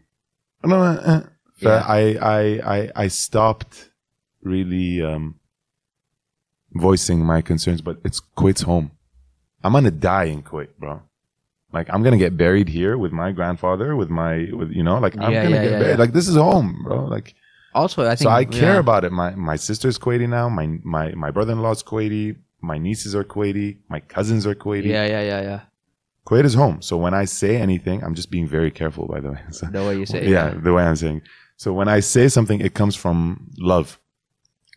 Yeah. 1.59 1.83
I, 1.87 2.17
I, 2.21 2.41
I, 2.75 2.91
I 3.03 3.07
stopped 3.07 3.89
really 4.42 5.02
um, 5.02 5.36
voicing 6.72 7.24
my 7.24 7.42
concerns, 7.42 7.80
but 7.80 7.98
it's 8.04 8.20
Kuwait's 8.36 8.62
home. 8.62 8.90
I'm 9.64 9.72
gonna 9.72 9.90
die 9.90 10.24
in 10.24 10.42
Kuwait, 10.42 10.68
bro. 10.78 11.02
Like 11.72 11.88
I'm 11.92 12.02
gonna 12.02 12.18
get 12.18 12.36
buried 12.36 12.68
here 12.68 12.98
with 12.98 13.12
my 13.12 13.32
grandfather, 13.32 13.94
with 13.96 14.10
my, 14.10 14.48
with 14.52 14.70
you 14.72 14.82
know, 14.82 14.98
like 14.98 15.16
I'm 15.18 15.32
Yeah, 15.32 15.44
gonna 15.44 15.54
yeah, 15.56 15.62
get 15.62 15.70
yeah, 15.72 15.78
buried. 15.78 15.90
yeah. 15.92 15.96
Like 15.98 16.12
this 16.12 16.28
is 16.28 16.36
home, 16.36 16.80
bro. 16.84 17.04
Like 17.06 17.34
Also, 17.74 18.02
I 18.04 18.08
think 18.16 18.18
so, 18.28 18.30
I 18.30 18.44
care 18.44 18.74
yeah. 18.74 18.78
about 18.80 19.04
it. 19.04 19.12
My 19.12 19.34
my 19.34 19.56
sister's 19.56 19.98
Kuwaiti 19.98 20.28
now. 20.28 20.48
My 20.48 20.66
my 20.82 21.12
my 21.12 21.30
brother-in-law's 21.30 21.82
Kuwaiti. 21.82 22.36
My 22.60 22.78
nieces 22.78 23.14
are 23.14 23.24
Kuwaiti. 23.24 23.78
My 23.88 24.00
cousins 24.00 24.46
are 24.46 24.54
Kuwaiti. 24.54 24.86
Yeah, 24.86 25.06
yeah, 25.06 25.22
yeah, 25.22 25.40
yeah. 25.42 25.60
Kuwait 26.26 26.44
is 26.44 26.54
home. 26.54 26.80
So 26.82 26.96
when 26.96 27.14
I 27.14 27.24
say 27.24 27.56
anything, 27.56 28.02
I'm 28.04 28.14
just 28.14 28.30
being 28.30 28.46
very 28.46 28.70
careful, 28.70 29.06
by 29.08 29.20
the 29.20 29.30
way. 29.32 29.40
So- 29.50 29.66
The 29.66 29.82
way 29.84 29.96
you 29.98 30.06
say. 30.06 30.18
it, 30.22 30.28
yeah, 30.28 30.54
the 30.54 30.72
way 30.72 30.82
I'm 30.84 30.96
saying. 30.96 31.22
So 31.56 31.72
when 31.72 31.88
I 31.88 32.00
say 32.00 32.28
something, 32.28 32.60
it 32.60 32.74
comes 32.74 32.94
from 32.96 33.48
love 33.58 33.98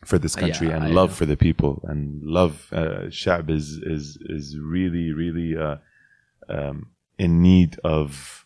for 0.06 0.18
this 0.20 0.36
Uh, 0.38 0.41
country 0.41 0.68
yeah, 0.68 0.76
and 0.76 0.84
I 0.86 0.88
love 0.99 1.10
know. 1.12 1.16
for 1.20 1.26
the 1.26 1.38
people 1.47 1.72
and 1.89 2.01
love. 2.24 2.53
Uh, 2.72 3.08
Shab 3.20 3.49
is 3.49 3.68
is 3.95 4.06
is 4.38 4.45
really 4.76 5.12
really 5.22 5.49
uh, 5.68 5.78
um, 6.58 6.78
in 7.18 7.41
need 7.41 7.72
of 7.84 8.45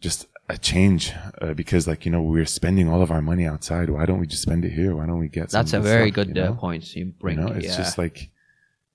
just 0.00 0.26
a 0.48 0.58
change 0.58 1.12
uh, 1.40 1.54
because 1.54 1.86
like 1.86 2.04
you 2.06 2.10
know 2.12 2.22
we're 2.22 2.46
spending 2.60 2.88
all 2.88 3.02
of 3.02 3.10
our 3.10 3.22
money 3.22 3.46
outside. 3.46 3.88
Why 3.90 4.04
don't 4.06 4.20
we 4.20 4.26
just 4.26 4.42
spend 4.42 4.64
it 4.64 4.72
here? 4.72 4.96
Why 4.96 5.06
don't 5.06 5.18
we 5.18 5.28
get? 5.28 5.50
some 5.50 5.58
That's 5.58 5.72
a 5.74 5.80
very 5.80 6.10
stuff, 6.10 6.26
good 6.26 6.36
you 6.36 6.42
uh, 6.42 6.46
know? 6.46 6.54
point 6.54 6.82
you 6.96 7.04
You 7.06 7.12
bring. 7.22 7.36
know, 7.40 7.48
it's 7.48 7.66
yeah. 7.66 7.76
just 7.76 7.98
like 7.98 8.30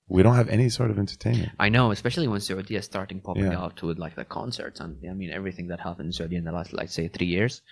we 0.08 0.22
don't 0.22 0.36
have 0.36 0.48
any 0.48 0.68
sort 0.68 0.90
of 0.92 0.98
entertainment. 0.98 1.50
I 1.58 1.68
know, 1.68 1.90
especially 1.90 2.28
when 2.28 2.40
Saudi 2.40 2.76
is 2.76 2.84
starting 2.84 3.20
popping 3.20 3.44
Yeah. 3.50 3.58
out 3.62 3.82
with 3.82 3.98
like 3.98 4.14
the 4.16 4.24
concerts 4.24 4.78
and 4.80 4.96
I 5.08 5.14
mean 5.14 5.30
everything 5.30 5.68
that 5.68 5.80
happened 5.80 6.06
in 6.06 6.12
Saudi 6.12 6.36
in 6.36 6.44
the 6.44 6.52
last 6.52 6.72
like 6.72 6.90
say 6.90 7.08
three 7.08 7.26
years. 7.26 7.62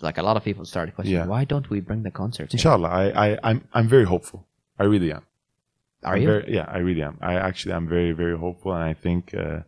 Like 0.00 0.18
a 0.18 0.22
lot 0.22 0.36
of 0.36 0.44
people 0.44 0.64
started 0.64 0.94
questioning 0.94 1.20
Yeah. 1.22 1.26
why 1.26 1.44
don't 1.44 1.68
we 1.70 1.80
bring 1.80 2.02
the 2.02 2.10
concerts? 2.10 2.52
here?" 2.52 2.58
Inshallah, 2.58 2.88
I, 2.88 3.04
I 3.32 3.38
I'm 3.42 3.58
I'm 3.72 3.88
very 3.88 4.04
hopeful. 4.04 4.46
I 4.78 4.84
really 4.84 5.10
am. 5.12 5.24
Are 6.04 6.14
I'm 6.14 6.20
you? 6.22 6.26
Very, 6.28 6.54
yeah, 6.54 6.66
I 6.68 6.78
really 6.78 7.02
am. 7.02 7.16
I 7.20 7.34
actually 7.34 7.72
I'm 7.72 7.88
very, 7.88 8.12
very 8.12 8.36
hopeful, 8.38 8.72
and 8.74 8.84
I 8.84 8.92
think 8.94 9.34
uh, 9.34 9.60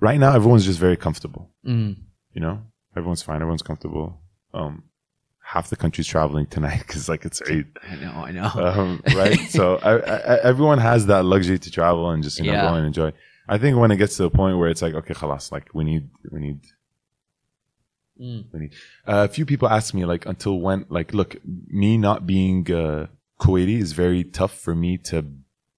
right 0.00 0.18
now 0.18 0.34
everyone's 0.34 0.64
just 0.64 0.78
very 0.78 0.96
comfortable. 0.96 1.50
Mm. 1.66 1.96
You 2.32 2.40
know, 2.40 2.62
everyone's 2.96 3.22
fine. 3.22 3.36
Everyone's 3.36 3.62
comfortable. 3.62 4.20
Um, 4.54 4.84
half 5.42 5.70
the 5.70 5.76
country's 5.76 6.06
traveling 6.06 6.46
tonight 6.46 6.78
because 6.86 7.08
like 7.08 7.24
it's 7.24 7.42
Eid, 7.42 7.66
I 7.90 7.94
know, 7.96 8.10
I 8.10 8.30
know. 8.32 8.50
um, 8.54 9.02
right? 9.14 9.38
so 9.50 9.76
I, 9.76 9.92
I, 9.98 10.36
everyone 10.42 10.78
has 10.78 11.06
that 11.06 11.24
luxury 11.24 11.58
to 11.58 11.70
travel 11.70 12.10
and 12.10 12.22
just 12.22 12.38
you 12.38 12.44
know 12.46 12.52
Yeah. 12.52 12.68
go 12.70 12.74
and 12.74 12.86
enjoy. 12.86 13.12
I 13.48 13.56
think 13.58 13.78
when 13.78 13.90
it 13.90 13.96
gets 13.96 14.16
to 14.18 14.24
the 14.24 14.30
point 14.30 14.58
where 14.58 14.68
it's 14.68 14.82
like 14.82 14.94
okay, 14.94 15.14
khalas, 15.14 15.50
like 15.52 15.68
we 15.74 15.84
need 15.84 16.08
we 16.30 16.40
need 16.40 16.60
Mm. 18.20 18.44
uh, 19.06 19.24
a 19.24 19.28
few 19.28 19.46
people 19.46 19.68
ask 19.68 19.94
me 19.94 20.04
like 20.04 20.26
until 20.26 20.58
when 20.60 20.86
like 20.88 21.14
look 21.14 21.36
me 21.68 21.96
not 21.96 22.26
being 22.26 22.70
uh, 22.72 23.06
Kuwaiti 23.40 23.78
is 23.78 23.92
very 23.92 24.24
tough 24.24 24.54
for 24.58 24.74
me 24.74 24.98
to 25.10 25.24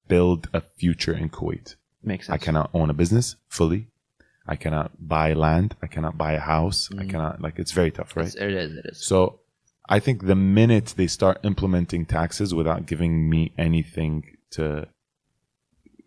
build 0.09 0.49
a 0.55 0.61
future 0.62 1.12
in 1.12 1.28
Kuwait. 1.28 1.76
Makes 2.03 2.26
sense. 2.26 2.34
I 2.34 2.38
cannot 2.45 2.70
own 2.72 2.88
a 2.88 2.95
business 2.95 3.36
fully. 3.49 3.88
I 4.47 4.57
cannot 4.57 4.93
buy 4.99 5.34
land. 5.34 5.76
I 5.82 5.86
cannot 5.86 6.16
buy 6.16 6.32
a 6.32 6.41
house. 6.41 6.88
I 6.99 7.05
Mm. 7.05 7.11
cannot 7.11 7.41
like 7.43 7.59
it's 7.59 7.72
very 7.72 7.91
tough, 7.91 8.16
right? 8.16 8.26
It's- 8.26 8.43
It 8.43 8.53
is. 8.55 8.72
It 8.78 8.86
is. 8.93 9.05
So 9.05 9.41
I 9.88 10.01
think 10.01 10.26
the 10.26 10.34
minute 10.34 10.95
they 10.97 11.07
start 11.09 11.38
implementing 11.45 12.07
taxes 12.07 12.55
without 12.55 12.86
giving 12.86 13.28
me 13.28 13.53
anything 13.59 14.14
to, 14.53 14.88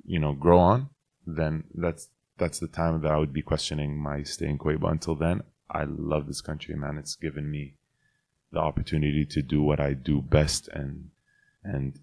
you 0.05 0.19
know, 0.19 0.33
grow 0.33 0.59
on, 0.59 0.89
then 1.27 1.63
that's 1.75 2.09
that's 2.37 2.59
the 2.59 2.67
time 2.67 3.01
that 3.01 3.11
I 3.11 3.17
would 3.17 3.31
be 3.33 3.43
questioning 3.43 3.97
my 3.97 4.23
stay 4.23 4.47
in 4.49 4.57
Kuwait. 4.57 4.79
But 4.79 4.91
until 4.91 5.15
then, 5.15 5.43
I 5.73 5.83
love 5.85 6.27
this 6.27 6.41
country, 6.41 6.75
man. 6.75 6.97
It's 6.97 7.15
given 7.15 7.49
me 7.49 7.75
the 8.51 8.59
opportunity 8.59 9.25
to 9.25 9.41
do 9.41 9.61
what 9.63 9.79
I 9.79 9.93
do 9.93 10.21
best 10.21 10.67
and 10.67 11.09
and 11.63 11.99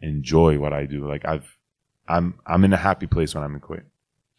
enjoy 0.00 0.58
what 0.58 0.72
I 0.72 0.86
do. 0.86 1.06
Like 1.08 1.24
I've 1.24 1.56
I'm 2.08 2.34
I'm 2.46 2.64
in 2.64 2.72
a 2.72 2.76
happy 2.88 3.06
place 3.06 3.34
when 3.34 3.44
I'm 3.44 3.54
in 3.54 3.60
Kuwait. 3.60 3.82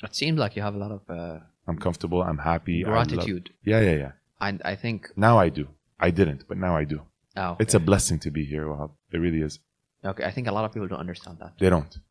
It 0.04 0.16
seems 0.16 0.38
like 0.40 0.56
you 0.56 0.62
have 0.62 0.76
a 0.76 0.78
lot 0.78 0.92
of 0.92 1.02
uh, 1.10 1.40
I'm 1.68 1.78
comfortable. 1.78 2.22
I'm 2.22 2.38
happy. 2.38 2.84
Gratitude, 2.84 3.50
yeah, 3.64 3.80
yeah, 3.80 3.96
yeah. 4.04 4.12
and 4.42 4.62
I 4.66 4.76
think 4.76 5.10
Now 5.16 5.38
I 5.40 5.50
do. 5.50 5.68
I 6.00 6.12
didn't, 6.12 6.48
but 6.48 6.58
now 6.58 6.76
I 6.76 6.84
do. 6.84 7.02
oh, 7.38 7.56
It's 7.60 7.74
a 7.74 7.80
blessing 7.80 8.20
to 8.20 8.30
be 8.32 8.44
here, 8.46 8.66
Wahab. 8.66 8.92
It 9.12 9.18
really 9.18 9.42
is. 9.42 9.60
okay. 10.04 10.26
I 10.26 10.32
think 10.32 10.48
a 10.48 10.52
lot 10.52 10.66
of 10.66 10.74
people 10.74 10.88
don't 10.88 11.00
understand 11.00 11.38
that. 11.40 11.54
They 11.60 11.70
don't. 11.70 11.94
And 11.96 12.04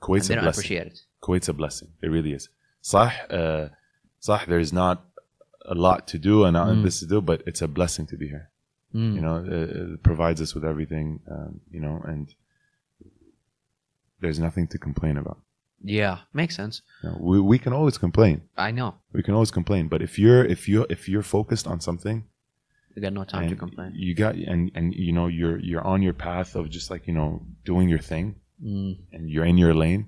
Kuwait's 0.00 0.28
they 0.28 0.34
a 0.34 0.36
don't 0.36 0.44
blessing. 0.44 0.60
appreciate 0.60 0.86
it. 0.86 1.00
Kuwait's 1.22 1.48
a 1.48 1.52
blessing. 1.52 1.88
It 2.02 2.08
really 2.08 2.32
is. 2.32 2.48
Sah, 2.80 3.10
uh, 3.30 3.68
Sah, 4.20 4.40
there's 4.46 4.72
not 4.72 5.04
a 5.64 5.74
lot 5.74 6.06
to 6.08 6.18
do 6.18 6.44
and 6.44 6.56
Mm. 6.56 6.82
this 6.84 7.00
to 7.00 7.06
do, 7.06 7.20
but 7.20 7.42
it's 7.46 7.62
a 7.62 7.68
blessing 7.68 8.06
to 8.08 8.16
be 8.16 8.28
here. 8.28 8.50
Mm. 8.94 9.14
You 9.16 9.20
know, 9.20 9.36
it, 9.44 9.70
it 9.92 10.02
provides 10.02 10.40
us 10.40 10.54
with 10.54 10.64
everything, 10.64 11.20
um, 11.30 11.60
you 11.70 11.80
know, 11.80 12.00
and 12.06 12.34
there's 14.20 14.38
nothing 14.38 14.66
to 14.68 14.78
complain 14.78 15.16
about. 15.16 15.38
Yeah, 15.82 16.18
makes 16.32 16.56
sense. 16.56 16.82
You 17.02 17.10
know, 17.10 17.18
we, 17.20 17.40
we 17.40 17.58
can 17.58 17.72
always 17.72 17.98
complain. 17.98 18.42
I 18.56 18.70
know. 18.70 18.94
We 19.12 19.22
can 19.22 19.34
always 19.34 19.50
complain, 19.50 19.88
but 19.88 20.00
if 20.00 20.18
you're 20.18 20.44
if 20.44 20.68
you 20.68 20.86
if 20.88 21.08
you're 21.08 21.22
focused 21.22 21.66
on 21.66 21.80
something, 21.80 22.24
You 22.94 23.02
got 23.02 23.12
no 23.12 23.24
time 23.24 23.48
to 23.50 23.56
complain. 23.56 23.92
you 23.94 24.14
got 24.14 24.34
and 24.36 24.70
and 24.74 24.94
you 24.94 25.12
know 25.12 25.26
you're 25.26 25.58
you're 25.58 25.82
on 25.86 26.00
your 26.00 26.14
path 26.14 26.54
of 26.54 26.70
just 26.70 26.90
like 26.90 27.06
you 27.06 27.12
know 27.12 27.42
doing 27.64 27.88
your 27.88 27.98
thing, 28.12 28.36
Mm. 28.64 28.96
and 29.12 29.28
you're 29.28 29.44
in 29.44 29.58
your 29.58 29.74
lane, 29.74 30.06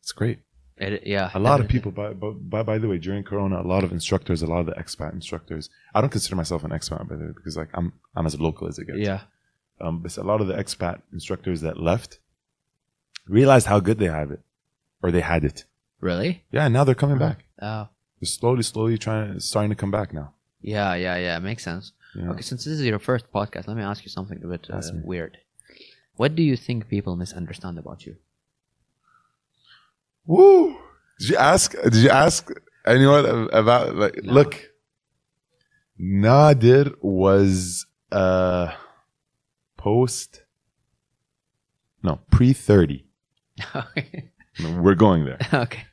it's 0.00 0.12
great. 0.12 0.38
It, 0.76 1.06
yeah, 1.06 1.30
A 1.34 1.38
lot 1.38 1.60
of 1.60 1.68
people, 1.74 1.92
by, 1.92 2.12
by, 2.12 2.62
by, 2.62 2.78
the 2.78 2.88
way, 2.88 2.98
during 2.98 3.24
Corona, 3.24 3.60
a 3.60 3.66
lot 3.66 3.84
of 3.84 3.92
instructors, 3.92 4.42
a 4.42 4.46
lot 4.46 4.60
of 4.60 4.66
the 4.66 4.72
expat 4.72 5.12
instructors, 5.12 5.70
I 5.94 6.00
don't 6.00 6.10
consider 6.10 6.36
myself 6.36 6.64
an 6.64 6.70
expat, 6.70 7.08
by 7.08 7.16
the 7.16 7.24
way, 7.24 7.32
because 7.34 7.56
like 7.56 7.68
I'm, 7.74 7.92
I'm 8.16 8.26
as 8.26 8.40
local 8.40 8.68
as 8.68 8.78
it 8.78 8.86
gets. 8.86 8.98
Yeah. 8.98 9.20
Um, 9.80 10.00
but 10.00 10.16
a 10.16 10.22
lot 10.22 10.40
of 10.40 10.46
the 10.46 10.54
expat 10.54 11.02
instructors 11.12 11.60
that 11.60 11.80
left 11.80 12.18
realized 13.26 13.66
how 13.66 13.80
good 13.80 13.98
they 13.98 14.06
have 14.06 14.30
it, 14.30 14.40
or 15.02 15.10
they 15.10 15.20
had 15.20 15.44
it. 15.44 15.64
Really? 16.00 16.44
Yeah, 16.50 16.68
now 16.68 16.84
they're 16.84 16.94
coming 16.94 17.18
back. 17.18 17.44
Oh. 17.60 17.88
They're 18.20 18.26
slowly, 18.26 18.62
slowly 18.62 18.98
trying, 18.98 19.38
starting 19.40 19.70
to 19.70 19.76
come 19.76 19.90
back 19.90 20.12
now. 20.12 20.34
Yeah, 20.60 20.94
yeah, 20.94 21.16
yeah. 21.16 21.38
Makes 21.38 21.64
sense. 21.64 21.92
Know? 22.14 22.32
Okay, 22.32 22.42
since 22.42 22.64
this 22.64 22.74
is 22.74 22.84
your 22.84 22.98
first 22.98 23.32
podcast, 23.32 23.66
let 23.68 23.76
me 23.76 23.82
ask 23.82 24.04
you 24.04 24.10
something 24.10 24.40
a 24.42 24.46
bit 24.46 24.68
uh, 24.70 24.80
weird. 25.04 25.38
What 26.16 26.34
do 26.34 26.42
you 26.42 26.56
think 26.56 26.88
people 26.88 27.16
misunderstand 27.16 27.78
about 27.78 28.04
you? 28.06 28.16
Woo! 30.26 30.76
Did 31.18 31.30
you 31.30 31.36
ask? 31.36 31.72
Did 31.82 31.96
you 31.96 32.10
ask 32.10 32.50
anyone 32.86 33.48
about 33.52 33.94
like? 33.96 34.22
No. 34.22 34.32
Look, 34.32 34.70
Nader 36.00 36.94
was 37.00 37.86
uh 38.10 38.72
post. 39.76 40.42
No, 42.02 42.20
pre 42.30 42.52
thirty. 42.52 43.06
okay. 43.74 44.30
We're 44.60 44.94
going 44.94 45.24
there. 45.24 45.38
okay. 45.54 45.86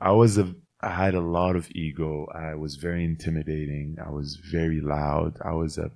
I 0.00 0.12
was 0.12 0.38
a. 0.38 0.54
I 0.80 0.90
had 0.90 1.14
a 1.14 1.20
lot 1.20 1.54
of 1.54 1.70
ego. 1.70 2.26
I 2.34 2.54
was 2.56 2.74
very 2.76 3.04
intimidating. 3.04 3.96
I 4.04 4.10
was 4.10 4.36
very 4.36 4.80
loud. 4.80 5.38
I 5.44 5.52
was 5.52 5.78
a. 5.78 5.90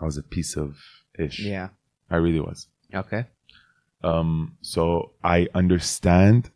I 0.00 0.04
was 0.04 0.18
a 0.18 0.22
piece 0.22 0.56
of 0.56 0.76
ish. 1.18 1.40
Yeah. 1.40 1.68
I 2.10 2.16
really 2.16 2.40
was. 2.40 2.66
Okay. 2.92 3.26
Um, 4.02 4.56
so 4.60 5.12
I 5.22 5.48
understand 5.54 6.50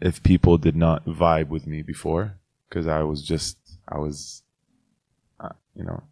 if 0.00 0.22
people 0.22 0.58
did 0.58 0.76
not 0.76 1.04
vibe 1.06 1.48
with 1.48 1.66
me 1.66 1.82
before 1.82 2.36
because 2.68 2.86
I 2.86 3.02
was 3.02 3.22
just, 3.22 3.56
I 3.88 3.98
was, 3.98 4.42
uh, 5.40 5.50
you 5.74 5.84
know, 5.84 6.02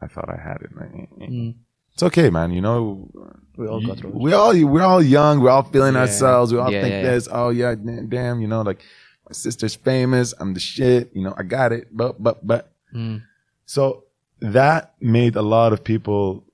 I 0.00 0.06
thought 0.06 0.28
I 0.28 0.40
had 0.40 0.58
it. 0.62 0.74
Mm. 0.74 1.54
It's 1.92 2.02
okay, 2.02 2.28
man. 2.30 2.50
You 2.52 2.60
know, 2.60 3.08
We 3.56 3.66
all 3.66 3.80
you- 3.80 3.86
go 3.88 3.94
through 3.94 4.10
we 4.10 4.32
all 4.34 4.52
we're 4.66 4.82
all 4.82 5.02
young. 5.02 5.40
We're 5.40 5.50
all 5.50 5.62
feeling 5.62 5.94
Yeah. 5.94 6.00
ourselves. 6.00 6.52
We 6.52 6.58
all 6.58 6.70
Yeah, 6.70 6.82
think 6.82 6.92
yeah, 6.92 7.02
this. 7.02 7.28
Oh 7.32 7.48
yeah, 7.48 7.74
damn, 7.74 8.08
damn. 8.08 8.40
You 8.42 8.48
know, 8.48 8.60
like 8.62 8.82
my 9.26 9.32
sister's 9.32 9.74
famous. 9.74 10.34
I'm 10.38 10.52
the 10.54 10.60
shit. 10.60 11.10
You 11.14 11.22
know, 11.22 11.34
I 11.36 11.42
got 11.42 11.72
it. 11.72 11.88
But 11.96 12.22
but 12.22 12.46
but 12.46 12.72
Mm. 12.94 13.22
so 13.64 14.04
that 14.40 14.94
made 15.00 15.36
a 15.36 15.42
lot 15.42 15.72
of 15.72 15.82
people 15.84 16.44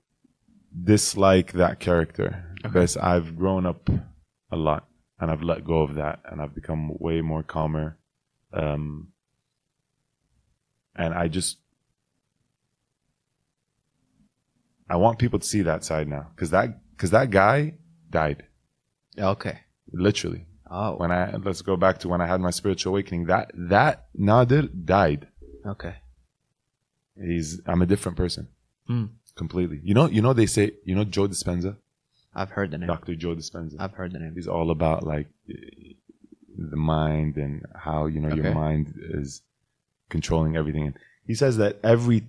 dislike 0.84 1.52
that 1.52 1.80
character 1.80 2.44
because 2.62 2.96
I've 2.96 3.36
grown 3.36 3.66
up 3.66 3.90
a 4.50 4.56
lot 4.56 4.86
and 5.22 5.30
I've 5.30 5.40
let 5.42 5.64
go 5.64 5.82
of 5.82 5.94
that 5.94 6.18
and 6.28 6.42
I've 6.42 6.52
become 6.52 6.90
way 6.98 7.20
more 7.20 7.44
calmer. 7.44 7.96
Um, 8.52 9.12
and 10.96 11.14
I 11.14 11.28
just, 11.28 11.58
I 14.90 14.96
want 14.96 15.20
people 15.20 15.38
to 15.38 15.46
see 15.46 15.62
that 15.62 15.84
side 15.84 16.08
now 16.08 16.26
because 16.34 16.50
that, 16.50 16.76
because 16.90 17.10
that 17.12 17.30
guy 17.30 17.74
died 18.10 18.42
Okay. 19.16 19.60
literally. 19.92 20.46
Oh. 20.68 20.96
When 20.96 21.12
I, 21.12 21.36
let's 21.36 21.62
go 21.62 21.76
back 21.76 21.98
to 21.98 22.08
when 22.08 22.20
I 22.20 22.26
had 22.26 22.40
my 22.40 22.50
spiritual 22.50 22.92
awakening, 22.92 23.26
that, 23.26 23.52
that 23.54 24.06
Nader 24.18 24.68
died. 24.84 25.28
Okay. 25.64 25.94
He's, 27.16 27.60
I'm 27.64 27.80
a 27.80 27.86
different 27.86 28.16
person. 28.18 28.48
Hmm. 28.88 29.04
Completely. 29.36 29.80
You 29.84 29.94
know, 29.94 30.06
you 30.08 30.20
know, 30.20 30.32
they 30.32 30.46
say, 30.46 30.72
you 30.84 30.96
know, 30.96 31.04
Joe 31.04 31.28
Dispenza, 31.28 31.76
I've 32.34 32.50
heard 32.50 32.70
the 32.70 32.78
name. 32.78 32.86
Dr. 32.86 33.14
Joe 33.14 33.34
Dispenza. 33.34 33.76
I've 33.78 33.92
heard 33.94 34.12
the 34.12 34.18
name. 34.18 34.34
He's 34.34 34.48
all 34.48 34.70
about 34.70 35.04
like 35.04 35.28
the 35.46 36.76
mind 36.76 37.36
and 37.36 37.64
how, 37.74 38.06
you 38.06 38.20
know, 38.20 38.34
your 38.34 38.52
mind 38.54 38.94
is 38.96 39.42
controlling 40.08 40.56
everything. 40.56 40.86
And 40.86 40.98
he 41.26 41.34
says 41.34 41.56
that 41.58 41.78
every, 41.82 42.24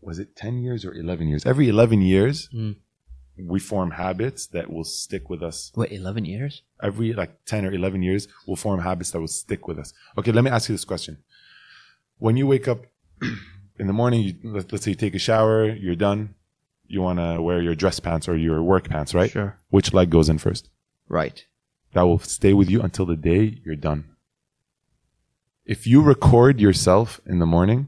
was 0.00 0.18
it 0.18 0.36
10 0.36 0.58
years 0.58 0.84
or 0.84 0.94
11 0.94 1.28
years? 1.28 1.44
Every 1.46 1.68
11 1.68 2.00
years, 2.02 2.48
Hmm. 2.52 2.72
we 3.36 3.58
form 3.58 3.92
habits 3.92 4.46
that 4.48 4.70
will 4.72 4.84
stick 4.84 5.28
with 5.30 5.42
us. 5.42 5.72
Wait, 5.76 5.92
11 5.92 6.24
years? 6.24 6.62
Every 6.82 7.12
like 7.12 7.44
10 7.44 7.64
or 7.66 7.72
11 7.72 8.02
years, 8.02 8.28
we'll 8.46 8.56
form 8.56 8.80
habits 8.80 9.10
that 9.12 9.20
will 9.20 9.28
stick 9.28 9.66
with 9.68 9.78
us. 9.78 9.92
Okay, 10.18 10.32
let 10.32 10.44
me 10.44 10.50
ask 10.50 10.68
you 10.68 10.74
this 10.74 10.84
question. 10.84 11.18
When 12.18 12.36
you 12.36 12.46
wake 12.46 12.68
up 12.68 12.84
in 13.78 13.86
the 13.86 13.92
morning, 13.92 14.22
you, 14.22 14.34
let's 14.44 14.84
say 14.84 14.90
you 14.92 14.94
take 14.96 15.14
a 15.14 15.18
shower, 15.18 15.68
you're 15.68 15.96
done. 15.96 16.34
You 16.90 17.00
want 17.02 17.20
to 17.20 17.40
wear 17.40 17.62
your 17.62 17.76
dress 17.76 18.00
pants 18.00 18.28
or 18.28 18.36
your 18.36 18.60
work 18.64 18.88
pants, 18.88 19.14
right? 19.14 19.30
Sure. 19.30 19.56
Which 19.68 19.92
leg 19.94 20.10
goes 20.10 20.28
in 20.28 20.38
first? 20.38 20.68
Right. 21.08 21.46
That 21.92 22.02
will 22.02 22.18
stay 22.18 22.52
with 22.52 22.68
you 22.68 22.82
until 22.82 23.06
the 23.06 23.14
day 23.14 23.60
you're 23.64 23.76
done. 23.76 24.04
If 25.64 25.86
you 25.86 26.02
record 26.02 26.60
yourself 26.60 27.20
in 27.24 27.38
the 27.38 27.46
morning 27.46 27.86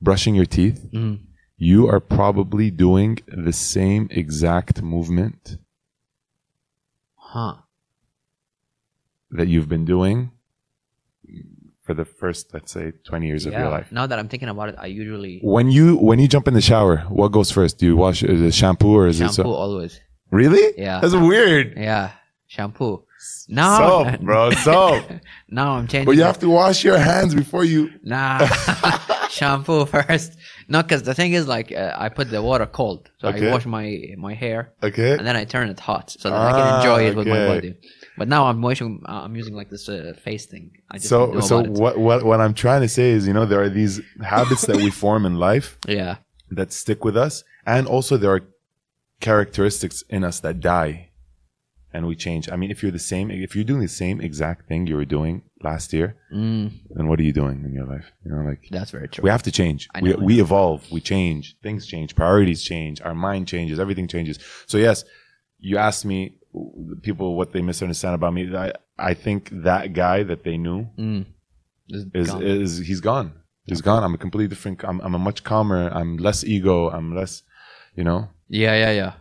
brushing 0.00 0.36
your 0.36 0.46
teeth, 0.46 0.88
Mm. 0.92 1.18
you 1.56 1.88
are 1.88 1.98
probably 1.98 2.70
doing 2.70 3.18
the 3.26 3.52
same 3.52 4.06
exact 4.12 4.82
movement 4.82 5.58
Huh. 7.16 7.56
that 9.32 9.48
you've 9.48 9.68
been 9.68 9.84
doing 9.84 10.30
for 11.90 11.94
the 12.02 12.04
first, 12.22 12.42
let's 12.54 12.72
say, 12.72 12.92
20 13.04 13.26
years 13.26 13.46
of 13.46 13.52
your 13.52 13.68
life. 13.68 13.88
Now 13.90 14.06
that 14.06 14.18
I'm 14.20 14.28
thinking 14.28 14.48
about 14.48 14.68
it, 14.70 14.76
I 14.78 14.86
usually 15.02 15.40
When 15.42 15.66
you 15.76 15.86
when 16.08 16.18
you 16.22 16.28
jump 16.34 16.46
in 16.50 16.54
the 16.54 16.60
shower, 16.72 16.98
what 17.20 17.28
goes 17.32 17.50
first? 17.58 17.72
Do 17.80 17.86
you 17.90 17.96
wash 18.04 18.22
is 18.22 18.40
it 18.48 18.54
shampoo 18.54 18.94
or 18.98 19.08
is 19.08 19.16
shampoo 19.18 19.32
it 19.32 19.34
so? 19.34 19.52
always. 19.64 19.92
Really? 20.30 20.64
Yeah. 20.86 21.00
That's 21.00 21.14
weird. 21.32 21.66
Yeah. 21.76 22.04
Shampoo. 22.46 22.94
No. 23.48 23.68
Soap, 23.80 24.20
bro. 24.28 24.50
Soap. 24.66 25.04
no, 25.58 25.64
I'm 25.78 25.86
changing. 25.88 26.06
but 26.08 26.14
you 26.18 26.22
it. 26.22 26.30
have 26.30 26.38
to 26.46 26.48
wash 26.60 26.78
your 26.88 26.98
hands 27.10 27.32
before 27.42 27.64
you. 27.72 27.80
Nah, 28.12 28.38
shampoo 29.28 29.84
first. 29.86 30.30
No, 30.68 30.78
because 30.84 31.02
the 31.10 31.14
thing 31.20 31.32
is, 31.38 31.44
like, 31.56 31.68
uh, 31.72 31.92
I 32.04 32.08
put 32.18 32.26
the 32.30 32.40
water 32.50 32.66
cold, 32.66 33.00
so 33.20 33.28
Okay. 33.28 33.48
I 33.48 33.52
wash 33.54 33.66
my 33.78 33.86
my 34.26 34.34
hair, 34.44 34.60
Okay. 34.88 35.12
and 35.18 35.24
then 35.28 35.36
I 35.42 35.44
turn 35.54 35.66
it 35.74 35.80
hot, 35.90 36.06
so 36.22 36.26
that 36.30 36.40
I 36.50 36.52
can 36.58 36.66
Ah, 36.68 36.76
enjoy 36.78 37.00
it 37.08 37.14
with 37.18 37.26
my 37.34 37.42
body. 37.52 37.70
But 38.18 38.28
now 38.28 38.46
I'm 38.46 38.60
washing. 38.60 39.02
Uh, 39.08 39.22
I'm 39.24 39.34
using 39.36 39.54
like 39.54 39.70
this 39.70 39.88
uh, 39.88 40.12
face 40.22 40.44
thing. 40.46 40.72
I 40.90 40.96
just 40.98 41.08
So 41.08 41.40
so 41.40 41.62
what 41.62 41.98
what 41.98 42.22
what 42.24 42.40
I'm 42.40 42.54
trying 42.54 42.82
to 42.82 42.88
say 42.88 43.10
is, 43.10 43.26
you 43.26 43.32
know, 43.32 43.46
there 43.46 43.62
are 43.62 43.70
these 43.70 44.00
habits 44.22 44.62
that 44.66 44.76
we 44.76 44.90
form 45.04 45.24
in 45.26 45.36
life 45.36 45.78
Yeah. 45.88 46.16
that 46.50 46.72
stick 46.72 47.04
with 47.04 47.16
us, 47.16 47.44
and 47.66 47.86
also 47.86 48.16
there 48.16 48.32
are 48.34 48.42
characteristics 49.20 50.02
in 50.08 50.24
us 50.24 50.40
that 50.40 50.60
die, 50.60 51.10
and 51.92 52.06
we 52.06 52.16
change. 52.16 52.50
I 52.50 52.56
mean, 52.56 52.70
if 52.70 52.82
you're 52.82 52.92
the 52.92 52.98
same, 52.98 53.30
if 53.30 53.54
you're 53.54 53.64
doing 53.64 53.80
the 53.80 53.88
same 53.88 54.20
exact 54.20 54.68
thing 54.68 54.86
you 54.86 54.96
were 54.96 55.04
doing 55.04 55.42
last 55.62 55.92
year, 55.92 56.16
Mm, 56.32 56.72
then 56.90 57.06
what 57.08 57.18
are 57.20 57.22
you 57.22 57.32
doing 57.32 57.64
in 57.64 57.72
your 57.72 57.86
life? 57.86 58.10
You 58.24 58.32
know, 58.32 58.42
like 58.42 58.66
that's 58.70 58.90
very 58.90 59.08
true. 59.08 59.22
we 59.22 59.30
have 59.30 59.42
to 59.44 59.52
change. 59.52 59.88
We, 60.00 60.14
we 60.14 60.40
evolve. 60.40 60.90
We 60.90 61.00
change. 61.00 61.56
Things 61.62 61.86
change. 61.86 62.14
Priorities 62.14 62.62
change. 62.62 63.00
Our 63.02 63.14
mind 63.14 63.48
changes. 63.48 63.78
Everything 63.80 64.08
changes. 64.08 64.38
So 64.66 64.78
yes, 64.78 65.04
you 65.58 65.76
asked 65.76 66.04
me 66.04 66.36
people 67.02 67.36
what 67.36 67.52
they 67.52 67.62
misunderstand 67.62 68.14
about 68.14 68.32
me. 68.34 68.54
I 68.56 68.72
I 68.98 69.14
think 69.14 69.50
that 69.52 69.92
guy 69.92 70.22
that 70.24 70.44
they 70.44 70.56
knew 70.56 70.86
Mm. 70.98 71.26
Is 71.88 72.06
is 72.14 72.30
gone. 72.30 72.42
is 72.42 72.78
he's 72.78 73.00
gone. 73.00 73.32
He's 73.66 73.80
gone. 73.80 74.02
I'm 74.04 74.14
a 74.14 74.18
completely 74.18 74.48
different. 74.48 74.84
I'm 74.84 75.00
I'm 75.00 75.14
a 75.14 75.18
much 75.18 75.42
calmer. 75.44 75.88
I'm 75.92 76.16
less 76.16 76.44
ego. 76.44 76.90
I'm 76.90 77.14
less, 77.14 77.42
you 77.96 78.04
know. 78.04 78.28
yeah, 78.48 78.74
yeah, 78.74 78.92
yeah. 78.92 79.12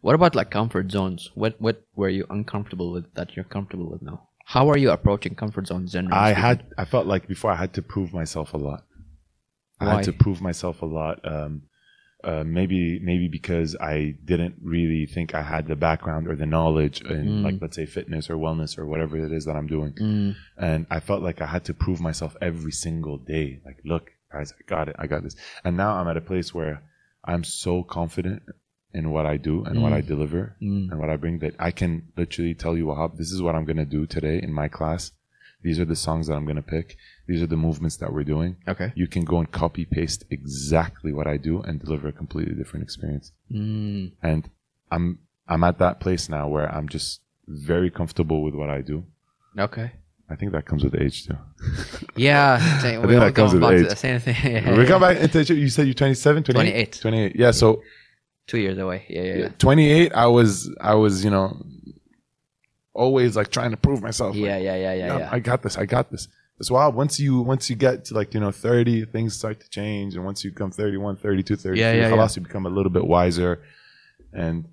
What 0.00 0.14
about 0.14 0.34
like 0.34 0.50
comfort 0.50 0.90
zones? 0.90 1.30
What 1.34 1.54
what 1.60 1.82
were 1.96 2.10
you 2.10 2.26
uncomfortable 2.30 2.92
with 2.92 3.06
that 3.14 3.34
you're 3.36 3.44
comfortable 3.56 3.88
with 3.90 4.02
now? 4.02 4.28
How 4.46 4.68
are 4.70 4.76
you 4.76 4.90
approaching 4.90 5.34
comfort 5.34 5.66
zones? 5.66 5.92
Generally 5.92 6.18
I 6.18 6.32
speaking? 6.32 6.42
had 6.42 6.58
I 6.78 6.84
felt 6.84 7.06
like 7.06 7.26
before 7.28 7.50
I 7.50 7.56
had 7.56 7.72
to 7.74 7.82
prove 7.82 8.12
myself 8.12 8.52
a 8.52 8.58
lot. 8.58 8.84
I 9.80 9.86
Why? 9.86 9.94
had 9.96 10.04
to 10.04 10.12
prove 10.12 10.40
myself 10.42 10.82
a 10.82 10.86
lot. 10.86 11.20
Um, 11.24 11.62
uh, 12.24 12.44
maybe 12.44 12.98
maybe 13.10 13.28
because 13.28 13.76
I 13.94 14.16
didn't 14.24 14.56
really 14.62 15.04
think 15.14 15.34
I 15.34 15.42
had 15.42 15.66
the 15.66 15.76
background 15.76 16.26
or 16.28 16.36
the 16.36 16.46
knowledge 16.46 16.98
in 17.02 17.24
Mm. 17.26 17.42
like 17.46 17.56
let's 17.62 17.76
say 17.76 17.86
fitness 17.86 18.30
or 18.30 18.36
wellness 18.36 18.78
or 18.78 18.84
whatever 18.86 19.16
it 19.18 19.32
is 19.32 19.44
that 19.46 19.56
I'm 19.56 19.66
doing. 19.76 19.92
Mm, 20.00 20.34
And 20.58 20.86
I 20.90 21.00
felt 21.00 21.22
like 21.22 21.40
I 21.40 21.46
had 21.46 21.64
to 21.66 21.74
prove 21.74 22.00
myself 22.00 22.36
every 22.40 22.72
single 22.72 23.18
day. 23.18 23.60
Like, 23.66 23.78
look, 23.84 24.04
guys, 24.32 24.52
I 24.58 24.62
got 24.74 24.88
it. 24.88 24.96
I 24.98 25.06
got 25.06 25.22
this. 25.22 25.36
And 25.64 25.76
now 25.76 25.90
I'm 25.96 26.08
at 26.08 26.16
a 26.16 26.28
place 26.32 26.54
where 26.58 26.82
I'm 27.24 27.44
so 27.44 27.82
confident 27.82 28.42
in 28.92 29.10
what 29.10 29.26
I 29.26 29.36
do 29.36 29.64
and 29.64 29.82
what 29.82 29.92
Mm. 29.92 29.96
I 29.96 30.00
deliver 30.02 30.42
mm, 30.62 30.90
and 30.90 30.98
what 31.00 31.10
I 31.10 31.16
bring 31.16 31.38
that 31.40 31.54
I 31.58 31.70
can 31.80 31.92
literally 32.16 32.54
tell 32.54 32.76
you, 32.76 32.86
Wahab, 32.86 33.16
this 33.16 33.32
is 33.32 33.42
what 33.42 33.54
I'm 33.56 33.64
going 33.64 33.84
to 33.84 33.84
do 33.98 34.06
today 34.06 34.36
in 34.42 34.52
my 34.52 34.68
class. 34.68 35.12
These 35.62 35.80
are 35.80 35.84
the 35.92 35.96
songs 36.06 36.26
that 36.26 36.34
I'm 36.36 36.44
going 36.44 36.62
to 36.64 36.70
pick. 36.76 36.96
These 37.26 37.42
are 37.42 37.46
the 37.46 37.56
movements 37.56 37.96
that 37.98 38.12
we're 38.12 38.24
doing. 38.24 38.56
okay. 38.68 38.92
You 38.94 39.06
can 39.06 39.24
go 39.24 39.38
and 39.38 39.50
copy 39.50 39.84
paste 39.86 40.24
exactly 40.30 41.12
what 41.12 41.26
I 41.26 41.36
do 41.38 41.60
and 41.62 41.80
deliver 41.80 42.08
a 42.08 42.12
completely 42.12 42.54
different 42.54 42.82
experience. 42.82 43.32
Mm, 43.50 44.12
And 44.22 44.50
I'm, 44.90 45.18
I'm 45.48 45.64
at 45.64 45.78
that 45.78 46.00
place 46.00 46.28
now 46.28 46.48
where 46.48 46.68
I'm 46.74 46.88
just 46.88 47.20
very 47.48 47.90
comfortable 47.90 48.42
with 48.42 48.54
what 48.54 48.68
I 48.70 48.80
do. 48.82 49.04
okay. 49.58 49.92
I 50.30 50.36
think 50.36 50.52
that 50.52 50.64
comes 50.64 50.82
with 50.82 50.94
age 50.98 51.26
too. 51.26 51.36
Yeah, 52.16 52.56
same- 52.80 53.00
think 53.02 53.20
that 53.20 53.34
comes 53.34 53.52
with 53.52 53.62
age. 53.64 53.88
the 53.88 53.94
same 53.96 54.18
thing. 54.20 54.36
Yeah, 54.42 54.76
we 54.78 54.86
come 54.86 55.02
back 55.02 55.18
into 55.18 55.54
you 55.54 55.68
said 55.68 55.86
you're 55.86 55.92
27 55.94 56.42
28 56.44 57.00
28. 57.00 57.00
28 57.02 57.36
yeah 57.36 57.50
so 57.50 57.82
two 58.46 58.56
years 58.58 58.78
away. 58.78 59.04
Yeah, 59.08 59.22
yeah, 59.22 59.34
yeah. 59.34 59.48
28 59.58 60.12
i 60.14 60.26
was 60.26 60.70
i 60.80 60.94
was 60.94 61.24
you 61.24 61.30
know 61.30 61.62
always 62.94 63.36
like 63.36 63.50
trying 63.50 63.70
to 63.72 63.76
prove 63.76 64.02
myself 64.02 64.34
Yeah, 64.36 64.54
like, 64.54 64.62
yeah, 64.64 64.76
yeah, 64.76 64.94
yeah, 64.94 65.06
"No, 65.08 65.18
yeah. 65.18 65.28
i 65.32 65.38
got 65.40 65.62
this 65.62 65.76
i 65.76 65.84
got 65.84 66.10
this 66.10 66.28
it's 66.58 66.70
wild. 66.70 66.94
Once 66.94 67.18
you 67.18 67.40
once 67.40 67.68
you 67.68 67.76
get 67.76 68.04
to 68.06 68.14
like 68.14 68.32
you 68.34 68.40
know 68.40 68.52
30 68.52 69.06
things 69.06 69.34
start 69.34 69.60
to 69.60 69.68
change. 69.68 70.14
And 70.14 70.24
once 70.24 70.44
you 70.44 70.50
become 70.50 70.70
31 70.70 71.16
32 71.16 71.56
33 71.56 71.80
yeah, 71.80 71.92
yeah, 71.92 72.14
yeah. 72.14 72.28
you 72.34 72.42
become 72.42 72.66
a 72.66 72.70
little 72.70 72.90
bit 72.90 73.06
wiser. 73.06 73.62
And 74.32 74.64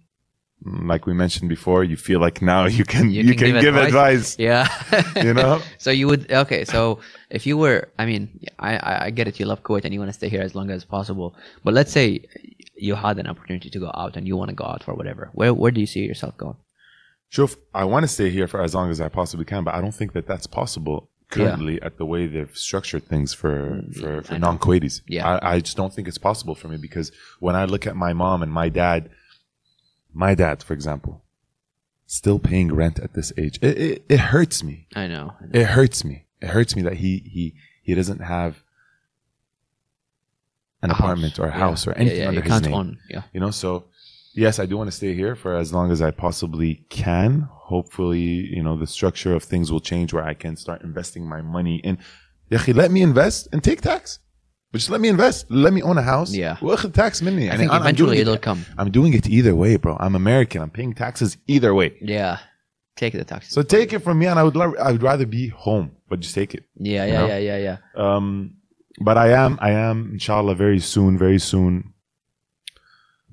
mm, 0.64 0.88
like 0.88 1.08
we 1.08 1.14
mentioned 1.14 1.50
before 1.50 1.84
you 1.84 1.98
feel 1.98 2.20
like 2.20 2.42
now 2.42 2.66
you 2.66 2.86
can 2.86 3.10
you, 3.10 3.24
you 3.24 3.36
can, 3.36 3.54
can, 3.54 3.62
give, 3.62 3.76
advice, 3.76 4.36
advice. 4.36 4.40
yeah. 4.40 4.68
You 5.24 5.34
know? 5.34 5.62
So 5.80 5.90
you 5.90 6.08
would 6.08 6.32
okay 6.32 6.66
so 6.66 7.00
if 7.30 7.46
you 7.48 7.58
were 7.58 7.90
i 7.98 8.06
mean 8.06 8.40
i 8.60 9.06
i 9.06 9.10
get 9.10 9.28
it. 9.28 9.40
You 9.40 9.48
love 9.48 9.64
kuwait 9.64 9.84
and 9.86 9.94
you 9.94 10.00
want 10.00 10.10
to 10.10 10.18
stay 10.22 10.30
here 10.30 10.42
as 10.42 10.54
long 10.54 10.70
as 10.70 10.86
possible. 10.86 11.36
But 11.64 11.74
let's 11.74 11.92
say 11.92 12.26
you 12.76 12.94
had 12.96 13.18
an 13.18 13.28
opportunity 13.28 13.70
to 13.72 13.80
go 13.80 13.92
out 13.96 14.18
and 14.18 14.28
you 14.28 14.38
want 14.38 14.50
to 14.50 14.56
go 14.56 14.66
out 14.66 14.84
for 14.84 14.94
whatever. 14.94 15.32
Where 15.34 15.54
where 15.54 15.72
do 15.72 15.80
you 15.80 15.88
see 15.88 16.02
yourself 16.02 16.38
going? 16.38 16.58
Sure, 17.30 17.50
I 17.74 17.86
want 17.86 18.04
to 18.04 18.10
stay 18.10 18.30
here 18.30 18.46
for 18.46 18.62
as 18.62 18.76
long 18.76 18.92
as 18.92 19.00
I 19.00 19.08
possibly 19.08 19.46
can, 19.46 19.64
but 19.64 19.74
I 19.74 19.80
don't 19.80 19.96
think 19.96 20.12
that 20.14 20.28
that's 20.28 20.46
possible 20.46 21.10
currently 21.32 21.82
at 21.82 21.98
the 21.98 22.06
way 22.06 22.28
they've 22.28 22.56
structured 22.56 23.04
things 23.06 23.34
for 23.34 23.82
for, 23.94 24.22
for 24.22 24.34
Mm, 24.34 24.34
I 24.34 24.38
know. 24.38 24.48
non-Kuwaitis. 24.52 25.02
Yeah. 25.08 25.28
I, 25.28 25.54
I 25.56 25.60
just 25.60 25.76
don't 25.78 25.94
think 25.94 26.08
it's 26.08 26.18
possible 26.18 26.56
for 26.56 26.68
me 26.68 26.78
because 26.78 27.12
when 27.40 27.56
I 27.56 27.66
look 27.66 27.88
at 27.88 27.96
my 27.96 28.14
mom 28.14 28.44
and 28.44 28.52
my 28.52 28.70
dad, 28.70 29.10
my 30.14 30.36
dad, 30.36 30.62
for 30.64 30.74
example, 30.74 31.24
still 32.06 32.40
paying 32.40 32.74
rent 32.74 33.00
at 33.00 33.14
this 33.14 33.32
age, 33.38 33.58
it, 33.62 33.78
it, 33.78 34.06
it 34.10 34.20
hurts 34.20 34.64
me. 34.64 34.88
I 34.96 35.08
know. 35.08 35.34
I 35.42 35.46
know. 35.46 35.52
It 35.62 35.68
hurts 35.68 36.04
me. 36.04 36.26
It 36.42 36.50
hurts 36.50 36.76
me 36.76 36.82
that 36.84 36.96
he 36.98 37.20
he 37.36 37.56
he 37.84 37.96
doesn't 37.96 38.20
have 38.20 38.64
an 40.82 40.90
A 40.90 40.94
apartment 40.94 41.34
house. 41.38 41.40
or 41.40 41.46
a 41.48 41.52
Yeah. 41.52 41.58
house 41.60 41.88
or 41.88 41.94
anything 41.94 42.20
yeah, 42.22 42.28
under 42.30 42.42
his 42.42 42.52
can't 42.52 42.66
name. 42.66 42.74
own. 42.74 42.98
Yeah. 43.10 43.24
You 43.34 43.40
know, 43.40 43.52
so 43.52 43.86
yes, 44.34 44.60
I 44.60 44.66
do 44.66 44.78
want 44.78 44.90
to 44.90 44.96
stay 44.96 45.14
here 45.14 45.36
for 45.36 45.56
as 45.56 45.74
long 45.74 45.92
as 45.92 46.02
I 46.02 46.12
possibly 46.12 46.86
can. 46.90 47.48
Hopefully, 47.52 48.20
you 48.20 48.62
know, 48.62 48.78
the 48.78 48.88
structure 48.88 49.34
of 49.36 49.44
things 49.44 49.72
will 49.72 49.80
change 49.80 50.14
where 50.14 50.24
I 50.24 50.34
can 50.34 50.56
start 50.56 50.82
investing 50.84 51.28
my 51.28 51.42
money 51.42 51.78
in. 51.84 51.98
Yahi, 52.50 52.74
let 52.74 52.92
me 52.92 53.02
invest 53.02 53.48
and 53.54 53.64
take 53.64 53.82
tax. 53.82 54.20
But 54.72 54.80
just 54.80 54.90
let 54.90 55.02
me 55.02 55.10
invest. 55.10 55.50
Let 55.50 55.74
me 55.74 55.82
own 55.82 55.98
a 55.98 56.02
house. 56.02 56.34
Yeah. 56.34 56.56
tax 56.94 57.22
money. 57.22 57.52
I 57.52 57.58
think 57.58 57.74
eventually 57.74 58.20
it'll 58.20 58.36
it, 58.36 58.42
come. 58.42 58.66
I'm 58.78 58.90
doing 58.90 59.14
it 59.14 59.28
either 59.28 59.54
way, 59.54 59.76
bro. 59.76 59.98
I'm 60.00 60.16
American. 60.16 60.62
I'm 60.62 60.70
paying 60.70 60.94
taxes 60.94 61.38
either 61.48 61.74
way. 61.74 61.98
Yeah. 62.02 62.40
Take 62.96 63.14
the 63.14 63.26
taxes. 63.26 63.54
So 63.54 63.64
take 63.64 63.94
it 63.94 64.00
from 64.00 64.20
me, 64.20 64.28
and 64.28 64.38
I 64.40 64.44
would 64.44 64.56
I 64.58 64.92
would 64.92 65.04
rather 65.04 65.26
be 65.26 65.48
home, 65.48 65.92
but 66.08 66.20
just 66.20 66.36
take 66.36 66.54
it. 66.54 66.66
Yeah, 66.78 67.06
yeah, 67.06 67.20
know? 67.20 67.28
yeah, 67.28 67.38
yeah, 67.38 67.58
yeah. 67.58 67.78
Um, 67.96 68.56
but 69.00 69.18
I 69.18 69.30
am 69.30 69.58
I 69.62 69.72
am 69.72 70.12
inshallah 70.14 70.56
very 70.56 70.80
soon, 70.80 71.18
very 71.18 71.40
soon 71.40 71.94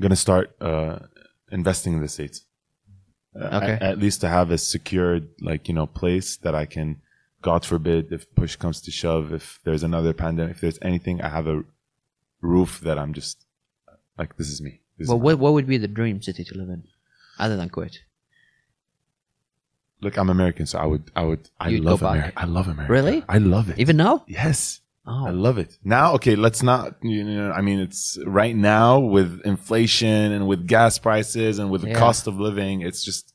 gonna 0.00 0.16
start 0.16 0.54
uh, 0.60 0.98
investing 1.50 1.92
in 1.94 2.00
the 2.00 2.08
states. 2.08 2.44
Uh, 3.34 3.58
Okay. 3.58 3.72
At, 3.72 3.82
at 3.82 3.98
least 3.98 4.20
to 4.22 4.28
have 4.28 4.50
a 4.50 4.58
secured, 4.58 5.28
like 5.40 5.68
you 5.68 5.74
know, 5.74 5.86
place 5.86 6.36
that 6.38 6.54
I 6.54 6.64
can. 6.66 7.00
God 7.40 7.64
forbid, 7.64 8.12
if 8.12 8.26
push 8.34 8.56
comes 8.56 8.80
to 8.80 8.90
shove, 8.90 9.32
if 9.32 9.60
there's 9.64 9.84
another 9.84 10.12
pandemic, 10.12 10.56
if 10.56 10.60
there's 10.60 10.78
anything, 10.82 11.20
I 11.22 11.28
have 11.28 11.46
a 11.46 11.62
roof 12.40 12.80
that 12.80 12.98
I'm 12.98 13.12
just 13.12 13.44
like, 14.18 14.36
this 14.36 14.48
is 14.50 14.60
me. 14.60 14.80
This 14.96 15.04
is 15.04 15.08
Well, 15.10 15.20
what 15.20 15.38
what 15.38 15.52
would 15.52 15.66
be 15.68 15.78
the 15.78 15.86
dream 15.86 16.20
city 16.20 16.42
to 16.44 16.54
live 16.58 16.68
in, 16.68 16.82
other 17.38 17.56
than 17.56 17.68
Kuwait? 17.70 17.98
Look, 20.00 20.16
I'm 20.16 20.30
American, 20.30 20.66
so 20.66 20.78
I 20.78 20.86
would, 20.86 21.10
I 21.14 21.22
would, 21.24 21.48
I 21.60 21.68
You'd 21.70 21.84
love. 21.84 22.02
America. 22.02 22.32
I 22.36 22.44
love 22.44 22.68
America. 22.68 22.92
Really? 22.92 23.24
I 23.28 23.38
love 23.38 23.68
it. 23.70 23.78
Even 23.78 23.96
now? 23.96 24.24
yes. 24.28 24.80
Oh. 25.08 25.26
I 25.26 25.30
Oh, 25.30 25.32
love 25.32 25.56
it. 25.58 25.78
Now, 25.82 26.12
okay, 26.14 26.36
let's 26.36 26.62
not, 26.62 26.96
you 27.02 27.24
know, 27.24 27.50
I 27.50 27.62
mean, 27.62 27.80
it's 27.80 28.18
right 28.26 28.54
now 28.54 28.98
with 28.98 29.40
inflation 29.44 30.32
and 30.32 30.46
with 30.46 30.66
gas 30.68 30.98
prices 30.98 31.58
and 31.58 31.70
with 31.70 31.80
the 31.82 31.88
Yeah. 31.88 31.98
cost 31.98 32.26
of 32.26 32.38
living, 32.38 32.82
it's 32.82 33.02
just, 33.02 33.32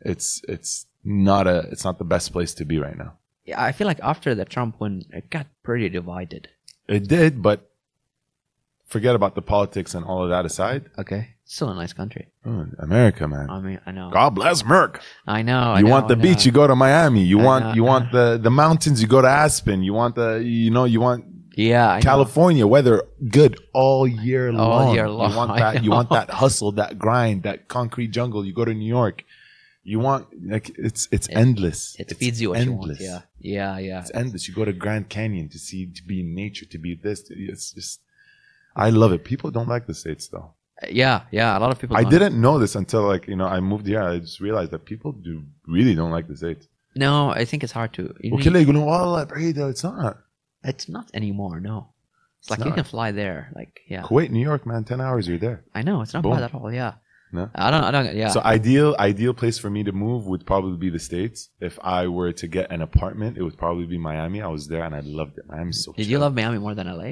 it's, 0.00 0.42
it's 0.48 0.86
not 1.04 1.46
a, 1.46 1.60
it's 1.72 1.84
not 1.84 1.98
the 1.98 2.04
best 2.04 2.32
place 2.32 2.52
to 2.54 2.64
be 2.64 2.78
right 2.78 2.96
now. 2.98 3.14
yeah. 3.44 3.60
I 3.62 3.72
feel 3.72 3.86
like 3.86 4.00
after 4.02 4.34
the 4.34 4.44
Trump 4.44 4.78
win, 4.80 5.04
it 5.10 5.30
got 5.30 5.46
pretty 5.62 5.88
divided. 5.88 6.48
It 6.86 7.08
did, 7.08 7.42
but 7.42 7.70
forget 8.86 9.14
about 9.14 9.34
the 9.34 9.42
politics 9.42 9.94
and 9.94 10.04
all 10.04 10.22
of 10.22 10.30
that 10.30 10.44
aside. 10.44 10.90
Okay, 10.98 11.34
still 11.54 11.70
a 11.70 11.74
nice 11.74 11.92
country. 11.92 12.28
Oh, 12.46 12.66
America, 12.78 13.26
man. 13.26 13.48
I 13.50 13.60
mean, 13.60 13.80
I 13.86 13.90
know. 13.90 14.10
God 14.10 14.30
bless 14.30 14.62
Merck. 14.62 15.00
I 15.26 15.42
know. 15.42 15.58
I 15.58 15.78
You 15.78 15.84
know, 15.86 15.90
want 15.90 16.08
the 16.08 16.14
I 16.16 16.18
beach, 16.26 16.38
know. 16.38 16.44
you 16.44 16.52
go 16.52 16.66
to 16.66 16.76
Miami. 16.76 17.22
You 17.24 17.40
I 17.40 17.44
want, 17.44 17.64
know, 17.64 17.74
you 17.74 17.84
want 17.84 18.12
the, 18.12 18.38
the 18.40 18.50
mountains, 18.50 19.00
you 19.02 19.08
go 19.08 19.20
to 19.22 19.28
Aspen. 19.28 19.82
You 19.82 19.94
want 19.94 20.14
the, 20.14 20.36
you 20.44 20.70
know, 20.70 20.84
you 20.84 21.00
want 21.00 21.24
yeah, 21.56 21.88
I 21.90 21.96
know. 21.96 22.02
California 22.02 22.64
weather 22.68 23.02
good 23.30 23.58
all 23.74 24.06
year 24.06 24.48
All 24.50 24.68
long. 24.68 24.94
year 24.94 25.08
long, 25.10 25.30
You 25.32 25.36
want 25.36 25.58
that. 25.58 25.84
You 25.84 25.90
want 25.90 26.10
that 26.10 26.30
hustle, 26.30 26.70
that 26.72 26.98
grind, 27.00 27.42
that 27.42 27.66
concrete 27.66 28.08
jungle. 28.08 28.44
You 28.46 28.52
go 28.54 28.64
to 28.64 28.72
New 28.72 28.86
York. 28.86 29.24
You 29.82 29.98
want 29.98 30.26
like 30.46 30.70
it's 30.78 31.08
it's 31.10 31.28
endless. 31.30 31.96
It 31.98 32.10
It's 32.12 32.18
feeds 32.20 32.40
you 32.40 32.52
endless. 32.54 33.00
you. 33.00 33.06
Yeah, 33.06 33.20
yeah, 33.40 33.78
yeah. 33.78 34.00
It's 34.02 34.12
endless. 34.14 34.46
You 34.46 34.54
go 34.54 34.64
to 34.66 34.72
Grand 34.72 35.08
Canyon 35.08 35.48
to 35.48 35.58
see 35.58 35.86
to 35.86 36.02
be 36.04 36.20
in 36.20 36.32
nature, 36.34 36.66
to 36.66 36.78
be 36.78 36.94
this. 36.94 37.24
It's 37.30 37.72
just 37.72 38.00
I 38.76 38.90
love 38.90 39.12
it. 39.12 39.24
People 39.24 39.50
don't 39.50 39.68
like 39.68 39.86
the 39.88 39.94
states 39.94 40.28
though. 40.28 40.52
Yeah, 40.89 41.21
yeah. 41.31 41.57
A 41.57 41.59
lot 41.59 41.71
of 41.71 41.79
people. 41.79 41.95
I 41.95 42.01
don't. 42.03 42.11
didn't 42.11 42.35
know 42.41 42.59
this 42.59 42.75
until 42.75 43.03
like 43.13 43.27
you 43.27 43.35
know 43.35 43.45
I 43.45 43.59
moved 43.59 43.85
here. 43.87 44.01
I 44.01 44.19
just 44.19 44.39
realized 44.41 44.71
that 44.71 44.83
people 44.85 45.11
do 45.13 45.43
really 45.67 45.95
don't 45.95 46.11
like 46.11 46.27
the 46.27 46.35
states. 46.35 46.67
No, 46.95 47.29
I 47.29 47.45
think 47.45 47.63
it's 47.63 47.71
hard 47.79 47.91
to. 47.93 48.01
you 48.21 48.31
need- 48.31 48.39
وكله 48.45 48.59
يقولون 48.65 48.83
والله 48.83 49.23
بعيدة. 49.23 49.69
It's 49.69 49.83
not. 49.83 50.17
It's 50.63 50.87
not 50.89 51.05
anymore. 51.13 51.59
No, 51.59 51.93
it's 52.39 52.49
like 52.49 52.59
It's 52.59 52.65
you 52.65 52.71
not. 52.71 52.75
can 52.75 52.83
fly 52.83 53.11
there. 53.11 53.51
Like, 53.55 53.73
yeah, 53.93 54.03
Kuwait, 54.03 54.29
New 54.29 54.41
York, 54.51 54.65
man, 54.65 54.83
ten 54.83 54.99
hours 55.01 55.27
you're 55.27 55.37
there. 55.47 55.63
I 55.73 55.81
know 55.83 56.01
it's 56.01 56.13
not 56.13 56.23
Boom. 56.23 56.33
bad 56.33 56.43
at 56.43 56.53
all. 56.55 56.71
Yeah, 56.81 56.93
No? 57.31 57.49
I 57.55 57.67
don't. 57.71 57.83
I 57.89 57.91
don't. 57.95 58.15
Yeah. 58.15 58.29
So 58.35 58.39
ideal 58.57 58.89
ideal 59.09 59.33
place 59.41 59.57
for 59.63 59.69
me 59.75 59.81
to 59.89 59.93
move 60.05 60.21
would 60.31 60.43
probably 60.51 60.77
be 60.85 60.89
the 60.97 61.03
states. 61.09 61.49
If 61.69 61.75
I 61.99 62.01
were 62.17 62.31
to 62.41 62.47
get 62.57 62.65
an 62.75 62.81
apartment, 62.89 63.37
it 63.39 63.43
would 63.47 63.57
probably 63.65 63.87
be 63.95 63.97
Miami. 64.09 64.39
I 64.41 64.51
was 64.57 64.63
there 64.71 64.83
and 64.87 64.93
I 64.99 65.01
loved 65.19 65.35
it. 65.39 65.45
Miami's 65.51 65.79
so. 65.83 65.89
Did 65.93 66.07
you 66.07 66.13
chill. 66.15 66.21
love 66.25 66.33
Miami 66.39 66.59
more 66.65 66.75
than 66.79 66.87
LA? 67.01 67.11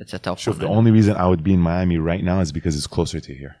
It's 0.00 0.14
a 0.14 0.18
tough 0.18 0.40
Sure. 0.40 0.52
one. 0.54 0.60
The 0.60 0.68
only 0.68 0.90
reason 0.90 1.16
I 1.16 1.26
would 1.26 1.44
be 1.44 1.52
in 1.54 1.60
Miami 1.60 1.98
right 1.98 2.22
now 2.24 2.40
is 2.40 2.50
because 2.52 2.76
it's 2.76 2.86
closer 2.86 3.20
to 3.20 3.34
here. 3.34 3.56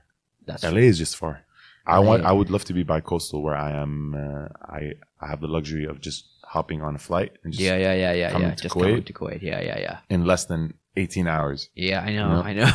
That's 0.46 0.62
LA 0.64 0.80
is 0.92 0.98
just 0.98 1.16
far. 1.16 1.42
I 1.86 1.98
LA. 1.98 2.04
want. 2.06 2.24
I 2.24 2.32
would 2.32 2.50
love 2.50 2.64
to 2.66 2.72
be 2.72 2.82
by 2.82 3.00
coastal 3.00 3.42
where 3.42 3.54
I 3.56 3.70
am. 3.72 4.14
Uh, 4.14 4.48
I 4.78 4.94
I 5.20 5.26
have 5.28 5.40
the 5.40 5.48
luxury 5.48 5.84
of 5.84 6.00
just 6.00 6.24
hopping 6.44 6.80
on 6.82 6.94
a 6.94 6.98
flight 6.98 7.32
and 7.44 7.52
just 7.52 7.62
Yeah, 7.62 7.76
yeah, 7.76 7.94
yeah, 7.94 8.12
yeah, 8.12 8.38
yeah. 8.38 8.50
to 8.54 8.62
Just 8.62 8.74
Kuwait? 8.74 8.82
coming 8.90 9.04
to 9.04 9.12
Kuwait. 9.12 9.42
Yeah, 9.42 9.60
yeah, 9.60 9.78
yeah. 9.78 9.98
in 10.10 10.24
less 10.24 10.44
than 10.46 10.74
eighteen 10.96 11.26
hours. 11.28 11.68
Yeah, 11.74 12.00
I 12.02 12.12
know. 12.12 12.28
No. 12.34 12.42
I 12.42 12.52
know. 12.54 12.70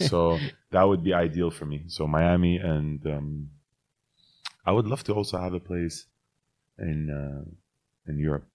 so 0.06 0.38
that 0.70 0.82
would 0.84 1.02
be 1.04 1.12
ideal 1.14 1.50
for 1.50 1.64
me. 1.66 1.84
So 1.88 2.06
Miami 2.06 2.56
and 2.58 3.04
um, 3.06 3.50
I 4.64 4.72
would 4.72 4.86
love 4.86 5.02
to 5.04 5.12
also 5.14 5.38
have 5.38 5.54
a 5.54 5.60
place 5.60 6.06
in 6.78 7.10
uh, 7.10 7.44
in 8.10 8.18
Europe. 8.18 8.46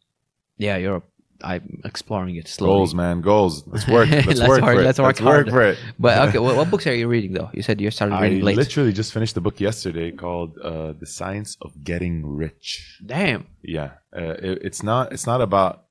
yeah, 0.58 0.78
Europe. 0.78 1.08
I'm 1.44 1.82
exploring 1.84 2.36
it 2.38 2.48
slowly. 2.48 2.74
Goals, 2.78 2.96
man, 2.96 3.22
goals. 3.22 3.64
Let's 3.68 3.88
work. 3.88 4.10
Let's, 4.12 4.26
Let's 4.28 4.40
work, 4.40 4.50
work- 4.50 4.60
for 4.62 4.82
it. 4.82 4.84
let's 4.86 5.00
work 5.00 5.20
let's 5.20 5.22
work 5.22 5.50
for 5.50 5.62
it. 5.64 5.78
But 6.00 6.30
okay, 6.30 6.40
what, 6.46 6.56
what 6.56 6.72
books 6.72 6.88
are 6.88 6.96
you 6.96 7.08
reading 7.08 7.34
though? 7.34 7.50
You 7.54 7.62
said 7.62 7.82
you 7.82 7.92
started 7.92 8.16
I 8.16 8.22
reading 8.24 8.42
late. 8.42 8.54
I 8.58 8.62
literally 8.62 8.94
just 8.94 9.12
finished 9.14 9.36
the 9.36 9.42
book 9.42 9.60
yesterday 9.60 10.12
called 10.12 10.58
uh, 10.60 10.94
"The 10.94 11.06
Science 11.06 11.58
of 11.62 11.84
Getting 11.84 12.26
Rich." 12.26 13.02
Damn. 13.06 13.48
Yeah, 13.62 13.92
uh, 14.16 14.36
it, 14.42 14.60
it's 14.64 14.82
not. 14.82 15.12
It's 15.12 15.28
not 15.28 15.42
about 15.42 15.84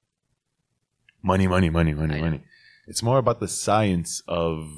money, 1.22 1.46
money, 1.46 1.68
money, 1.70 1.92
money, 1.94 2.20
money. 2.20 2.40
It's 2.86 3.02
more 3.02 3.18
about 3.18 3.40
the 3.40 3.48
science 3.48 4.22
of. 4.26 4.68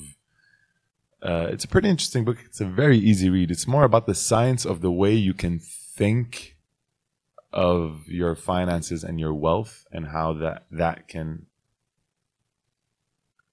Uh, 1.22 1.48
it's 1.50 1.64
a 1.64 1.68
pretty 1.68 1.88
interesting 1.88 2.24
book. 2.24 2.38
It's 2.44 2.60
a 2.60 2.66
very 2.66 2.98
easy 2.98 3.30
read. 3.30 3.50
It's 3.50 3.66
more 3.66 3.84
about 3.84 4.06
the 4.06 4.14
science 4.14 4.64
of 4.64 4.80
the 4.80 4.90
way 4.92 5.14
you 5.14 5.32
can 5.32 5.58
think 5.60 6.55
of 7.56 8.06
your 8.06 8.34
finances 8.36 9.02
and 9.02 9.18
your 9.18 9.34
wealth, 9.34 9.74
and 9.90 10.06
how 10.08 10.34
that 10.34 10.66
that 10.70 11.08
can, 11.08 11.46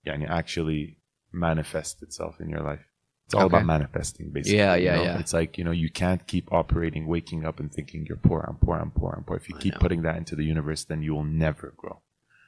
yeah, 0.06 0.18
actually 0.28 0.98
manifest 1.32 2.04
itself 2.04 2.40
in 2.40 2.50
your 2.50 2.62
life. 2.62 2.86
It's 3.26 3.34
all 3.36 3.46
Okay. 3.46 3.56
about 3.58 3.66
manifesting, 3.66 4.30
basically. 4.32 4.58
Yeah, 4.58 4.76
you 4.76 4.86
yeah, 4.86 4.96
know? 4.98 5.04
yeah. 5.04 5.20
It's 5.20 5.34
like 5.34 5.58
you 5.58 5.64
know 5.64 5.72
you 5.72 5.90
can't 5.90 6.28
keep 6.28 6.52
operating, 6.52 7.08
waking 7.08 7.46
up 7.46 7.60
and 7.62 7.72
thinking 7.72 8.06
you're 8.08 8.18
poor, 8.30 8.42
I'm 8.48 8.58
poor, 8.58 8.78
I'm 8.78 8.92
poor, 8.92 9.14
I'm 9.18 9.24
poor. 9.24 9.38
If 9.38 9.48
you 9.50 9.56
I 9.58 9.62
keep 9.64 9.74
know. 9.76 9.80
putting 9.80 10.02
that 10.04 10.18
into 10.18 10.36
the 10.36 10.44
universe, 10.44 10.84
then 10.84 11.02
you 11.02 11.14
will 11.16 11.24
never 11.48 11.74
grow. 11.78 12.02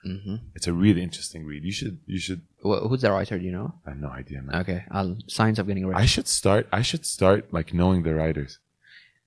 hmm 0.04 0.36
It's 0.58 0.68
a 0.68 0.74
really 0.74 1.02
interesting 1.02 1.42
read. 1.46 1.64
You 1.64 1.72
should, 1.80 1.96
you 2.06 2.20
should. 2.20 2.42
who's 2.62 3.02
the 3.02 3.12
writer? 3.12 3.40
Do 3.40 3.46
you 3.46 3.54
know? 3.60 3.70
I 3.86 3.92
have 3.92 4.00
no 4.08 4.10
idea, 4.22 4.42
man. 4.42 4.56
Okay, 4.62 4.84
I'll 4.92 5.18
Science 5.28 5.58
of 5.60 5.66
Getting 5.68 5.88
Rich. 5.88 5.98
I 6.04 6.06
should 6.14 6.28
start. 6.28 6.68
I 6.80 6.82
should 6.90 7.06
start 7.06 7.42
like 7.58 7.74
knowing 7.74 8.04
the 8.04 8.14
writers 8.14 8.60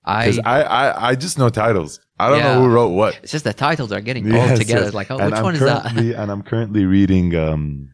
I, 0.05 0.39
I, 0.45 0.61
I, 0.63 1.09
I 1.09 1.15
just 1.15 1.37
know 1.37 1.49
titles. 1.49 1.99
I 2.19 2.29
don't 2.29 2.39
Yeah. 2.39 2.55
know 2.55 2.61
who 2.63 2.67
wrote 2.69 2.89
what. 2.89 3.19
it's 3.21 3.31
just 3.31 3.43
the 3.43 3.53
titles 3.53 3.91
are 3.91 4.01
getting 4.01 4.25
all 4.35 4.47
together. 4.57 4.79
yes. 4.79 4.85
It's 4.87 4.95
like, 4.95 5.11
oh, 5.11 5.17
And 5.17 5.25
which 5.31 5.35
I'm 5.37 5.43
one 5.43 5.53
is 5.55 5.59
that? 5.61 5.85
and 5.97 6.31
I'm 6.31 6.41
currently 6.41 6.85
reading 6.85 7.35
um, 7.35 7.89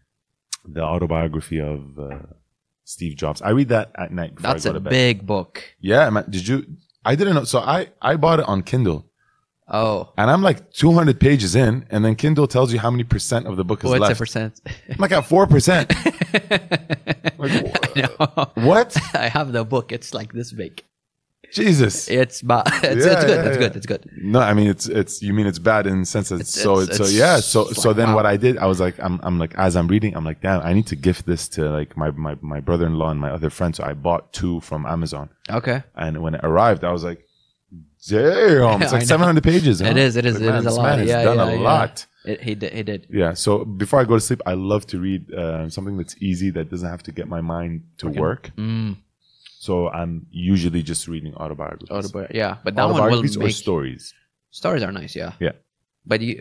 the 0.64 0.82
autobiography 0.82 1.60
of 1.60 1.98
uh, 2.00 2.20
Steve 2.84 3.16
Jobs. 3.18 3.42
I 3.42 3.50
read 3.50 3.70
that 3.70 3.92
at 3.96 4.12
night 4.12 4.36
before 4.36 4.54
That's 4.54 4.66
a 4.66 4.80
big 4.80 5.26
book. 5.26 5.64
yeah, 5.80 6.10
man. 6.10 6.26
Did 6.30 6.48
you? 6.48 6.66
I 7.04 7.16
didn't 7.16 7.36
know. 7.36 7.44
So 7.44 7.60
I, 7.60 7.90
I 8.02 8.16
bought 8.16 8.40
it 8.40 8.48
on 8.48 8.62
Kindle. 8.64 9.06
Oh, 9.68 10.14
And 10.16 10.30
I'm 10.30 10.44
like 10.44 10.72
200 10.74 11.20
pages 11.20 11.56
in, 11.56 11.88
and 11.90 12.06
then 12.06 12.16
Kindle 12.16 12.46
tells 12.48 12.72
you 12.72 12.78
how 12.78 12.92
many 12.92 13.04
percent 13.04 13.48
of 13.48 13.58
the 13.58 13.66
book 13.66 13.84
is 13.84 13.90
what's 13.90 14.00
left. 14.02 14.20
percent? 14.20 14.62
I'm 14.90 14.98
like 15.00 15.12
at 15.12 15.26
four 15.26 15.48
percent. 15.48 15.92
I 15.96 17.92
know. 17.96 18.52
What? 18.64 18.96
I 19.16 19.28
have 19.28 19.52
the 19.52 19.64
book. 19.66 19.92
It's 19.92 20.14
like 20.14 20.34
this 20.34 20.52
big. 20.52 20.84
Jesus. 21.52 22.08
It's 22.10 22.42
bad. 22.42 22.64
It's, 22.84 23.06
Yeah, 23.06 23.14
it's 23.14 23.26
good. 23.26 23.30
yeah, 23.30 23.42
it's 23.50 23.58
yeah. 23.58 23.58
good. 23.68 23.76
It's 23.76 23.86
good. 23.86 24.10
No, 24.18 24.40
I 24.40 24.54
mean 24.54 24.68
it's 24.68 24.88
it's. 24.88 25.22
You 25.22 25.34
mean 25.34 25.48
it's 25.48 25.60
bad 25.60 25.88
in 25.88 26.00
the 26.02 26.06
sense 26.06 26.30
that 26.30 26.36
It's- 26.42 26.50
so 26.54 26.80
it's- 26.82 26.98
so 26.98 27.06
yeah. 27.06 27.40
So 27.40 27.66
so 27.72 27.90
like, 27.90 27.98
then 27.98 28.10
wow. 28.10 28.16
what 28.16 28.26
I 28.26 28.38
did, 28.38 28.58
I 28.58 28.66
was 28.66 28.80
like, 28.80 28.96
I'm 29.00 29.20
I'm 29.24 29.38
like 29.40 29.54
as 29.56 29.76
I'm 29.76 29.88
reading, 29.88 30.16
I'm 30.16 30.26
like, 30.26 30.42
damn, 30.42 30.62
I 30.62 30.74
need 30.74 30.88
to 30.88 30.96
gift 30.96 31.26
this 31.26 31.48
to 31.50 31.70
like 31.70 31.96
my 31.98 32.12
my 32.12 32.36
my 32.42 32.60
brother-in-law 32.60 33.10
and 33.12 33.20
my 33.20 33.32
other 33.32 33.50
friends. 33.50 33.78
So 33.78 33.84
I 33.84 33.94
bought 33.94 34.34
two 34.34 34.60
from 34.62 34.86
Amazon, 34.86 35.30
Okay. 35.50 35.84
and 35.96 36.22
when 36.22 36.36
it 36.36 36.42
arrived, 36.44 36.84
I 36.84 36.92
was 36.92 37.04
like, 37.04 37.26
damn, 38.08 38.82
it's 38.82 38.94
like 38.94 39.04
700 39.04 39.44
pages. 39.44 39.82
It 39.82 39.94
huh? 39.94 39.98
is. 40.00 40.16
It 40.16 40.26
is. 40.26 40.36
Like, 40.36 40.44
It 40.44 40.52
man, 40.52 40.60
is 40.60 40.66
a 40.66 40.72
lot. 40.72 40.98
Man 41.00 41.08
yeah, 41.08 41.24
done 41.24 41.38
yeah, 41.38 41.56
a 41.56 41.62
lot. 41.62 42.06
It, 42.26 42.42
he 42.42 42.56
did. 42.56 42.74
He 42.74 42.84
did. 42.84 43.08
Yeah. 43.12 43.34
So 43.34 43.66
before 43.66 44.00
I 44.00 44.04
go 44.04 44.16
to 44.16 44.20
sleep, 44.20 44.42
I 44.46 44.54
love 44.54 44.88
to 44.88 45.00
read 45.00 45.32
uh, 45.34 45.70
something 45.70 45.96
that's 45.98 46.16
easy 46.22 46.50
that 46.52 46.70
doesn't 46.72 46.90
have 46.90 47.04
to 47.04 47.12
get 47.12 47.28
my 47.28 47.42
mind 47.42 47.84
to 48.00 48.10
work. 48.10 48.52
Mm, 48.58 48.98
So 49.66 49.74
I'm 50.00 50.14
usually 50.54 50.84
just 50.92 51.04
reading 51.14 51.34
autobiographies. 51.42 51.90
autobi- 51.98 52.34
yeah, 52.42 52.54
but 52.66 52.72
that 52.76 52.84
one 52.86 52.94
will 52.94 53.02
autobiographies 53.02 53.38
or 53.38 53.46
make 53.48 53.56
stories. 53.66 54.04
stories 54.64 54.84
are 54.86 54.92
nice. 55.02 55.14
Yeah. 55.22 55.34
Yeah. 55.48 55.56
But 56.12 56.20
you 56.28 56.34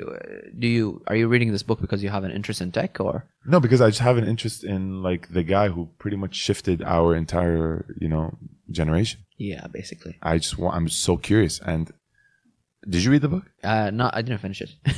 do 0.62 0.66
you 0.76 0.86
are 1.08 1.16
you 1.20 1.26
reading 1.34 1.50
this 1.56 1.64
book 1.68 1.80
because 1.84 2.00
you 2.04 2.10
have 2.16 2.24
an 2.28 2.32
interest 2.38 2.60
in 2.64 2.68
tech 2.78 2.92
or 3.06 3.14
No, 3.52 3.56
because 3.66 3.80
I 3.86 3.88
just 3.94 4.00
have 4.08 4.18
an 4.22 4.26
interest 4.32 4.58
in 4.74 4.82
like 5.08 5.22
the 5.38 5.42
guy 5.56 5.66
who 5.74 5.80
pretty 6.02 6.18
much 6.24 6.34
shifted 6.46 6.78
our 6.96 7.08
entire, 7.22 7.86
you 8.02 8.08
know, 8.14 8.24
generation. 8.80 9.20
yeah, 9.52 9.64
basically. 9.78 10.14
I 10.32 10.34
just 10.44 10.54
want. 10.60 10.72
I'm 10.76 10.88
so 11.06 11.12
curious. 11.16 11.54
And 11.72 11.84
did 12.92 13.00
you 13.04 13.10
read 13.14 13.22
the 13.28 13.32
book? 13.36 13.46
Uh, 13.72 13.88
no, 14.00 14.10
I 14.12 14.20
didn't 14.24 14.42
finish 14.46 14.60
it. 14.66 14.70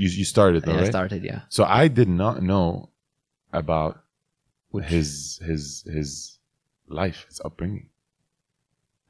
You 0.00 0.08
you 0.20 0.26
started 0.34 0.60
though, 0.64 0.78
I 0.80 0.82
right? 0.84 0.94
started. 0.96 1.20
Yeah. 1.30 1.40
So 1.56 1.62
I 1.82 1.84
did 2.00 2.08
not 2.22 2.34
know 2.50 2.66
about 3.62 3.92
Which- 4.74 4.84
his 4.96 5.08
his 5.48 5.62
his 5.96 6.08
life, 6.90 7.26
his 7.28 7.40
upbringing. 7.44 7.88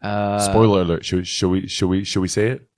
Uh, 0.03 0.39
Spoiler 0.39 0.83
alert! 0.83 1.05
Should, 1.05 1.27
should 1.27 1.49
we 1.49 1.67
should 1.67 1.89
we 1.89 2.05
should 2.05 2.21
we 2.21 2.29
say 2.29 2.49
it? 2.49 2.69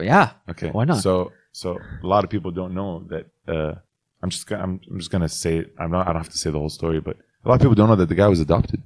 yeah. 0.00 0.32
Okay. 0.50 0.70
Why 0.70 0.84
not? 0.84 1.00
So 1.02 1.32
so 1.52 1.78
a 2.02 2.06
lot 2.06 2.24
of 2.24 2.30
people 2.30 2.50
don't 2.50 2.74
know 2.74 3.04
that. 3.08 3.26
Uh, 3.46 3.74
I'm 4.22 4.30
just 4.30 4.46
gonna, 4.46 4.62
I'm, 4.62 4.80
I'm 4.90 4.98
just 4.98 5.10
gonna 5.10 5.28
say 5.28 5.58
it. 5.58 5.74
I'm 5.78 5.90
not. 5.90 6.06
I 6.06 6.12
don't 6.12 6.22
have 6.22 6.32
to 6.32 6.38
say 6.38 6.50
the 6.50 6.58
whole 6.58 6.68
story, 6.68 7.00
but 7.00 7.16
a 7.44 7.48
lot 7.48 7.54
of 7.54 7.60
people 7.60 7.74
don't 7.74 7.88
know 7.88 7.96
that 7.96 8.08
the 8.08 8.14
guy 8.14 8.28
was 8.28 8.40
adopted, 8.40 8.82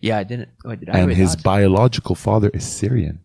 Yeah, 0.00 0.18
I 0.18 0.24
didn't. 0.24 0.50
Wait, 0.64 0.80
did 0.80 0.88
I 0.90 0.98
and 0.98 1.12
his 1.12 1.36
biological 1.36 2.14
father 2.14 2.48
is 2.48 2.66
Syrian. 2.66 3.20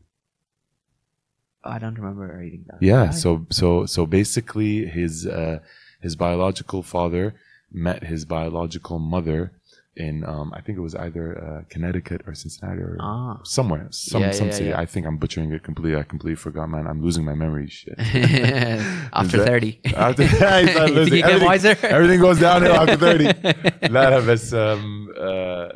Oh, 1.63 1.71
I 1.71 1.79
don't 1.79 1.95
remember 1.95 2.37
reading 2.37 2.65
that. 2.67 2.81
Yeah. 2.81 3.09
So 3.09 3.47
so 3.49 3.85
so 3.85 4.05
basically, 4.05 4.85
his 4.85 5.25
uh, 5.25 5.59
his 6.01 6.15
biological 6.15 6.83
father 6.83 7.35
met 7.71 8.03
his 8.03 8.25
biological 8.25 8.99
mother 8.99 9.53
in 10.05 10.15
um, 10.33 10.47
I 10.57 10.61
think 10.63 10.73
it 10.77 10.81
was 10.89 10.95
either 11.05 11.25
uh, 11.45 11.61
Connecticut 11.73 12.21
or 12.27 12.33
Cincinnati 12.43 12.81
or 12.87 12.93
Ah. 12.99 13.39
somewhere, 13.57 13.85
some 13.91 14.21
Yeah, 14.23 14.31
some 14.39 14.47
yeah, 14.49 14.53
city. 14.59 14.69
yeah. 14.69 14.83
I 14.83 14.85
think 14.91 15.03
I'm 15.07 15.17
butchering 15.23 15.49
it 15.57 15.63
completely. 15.69 15.95
I 15.99 16.03
completely 16.13 16.35
forgot, 16.47 16.65
man. 16.73 16.85
I'm 16.91 17.01
losing 17.07 17.23
my 17.31 17.35
memory. 17.43 17.67
Shit. 17.77 17.95
After 19.21 19.37
that- 19.37 19.47
thirty. 19.49 19.71
After 20.07 20.27
start 20.35 20.63
You 20.63 21.03
you 21.03 21.09
get 21.09 21.29
everything, 21.29 21.47
wiser? 21.47 21.75
everything 21.97 22.19
goes 22.27 22.39
downhill 22.39 22.75
after 22.83 22.97
30. 22.97 23.89
Lara 23.95 24.21
بس 24.29 24.53
um, 24.53 25.09
uh, 25.29 25.67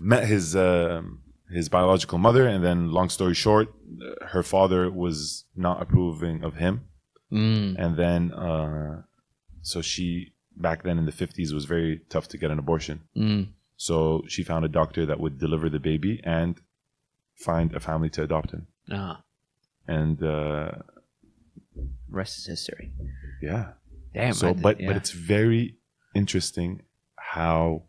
met 0.00 0.24
his 0.34 0.54
um, 0.56 1.20
his 1.58 1.68
biological 1.68 2.18
mother, 2.18 2.44
and 2.52 2.60
then 2.64 2.78
long 2.98 3.08
story 3.08 3.34
short, 3.34 3.68
uh, 3.68 4.26
her 4.34 4.42
father 4.42 4.90
was 5.04 5.44
not 5.66 5.76
approving 5.84 6.44
of 6.44 6.54
him, 6.64 6.74
Mm, 7.32 7.74
and 7.82 7.96
then 8.02 8.20
uh, 8.48 9.02
so 9.70 9.78
she 9.92 10.08
back 10.56 10.82
then 10.82 10.98
in 10.98 11.04
the 11.06 11.12
50s 11.12 11.50
it 11.50 11.54
was 11.54 11.64
very 11.66 12.00
tough 12.08 12.28
to 12.28 12.38
get 12.38 12.50
an 12.50 12.58
abortion. 12.58 13.00
mm. 13.16 13.48
So 13.76 14.22
she 14.26 14.42
found 14.42 14.64
a 14.64 14.68
doctor 14.68 15.04
that 15.06 15.20
would 15.20 15.38
deliver 15.38 15.68
the 15.68 15.78
baby 15.78 16.20
and 16.24 16.58
find 17.34 17.74
a 17.74 17.80
family 17.80 18.08
to 18.10 18.22
adopt 18.22 18.50
him. 18.52 18.66
Ah, 18.90 19.22
And 19.86 20.22
uh, 20.22 20.70
rest 22.08 22.38
is 22.38 22.46
history. 22.46 22.92
yeah, 23.42 23.72
Damn. 24.14 24.32
so 24.32 24.54
did- 24.54 24.62
but 24.62 24.80
yeah. 24.80 24.86
but 24.88 24.96
it's 24.96 25.10
very 25.10 25.76
interesting 26.14 26.82
how 27.34 27.82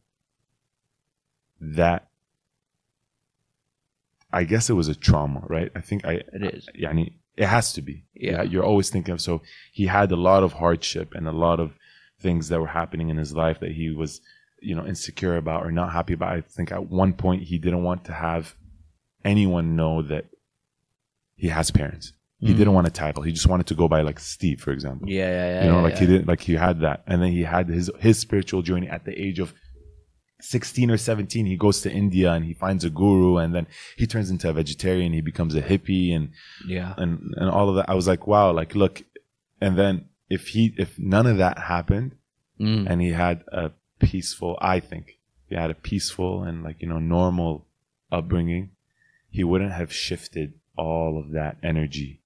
that 1.62 2.10
I 4.32 4.44
guess 4.44 4.70
it 4.70 4.74
was 4.74 4.90
a 4.90 4.96
trauma, 4.96 5.42
right? 5.48 5.72
I 5.74 5.82
think 5.82 6.06
I 6.06 6.14
it 6.34 6.54
is. 6.56 6.68
yani, 6.78 7.14
it 7.38 7.48
has 7.48 7.72
to 7.74 7.82
be. 7.82 8.04
Yeah. 8.14 8.42
You're 8.44 8.66
always 8.66 8.90
thinking 8.90 9.14
of 9.14 9.22
so 9.22 9.42
he 9.72 9.86
had 9.88 10.12
a 10.12 10.18
lot 10.18 10.44
of 10.44 10.54
hardship 10.54 11.14
and 11.16 11.28
a 11.28 11.32
lot 11.32 11.60
of 11.62 11.72
things 12.20 12.50
that 12.50 12.60
were 12.60 12.68
happening 12.68 13.10
in 13.10 13.18
his 13.18 13.34
life 13.34 13.60
that 13.60 13.72
he 13.72 13.90
was, 13.92 14.22
you 14.62 14.76
know, 14.76 14.86
insecure 14.86 15.38
about 15.38 15.66
or 15.66 15.72
not 15.72 15.92
happy 15.94 16.14
about. 16.14 16.34
I 16.34 16.42
think 16.42 16.72
at 16.72 16.90
one 16.90 17.14
point 17.14 17.44
he 17.44 17.58
didn't 17.58 17.84
want 17.84 18.06
to 18.06 18.14
have 18.14 18.56
anyone 19.24 19.76
know 19.76 20.02
that 20.04 20.26
he 21.36 21.50
has 21.50 21.70
parents. 21.72 22.14
He 22.40 22.54
Mm. 22.54 22.58
didn't 22.58 22.74
want 22.74 22.88
a 22.88 22.92
title. 22.92 23.24
He 23.24 23.32
just 23.32 23.48
wanted 23.48 23.68
to 23.68 23.76
go 23.76 23.88
by 23.88 24.02
like 24.02 24.20
Steve, 24.20 24.62
for 24.62 24.72
example 24.72 25.10
Yeah, 25.10 25.28
yeah, 25.30 25.48
yeah. 25.54 25.64
you 25.64 25.70
know 25.70 25.78
yeah, 25.78 25.82
like 25.84 25.94
yeah. 25.96 26.00
he 26.02 26.06
didn't 26.08 26.28
like 26.28 26.42
he 26.42 26.54
had 26.54 26.80
that 26.82 27.04
and 27.08 27.22
then 27.22 27.32
he 27.32 27.44
had 27.44 27.68
his 27.68 27.90
his 28.00 28.18
spiritual 28.20 28.62
journey 28.62 28.88
at 28.88 29.06
the 29.06 29.20
age 29.20 29.40
of 29.40 29.54
16 30.40 30.92
or 30.92 30.98
17 30.98 31.48
he 31.48 31.58
goes 31.58 31.82
to 31.82 31.92
india 31.92 32.32
and 32.32 32.46
he 32.46 32.54
finds 32.54 32.84
a 32.86 32.92
guru 32.92 33.38
and 33.38 33.56
then 33.56 33.66
he 33.98 34.06
turns 34.06 34.30
into 34.30 34.48
a 34.48 34.54
vegetarian 34.54 35.12
he 35.12 35.20
becomes 35.22 35.56
a 35.56 35.64
hippie 35.64 36.16
and 36.16 36.30
Yeah. 36.68 36.94
and 36.98 37.34
and 37.38 37.50
all 37.50 37.70
of 37.70 37.76
that 37.78 37.90
i 37.90 37.96
was 37.96 38.08
like 38.08 38.28
wow 38.28 38.52
like 38.52 38.76
look 38.76 39.02
and 39.60 39.76
then 39.80 40.06
if 40.30 40.50
he 40.50 40.74
if 40.78 40.98
none 41.00 41.26
of 41.28 41.38
that 41.38 41.58
happened 41.60 42.12
Mm. 42.60 42.90
and 42.90 43.02
he 43.02 43.10
had 43.12 43.44
a 43.52 43.70
peaceful 44.00 44.58
i 44.60 44.80
think 44.80 45.20
he 45.48 45.54
had 45.56 45.70
a 45.70 45.76
peaceful 45.76 46.42
and 46.44 46.64
like 46.64 46.82
you 46.82 46.88
know 46.90 46.98
normal 46.98 47.68
upbringing 48.12 48.72
he 49.30 49.44
wouldn't 49.44 49.74
have 49.74 49.94
shifted 49.94 50.54
all 50.76 51.20
of 51.24 51.32
that 51.34 51.58
energy 51.62 52.22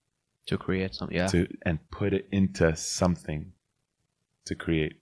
To 0.48 0.58
create 0.58 0.96
something 0.96 1.18
Yeah. 1.18 1.28
to 1.28 1.48
and 1.68 1.80
put 1.92 2.14
it 2.14 2.28
into 2.32 2.76
something 2.78 3.52
to 4.46 4.56
create 4.56 4.94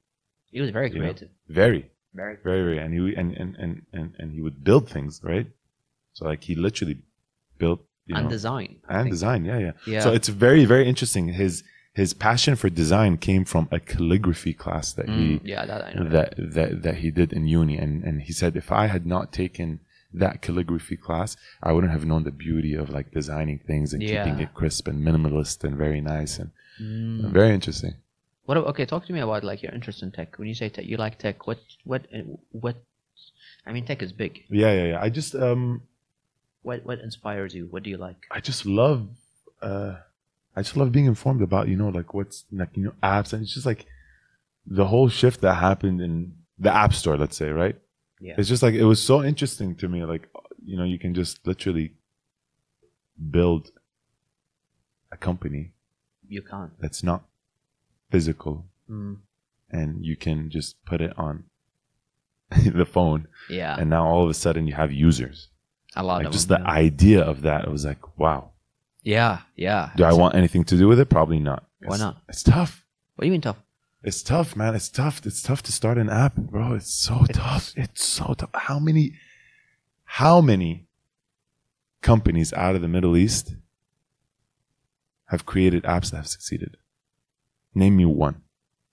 he 0.52 0.60
was 0.62 0.72
very 0.72 0.88
you 0.90 0.96
know? 0.96 1.02
creative. 1.02 1.30
very 1.48 1.82
Very. 2.16 2.36
very 2.44 2.64
very 2.64 2.78
and 2.80 2.92
he 2.96 3.00
and 3.16 3.30
and 3.42 3.56
and 3.64 3.74
and, 3.94 4.16
and 4.20 4.32
he 4.34 4.42
would 4.42 4.64
build 4.64 4.90
things 4.90 5.22
right 5.24 5.48
so 6.14 6.26
like 6.26 6.44
he 6.50 6.56
literally 6.56 6.98
built 7.60 7.82
you 8.08 8.16
and 8.16 8.24
know 8.26 8.30
design. 8.32 8.80
I 8.90 8.94
and 8.96 9.04
think. 9.04 9.14
design 9.14 9.46
yeah 9.46 9.60
yeah 9.60 9.74
Yeah. 9.86 10.00
so 10.06 10.12
it's 10.18 10.28
very 10.30 10.66
very 10.66 10.86
interesting 10.92 11.28
his 11.44 11.64
his 12.02 12.12
passion 12.28 12.54
for 12.62 12.70
design 12.84 13.14
came 13.30 13.44
from 13.54 13.66
a 13.78 13.80
calligraphy 13.92 14.54
class 14.64 14.88
that 14.98 15.08
Mm, 15.08 15.18
he 15.18 15.26
yeah, 15.54 15.64
that 15.72 15.82
I 15.88 15.90
know. 15.94 16.04
that 16.16 16.30
that 16.56 16.70
that 16.86 16.96
he 17.04 17.10
did 17.20 17.30
in 17.38 17.44
uni 17.60 17.76
and 17.84 17.94
and 18.08 18.16
he 18.28 18.34
said 18.40 18.52
if 18.64 18.70
i 18.84 18.86
had 18.96 19.06
not 19.16 19.26
taken 19.42 19.68
that 20.22 20.36
calligraphy 20.46 20.98
class 21.08 21.30
i 21.68 21.70
wouldn't 21.74 21.96
have 21.98 22.06
known 22.10 22.24
the 22.30 22.38
beauty 22.46 22.74
of 22.82 22.86
like 22.98 23.08
designing 23.20 23.60
things 23.70 23.88
and 23.94 24.02
keeping 24.12 24.38
it 24.46 24.52
crisp 24.60 24.84
and 24.90 24.98
minimalist 25.08 25.58
and 25.66 25.74
very 25.86 26.02
nice 26.16 26.34
and 26.42 26.50
Mm. 26.82 27.32
very 27.40 27.54
interesting 27.60 27.96
What? 28.50 28.58
Okay, 28.72 28.86
talk 28.92 29.04
to 29.08 29.14
me 29.16 29.22
about 29.28 29.44
like 29.50 29.62
your 29.66 29.74
interest 29.78 30.00
in 30.06 30.10
tech. 30.18 30.30
When 30.40 30.48
you 30.52 30.56
say 30.62 30.70
tech, 30.76 30.86
you 30.92 30.98
like 31.06 31.16
tech. 31.26 31.38
What? 31.50 31.60
What? 31.92 32.02
uh, 32.18 32.24
What? 32.66 32.78
I 33.68 33.70
mean, 33.74 33.86
tech 33.90 34.02
is 34.06 34.12
big. 34.24 34.34
Yeah, 34.62 34.72
yeah, 34.80 34.88
yeah. 34.92 35.00
I 35.06 35.08
just 35.20 35.32
um 35.48 35.64
What? 36.68 36.80
What 36.88 37.00
inspires 37.10 37.52
you? 37.58 37.64
What 37.74 37.82
do 37.86 37.90
you 37.94 38.00
like? 38.08 38.22
I 38.38 38.40
just 38.50 38.62
love 38.82 39.00
uh 39.72 39.94
I 40.60 40.62
just 40.64 40.78
love 40.78 40.92
being 40.92 41.06
informed 41.06 41.42
about, 41.42 41.68
you 41.70 41.78
know, 41.82 41.90
like 41.90 42.14
what's 42.14 42.46
like 42.52 42.70
you 42.76 42.84
know, 42.84 42.94
apps 43.02 43.34
and 43.34 43.42
it's 43.44 43.54
just 43.54 43.66
like 43.66 43.86
the 44.66 44.86
whole 44.92 45.10
shift 45.10 45.42
that 45.42 45.56
happened 45.56 46.00
in 46.02 46.34
the 46.66 46.72
app 46.84 46.94
store, 46.94 47.18
let's 47.18 47.38
say, 47.38 47.50
right? 47.50 47.78
Yeah. 48.20 48.36
It's 48.38 48.50
just 48.50 48.64
like 48.64 48.74
it 48.76 48.84
was 48.94 49.02
so 49.02 49.24
interesting 49.24 49.76
to 49.76 49.88
me. 49.88 50.04
Like 50.04 50.28
you 50.66 50.76
know, 50.78 50.84
you 50.94 51.00
can 51.00 51.14
just 51.14 51.48
literally 51.48 51.94
build 53.32 53.72
a 55.12 55.18
company 55.18 55.72
You 56.28 56.42
can't. 56.42 56.72
that's 56.80 57.04
not 57.04 57.24
physical 58.12 58.66
Mm. 58.90 59.18
and 59.70 60.04
you 60.04 60.16
can 60.26 60.50
just 60.50 60.84
put 60.84 61.00
it 61.00 61.14
on 61.18 61.44
the 62.66 62.86
phone 62.86 63.28
Yeah. 63.50 63.76
and 63.80 63.90
now 63.90 64.04
all 64.08 64.24
of 64.24 64.30
a 64.30 64.34
sudden 64.34 64.66
you 64.68 64.74
have 64.74 64.92
users. 64.92 65.50
a 65.96 66.02
lot 66.04 66.24
Like 66.24 66.32
just 66.32 66.48
them, 66.48 66.64
the 66.64 66.68
yeah. 66.70 66.74
idea 66.88 67.22
of 67.24 67.42
that, 67.44 67.66
I 67.68 67.70
was 67.70 67.86
like, 67.86 68.04
wow. 68.18 68.52
Yeah. 69.04 69.40
Yeah. 69.56 69.92
Do 69.96 70.04
I 70.04 70.14
want 70.14 70.36
anything 70.36 70.64
to 70.66 70.78
do 70.78 70.88
with 70.88 71.00
it? 71.00 71.10
Probably 71.10 71.40
not. 71.40 71.64
Why 71.80 71.96
It's- 71.96 72.00
not? 72.00 72.22
It's 72.28 72.44
tough. 72.44 72.86
What 73.16 73.24
do 73.24 73.28
you 73.28 73.32
mean 73.32 73.42
tough? 73.42 73.58
It's 74.02 74.24
tough, 74.24 74.56
man. 74.56 74.76
It's 74.76 74.88
tough. 74.90 75.26
It's 75.26 75.42
tough 75.42 75.62
to 75.64 75.72
start 75.74 75.98
an 75.98 76.10
app, 76.10 76.36
bro. 76.36 76.74
It's 76.76 76.94
so 76.94 77.26
tough. 77.34 77.74
It's 77.76 78.04
so 78.06 78.34
tough. 78.34 78.50
How 78.54 78.80
many, 78.80 79.14
how 80.06 80.40
many 80.40 80.88
companies 82.02 82.54
out 82.54 82.76
of 82.76 82.82
the 82.82 82.88
Middle 82.88 83.18
East 83.18 83.56
have 85.26 85.46
created 85.46 85.84
apps 85.84 86.12
that 86.12 86.18
have 86.18 86.28
succeeded? 86.28 86.78
Name 87.76 87.98
me 87.98 88.06
one. 88.06 88.42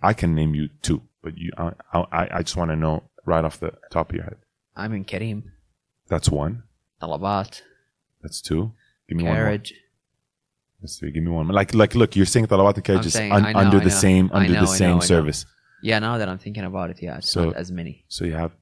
I 0.03 0.13
can 0.13 0.35
name 0.35 0.55
you 0.55 0.69
two, 0.83 1.03
but 1.23 1.39
you, 1.39 1.51
I, 1.57 1.73
I, 1.93 2.29
I 2.39 2.43
just 2.43 2.57
want 2.57 2.71
to 2.73 2.77
know 2.77 3.05
right 3.25 3.45
off 3.45 3.61
the 3.61 3.73
top 3.91 4.11
of 4.11 4.17
your 4.17 4.25
head. 4.25 4.37
I 4.75 4.89
mean, 4.89 5.05
Careem, 5.05 5.45
That's 6.09 6.29
one. 6.29 6.65
Talabat, 7.01 7.63
That's 8.23 8.41
two. 8.41 8.73
Give 9.09 9.19
me 9.19 9.25
one 9.25 9.35
more. 9.35 9.43
Carriage. 9.45 9.75
Three. 10.99 11.11
Give 11.11 11.22
me 11.24 11.31
one. 11.31 11.49
Like, 11.49 11.74
like, 11.74 11.95
look, 11.95 12.14
you're 12.16 12.27
saying 12.27 12.47
Talabat 12.47 12.74
and 12.77 12.85
Carriage 12.85 13.07
is 13.07 13.16
under 13.16 13.81
the 13.81 13.91
same, 13.91 14.31
under 14.33 14.53
know, 14.53 14.61
the 14.61 14.66
same 14.66 14.97
know. 14.97 15.01
service. 15.01 15.45
Yeah, 15.83 15.99
now 15.99 16.18
that 16.18 16.29
I'm 16.29 16.39
thinking 16.39 16.64
about 16.64 16.91
it, 16.91 17.03
yeah, 17.03 17.18
it's 17.18 17.31
So- 17.31 17.47
not 17.47 17.57
as 17.57 17.72
many. 17.72 18.05
So 18.09 18.24
you 18.24 18.35
have 18.35 18.53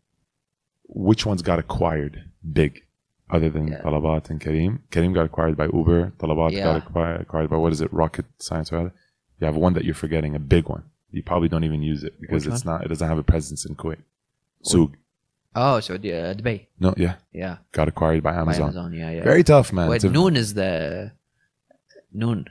which 0.89 1.27
ones 1.27 1.43
got 1.43 1.59
acquired 1.59 2.25
big 2.53 2.83
other 3.31 3.51
than 3.51 3.69
Yeah. 3.69 3.83
Talabat 3.83 4.31
and 4.31 4.41
Careem? 4.41 4.81
Careem 4.91 5.13
got 5.15 5.27
acquired 5.27 5.57
by 5.57 5.67
Uber. 5.67 6.13
Talabat 6.19 6.53
Yeah. 6.53 6.65
got 6.65 6.77
acquired, 6.87 7.21
acquired 7.21 7.51
by 7.51 7.57
what 7.57 7.73
is 7.73 7.81
it? 7.81 7.93
Rocket 7.93 8.27
Science 8.39 8.71
rather. 8.73 8.93
You 9.41 9.47
have 9.47 9.57
one 9.57 9.75
that 9.75 9.85
you're 9.85 9.95
forgetting, 9.95 10.35
a 10.35 10.39
big 10.39 10.69
one. 10.69 10.85
You 11.11 11.23
probably 11.23 11.49
don't 11.49 11.65
even 11.65 11.83
use 11.83 12.05
it 12.05 12.21
because 12.21 12.47
Which 12.47 12.55
it's 12.55 12.65
not. 12.65 12.85
It 12.85 12.89
doesn't 12.89 13.07
have 13.09 13.19
a 13.19 13.23
presence 13.23 13.65
in 13.67 13.75
Kuwait. 13.77 13.99
So. 14.63 14.93
Oh, 15.55 15.79
so 15.81 15.97
the 15.97 16.13
uh, 16.13 16.35
Dubai. 16.35 16.67
No, 16.81 16.95
yeah, 16.97 17.15
Yeah. 17.33 17.59
got 17.73 17.87
acquired 17.89 18.23
by 18.23 18.33
By 18.33 18.41
Amazon. 18.41 18.63
Amazon. 18.65 18.93
Yeah, 18.93 19.11
yeah. 19.11 19.23
Very 19.25 19.45
tough, 19.45 19.73
man. 19.73 19.89
Wait, 19.89 20.03
Noon 20.05 20.37
is 20.37 20.55
the 20.55 21.13
Noon. 22.15 22.47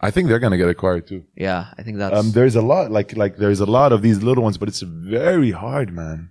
I 0.00 0.10
think 0.10 0.28
they're 0.28 0.40
gonna 0.40 0.56
get 0.58 0.68
acquired 0.68 1.06
too. 1.06 1.24
Yeah, 1.36 1.66
I 1.78 1.82
think 1.84 1.98
that's. 1.98 2.16
Um, 2.18 2.32
there's 2.32 2.56
a 2.56 2.62
lot 2.62 2.90
like 2.90 3.16
like 3.16 3.36
there's 3.36 3.60
a 3.60 3.66
lot 3.66 3.92
of 3.92 4.02
these 4.02 4.22
little 4.22 4.42
ones, 4.42 4.58
but 4.58 4.68
it's 4.68 4.80
very 4.80 5.52
hard, 5.52 5.92
man. 5.92 6.30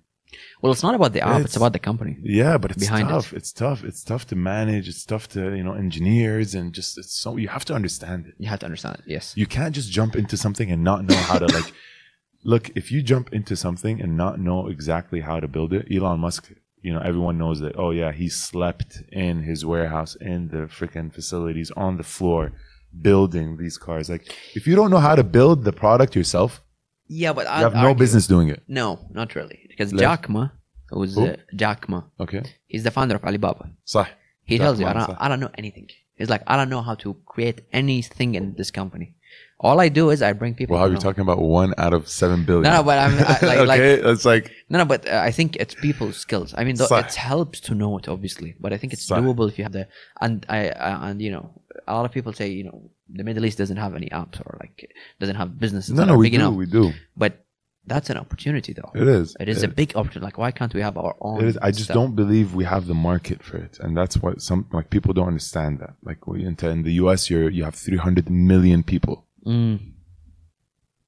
well, 0.62 0.72
it's 0.74 0.84
not 0.84 0.94
about 0.96 1.14
the 1.14 1.22
app; 1.22 1.38
it's, 1.42 1.52
it's- 1.52 1.56
about 1.56 1.72
the 1.74 1.80
company. 1.80 2.18
Yeah, 2.22 2.58
but 2.58 2.72
it's 2.72 2.84
Behind 2.84 3.08
it. 3.08 3.12
tough. 3.14 3.32
It's 3.34 3.52
tough. 3.54 3.84
It's 3.86 4.04
tough 4.04 4.28
to 4.28 4.36
manage. 4.36 4.90
It's 4.90 5.06
tough 5.06 5.26
to 5.36 5.56
you 5.56 5.64
know 5.64 5.74
engineers 5.74 6.54
and 6.58 6.74
just 6.74 6.98
it's 6.98 7.14
so 7.24 7.38
you 7.38 7.48
have 7.48 7.64
to 7.66 7.74
understand 7.74 8.26
it. 8.28 8.34
You 8.44 8.50
have 8.50 8.60
to 8.60 8.66
understand 8.66 8.96
it. 9.00 9.04
Yes. 9.08 9.34
You 9.38 9.46
can't 9.46 9.74
just 9.80 9.90
jump 9.92 10.16
into 10.22 10.36
something 10.36 10.70
and 10.74 10.84
not 10.84 11.06
know 11.06 11.16
how 11.30 11.38
to 11.40 11.46
like. 11.58 11.72
Look, 12.44 12.72
if 12.76 12.92
you 12.92 13.02
jump 13.04 13.32
into 13.32 13.56
something 13.56 14.02
and 14.02 14.18
not 14.18 14.40
know 14.40 14.68
exactly 14.68 15.22
how 15.22 15.40
to 15.40 15.48
build 15.48 15.72
it, 15.74 15.88
Elon 15.96 16.20
Musk, 16.20 16.52
you 16.82 16.92
know, 16.94 17.00
everyone 17.00 17.38
knows 17.38 17.60
that. 17.62 17.76
Oh 17.78 17.92
yeah, 17.92 18.12
he 18.12 18.28
slept 18.30 18.92
in 19.12 19.44
his 19.44 19.64
warehouse 19.64 20.16
in 20.16 20.48
the 20.50 20.64
freaking 20.78 21.14
facilities 21.14 21.70
on 21.86 21.98
the 21.98 22.04
floor, 22.04 22.52
building 23.00 23.58
these 23.58 23.78
cars. 23.78 24.10
Like 24.10 24.36
if 24.56 24.68
you 24.68 24.76
don't 24.76 24.92
know 24.92 25.00
how 25.00 25.16
to 25.16 25.24
build 25.24 25.64
the 25.64 25.72
product 25.72 26.16
yourself, 26.16 26.62
yeah, 27.08 27.34
but 27.34 27.48
I 27.48 27.60
have 27.60 27.74
no 27.74 27.80
argue. 27.80 27.96
business 27.96 28.28
doing 28.28 28.50
it. 28.50 28.64
No, 28.68 29.00
not 29.12 29.36
really, 29.36 29.66
because 29.68 29.92
Left. 29.94 30.02
Jack 30.02 30.30
Ma, 30.30 30.50
who's 30.90 31.16
Who? 31.16 31.28
uh, 31.28 31.36
Jack 31.56 31.90
Ma, 31.90 32.04
okay, 32.20 32.44
he's 32.68 32.84
the 32.84 32.92
founder 32.92 33.16
of 33.16 33.24
Alibaba. 33.24 33.70
Sah. 33.86 34.08
He 34.44 34.58
Jack 34.58 34.66
tells 34.66 34.80
you, 34.80 34.88
I 34.88 34.94
don't, 34.94 35.18
I 35.20 35.28
don't 35.28 35.40
know 35.40 35.52
anything. 35.58 35.88
He's 36.16 36.30
like, 36.30 36.44
I 36.48 36.56
don't 36.58 36.70
know 36.70 36.82
how 36.82 36.96
to 36.96 37.16
create 37.26 37.62
anything 37.72 38.36
in 38.36 38.56
this 38.56 38.72
company. 38.72 39.16
All 39.64 39.80
I 39.80 39.90
do 39.90 40.10
is 40.10 40.24
I 40.24 40.34
bring 40.34 40.56
people. 40.56 40.76
Wow, 40.76 40.88
you're 40.88 40.98
talking 40.98 41.22
about 41.22 41.38
one 41.38 41.76
out 41.78 41.94
of 41.94 42.10
seven 42.10 42.44
billion. 42.46 42.64
No, 42.64 42.78
no 42.78 42.84
but 42.84 42.98
I'm 42.98 43.14
I, 43.14 43.18
like, 43.20 43.44
okay. 43.44 43.66
Like, 43.66 43.82
it's 43.82 44.26
like 44.26 44.52
no, 44.70 44.80
no, 44.80 44.86
but 44.86 45.08
uh, 45.08 45.22
I 45.24 45.30
think 45.30 45.56
it's 45.58 45.76
people's 45.76 46.18
skills. 46.18 46.56
I 46.58 46.64
mean, 46.64 46.76
though, 46.78 46.88
it 46.90 47.14
helps 47.14 47.60
to 47.62 47.76
know 47.76 47.96
it 48.00 48.08
obviously, 48.08 48.56
but 48.60 48.74
I 48.74 48.78
think 48.78 48.92
it's 48.92 49.08
doable 49.08 49.48
if 49.48 49.60
you 49.60 49.64
have 49.64 49.74
the 49.74 49.88
and 50.20 50.44
I 50.50 50.70
uh, 50.70 51.10
and 51.10 51.22
you 51.22 51.30
know 51.30 51.62
a 51.88 51.94
lot 51.94 52.06
of 52.06 52.12
people 52.12 52.34
say 52.34 52.50
you 52.50 52.64
know 52.64 52.90
the 53.08 53.24
Middle 53.24 53.46
East 53.46 53.60
doesn't 53.60 53.78
have 53.78 53.96
any 53.96 54.10
apps 54.10 54.40
or 54.42 54.58
like 54.60 54.92
doesn't 55.20 55.36
have 55.36 55.60
businesses. 55.60 55.94
No, 55.94 56.06
no, 56.06 56.18
we 56.18 56.32
do, 56.32 56.38
enough. 56.38 56.56
we 56.56 56.66
do. 56.66 56.94
But 57.16 57.46
that's 57.86 58.10
an 58.10 58.18
opportunity 58.18 58.74
though. 58.74 58.92
It 58.96 59.08
is. 59.08 59.38
It 59.40 59.48
is 59.48 59.62
it 59.62 59.70
a 59.70 59.74
big 59.74 59.96
opportunity. 59.96 60.26
Like 60.26 60.40
why 60.40 60.50
can't 60.50 60.74
we 60.74 60.82
have 60.82 60.98
our 60.98 61.16
own? 61.22 61.42
It 61.42 61.48
is. 61.50 61.58
I 61.62 61.70
just 61.70 61.86
stuff? 61.86 61.96
don't 61.96 62.16
believe 62.16 62.56
we 62.56 62.64
have 62.64 62.88
the 62.88 62.96
market 62.96 63.44
for 63.44 63.58
it, 63.58 63.78
and 63.80 63.96
that's 63.96 64.18
what 64.18 64.42
some 64.42 64.68
like 64.72 64.90
people 64.90 65.14
don't 65.14 65.28
understand 65.28 65.82
that. 65.82 65.94
Like 66.02 66.18
in 66.28 66.82
the 66.82 66.94
U.S., 66.94 67.30
you're 67.30 67.52
you 67.52 67.64
have 67.64 67.76
300 67.76 68.28
million 68.28 68.82
people 68.82 69.28
Mm, 69.46 69.80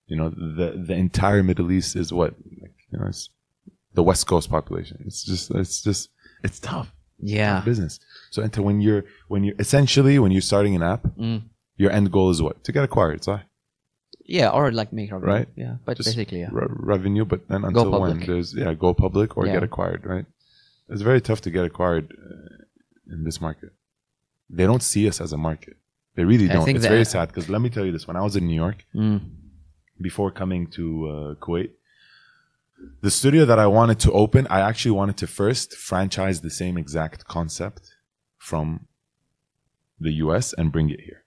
You 0.08 0.16
know, 0.18 0.30
the 0.30 0.84
the 0.88 0.94
entire 0.96 1.44
Middle 1.44 1.72
East 1.72 1.96
is 1.96 2.12
what 2.12 2.34
you 2.92 2.98
know, 3.00 3.08
it's 3.08 3.30
the 3.94 4.04
West 4.04 4.28
Coast 4.28 4.50
population. 4.50 4.98
It's 5.06 5.24
just 5.24 5.52
it's 5.52 5.82
just 5.84 6.10
it's 6.44 6.60
tough 6.60 6.92
yeah. 7.20 7.62
business. 7.66 8.00
So 8.32 8.42
into 8.42 8.62
when 8.62 8.82
you're 8.82 9.04
when 9.28 9.44
you're 9.44 9.56
essentially 9.60 10.20
when 10.20 10.32
you're 10.32 10.42
starting 10.54 10.76
an 10.76 10.84
app, 10.84 11.04
Mm. 11.18 11.44
your 11.78 11.92
end 11.92 12.12
goal 12.12 12.30
is 12.32 12.42
what 12.42 12.64
to 12.66 12.72
get 12.72 12.84
acquired, 12.84 13.24
so 13.24 13.40
Yeah, 14.26 14.50
or 14.58 14.72
like 14.72 14.92
make 14.94 15.12
revenue. 15.12 15.34
Right. 15.34 15.48
Yeah, 15.56 15.76
but 15.86 15.98
Just 15.98 16.10
basically, 16.10 16.40
yeah. 16.42 16.50
re- 16.52 16.68
revenue, 16.94 17.26
but 17.26 17.48
then 17.50 17.64
until 17.66 17.92
when 18.02 18.20
there's 18.20 18.54
yeah, 18.56 18.74
go 18.74 18.94
public 18.94 19.38
or 19.38 19.46
Yeah. 19.46 19.54
get 19.56 19.64
acquired, 19.64 20.06
right? 20.06 20.26
It's 20.90 21.02
very 21.02 21.22
tough 21.22 21.42
to 21.42 21.52
get 21.52 21.66
acquired 21.66 22.06
uh, 22.12 23.14
in 23.14 23.24
this 23.24 23.40
market. 23.42 23.72
They 24.50 24.66
don't 24.66 24.84
see 24.84 25.08
us 25.08 25.20
as 25.22 25.34
a 25.34 25.38
market. 25.38 25.76
They 26.16 26.26
really 26.26 26.48
don't. 26.48 26.64
think 26.66 26.76
It's 26.78 26.86
that- 26.86 26.92
very 26.92 27.06
sad 27.06 27.28
because 27.30 27.50
let 27.50 27.62
me 27.62 27.70
tell 27.70 27.86
you 27.86 27.92
this: 27.92 28.08
when 28.08 28.16
I 28.18 28.22
was 28.22 28.36
in 28.36 28.46
New 28.48 28.56
York 28.66 28.86
Mm. 28.96 29.22
before 30.00 30.30
coming 30.32 30.68
to 30.78 30.86
uh, 31.10 31.36
Kuwait, 31.44 31.72
the 33.02 33.10
studio 33.12 33.46
that 33.46 33.60
I 33.60 33.68
wanted 33.68 34.00
to 34.02 34.12
open, 34.12 34.46
I 34.50 34.60
actually 34.70 34.92
wanted 34.92 35.18
to 35.18 35.28
first 35.28 35.74
franchise 35.76 36.42
the 36.42 36.50
same 36.50 36.78
exact 36.78 37.26
concept 37.26 37.82
from 38.38 38.88
the 40.00 40.12
US 40.26 40.54
and 40.54 40.72
bring 40.72 40.90
it 40.90 41.00
here. 41.02 41.24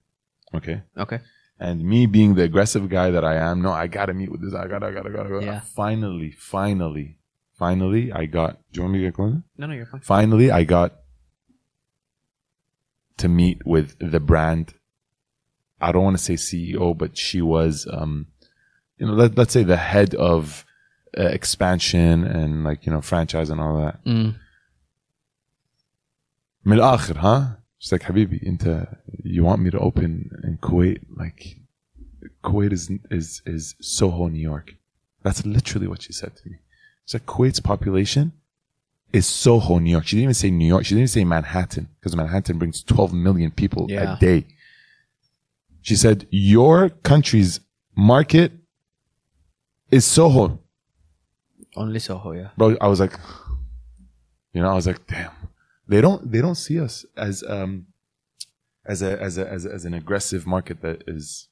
Okay. 0.55 0.83
Okay. 0.97 1.21
And 1.59 1.83
me 1.85 2.07
being 2.07 2.35
the 2.35 2.43
aggressive 2.43 2.89
guy 2.91 3.11
that 3.11 3.25
I 3.25 3.37
am, 3.37 3.63
no, 3.63 3.73
I 3.73 3.87
gotta 3.87 4.13
meet 4.13 4.31
with 4.31 4.43
this. 4.43 4.53
I 4.55 4.67
gotta, 4.69 4.87
I 4.87 4.93
gotta, 4.93 5.11
gotta, 5.11 5.31
gotta. 5.31 5.45
Yeah. 5.47 5.61
Finally, 5.61 6.31
finally, 6.33 7.17
finally, 7.55 8.13
I 8.13 8.27
got. 8.27 8.51
Do 8.71 8.79
you 8.79 8.83
want 8.83 8.93
me 8.93 8.99
to 9.01 9.05
get 9.07 9.15
closer? 9.15 9.43
No, 9.57 9.67
no, 9.67 9.73
you're 9.75 9.87
fine. 9.87 10.03
Finally, 10.03 10.51
I 10.51 10.65
got 10.65 10.91
to 13.19 13.29
meet 13.29 13.67
with 13.67 13.97
the 13.99 14.21
brand. 14.21 14.75
I 15.80 15.92
don't 15.92 16.04
want 16.04 16.18
to 16.18 16.24
say 16.24 16.36
CEO, 16.36 16.98
but 16.98 17.18
she 17.18 17.42
was, 17.42 17.88
um, 17.92 18.28
you 18.98 19.08
know, 19.08 19.14
let, 19.14 19.38
let's 19.38 19.52
say 19.54 19.64
the 19.64 19.78
head 19.78 20.14
of 20.16 20.64
uh, 21.18 21.24
expansion 21.24 22.24
and 22.24 22.64
like 22.64 22.86
you 22.86 22.92
know 22.92 23.02
franchise 23.02 23.50
and 23.50 23.60
all 23.60 23.78
that. 23.82 24.04
Mm. 24.06 24.36
من 26.66 26.78
الآخر, 26.78 27.18
huh? 27.18 27.46
She's 27.80 27.92
like, 27.92 28.04
Habibi, 28.04 28.44
انت, 28.48 28.88
you 29.24 29.44
want 29.44 29.62
me 29.62 29.72
to 29.72 29.80
open 29.80 30.30
in 30.44 30.58
Kuwait? 30.62 31.00
Like, 31.18 31.58
Kuwait 32.44 32.72
is 32.72 32.92
is 33.10 33.42
is 33.46 33.76
Soho, 33.82 34.28
New 34.28 34.40
York. 34.40 34.76
That's 35.24 35.46
literally 35.46 35.88
what 35.88 36.02
she 36.04 36.14
said 36.14 36.36
to 36.38 36.50
me. 36.50 36.58
She's 37.06 37.16
like, 37.16 37.26
Kuwait's 37.26 37.60
population 37.60 38.34
is 39.12 39.26
Soho, 39.26 39.80
New 39.80 39.90
York. 39.90 40.06
She 40.06 40.16
didn't 40.18 40.24
even 40.26 40.34
say 40.36 40.52
New 40.52 40.68
York. 40.68 40.86
She 40.86 40.90
didn't 40.94 41.02
even 41.02 41.08
say 41.08 41.24
Manhattan 41.26 41.88
because 42.00 42.16
Manhattan 42.16 42.58
brings 42.60 42.84
12 42.84 43.14
million 43.14 43.50
people 43.52 43.88
Yeah. 43.90 44.16
a 44.16 44.20
day. 44.20 44.46
She 45.87 45.95
said, 45.95 46.27
your 46.33 46.89
country's 46.89 47.61
market 47.95 48.51
is 49.89 50.05
Soho. 50.05 50.59
Only 51.77 52.01
Soho, 52.01 52.33
yeah. 52.33 52.49
Bro, 52.59 52.77
I 52.81 52.89
was 52.89 52.99
like, 52.99 53.13
you 54.53 54.61
know, 54.63 54.69
I 54.69 54.75
was 54.75 54.89
like, 54.89 55.07
damn. 55.07 55.31
They 55.87 56.01
don't, 56.01 56.33
they 56.33 56.41
don't 56.41 56.57
see 56.57 56.81
us 56.81 57.07
as, 57.17 57.45
um, 57.49 57.87
as 58.85 59.01
a, 59.01 59.23
as 59.23 59.39
a, 59.39 59.49
as 59.49 59.65
a, 59.65 59.73
as 59.73 59.85
an 59.85 59.95
aggressive 59.95 60.45
market 60.45 60.83
that 60.83 61.05
is 61.07 61.47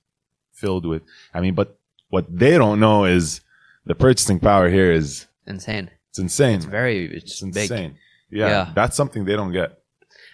filled 0.52 0.84
with, 0.84 1.02
I 1.32 1.40
mean, 1.40 1.54
but 1.54 1.78
what 2.08 2.26
they 2.28 2.58
don't 2.58 2.80
know 2.80 3.04
is 3.04 3.40
the 3.86 3.94
purchasing 3.94 4.40
power 4.40 4.68
here 4.68 4.90
is, 4.90 5.28
Insane. 5.46 5.92
it's 6.10 6.18
insane. 6.18 6.56
It's 6.56 6.64
very, 6.64 7.06
it's, 7.06 7.34
It's 7.34 7.42
insane. 7.42 7.98
Yeah, 8.32 8.48
Yeah. 8.48 8.72
That's 8.74 8.96
something 8.96 9.26
they 9.26 9.36
don't 9.36 9.52
get. 9.52 9.78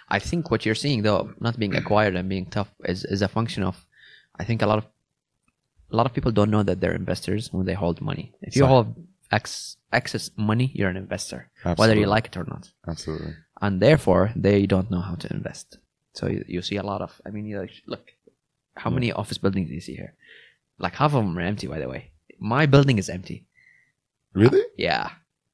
I 0.09 0.21
think 0.21 0.51
what 0.51 0.65
you're 0.65 0.75
seeing 0.75 1.03
though, 1.03 1.35
not 1.39 1.59
being 1.59 1.77
acquired 1.77 2.17
and 2.17 2.31
being 2.31 2.47
tough, 2.47 2.71
is 2.85 3.05
is 3.05 3.21
a 3.21 3.29
function 3.29 3.63
of, 3.63 3.87
I 4.41 4.45
think 4.49 4.63
a 4.63 4.67
lot 4.73 4.79
of 4.83 4.87
a 5.93 5.97
lot 5.99 6.07
of 6.07 6.13
people 6.17 6.33
don't 6.33 6.51
know 6.55 6.65
that 6.69 6.79
they're 6.81 6.95
investors 7.05 7.43
when 7.53 7.67
they 7.67 7.75
hold 7.75 8.01
money. 8.11 8.27
If 8.49 8.53
you 8.57 8.65
hold 8.75 8.87
ex- 9.39 9.77
excess 9.93 10.31
money, 10.37 10.71
you're 10.75 10.89
an 10.95 10.97
investor, 11.07 11.41
whether 11.79 11.95
you 12.01 12.07
like 12.17 12.27
it 12.31 12.37
or 12.37 12.45
not. 12.55 12.65
Absolutely. 12.93 13.35
And 13.61 13.73
therefore, 13.87 14.25
they 14.47 14.67
don't 14.67 14.91
know 14.91 15.03
how 15.09 15.17
to 15.23 15.33
invest. 15.39 15.79
So 16.19 16.23
you, 16.29 16.45
you 16.55 16.63
see 16.63 16.77
a 16.77 16.83
lot 16.83 17.01
of, 17.07 17.21
I 17.27 17.31
mean, 17.31 17.45
you 17.45 17.59
like, 17.59 17.75
look, 17.87 18.05
how 18.83 18.91
many 18.97 19.13
office 19.13 19.39
buildings 19.39 19.69
do 19.69 19.75
you 19.75 19.81
see 19.89 19.97
here? 20.03 20.15
Like 20.79 20.95
half 20.95 21.13
of 21.15 21.25
them 21.25 21.37
are 21.39 21.43
empty, 21.43 21.67
by 21.67 21.79
the 21.79 21.89
way. 21.89 22.13
My 22.39 22.67
building 22.67 22.99
is 22.99 23.09
empty. 23.11 23.47
Really? 24.33 24.63
Yeah 24.77 25.11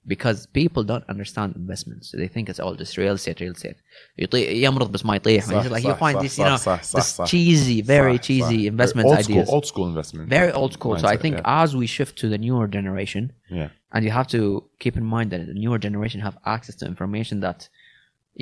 Because 0.07 0.47
people 0.47 0.84
don't 0.84 1.03
understand 1.07 1.55
investments. 1.55 2.11
They 2.11 2.27
think 2.27 2.49
it's 2.49 2.59
all 2.59 2.73
just 2.73 2.97
real 2.97 3.13
estate, 3.13 3.39
real 3.39 3.51
estate. 3.53 3.75
يطيح 4.19 4.49
يمرض 4.49 4.91
بس 4.91 5.05
ما 5.05 5.15
يطيح. 5.15 5.45
صح, 5.45 5.69
like 5.69 5.84
you 5.84 5.89
صح, 5.91 5.99
find 5.99 6.15
صح, 6.15 6.21
this, 6.21 6.38
you 6.38 6.43
صح, 6.43 6.47
know, 6.47 6.55
صح, 6.57 6.82
صح, 6.84 6.99
this 6.99 7.15
صح. 7.17 7.25
cheesy, 7.27 7.82
very 7.84 8.17
صح, 8.17 8.23
cheesy 8.23 8.65
صح. 8.65 8.71
investment 8.73 9.05
old 9.07 9.17
ideas. 9.17 9.45
School, 9.47 9.55
old 9.55 9.65
school 9.65 9.88
investment. 9.88 10.27
very 10.29 10.51
old 10.51 10.73
school. 10.73 10.97
so 10.97 11.07
I 11.07 11.15
mindset, 11.17 11.21
think 11.21 11.36
yeah. 11.38 11.61
as 11.63 11.75
we 11.75 11.86
shift 11.86 12.17
to 12.21 12.29
the 12.29 12.39
newer 12.39 12.67
generation, 12.67 13.23
Yeah. 13.59 13.69
and 13.93 14.03
you 14.05 14.11
have 14.19 14.27
to 14.36 14.39
keep 14.79 14.95
in 14.97 15.05
mind 15.15 15.27
that 15.34 15.41
the 15.45 15.57
newer 15.63 15.77
generation 15.88 16.19
have 16.27 16.36
access 16.55 16.75
to 16.82 16.86
information 16.93 17.36
that 17.41 17.59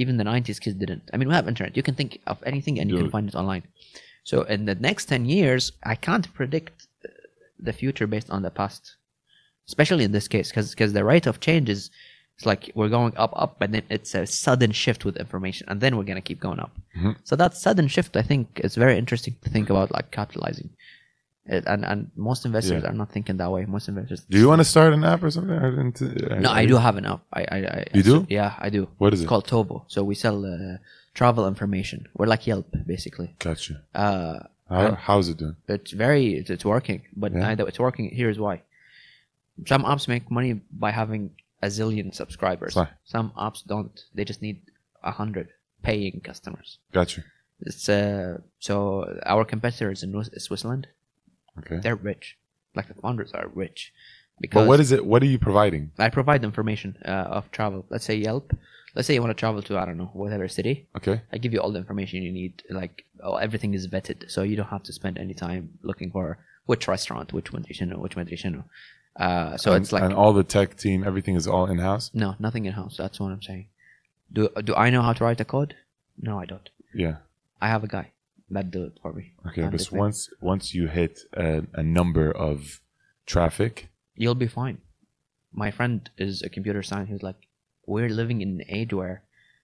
even 0.01 0.13
the 0.21 0.23
90s 0.33 0.59
kids 0.63 0.75
didn't. 0.83 1.03
I 1.13 1.17
mean, 1.17 1.27
we 1.31 1.33
have 1.39 1.47
internet. 1.53 1.75
You 1.79 1.83
can 1.89 1.95
think 1.99 2.11
of 2.31 2.37
anything 2.51 2.75
and 2.79 2.85
you 2.89 2.95
can 3.01 3.05
Dude. 3.07 3.15
find 3.17 3.27
it 3.31 3.35
online. 3.41 3.63
So 4.23 4.35
in 4.55 4.59
the 4.69 4.75
next 4.75 5.03
10 5.05 5.25
years, 5.25 5.63
I 5.93 5.95
can't 6.07 6.27
predict 6.39 6.75
uh, 7.03 7.09
the 7.67 7.73
future 7.81 8.07
based 8.15 8.29
on 8.35 8.43
the 8.43 8.51
past, 8.61 8.83
especially 9.66 10.04
in 10.04 10.12
this 10.12 10.28
case, 10.28 10.50
because 10.50 10.92
the 10.92 11.04
rate 11.04 11.26
of 11.26 11.40
change 11.40 11.68
is 11.68 11.90
it's 12.36 12.46
like 12.46 12.70
we're 12.74 12.88
going 12.88 13.12
up, 13.16 13.32
up, 13.36 13.56
but 13.60 13.70
then 13.72 13.82
it's 13.90 14.12
a 14.14 14.26
sudden 14.26 14.72
shift 14.72 15.04
with 15.04 15.16
information, 15.16 15.68
and 15.70 15.80
then 15.80 15.96
we're 15.96 16.02
gonna 16.10 16.20
keep 16.30 16.40
going 16.40 16.58
up. 16.58 16.72
Mhm. 16.96 17.16
So 17.24 17.36
that 17.36 17.54
sudden 17.56 17.86
shift, 17.88 18.16
I 18.16 18.22
think, 18.22 18.60
is 18.64 18.74
very 18.74 18.98
interesting 18.98 19.36
to 19.42 19.50
think 19.50 19.70
about, 19.70 19.92
like 19.92 20.10
capitalizing. 20.10 20.70
It, 21.46 21.64
and 21.66 21.84
and 21.84 22.10
most 22.16 22.44
investors 22.46 22.82
Yeah. 22.82 22.90
are 22.90 22.94
not 23.02 23.12
thinking 23.12 23.36
that 23.36 23.50
way. 23.52 23.66
Most 23.66 23.86
investors. 23.88 24.20
Do 24.30 24.38
you 24.38 24.48
want 24.48 24.60
to 24.60 24.64
start 24.64 24.94
an 24.94 25.04
app 25.04 25.22
or 25.22 25.30
something? 25.30 25.54
Or 25.64 25.78
into, 25.80 26.04
No, 26.40 26.50
I 26.50 26.64
do 26.66 26.76
have 26.86 26.96
an 26.96 27.04
app. 27.04 27.20
I, 27.32 27.42
I, 27.56 27.58
I 27.78 27.84
You 27.92 28.02
do? 28.02 28.26
Yeah, 28.30 28.54
I 28.58 28.68
do. 28.70 28.88
What 28.98 29.12
is 29.12 29.20
it's 29.20 29.26
it? 29.26 29.28
called 29.28 29.46
Tobo. 29.46 29.84
So 29.88 30.02
we 30.02 30.14
sell 30.14 30.38
uh, 30.46 30.78
travel 31.12 31.46
information. 31.46 32.08
We're 32.16 32.26
like 32.34 32.46
Yelp, 32.46 32.68
basically. 32.86 33.34
Gotcha. 33.38 33.74
Uh, 33.94 34.38
How, 34.70 34.94
how's 35.06 35.28
it 35.28 35.36
doing? 35.36 35.56
it's 35.68 35.92
very, 35.92 36.24
it's, 36.38 36.48
it's 36.50 36.64
working. 36.64 37.02
But 37.14 37.30
Yeah. 37.32 37.40
neither 37.40 37.64
it's 37.68 37.78
working. 37.78 38.08
Here's 38.20 38.38
why. 38.38 38.62
Some 39.66 39.84
apps 39.84 40.08
make 40.08 40.30
money 40.30 40.60
by 40.72 40.90
having 40.90 41.30
a 41.62 41.68
zillion 41.68 42.14
subscribers. 42.14 42.76
Some 43.04 43.32
apps 43.38 43.64
don't. 43.66 43.94
They 44.14 44.24
just 44.24 44.42
need 44.42 44.60
a 45.02 45.10
hundred 45.10 45.48
paying 45.82 46.20
customers. 46.24 46.78
Gotcha. 46.92 47.24
It's 47.60 47.88
uh, 47.88 48.38
so 48.58 49.18
our 49.24 49.44
competitors 49.44 50.02
in 50.02 50.10
Switzerland, 50.38 50.88
Okay. 51.60 51.78
they're 51.78 51.94
rich. 51.96 52.36
Like 52.74 52.88
the 52.88 52.94
founders 52.94 53.32
are 53.32 53.48
rich. 53.54 53.92
Because 54.40 54.62
But 54.62 54.68
what 54.68 54.80
is 54.80 54.90
it? 54.90 55.06
What 55.06 55.22
are 55.22 55.26
you 55.26 55.38
providing? 55.38 55.92
I 55.98 56.08
provide 56.08 56.42
information 56.42 56.96
uh, 57.04 57.36
of 57.38 57.50
travel. 57.52 57.86
Let's 57.88 58.04
say 58.04 58.16
Yelp. 58.16 58.52
Let's 58.96 59.06
say 59.06 59.14
you 59.14 59.20
want 59.22 59.30
to 59.30 59.40
travel 59.40 59.62
to 59.62 59.78
I 59.78 59.84
don't 59.84 59.96
know 59.96 60.10
whatever 60.12 60.48
city. 60.48 60.88
Okay. 60.96 61.22
I 61.32 61.38
give 61.38 61.52
you 61.52 61.60
all 61.60 61.70
the 61.70 61.78
information 61.78 62.22
you 62.22 62.32
need. 62.32 62.62
Like 62.68 63.04
oh, 63.22 63.36
everything 63.36 63.74
is 63.74 63.86
vetted, 63.86 64.30
so 64.30 64.42
you 64.42 64.56
don't 64.56 64.68
have 64.68 64.82
to 64.84 64.92
spend 64.92 65.18
any 65.18 65.34
time 65.34 65.70
looking 65.82 66.10
for 66.10 66.38
which 66.66 66.88
restaurant, 66.88 67.32
which 67.32 67.52
nutrition, 67.52 67.88
which 68.00 68.16
nutrition. 68.16 68.64
Uh, 69.16 69.56
so 69.56 69.72
and, 69.72 69.82
it's 69.82 69.92
like 69.92 70.02
and 70.02 70.12
all 70.12 70.32
the 70.32 70.42
tech 70.42 70.76
team, 70.76 71.04
everything 71.04 71.36
is 71.36 71.46
all 71.46 71.66
in 71.66 71.78
house. 71.78 72.10
no, 72.14 72.34
nothing 72.38 72.64
in 72.64 72.72
house. 72.72 72.96
That's 72.96 73.20
what 73.20 73.30
I'm 73.30 73.42
saying. 73.42 73.66
Do 74.32 74.48
do 74.64 74.74
I 74.74 74.90
know 74.90 75.02
how 75.02 75.12
to 75.12 75.24
write 75.24 75.40
a 75.40 75.44
code? 75.44 75.76
No, 76.20 76.38
I 76.38 76.46
don't. 76.46 76.68
Yeah. 76.92 77.16
I 77.60 77.68
have 77.68 77.84
a 77.84 77.88
guy 77.88 78.10
that 78.50 78.70
do 78.70 78.84
it 78.84 78.98
for 79.00 79.12
me. 79.12 79.32
Okay. 79.46 79.68
But 79.68 79.88
once 79.92 80.30
once 80.40 80.74
you 80.74 80.88
hit 80.88 81.20
a, 81.32 81.62
a 81.74 81.82
number 81.82 82.30
of 82.30 82.80
traffic, 83.26 83.88
you'll 84.16 84.34
be 84.34 84.48
fine. 84.48 84.78
My 85.52 85.70
friend 85.70 86.10
is 86.18 86.42
a 86.42 86.48
computer 86.48 86.82
scientist. 86.82 87.12
He's 87.12 87.22
like, 87.22 87.46
we're 87.86 88.08
living 88.08 88.42
in 88.42 88.60
an 88.60 88.64
age 88.68 88.92
where 88.92 89.22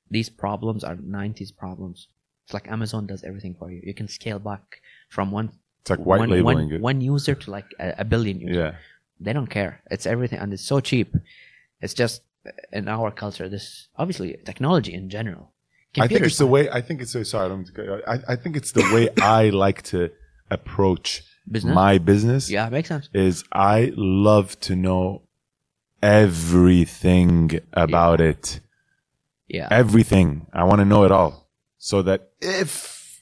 these 0.08 0.28
problems 0.28 0.84
are 0.84 0.94
90s 0.94 1.56
problems. 1.56 2.08
It's 2.44 2.54
like 2.54 2.68
Amazon 2.68 3.06
does 3.06 3.24
everything 3.24 3.56
for 3.58 3.70
you. 3.70 3.80
You 3.84 3.94
can 3.94 4.08
scale 4.08 4.38
back 4.38 4.82
from 5.08 5.30
one 5.32 5.52
it's 5.82 5.90
like 5.90 6.00
white 6.00 6.20
one, 6.20 6.30
labeling 6.30 6.58
one, 6.58 6.72
it. 6.72 6.80
one 6.80 7.00
user 7.00 7.34
to 7.34 7.50
like 7.50 7.66
a, 7.78 7.94
a 7.98 8.04
billion 8.04 8.40
users. 8.40 8.56
yeah. 8.56 8.74
They 9.20 9.32
don't 9.32 9.48
care. 9.48 9.82
It's 9.90 10.06
everything, 10.06 10.38
and 10.38 10.52
it's 10.52 10.64
so 10.64 10.80
cheap. 10.80 11.14
It's 11.80 11.94
just 11.94 12.22
uh, 12.46 12.50
in 12.72 12.88
our 12.88 13.10
culture. 13.10 13.48
This 13.48 13.88
obviously 13.96 14.36
technology 14.44 14.94
in 14.94 15.10
general. 15.10 15.52
I 15.98 16.06
think 16.06 16.22
it's 16.22 16.38
the 16.38 16.46
way. 16.46 16.70
I 16.70 16.80
think 16.80 17.00
it's 17.02 17.10
so 17.10 17.22
sorry. 17.22 17.46
I, 17.46 17.48
don't 17.48 17.58
mean 17.58 17.66
to 17.66 17.72
cut 17.72 17.84
you 17.84 17.92
off. 17.94 18.00
I, 18.06 18.32
I 18.32 18.36
think 18.36 18.56
it's 18.56 18.72
the 18.72 18.88
way 18.94 19.10
I 19.20 19.50
like 19.50 19.82
to 19.84 20.10
approach 20.50 21.22
business. 21.50 21.74
my 21.74 21.98
business. 21.98 22.50
yeah, 22.50 22.68
makes 22.68 22.88
sense. 22.88 23.08
Is 23.12 23.44
I 23.52 23.92
love 23.96 24.58
to 24.60 24.76
know 24.76 25.22
everything 26.02 27.60
about 27.72 28.20
it. 28.20 28.60
Yeah, 29.48 29.66
Everything. 29.70 30.46
I 30.52 30.62
want 30.62 30.78
to 30.78 30.84
know 30.84 31.02
it 31.04 31.10
all, 31.10 31.48
so 31.76 32.02
that 32.02 32.30
if 32.40 33.20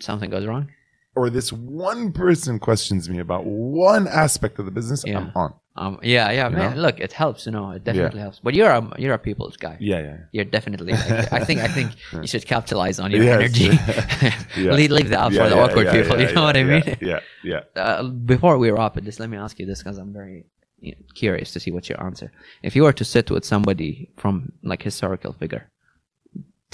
something 0.00 0.30
goes 0.30 0.46
wrong. 0.46 0.70
Or 1.18 1.28
this 1.38 1.50
one 1.52 2.02
person 2.12 2.58
questions 2.68 3.02
me 3.12 3.18
about 3.26 3.44
one 3.44 4.04
aspect 4.24 4.54
of 4.60 4.64
the 4.68 4.74
business, 4.78 5.00
Yeah. 5.06 5.18
I'm 5.20 5.32
on. 5.42 5.50
Um, 5.80 5.94
yeah, 6.02 6.26
yeah, 6.38 6.48
You 6.50 6.56
man. 6.56 6.74
know? 6.74 6.82
Look, 6.86 6.96
it 7.06 7.12
helps. 7.22 7.40
You 7.46 7.52
know, 7.56 7.70
it 7.76 7.84
definitely 7.88 8.22
helps. 8.26 8.38
But 8.46 8.52
you're 8.58 8.74
a 8.80 8.82
you're 9.02 9.14
a 9.14 9.22
people's 9.28 9.56
guy. 9.66 9.76
Yeah, 9.90 10.00
yeah. 10.08 10.16
You're 10.34 10.50
definitely. 10.56 10.92
Like, 11.00 11.32
I 11.38 11.44
think 11.48 11.60
I 11.68 11.70
think 11.76 11.88
you 12.22 12.26
should 12.32 12.46
capitalize 12.54 12.96
on 13.04 13.08
your 13.12 13.22
Yes. 13.22 13.36
energy. 13.40 13.68
Yeah. 14.64 14.72
leave, 14.78 14.90
leave 14.98 15.10
that 15.16 15.30
yeah, 15.32 15.38
for 15.40 15.48
the 15.52 15.56
yeah, 15.56 15.62
awkward 15.64 15.86
yeah, 15.86 15.96
people. 15.98 16.14
yeah, 16.18 16.28
you 16.28 16.34
know 16.34 16.40
yeah, 16.42 16.48
what 16.48 16.56
I 16.56 16.64
yeah, 16.64 16.74
mean? 16.86 16.96
Yeah, 17.10 17.20
yeah. 17.52 17.62
Uh, 17.82 18.02
before 18.34 18.54
we 18.62 18.68
wrap 18.76 18.96
it, 18.98 19.04
just 19.10 19.20
let 19.22 19.28
me 19.34 19.38
ask 19.46 19.54
you 19.60 19.66
this 19.70 19.78
because 19.82 19.98
I'm 20.02 20.12
very 20.20 20.38
you 20.86 20.92
know, 20.96 21.02
curious 21.22 21.48
to 21.54 21.58
see 21.60 21.70
what 21.76 21.84
your 21.90 22.00
answer. 22.08 22.28
If 22.68 22.72
you 22.76 22.82
were 22.86 22.96
to 23.00 23.06
sit 23.14 23.26
with 23.34 23.44
somebody 23.44 23.90
from 24.22 24.34
like 24.70 24.82
historical 24.90 25.32
figure, 25.42 25.64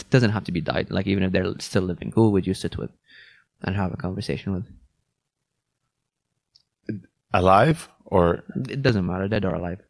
it 0.00 0.06
doesn't 0.14 0.30
have 0.36 0.44
to 0.48 0.52
be 0.58 0.62
died. 0.72 0.86
Like 0.96 1.06
even 1.12 1.22
if 1.26 1.30
they're 1.32 1.52
still 1.70 1.82
living, 1.92 2.10
who 2.16 2.24
would 2.32 2.46
you 2.50 2.54
sit 2.64 2.74
with 2.80 2.90
and 3.64 3.74
have 3.76 3.92
a 3.92 3.96
conversation 3.96 4.52
with? 4.52 4.66
Alive 7.32 7.88
or 8.04 8.44
It 8.68 8.82
doesn't 8.82 9.04
matter, 9.06 9.26
dead 9.28 9.44
or 9.44 9.54
alive. 9.54 9.80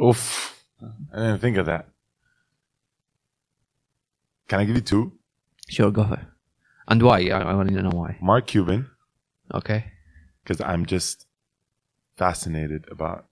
oof. 0.00 0.64
I 1.12 1.16
didn't 1.16 1.40
think 1.40 1.56
of 1.56 1.66
that. 1.66 1.88
Can 4.46 4.60
I 4.60 4.64
give 4.64 4.76
you 4.76 4.82
two? 4.82 5.12
Sure, 5.68 5.90
go 5.90 6.02
ahead. 6.02 6.26
And 6.86 7.02
why? 7.02 7.28
I, 7.28 7.40
I 7.42 7.54
want 7.54 7.68
to 7.68 7.82
know 7.82 7.90
why. 7.90 8.16
Mark 8.22 8.46
Cuban, 8.46 8.88
Okay. 9.52 9.92
because 10.42 10.60
I'm 10.60 10.86
just 10.86 11.26
fascinated 12.16 12.86
about 12.90 13.26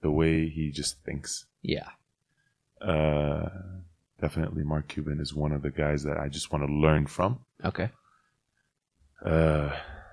the 0.00 0.10
way 0.10 0.48
he 0.48 0.70
just 0.70 1.02
thinks. 1.04 1.46
Yeah. 1.62 1.90
Uh, 2.80 3.48
definitely, 4.20 4.62
Mark 4.64 4.88
Cuban 4.88 5.20
is 5.20 5.34
one 5.34 5.52
of 5.52 5.62
the 5.62 5.70
guys 5.70 6.02
that 6.04 6.18
I 6.18 6.28
just 6.28 6.52
want 6.52 6.66
to 6.66 6.72
learn 6.72 7.06
from. 7.06 7.40
Okay. 7.64 7.90
Uh, 9.24 9.70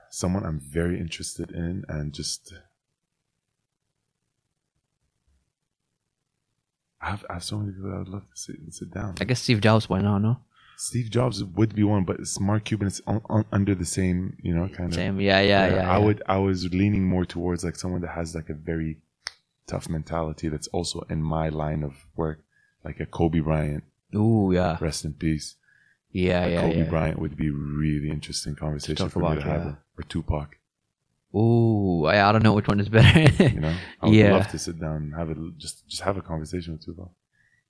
someone 0.09 0.45
I'm 0.45 0.59
very 0.59 0.99
interested 0.99 1.51
in, 1.51 1.83
and 1.89 2.13
just 2.13 2.53
I 7.03 7.09
have, 7.09 7.25
I 7.29 7.33
have 7.33 7.43
so 7.43 7.57
many 7.57 7.73
people 7.73 7.93
I 7.93 7.97
would 7.99 8.07
love 8.07 8.29
to 8.29 8.39
sit 8.39 8.59
and 8.59 8.73
sit 8.73 8.91
down. 8.91 9.15
I 9.19 9.25
guess 9.25 9.41
Steve 9.41 9.59
Jobs. 9.59 9.89
Why 9.89 9.99
not? 9.99 10.19
No. 10.19 10.37
Steve 10.77 11.09
Jobs 11.09 11.43
would 11.43 11.75
be 11.75 11.83
one, 11.83 12.05
but 12.05 12.19
it's 12.19 12.39
Mark 12.39 12.63
Cuban. 12.63 12.87
is 12.87 13.01
on, 13.05 13.21
on, 13.29 13.45
under 13.51 13.75
the 13.75 13.85
same, 13.85 14.37
you 14.41 14.55
know, 14.55 14.69
kind 14.69 14.89
of. 14.89 14.95
Same. 14.95 15.19
Yeah. 15.19 15.41
Yeah. 15.41 15.67
Yeah. 15.67 15.89
I 15.89 15.97
yeah. 15.97 15.97
would. 15.97 16.23
I 16.27 16.37
was 16.37 16.73
leaning 16.73 17.05
more 17.05 17.25
towards 17.25 17.63
like 17.63 17.75
someone 17.75 18.01
that 18.01 18.11
has 18.11 18.33
like 18.33 18.49
a 18.49 18.53
very 18.53 18.99
tough 19.67 19.89
mentality. 19.89 20.47
That's 20.47 20.67
also 20.67 21.01
in 21.09 21.21
my 21.21 21.49
line 21.49 21.83
of 21.83 22.05
work, 22.15 22.39
like 22.85 22.99
a 22.99 23.05
Kobe 23.05 23.39
Bryant. 23.39 23.83
Ooh. 24.15 24.51
Yeah. 24.53 24.77
Rest 24.81 25.05
in 25.05 25.13
peace. 25.13 25.55
Yeah. 26.11 26.45
A 26.45 26.49
Yeah. 26.51 26.61
Kobe 26.61 26.77
yeah. 26.77 26.89
Bryant 26.89 27.19
would 27.19 27.35
be 27.35 27.49
really 27.49 28.09
interesting 28.09 28.55
conversation 28.55 28.95
talk 28.97 29.11
for 29.11 29.19
me 29.19 29.35
to 29.35 29.41
have, 29.41 29.63
yeah. 29.65 29.75
or 29.97 30.03
Tupac. 30.07 30.57
Oh, 31.33 32.05
I, 32.05 32.29
I 32.29 32.31
don't 32.31 32.43
know 32.43 32.53
which 32.53 32.67
one 32.67 32.79
is 32.79 32.89
better. 32.89 33.21
You 33.43 33.59
know, 33.59 33.75
I 34.01 34.05
would 34.05 34.15
Yeah. 34.15 34.33
love 34.33 34.49
to 34.49 34.59
sit 34.59 34.79
down 34.79 34.97
and 34.97 35.15
have 35.15 35.29
a 35.29 35.35
just 35.57 35.87
just 35.87 36.03
have 36.03 36.17
a 36.17 36.21
conversation 36.21 36.73
with 36.73 36.85
Tupac. 36.85 37.09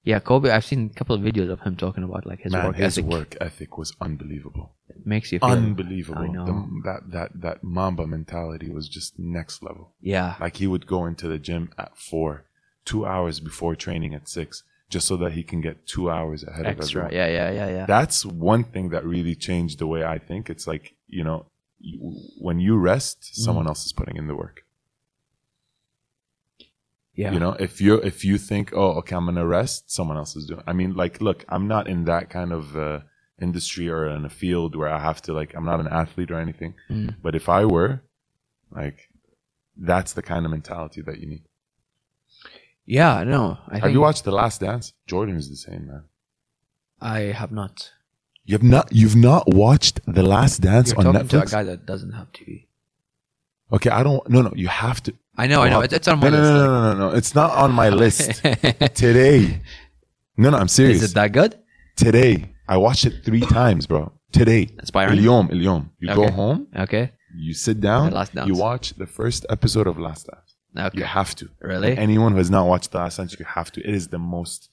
yeah. 0.04 0.20
Kobe. 0.20 0.50
I've 0.52 0.66
seen 0.66 0.90
a 0.94 0.98
couple 0.98 1.16
of 1.16 1.22
videos 1.22 1.50
of 1.50 1.62
him 1.62 1.78
talking 1.78 2.04
about 2.04 2.26
like 2.26 2.42
his 2.42 2.52
Man, 2.52 2.66
work 2.68 2.76
his 2.76 2.98
ethic. 2.98 3.10
work 3.10 3.38
ethic 3.40 3.78
was 3.78 3.94
unbelievable. 4.02 4.74
It 4.90 5.06
makes 5.08 5.32
you 5.32 5.40
feel. 5.40 5.50
Unbelievable. 5.50 6.24
I 6.24 6.28
know. 6.28 6.46
The- 6.46 6.82
that 6.84 7.02
that 7.12 7.42
that 7.42 7.64
Mamba 7.64 8.06
mentality 8.06 8.70
was 8.70 8.90
just 8.90 9.18
next 9.18 9.64
level. 9.64 9.94
yeah. 10.02 10.36
Like 10.42 10.58
he 10.58 10.68
would 10.68 10.86
go 10.86 11.06
into 11.06 11.30
the 11.30 11.40
gym 11.40 11.70
at 11.78 11.98
four, 11.98 12.44
two 12.84 13.06
hours 13.06 13.40
before 13.40 13.76
training 13.78 14.14
at 14.14 14.28
six, 14.28 14.64
just 14.96 15.06
so 15.12 15.16
that 15.24 15.32
he 15.38 15.44
can 15.52 15.60
get 15.68 15.76
two 15.94 16.06
hours 16.16 16.40
ahead 16.50 16.66
of 16.66 16.72
Extra. 16.80 17.06
everyone. 17.06 17.18
Yeah. 17.20 17.30
Yeah. 17.38 17.50
Yeah. 17.60 17.70
Yeah. 17.78 17.86
That's 17.96 18.20
one 18.26 18.64
thing 18.74 18.86
that 18.94 19.04
really 19.16 19.36
changed 19.48 19.76
the 19.80 19.88
way 19.94 20.02
I 20.16 20.18
think. 20.30 20.42
It's 20.54 20.68
like 20.74 20.86
you 21.18 21.24
know, 21.28 21.40
when 22.48 22.58
you 22.66 22.74
rest, 22.92 23.18
Mm. 23.22 23.36
someone 23.46 23.68
else 23.72 23.82
is 23.88 23.94
putting 24.00 24.18
in 24.22 24.28
the 24.32 24.36
work. 24.44 24.58
yeah. 27.22 27.32
You 27.34 27.40
know, 27.44 27.54
if 27.68 27.74
you 27.86 27.94
if 28.12 28.18
you 28.26 28.36
think, 28.52 28.66
oh, 28.82 28.92
okay, 29.00 29.16
I'm 29.16 29.26
gonna 29.26 29.46
rest, 29.46 29.92
someone 29.98 30.18
else 30.22 30.36
is 30.36 30.46
doing. 30.50 30.64
I 30.66 30.74
mean, 30.80 30.92
like, 31.04 31.16
look, 31.28 31.40
I'm 31.54 31.68
not 31.68 31.88
in 31.94 32.06
that 32.06 32.30
kind 32.38 32.52
of 32.52 32.76
uh, 32.88 33.00
industry 33.48 33.88
or 33.96 34.08
in 34.08 34.26
a 34.26 34.30
field 34.42 34.76
where 34.76 34.90
I 34.98 35.00
have 35.10 35.22
to 35.26 35.32
like 35.40 35.52
I'm 35.58 35.66
not 35.72 35.80
an 35.80 35.88
athlete 36.02 36.32
or 36.32 36.40
anything. 36.40 36.74
Mm. 36.90 37.16
But 37.22 37.36
if 37.36 37.46
I 37.50 37.66
were, 37.76 38.02
like, 38.82 38.98
that's 39.92 40.14
the 40.14 40.24
kind 40.32 40.44
of 40.46 40.52
mentality 40.52 41.02
that 41.08 41.20
you 41.20 41.28
need. 41.34 41.44
Yeah, 42.86 43.24
no. 43.24 43.58
I 43.70 43.80
Have 43.80 43.92
you 43.92 44.02
watched 44.02 44.24
The 44.26 44.32
Last 44.32 44.62
Dance? 44.62 44.94
Jordan 45.08 45.38
is 45.38 45.50
the 45.50 45.56
same 45.56 45.88
man. 45.88 46.04
I 47.00 47.20
have 47.34 47.52
not. 47.52 47.92
You 48.46 48.54
have 48.56 48.64
not. 48.64 48.90
You've 48.92 49.16
not 49.16 49.48
watched 49.54 50.02
The 50.06 50.24
Last 50.24 50.60
Dance 50.62 50.90
You're 50.92 51.00
on 51.08 51.14
talking 51.14 51.28
to 51.30 51.42
a 51.44 51.46
guy 51.46 51.64
that 51.64 51.86
doesn't 51.86 52.12
have 52.12 52.32
TV. 52.34 52.68
Okay, 53.72 53.90
I 53.90 54.04
don't. 54.04 54.28
No, 54.30 54.42
no. 54.42 54.52
You 54.56 54.68
have 54.68 55.02
to. 55.04 55.14
I 55.38 55.48
know, 55.48 55.62
I 55.62 55.70
know. 55.70 55.80
It's, 55.82 55.94
it's 55.94 56.08
on 56.08 56.20
No, 56.20 56.30
my 56.30 56.38
no, 56.38 56.42
no, 56.42 56.44
list. 56.44 56.54
no, 56.54 56.66
no, 56.66 56.94
no, 56.94 57.10
no. 57.10 57.16
It's 57.16 57.34
not 57.36 57.52
on 57.52 57.72
my 57.72 57.90
list 58.04 58.44
today. 58.96 59.62
No, 60.38 60.50
no. 60.50 60.58
I'm 60.58 60.68
serious. 60.68 61.02
Is 61.02 61.12
it 61.12 61.16
that 61.16 61.32
good? 61.32 61.58
today, 61.96 62.54
I 62.68 62.78
watched 62.78 63.06
it 63.06 63.24
three 63.24 63.42
times, 63.42 63.88
bro. 63.88 64.12
Today. 64.32 64.68
Inspiring. 64.80 65.20
Ilyom, 65.20 65.50
Ilyom. 65.52 65.90
You 66.00 66.14
go 66.14 66.30
home. 66.30 66.68
Okay. 66.76 67.12
You 67.36 67.54
sit 67.54 67.80
down. 67.80 68.10
The 68.10 68.16
Last 68.16 68.36
Dance. 68.36 68.48
You 68.48 68.56
watch 68.56 68.94
the 68.96 69.08
first 69.08 69.46
episode 69.50 69.88
of 69.88 69.98
Last 69.98 70.28
Dance. 70.28 70.53
Okay. 70.78 71.00
You 71.00 71.04
have 71.06 71.36
to. 71.36 71.50
Really? 71.62 71.98
Anyone 71.98 72.32
who 72.32 72.40
has 72.40 72.50
not 72.50 72.68
watched 72.68 72.92
The 72.92 72.98
Last 72.98 73.18
Dance, 73.18 73.38
you 73.38 73.46
have 73.46 73.72
to. 73.74 73.82
It 73.88 73.94
is 73.94 74.08
the 74.08 74.20
most. 74.20 74.70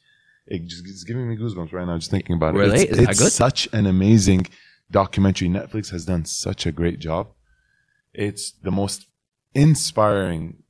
It 0.46 0.66
just, 0.66 0.86
it's 0.86 1.05
giving 1.05 1.28
me 1.28 1.36
goosebumps 1.36 1.72
right 1.72 1.86
now 1.86 1.96
just 1.98 2.11
thinking 2.11 2.36
about 2.36 2.55
it. 2.55 2.59
Really? 2.59 2.82
It's, 2.82 2.92
Is 2.92 3.09
it's 3.09 3.18
good? 3.18 3.32
such 3.32 3.68
an 3.72 3.86
amazing 3.86 4.46
documentary. 4.90 5.48
Netflix 5.48 5.90
has 5.90 6.07
done 6.07 6.24
such 6.24 6.66
a 6.66 6.72
great 6.72 6.98
job. 6.98 7.28
It's 8.14 8.53
the 8.53 8.70
most 8.70 9.07
inspiring 9.55 10.62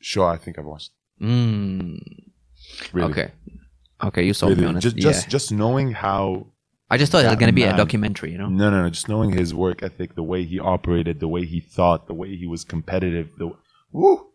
show 0.00 0.24
I 0.24 0.36
think 0.38 0.58
I've 0.58 0.64
watched. 0.64 0.90
Mm. 1.20 2.00
Really. 2.92 3.10
Okay. 3.10 3.30
Okay, 4.02 4.24
you 4.24 4.34
sold 4.34 4.52
Really. 4.52 4.62
me 4.62 4.68
on 4.68 4.76
it. 4.78 4.80
Just, 4.80 4.96
yeah. 4.96 5.02
just, 5.02 5.28
just 5.28 5.52
knowing 5.52 5.92
how 5.92 6.46
I 6.92 6.98
just 6.98 7.10
thought 7.10 7.24
it 7.24 7.28
was 7.28 7.36
going 7.36 7.46
to 7.48 7.54
be 7.54 7.62
a 7.62 7.74
documentary, 7.74 8.32
you 8.32 8.38
know? 8.38 8.48
No, 8.48 8.68
no, 8.68 8.82
no. 8.82 8.90
Just 8.90 9.08
knowing 9.08 9.32
his 9.32 9.54
work 9.54 9.82
ethic, 9.82 10.14
the 10.14 10.22
way 10.22 10.44
he 10.44 10.58
operated, 10.58 11.20
the 11.20 11.28
way 11.28 11.46
he 11.46 11.58
thought, 11.58 12.06
the 12.06 12.12
way 12.12 12.36
he 12.36 12.46
was 12.46 12.64
competitive. 12.64 13.30
The 13.38 13.50
woo, 13.92 14.28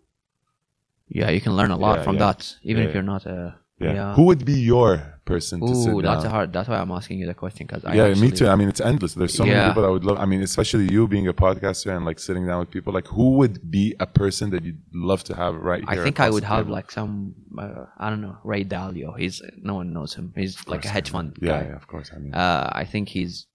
Yeah, 1.09 1.29
you 1.29 1.41
can 1.41 1.55
learn 1.55 1.71
a 1.71 1.77
lot 1.77 1.97
Yeah, 1.97 2.03
from 2.03 2.15
yeah. 2.15 2.25
that, 2.25 2.55
even 2.63 2.83
Yeah, 2.83 2.89
if 2.89 2.93
you're 2.93 3.03
not 3.15 3.25
a. 3.25 3.55
yeah. 3.79 3.93
Yeah. 3.93 4.13
Who 4.15 4.23
would 4.29 4.43
be 4.45 4.53
your 4.73 4.91
person 5.25 5.59
to 5.59 5.73
sit 5.83 5.93
Ooh, 5.93 6.01
that's 6.01 6.23
down? 6.23 6.31
a 6.31 6.35
hard. 6.35 6.53
That's 6.53 6.67
why 6.69 6.77
I'm 6.79 6.91
asking 6.91 7.19
you 7.19 7.27
the 7.27 7.33
question 7.43 7.67
because 7.67 7.83
I. 7.85 7.93
yeah, 7.95 8.05
actually, 8.05 8.21
me 8.21 8.31
too. 8.31 8.47
I 8.47 8.55
mean, 8.55 8.69
it's 8.73 8.81
endless. 8.81 9.13
There's 9.13 9.33
so 9.41 9.45
many 9.45 9.61
people 9.69 9.85
I 9.85 9.89
would 9.89 10.03
love. 10.09 10.17
I 10.17 10.25
mean, 10.25 10.41
especially 10.41 10.85
you 10.95 11.07
being 11.07 11.27
a 11.27 11.33
podcaster 11.33 11.95
and 11.95 12.03
like 12.09 12.19
sitting 12.19 12.45
down 12.47 12.59
with 12.61 12.71
people. 12.71 12.91
Like, 12.93 13.07
who 13.07 13.27
would 13.39 13.55
be 13.77 13.85
a 13.99 14.07
person 14.07 14.49
that 14.53 14.63
you'd 14.65 14.81
love 14.93 15.23
to 15.29 15.33
have 15.35 15.55
right 15.71 15.83
I 15.87 15.95
think 16.05 16.19
I 16.19 16.29
would 16.29 16.43
the 16.43 16.47
have 16.55 16.65
table? 16.65 16.73
like 16.79 16.89
some. 16.91 17.35
Uh, 17.63 17.85
I 17.97 18.09
don't 18.09 18.21
know, 18.21 18.37
Ray 18.43 18.63
Dalio. 18.63 19.09
He's 19.17 19.41
no 19.69 19.75
one 19.81 19.93
knows 19.93 20.13
him. 20.15 20.33
He's 20.35 20.55
like 20.67 20.79
a 20.79 20.83
course, 20.83 20.93
hedge 20.95 21.09
I 21.09 21.11
fund 21.17 21.37
Yeah, 21.41 21.51
guy. 21.51 21.63
yeah, 21.69 21.75
of 21.81 21.85
course. 21.87 22.11
I 22.15 22.17
mean, 22.19 22.33
Uh, 22.33 22.69
I 22.81 22.83
think 22.85 23.09
he's 23.09 23.47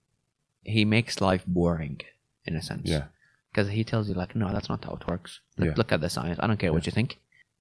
he 0.62 0.84
makes 0.84 1.20
life 1.20 1.44
boring 1.46 1.98
in 2.46 2.54
a 2.56 2.62
sense. 2.62 2.88
yeah, 2.88 3.04
because 3.52 3.68
he 3.68 3.84
tells 3.84 4.08
you 4.08 4.14
like, 4.14 4.34
no, 4.34 4.50
that's 4.52 4.68
not 4.68 4.84
how 4.84 4.94
it 4.94 5.06
works. 5.06 5.40
Look, 5.58 5.66
Yeah. 5.68 5.74
look 5.76 5.92
at 5.92 6.00
the 6.00 6.08
science. 6.08 6.38
I 6.42 6.46
don't 6.46 6.58
care 6.58 6.72
what 6.72 6.86
you 6.86 6.92
think. 6.92 7.18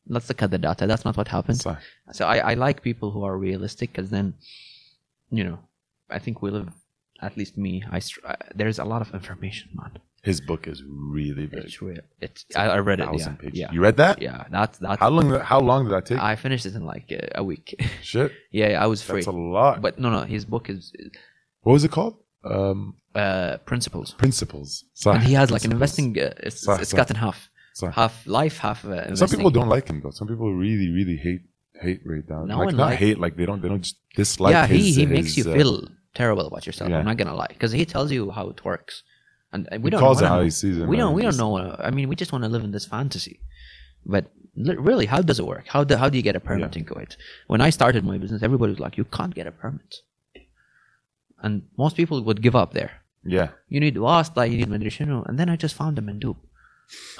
Let's 0.08 0.28
look 0.30 0.42
at 0.42 0.50
the 0.52 0.58
data. 0.58 0.88
That's 0.88 1.06
not 1.06 1.16
what 1.18 1.28
happens. 1.28 1.62
So- 1.62 1.78
So 2.14 2.26
I, 2.26 2.38
I 2.52 2.54
like 2.56 2.82
people 2.82 3.12
who 3.12 3.24
are 3.24 3.38
realistic 3.38 3.92
because 3.94 4.10
then, 4.10 4.34
you 5.30 5.44
know, 5.44 5.60
I 6.10 6.20
think 6.20 6.42
we 6.42 6.50
live. 6.52 6.70
At 7.22 7.38
least 7.38 7.56
me, 7.56 7.84
I 7.92 8.00
str- 8.00 8.26
there's 8.56 8.80
a 8.80 8.84
lot 8.94 9.02
of 9.06 9.14
information, 9.14 9.70
man. 9.76 9.92
his 10.24 10.39
book 10.42 10.68
is 10.68 10.80
really 10.88 11.46
big. 11.48 11.64
It's 11.66 11.82
real. 11.82 12.02
It's 12.20 12.46
I, 12.56 12.64
I 12.78 12.80
read 12.80 13.00
it. 13.00 13.06
Yeah, 13.06 13.12
Thousand 13.12 13.38
pages. 13.39 13.60
yeah, 13.60 13.72
You 13.76 13.82
read 13.88 13.98
that? 13.98 14.16
yeah. 14.22 14.46
That's 14.50 14.78
that's. 14.80 15.00
How 15.00 15.10
long? 15.10 15.28
How 15.52 15.60
long 15.70 15.80
did 15.86 15.94
that 15.96 16.06
take? 16.10 16.20
I 16.32 16.36
finished 16.36 16.66
it 16.70 16.74
in 16.80 16.84
like 16.94 17.06
uh, 17.12 17.42
a 17.42 17.44
week. 17.44 17.68
Shit, 18.02 18.32
yeah, 18.52 18.70
yeah, 18.72 18.84
I 18.84 18.88
was 18.88 19.00
free. 19.04 19.18
that's 19.22 19.28
a 19.28 19.32
lot. 19.32 19.82
But 19.86 19.94
no, 20.04 20.10
no, 20.18 20.22
his 20.36 20.44
book 20.54 20.66
is 20.74 20.82
what 21.64 21.74
was 21.74 21.84
it 21.84 21.92
called? 21.92 22.16
Um, 22.44 22.96
uh, 23.14 23.58
principles, 23.66 24.14
principles. 24.14 24.84
and 25.06 25.22
he 25.24 25.34
has 25.34 25.52
like 25.52 25.64
an 25.66 25.72
investing. 25.72 26.18
Uh, 26.18 26.34
it's 26.48 26.62
Sorry, 26.64 26.82
it's 26.82 26.89
sorry. 26.92 27.02
cut 27.02 27.10
in 27.12 27.18
half, 27.18 27.50
half 27.94 28.26
life, 28.26 28.58
half 28.58 28.84
uh, 28.86 28.89
investing. 28.92 29.16
Some 29.18 29.30
people 29.38 29.52
don't 29.52 29.70
like 29.70 29.88
him 29.88 30.02
though. 30.02 30.12
Some 30.12 30.28
people 30.28 30.54
really, 30.54 30.89
really 30.89 31.18
hate 31.18 31.42
hate 31.80 32.02
Ray 32.06 32.22
Dalio. 32.22 32.48
No 32.48 32.58
like 32.58 32.66
one 32.68 32.78
not 32.78 32.86
like- 32.92 33.00
hate, 33.00 33.20
like 33.20 33.36
they 33.38 33.46
don't 33.46 33.62
they 33.62 33.68
don't 33.70 33.82
just 33.82 33.98
dislike. 34.16 34.54
yeah, 34.54 34.66
he 34.68 34.78
his, 34.88 34.96
he 34.96 35.06
makes 35.06 35.36
his, 35.36 35.46
you 35.46 35.52
uh, 35.52 35.56
feel 35.56 35.88
terrible 36.16 36.46
about 36.48 36.66
yourself. 36.66 36.89
yeah. 36.89 36.98
I'm 37.00 37.06
not 37.06 37.18
gonna 37.18 37.36
lie, 37.36 37.48
because 37.50 37.72
he 37.72 37.86
tells 37.86 38.12
you 38.12 38.32
how 38.32 38.50
it 38.50 38.64
works, 38.66 39.04
and 39.54 39.68
uh, 39.72 39.78
we 39.80 39.84
He 39.84 39.89
don't. 39.92 40.00
calls 40.00 40.20
it 40.22 40.24
wanna 40.26 40.36
how 40.36 40.42
he 40.42 40.50
sees 40.50 40.78
it. 40.78 40.88
we 40.88 40.98
don't. 40.98 41.14
We 41.14 41.22
don't 41.22 41.38
know. 41.38 41.76
I 41.88 41.92
mean, 41.92 42.08
we 42.10 42.16
just 42.16 42.32
want 42.32 42.44
to 42.46 42.50
live 42.50 42.64
in 42.64 42.72
this 42.72 42.86
fantasy. 42.86 43.39
But 44.14 44.32
really, 44.56 45.06
how 45.06 45.22
does 45.22 45.38
it 45.39 45.46
work? 45.46 45.66
How 45.68 45.84
do 45.84 45.96
how 45.96 46.10
do 46.10 46.18
you 46.18 46.24
get 46.24 46.36
a 46.36 46.39
permit 46.39 46.76
Yeah. 46.76 46.80
in 46.80 46.86
Kuwait? 46.88 47.16
When 47.52 47.62
I 47.62 47.70
started 47.70 48.04
my 48.04 48.18
business, 48.18 48.42
everybody 48.42 48.72
was 48.72 48.80
like, 48.80 48.98
"You 48.98 49.06
can't 49.18 49.36
get 49.36 49.46
a 49.46 49.52
permit," 49.52 49.92
and 51.42 51.64
most 51.78 51.96
people 51.96 52.22
would 52.24 52.42
give 52.42 52.56
up 52.56 52.74
there. 52.74 52.92
Yeah, 53.24 53.50
You 53.68 53.80
need 53.80 53.98
wasta, 53.98 54.48
you 54.48 54.58
need 54.58 54.68
medrishino, 54.70 55.26
and 55.28 55.38
then 55.38 55.48
I 55.50 55.56
just 55.56 55.76
found 55.76 56.00
a 56.00 56.02
mandub, 56.02 56.38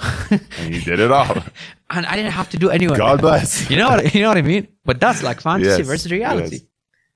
and 0.58 0.74
he 0.74 0.80
did 0.80 0.98
it 1.00 1.10
all. 1.12 1.36
and 1.90 2.06
I 2.06 2.16
didn't 2.16 2.32
have 2.32 2.50
to 2.50 2.56
do 2.56 2.70
anyone. 2.70 2.98
God 2.98 3.20
bless. 3.20 3.70
You 3.70 3.76
know 3.76 3.88
what 3.90 4.14
you 4.14 4.20
know 4.22 4.28
what 4.28 4.36
I 4.38 4.42
mean? 4.42 4.66
But 4.84 5.00
that's 5.00 5.22
like 5.22 5.40
fantasy 5.40 5.68
Yes, 5.78 5.86
versus 5.86 6.10
reality. 6.10 6.56
yes. 6.56 6.64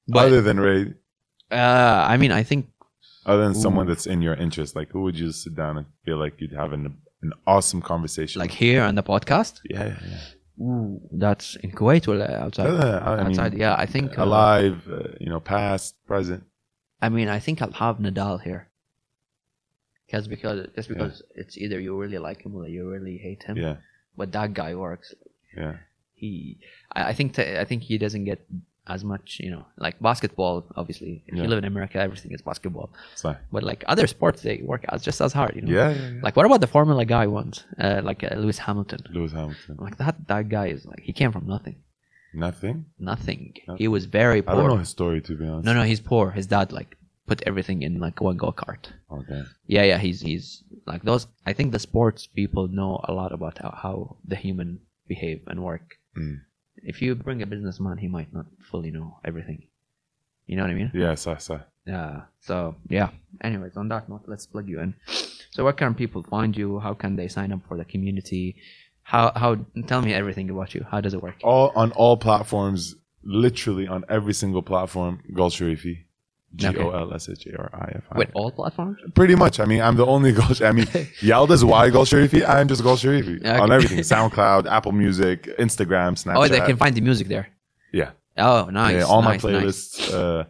But 0.08 0.26
other 0.26 0.40
than 0.40 0.60
Ray, 0.60 0.94
uh, 1.50 2.06
I 2.12 2.16
mean, 2.16 2.30
I 2.32 2.42
think 2.44 2.68
other 3.24 3.42
than 3.42 3.54
someone 3.54 3.86
that's 3.88 4.06
in 4.06 4.22
your 4.22 4.34
interest, 4.34 4.76
like 4.76 4.90
who 4.92 5.02
would 5.02 5.18
you 5.18 5.32
sit 5.32 5.54
down 5.56 5.78
and 5.78 5.86
feel 6.04 6.16
like 6.18 6.34
you'd 6.40 6.52
have 6.52 6.72
an 6.72 6.96
an 7.22 7.32
awesome 7.46 7.82
conversation? 7.82 8.40
like 8.40 8.52
here 8.52 8.82
on 8.82 8.94
the 8.94 9.02
podcast. 9.02 9.62
with? 9.62 9.72
yeah, 9.72 9.96
yeah, 10.12 10.64
Ooh, 10.64 11.00
that's 11.10 11.56
in 11.56 11.72
Kuwait 11.72 12.06
or 12.08 12.22
outside? 12.44 12.66
yeah. 12.72 12.96
Uh, 13.06 13.10
I 13.10 13.16
mean, 13.16 13.26
outside, 13.38 13.54
yeah. 13.58 13.74
I 13.76 13.86
think 13.86 14.16
uh, 14.18 14.22
alive, 14.24 14.76
uh, 14.88 15.08
you 15.20 15.28
know, 15.28 15.40
past, 15.40 15.96
present. 16.06 16.44
I 17.00 17.08
mean, 17.08 17.28
I 17.28 17.38
think 17.38 17.60
I'll 17.62 17.72
have 17.72 17.98
Nadal 17.98 18.40
here. 18.42 18.68
Because 20.06 20.28
because 20.28 20.68
just 20.76 20.88
because 20.88 21.22
it's 21.34 21.58
either 21.58 21.80
you 21.80 21.96
really 22.00 22.18
like 22.18 22.42
him 22.42 22.54
or 22.54 22.66
you 22.68 22.88
really 22.88 23.18
hate 23.18 23.42
him. 23.42 23.56
Yeah, 23.56 23.76
But 24.16 24.32
that 24.32 24.54
guy 24.54 24.74
works. 24.74 25.14
yeah, 25.56 25.76
He, 26.14 26.58
I, 26.92 27.08
I 27.10 27.12
think 27.12 27.34
t- 27.34 27.56
I 27.58 27.64
think 27.64 27.82
he 27.82 27.98
doesn't 27.98 28.24
get 28.24 28.46
as 28.86 29.02
much. 29.02 29.40
You 29.42 29.50
know, 29.50 29.66
like 29.78 29.98
basketball. 30.00 30.64
Obviously, 30.76 31.24
if 31.26 31.34
Yeah. 31.34 31.42
you 31.42 31.48
live 31.48 31.58
in 31.58 31.64
America, 31.64 31.98
everything 31.98 32.30
is 32.32 32.40
basketball. 32.40 32.90
so, 33.16 33.34
But 33.50 33.64
like 33.64 33.82
other 33.88 34.06
sports, 34.06 34.42
they 34.42 34.62
work 34.62 34.84
as 34.90 35.02
just 35.02 35.20
as 35.20 35.32
hard. 35.32 35.56
You 35.56 35.62
know. 35.62 35.72
yeah, 35.72 35.90
yeah, 35.90 36.08
yeah. 36.10 36.20
Like 36.22 36.36
what 36.36 36.46
about 36.46 36.60
the 36.60 36.68
Formula 36.68 37.04
guy 37.04 37.26
ones? 37.26 37.64
Uh, 37.76 38.00
like 38.04 38.22
uh, 38.22 38.36
Lewis 38.36 38.58
Hamilton. 38.58 39.00
Lewis 39.10 39.32
Hamilton. 39.32 39.76
Like 39.80 39.96
that 39.98 40.14
that 40.28 40.48
guy 40.48 40.68
is 40.68 40.86
like 40.86 41.00
he 41.02 41.12
came 41.12 41.32
from 41.32 41.46
nothing. 41.48 41.76
Nothing. 42.36 42.84
Nothing. 42.98 43.54
No. 43.66 43.76
He 43.76 43.88
was 43.88 44.04
very 44.04 44.42
poor. 44.42 44.54
I 44.54 44.58
don't 44.58 44.68
know 44.68 44.76
his 44.76 44.90
story 44.90 45.20
to 45.22 45.34
be 45.34 45.46
honest. 45.46 45.64
No, 45.64 45.72
no, 45.72 45.82
he's 45.82 46.00
poor. 46.00 46.30
His 46.30 46.46
dad 46.46 46.70
like 46.70 46.96
put 47.26 47.42
everything 47.46 47.82
in 47.82 47.98
like 47.98 48.20
one 48.20 48.36
go 48.36 48.52
kart. 48.52 48.92
Damn. 49.28 49.48
Yeah, 49.66 49.82
yeah, 49.82 49.98
he's 49.98 50.20
he's 50.20 50.62
like 50.86 51.02
those. 51.02 51.26
I 51.46 51.52
think 51.54 51.72
the 51.72 51.78
sports 51.78 52.26
people 52.26 52.68
know 52.68 53.00
a 53.04 53.12
lot 53.12 53.32
about 53.32 53.58
how, 53.58 53.70
how 53.82 54.16
the 54.24 54.36
human 54.36 54.80
behave 55.08 55.40
and 55.46 55.64
work. 55.64 55.96
Mm. 56.16 56.40
If 56.76 57.00
you 57.00 57.14
bring 57.14 57.42
a 57.42 57.46
businessman, 57.46 57.98
he 57.98 58.08
might 58.08 58.32
not 58.32 58.46
fully 58.70 58.90
know 58.90 59.18
everything. 59.24 59.66
You 60.46 60.56
know 60.56 60.62
what 60.62 60.70
I 60.70 60.74
mean? 60.74 60.90
Yeah, 60.94 61.14
so, 61.14 61.36
so. 61.38 61.60
Yeah. 61.86 62.22
So 62.40 62.76
yeah. 62.88 63.10
Anyways, 63.40 63.76
on 63.76 63.88
that 63.88 64.08
note, 64.08 64.24
let's 64.26 64.46
plug 64.46 64.68
you 64.68 64.80
in. 64.80 64.94
So 65.50 65.64
where 65.64 65.72
can 65.72 65.94
people 65.94 66.22
find 66.22 66.54
you? 66.56 66.80
How 66.80 66.94
can 66.94 67.16
they 67.16 67.28
sign 67.28 67.50
up 67.52 67.60
for 67.66 67.76
the 67.76 67.84
community? 67.84 68.56
How 69.12 69.32
how 69.42 69.50
tell 69.86 70.02
me 70.02 70.12
everything 70.20 70.50
about 70.50 70.74
you. 70.74 70.84
How 70.90 71.00
does 71.00 71.14
it 71.14 71.22
work? 71.22 71.36
all 71.44 71.66
on 71.82 71.92
all 71.92 72.16
platforms, 72.16 72.96
literally 73.22 73.86
on 73.86 74.04
every 74.08 74.34
single 74.42 74.62
platform. 74.62 75.22
Golsharifi, 75.32 75.94
G 76.56 76.66
O 76.82 76.90
L 76.90 77.14
S 77.14 77.28
H 77.28 77.46
A 77.46 77.56
R 77.66 77.70
I 77.72 77.88
F 77.96 78.04
I. 78.12 78.18
With 78.18 78.30
all 78.34 78.50
platforms? 78.50 78.98
Pretty 79.14 79.36
much. 79.36 79.60
I 79.60 79.64
mean, 79.64 79.80
I'm 79.80 79.96
the 79.96 80.06
only 80.14 80.32
Gol. 80.32 80.46
I 80.70 80.72
mean, 80.72 80.86
Yalda's 81.30 81.64
why 81.64 81.88
Golsharifi. 81.90 82.40
I'm 82.48 82.66
just 82.66 82.82
Golsharifi 82.82 83.36
Okay. 83.46 83.58
on 83.64 83.70
everything: 83.70 83.98
SoundCloud, 84.00 84.66
Apple 84.76 84.92
Music, 84.92 85.38
Instagram, 85.66 86.10
Snapchat. 86.20 86.36
Oh, 86.44 86.48
they 86.48 86.60
can 86.60 86.76
find 86.76 86.94
the 86.96 87.00
music 87.00 87.28
there. 87.28 87.46
Yeah, 87.92 88.10
Oh, 88.36 88.64
nice. 88.70 88.96
yeah. 88.96 89.02
All 89.04 89.22
nice, 89.22 89.42
my 89.44 89.52
nice. 89.52 89.62
playlists. 89.62 90.12
Uh, 90.12 90.44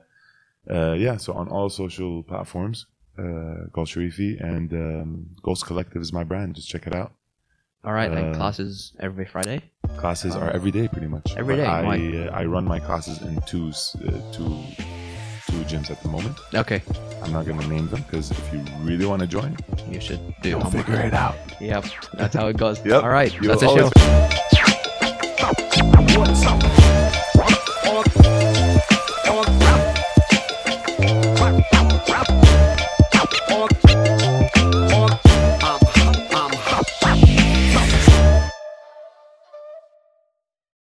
uh, 0.75 0.95
yeah, 0.95 1.17
so 1.19 1.35
on 1.35 1.47
all 1.49 1.69
social 1.69 2.23
platforms, 2.23 2.87
uh, 3.19 3.69
Golsharifi 3.77 4.31
and 4.43 4.73
um, 4.73 5.27
GolsCollective 5.45 6.01
is 6.01 6.11
my 6.13 6.25
brand. 6.25 6.55
Just 6.57 6.69
check 6.71 6.87
it 6.87 6.95
out. 6.95 7.13
All 7.87 7.93
right, 7.93 8.11
and 8.11 8.35
Uh, 8.35 8.39
classes 8.39 8.93
every 8.99 9.25
Friday. 9.25 9.63
Classes 9.97 10.35
are 10.35 10.51
every 10.51 10.73
day, 10.73 10.89
pretty 10.89 11.07
much. 11.07 11.35
Every 11.37 11.55
But 11.57 11.63
day, 11.63 11.67
I 11.69 11.83
why? 11.83 11.97
uh, 12.29 12.41
I 12.41 12.45
run 12.45 12.65
my 12.65 12.81
classes 12.81 13.23
in 13.23 13.41
two 13.47 13.69
s- 13.69 13.97
uh, 14.05 14.11
two 14.33 14.59
two 15.49 15.63
gyms 15.71 15.91
at 15.93 16.03
the 16.03 16.09
moment. 16.09 16.37
Okay, 16.53 16.83
I'm 17.23 17.33
not 17.33 17.47
gonna 17.47 17.67
name 17.69 17.87
them 17.89 18.03
because 18.11 18.33
if 18.33 18.53
you 18.53 18.61
really 18.83 19.07
want 19.07 19.21
to 19.21 19.29
join, 19.29 19.57
you 19.89 20.01
should 20.01 20.19
do 20.43 20.49
your 20.49 20.59
you'll 20.59 20.65
homework. 20.65 20.87
figure 20.87 21.01
it 21.01 21.15
out. 21.15 21.37
Yep, 21.61 21.85
that's 22.15 22.35
how 22.35 22.49
it 22.49 22.57
goes. 22.57 22.81
Yep. 22.85 23.03
All 23.05 23.09
right, 23.11 23.33
You'll 23.41 23.57
that's 23.57 23.61
the 23.63 23.69
show. 23.69 23.87
always- 23.87 23.93
What's 26.17 26.45
up? 26.47 26.63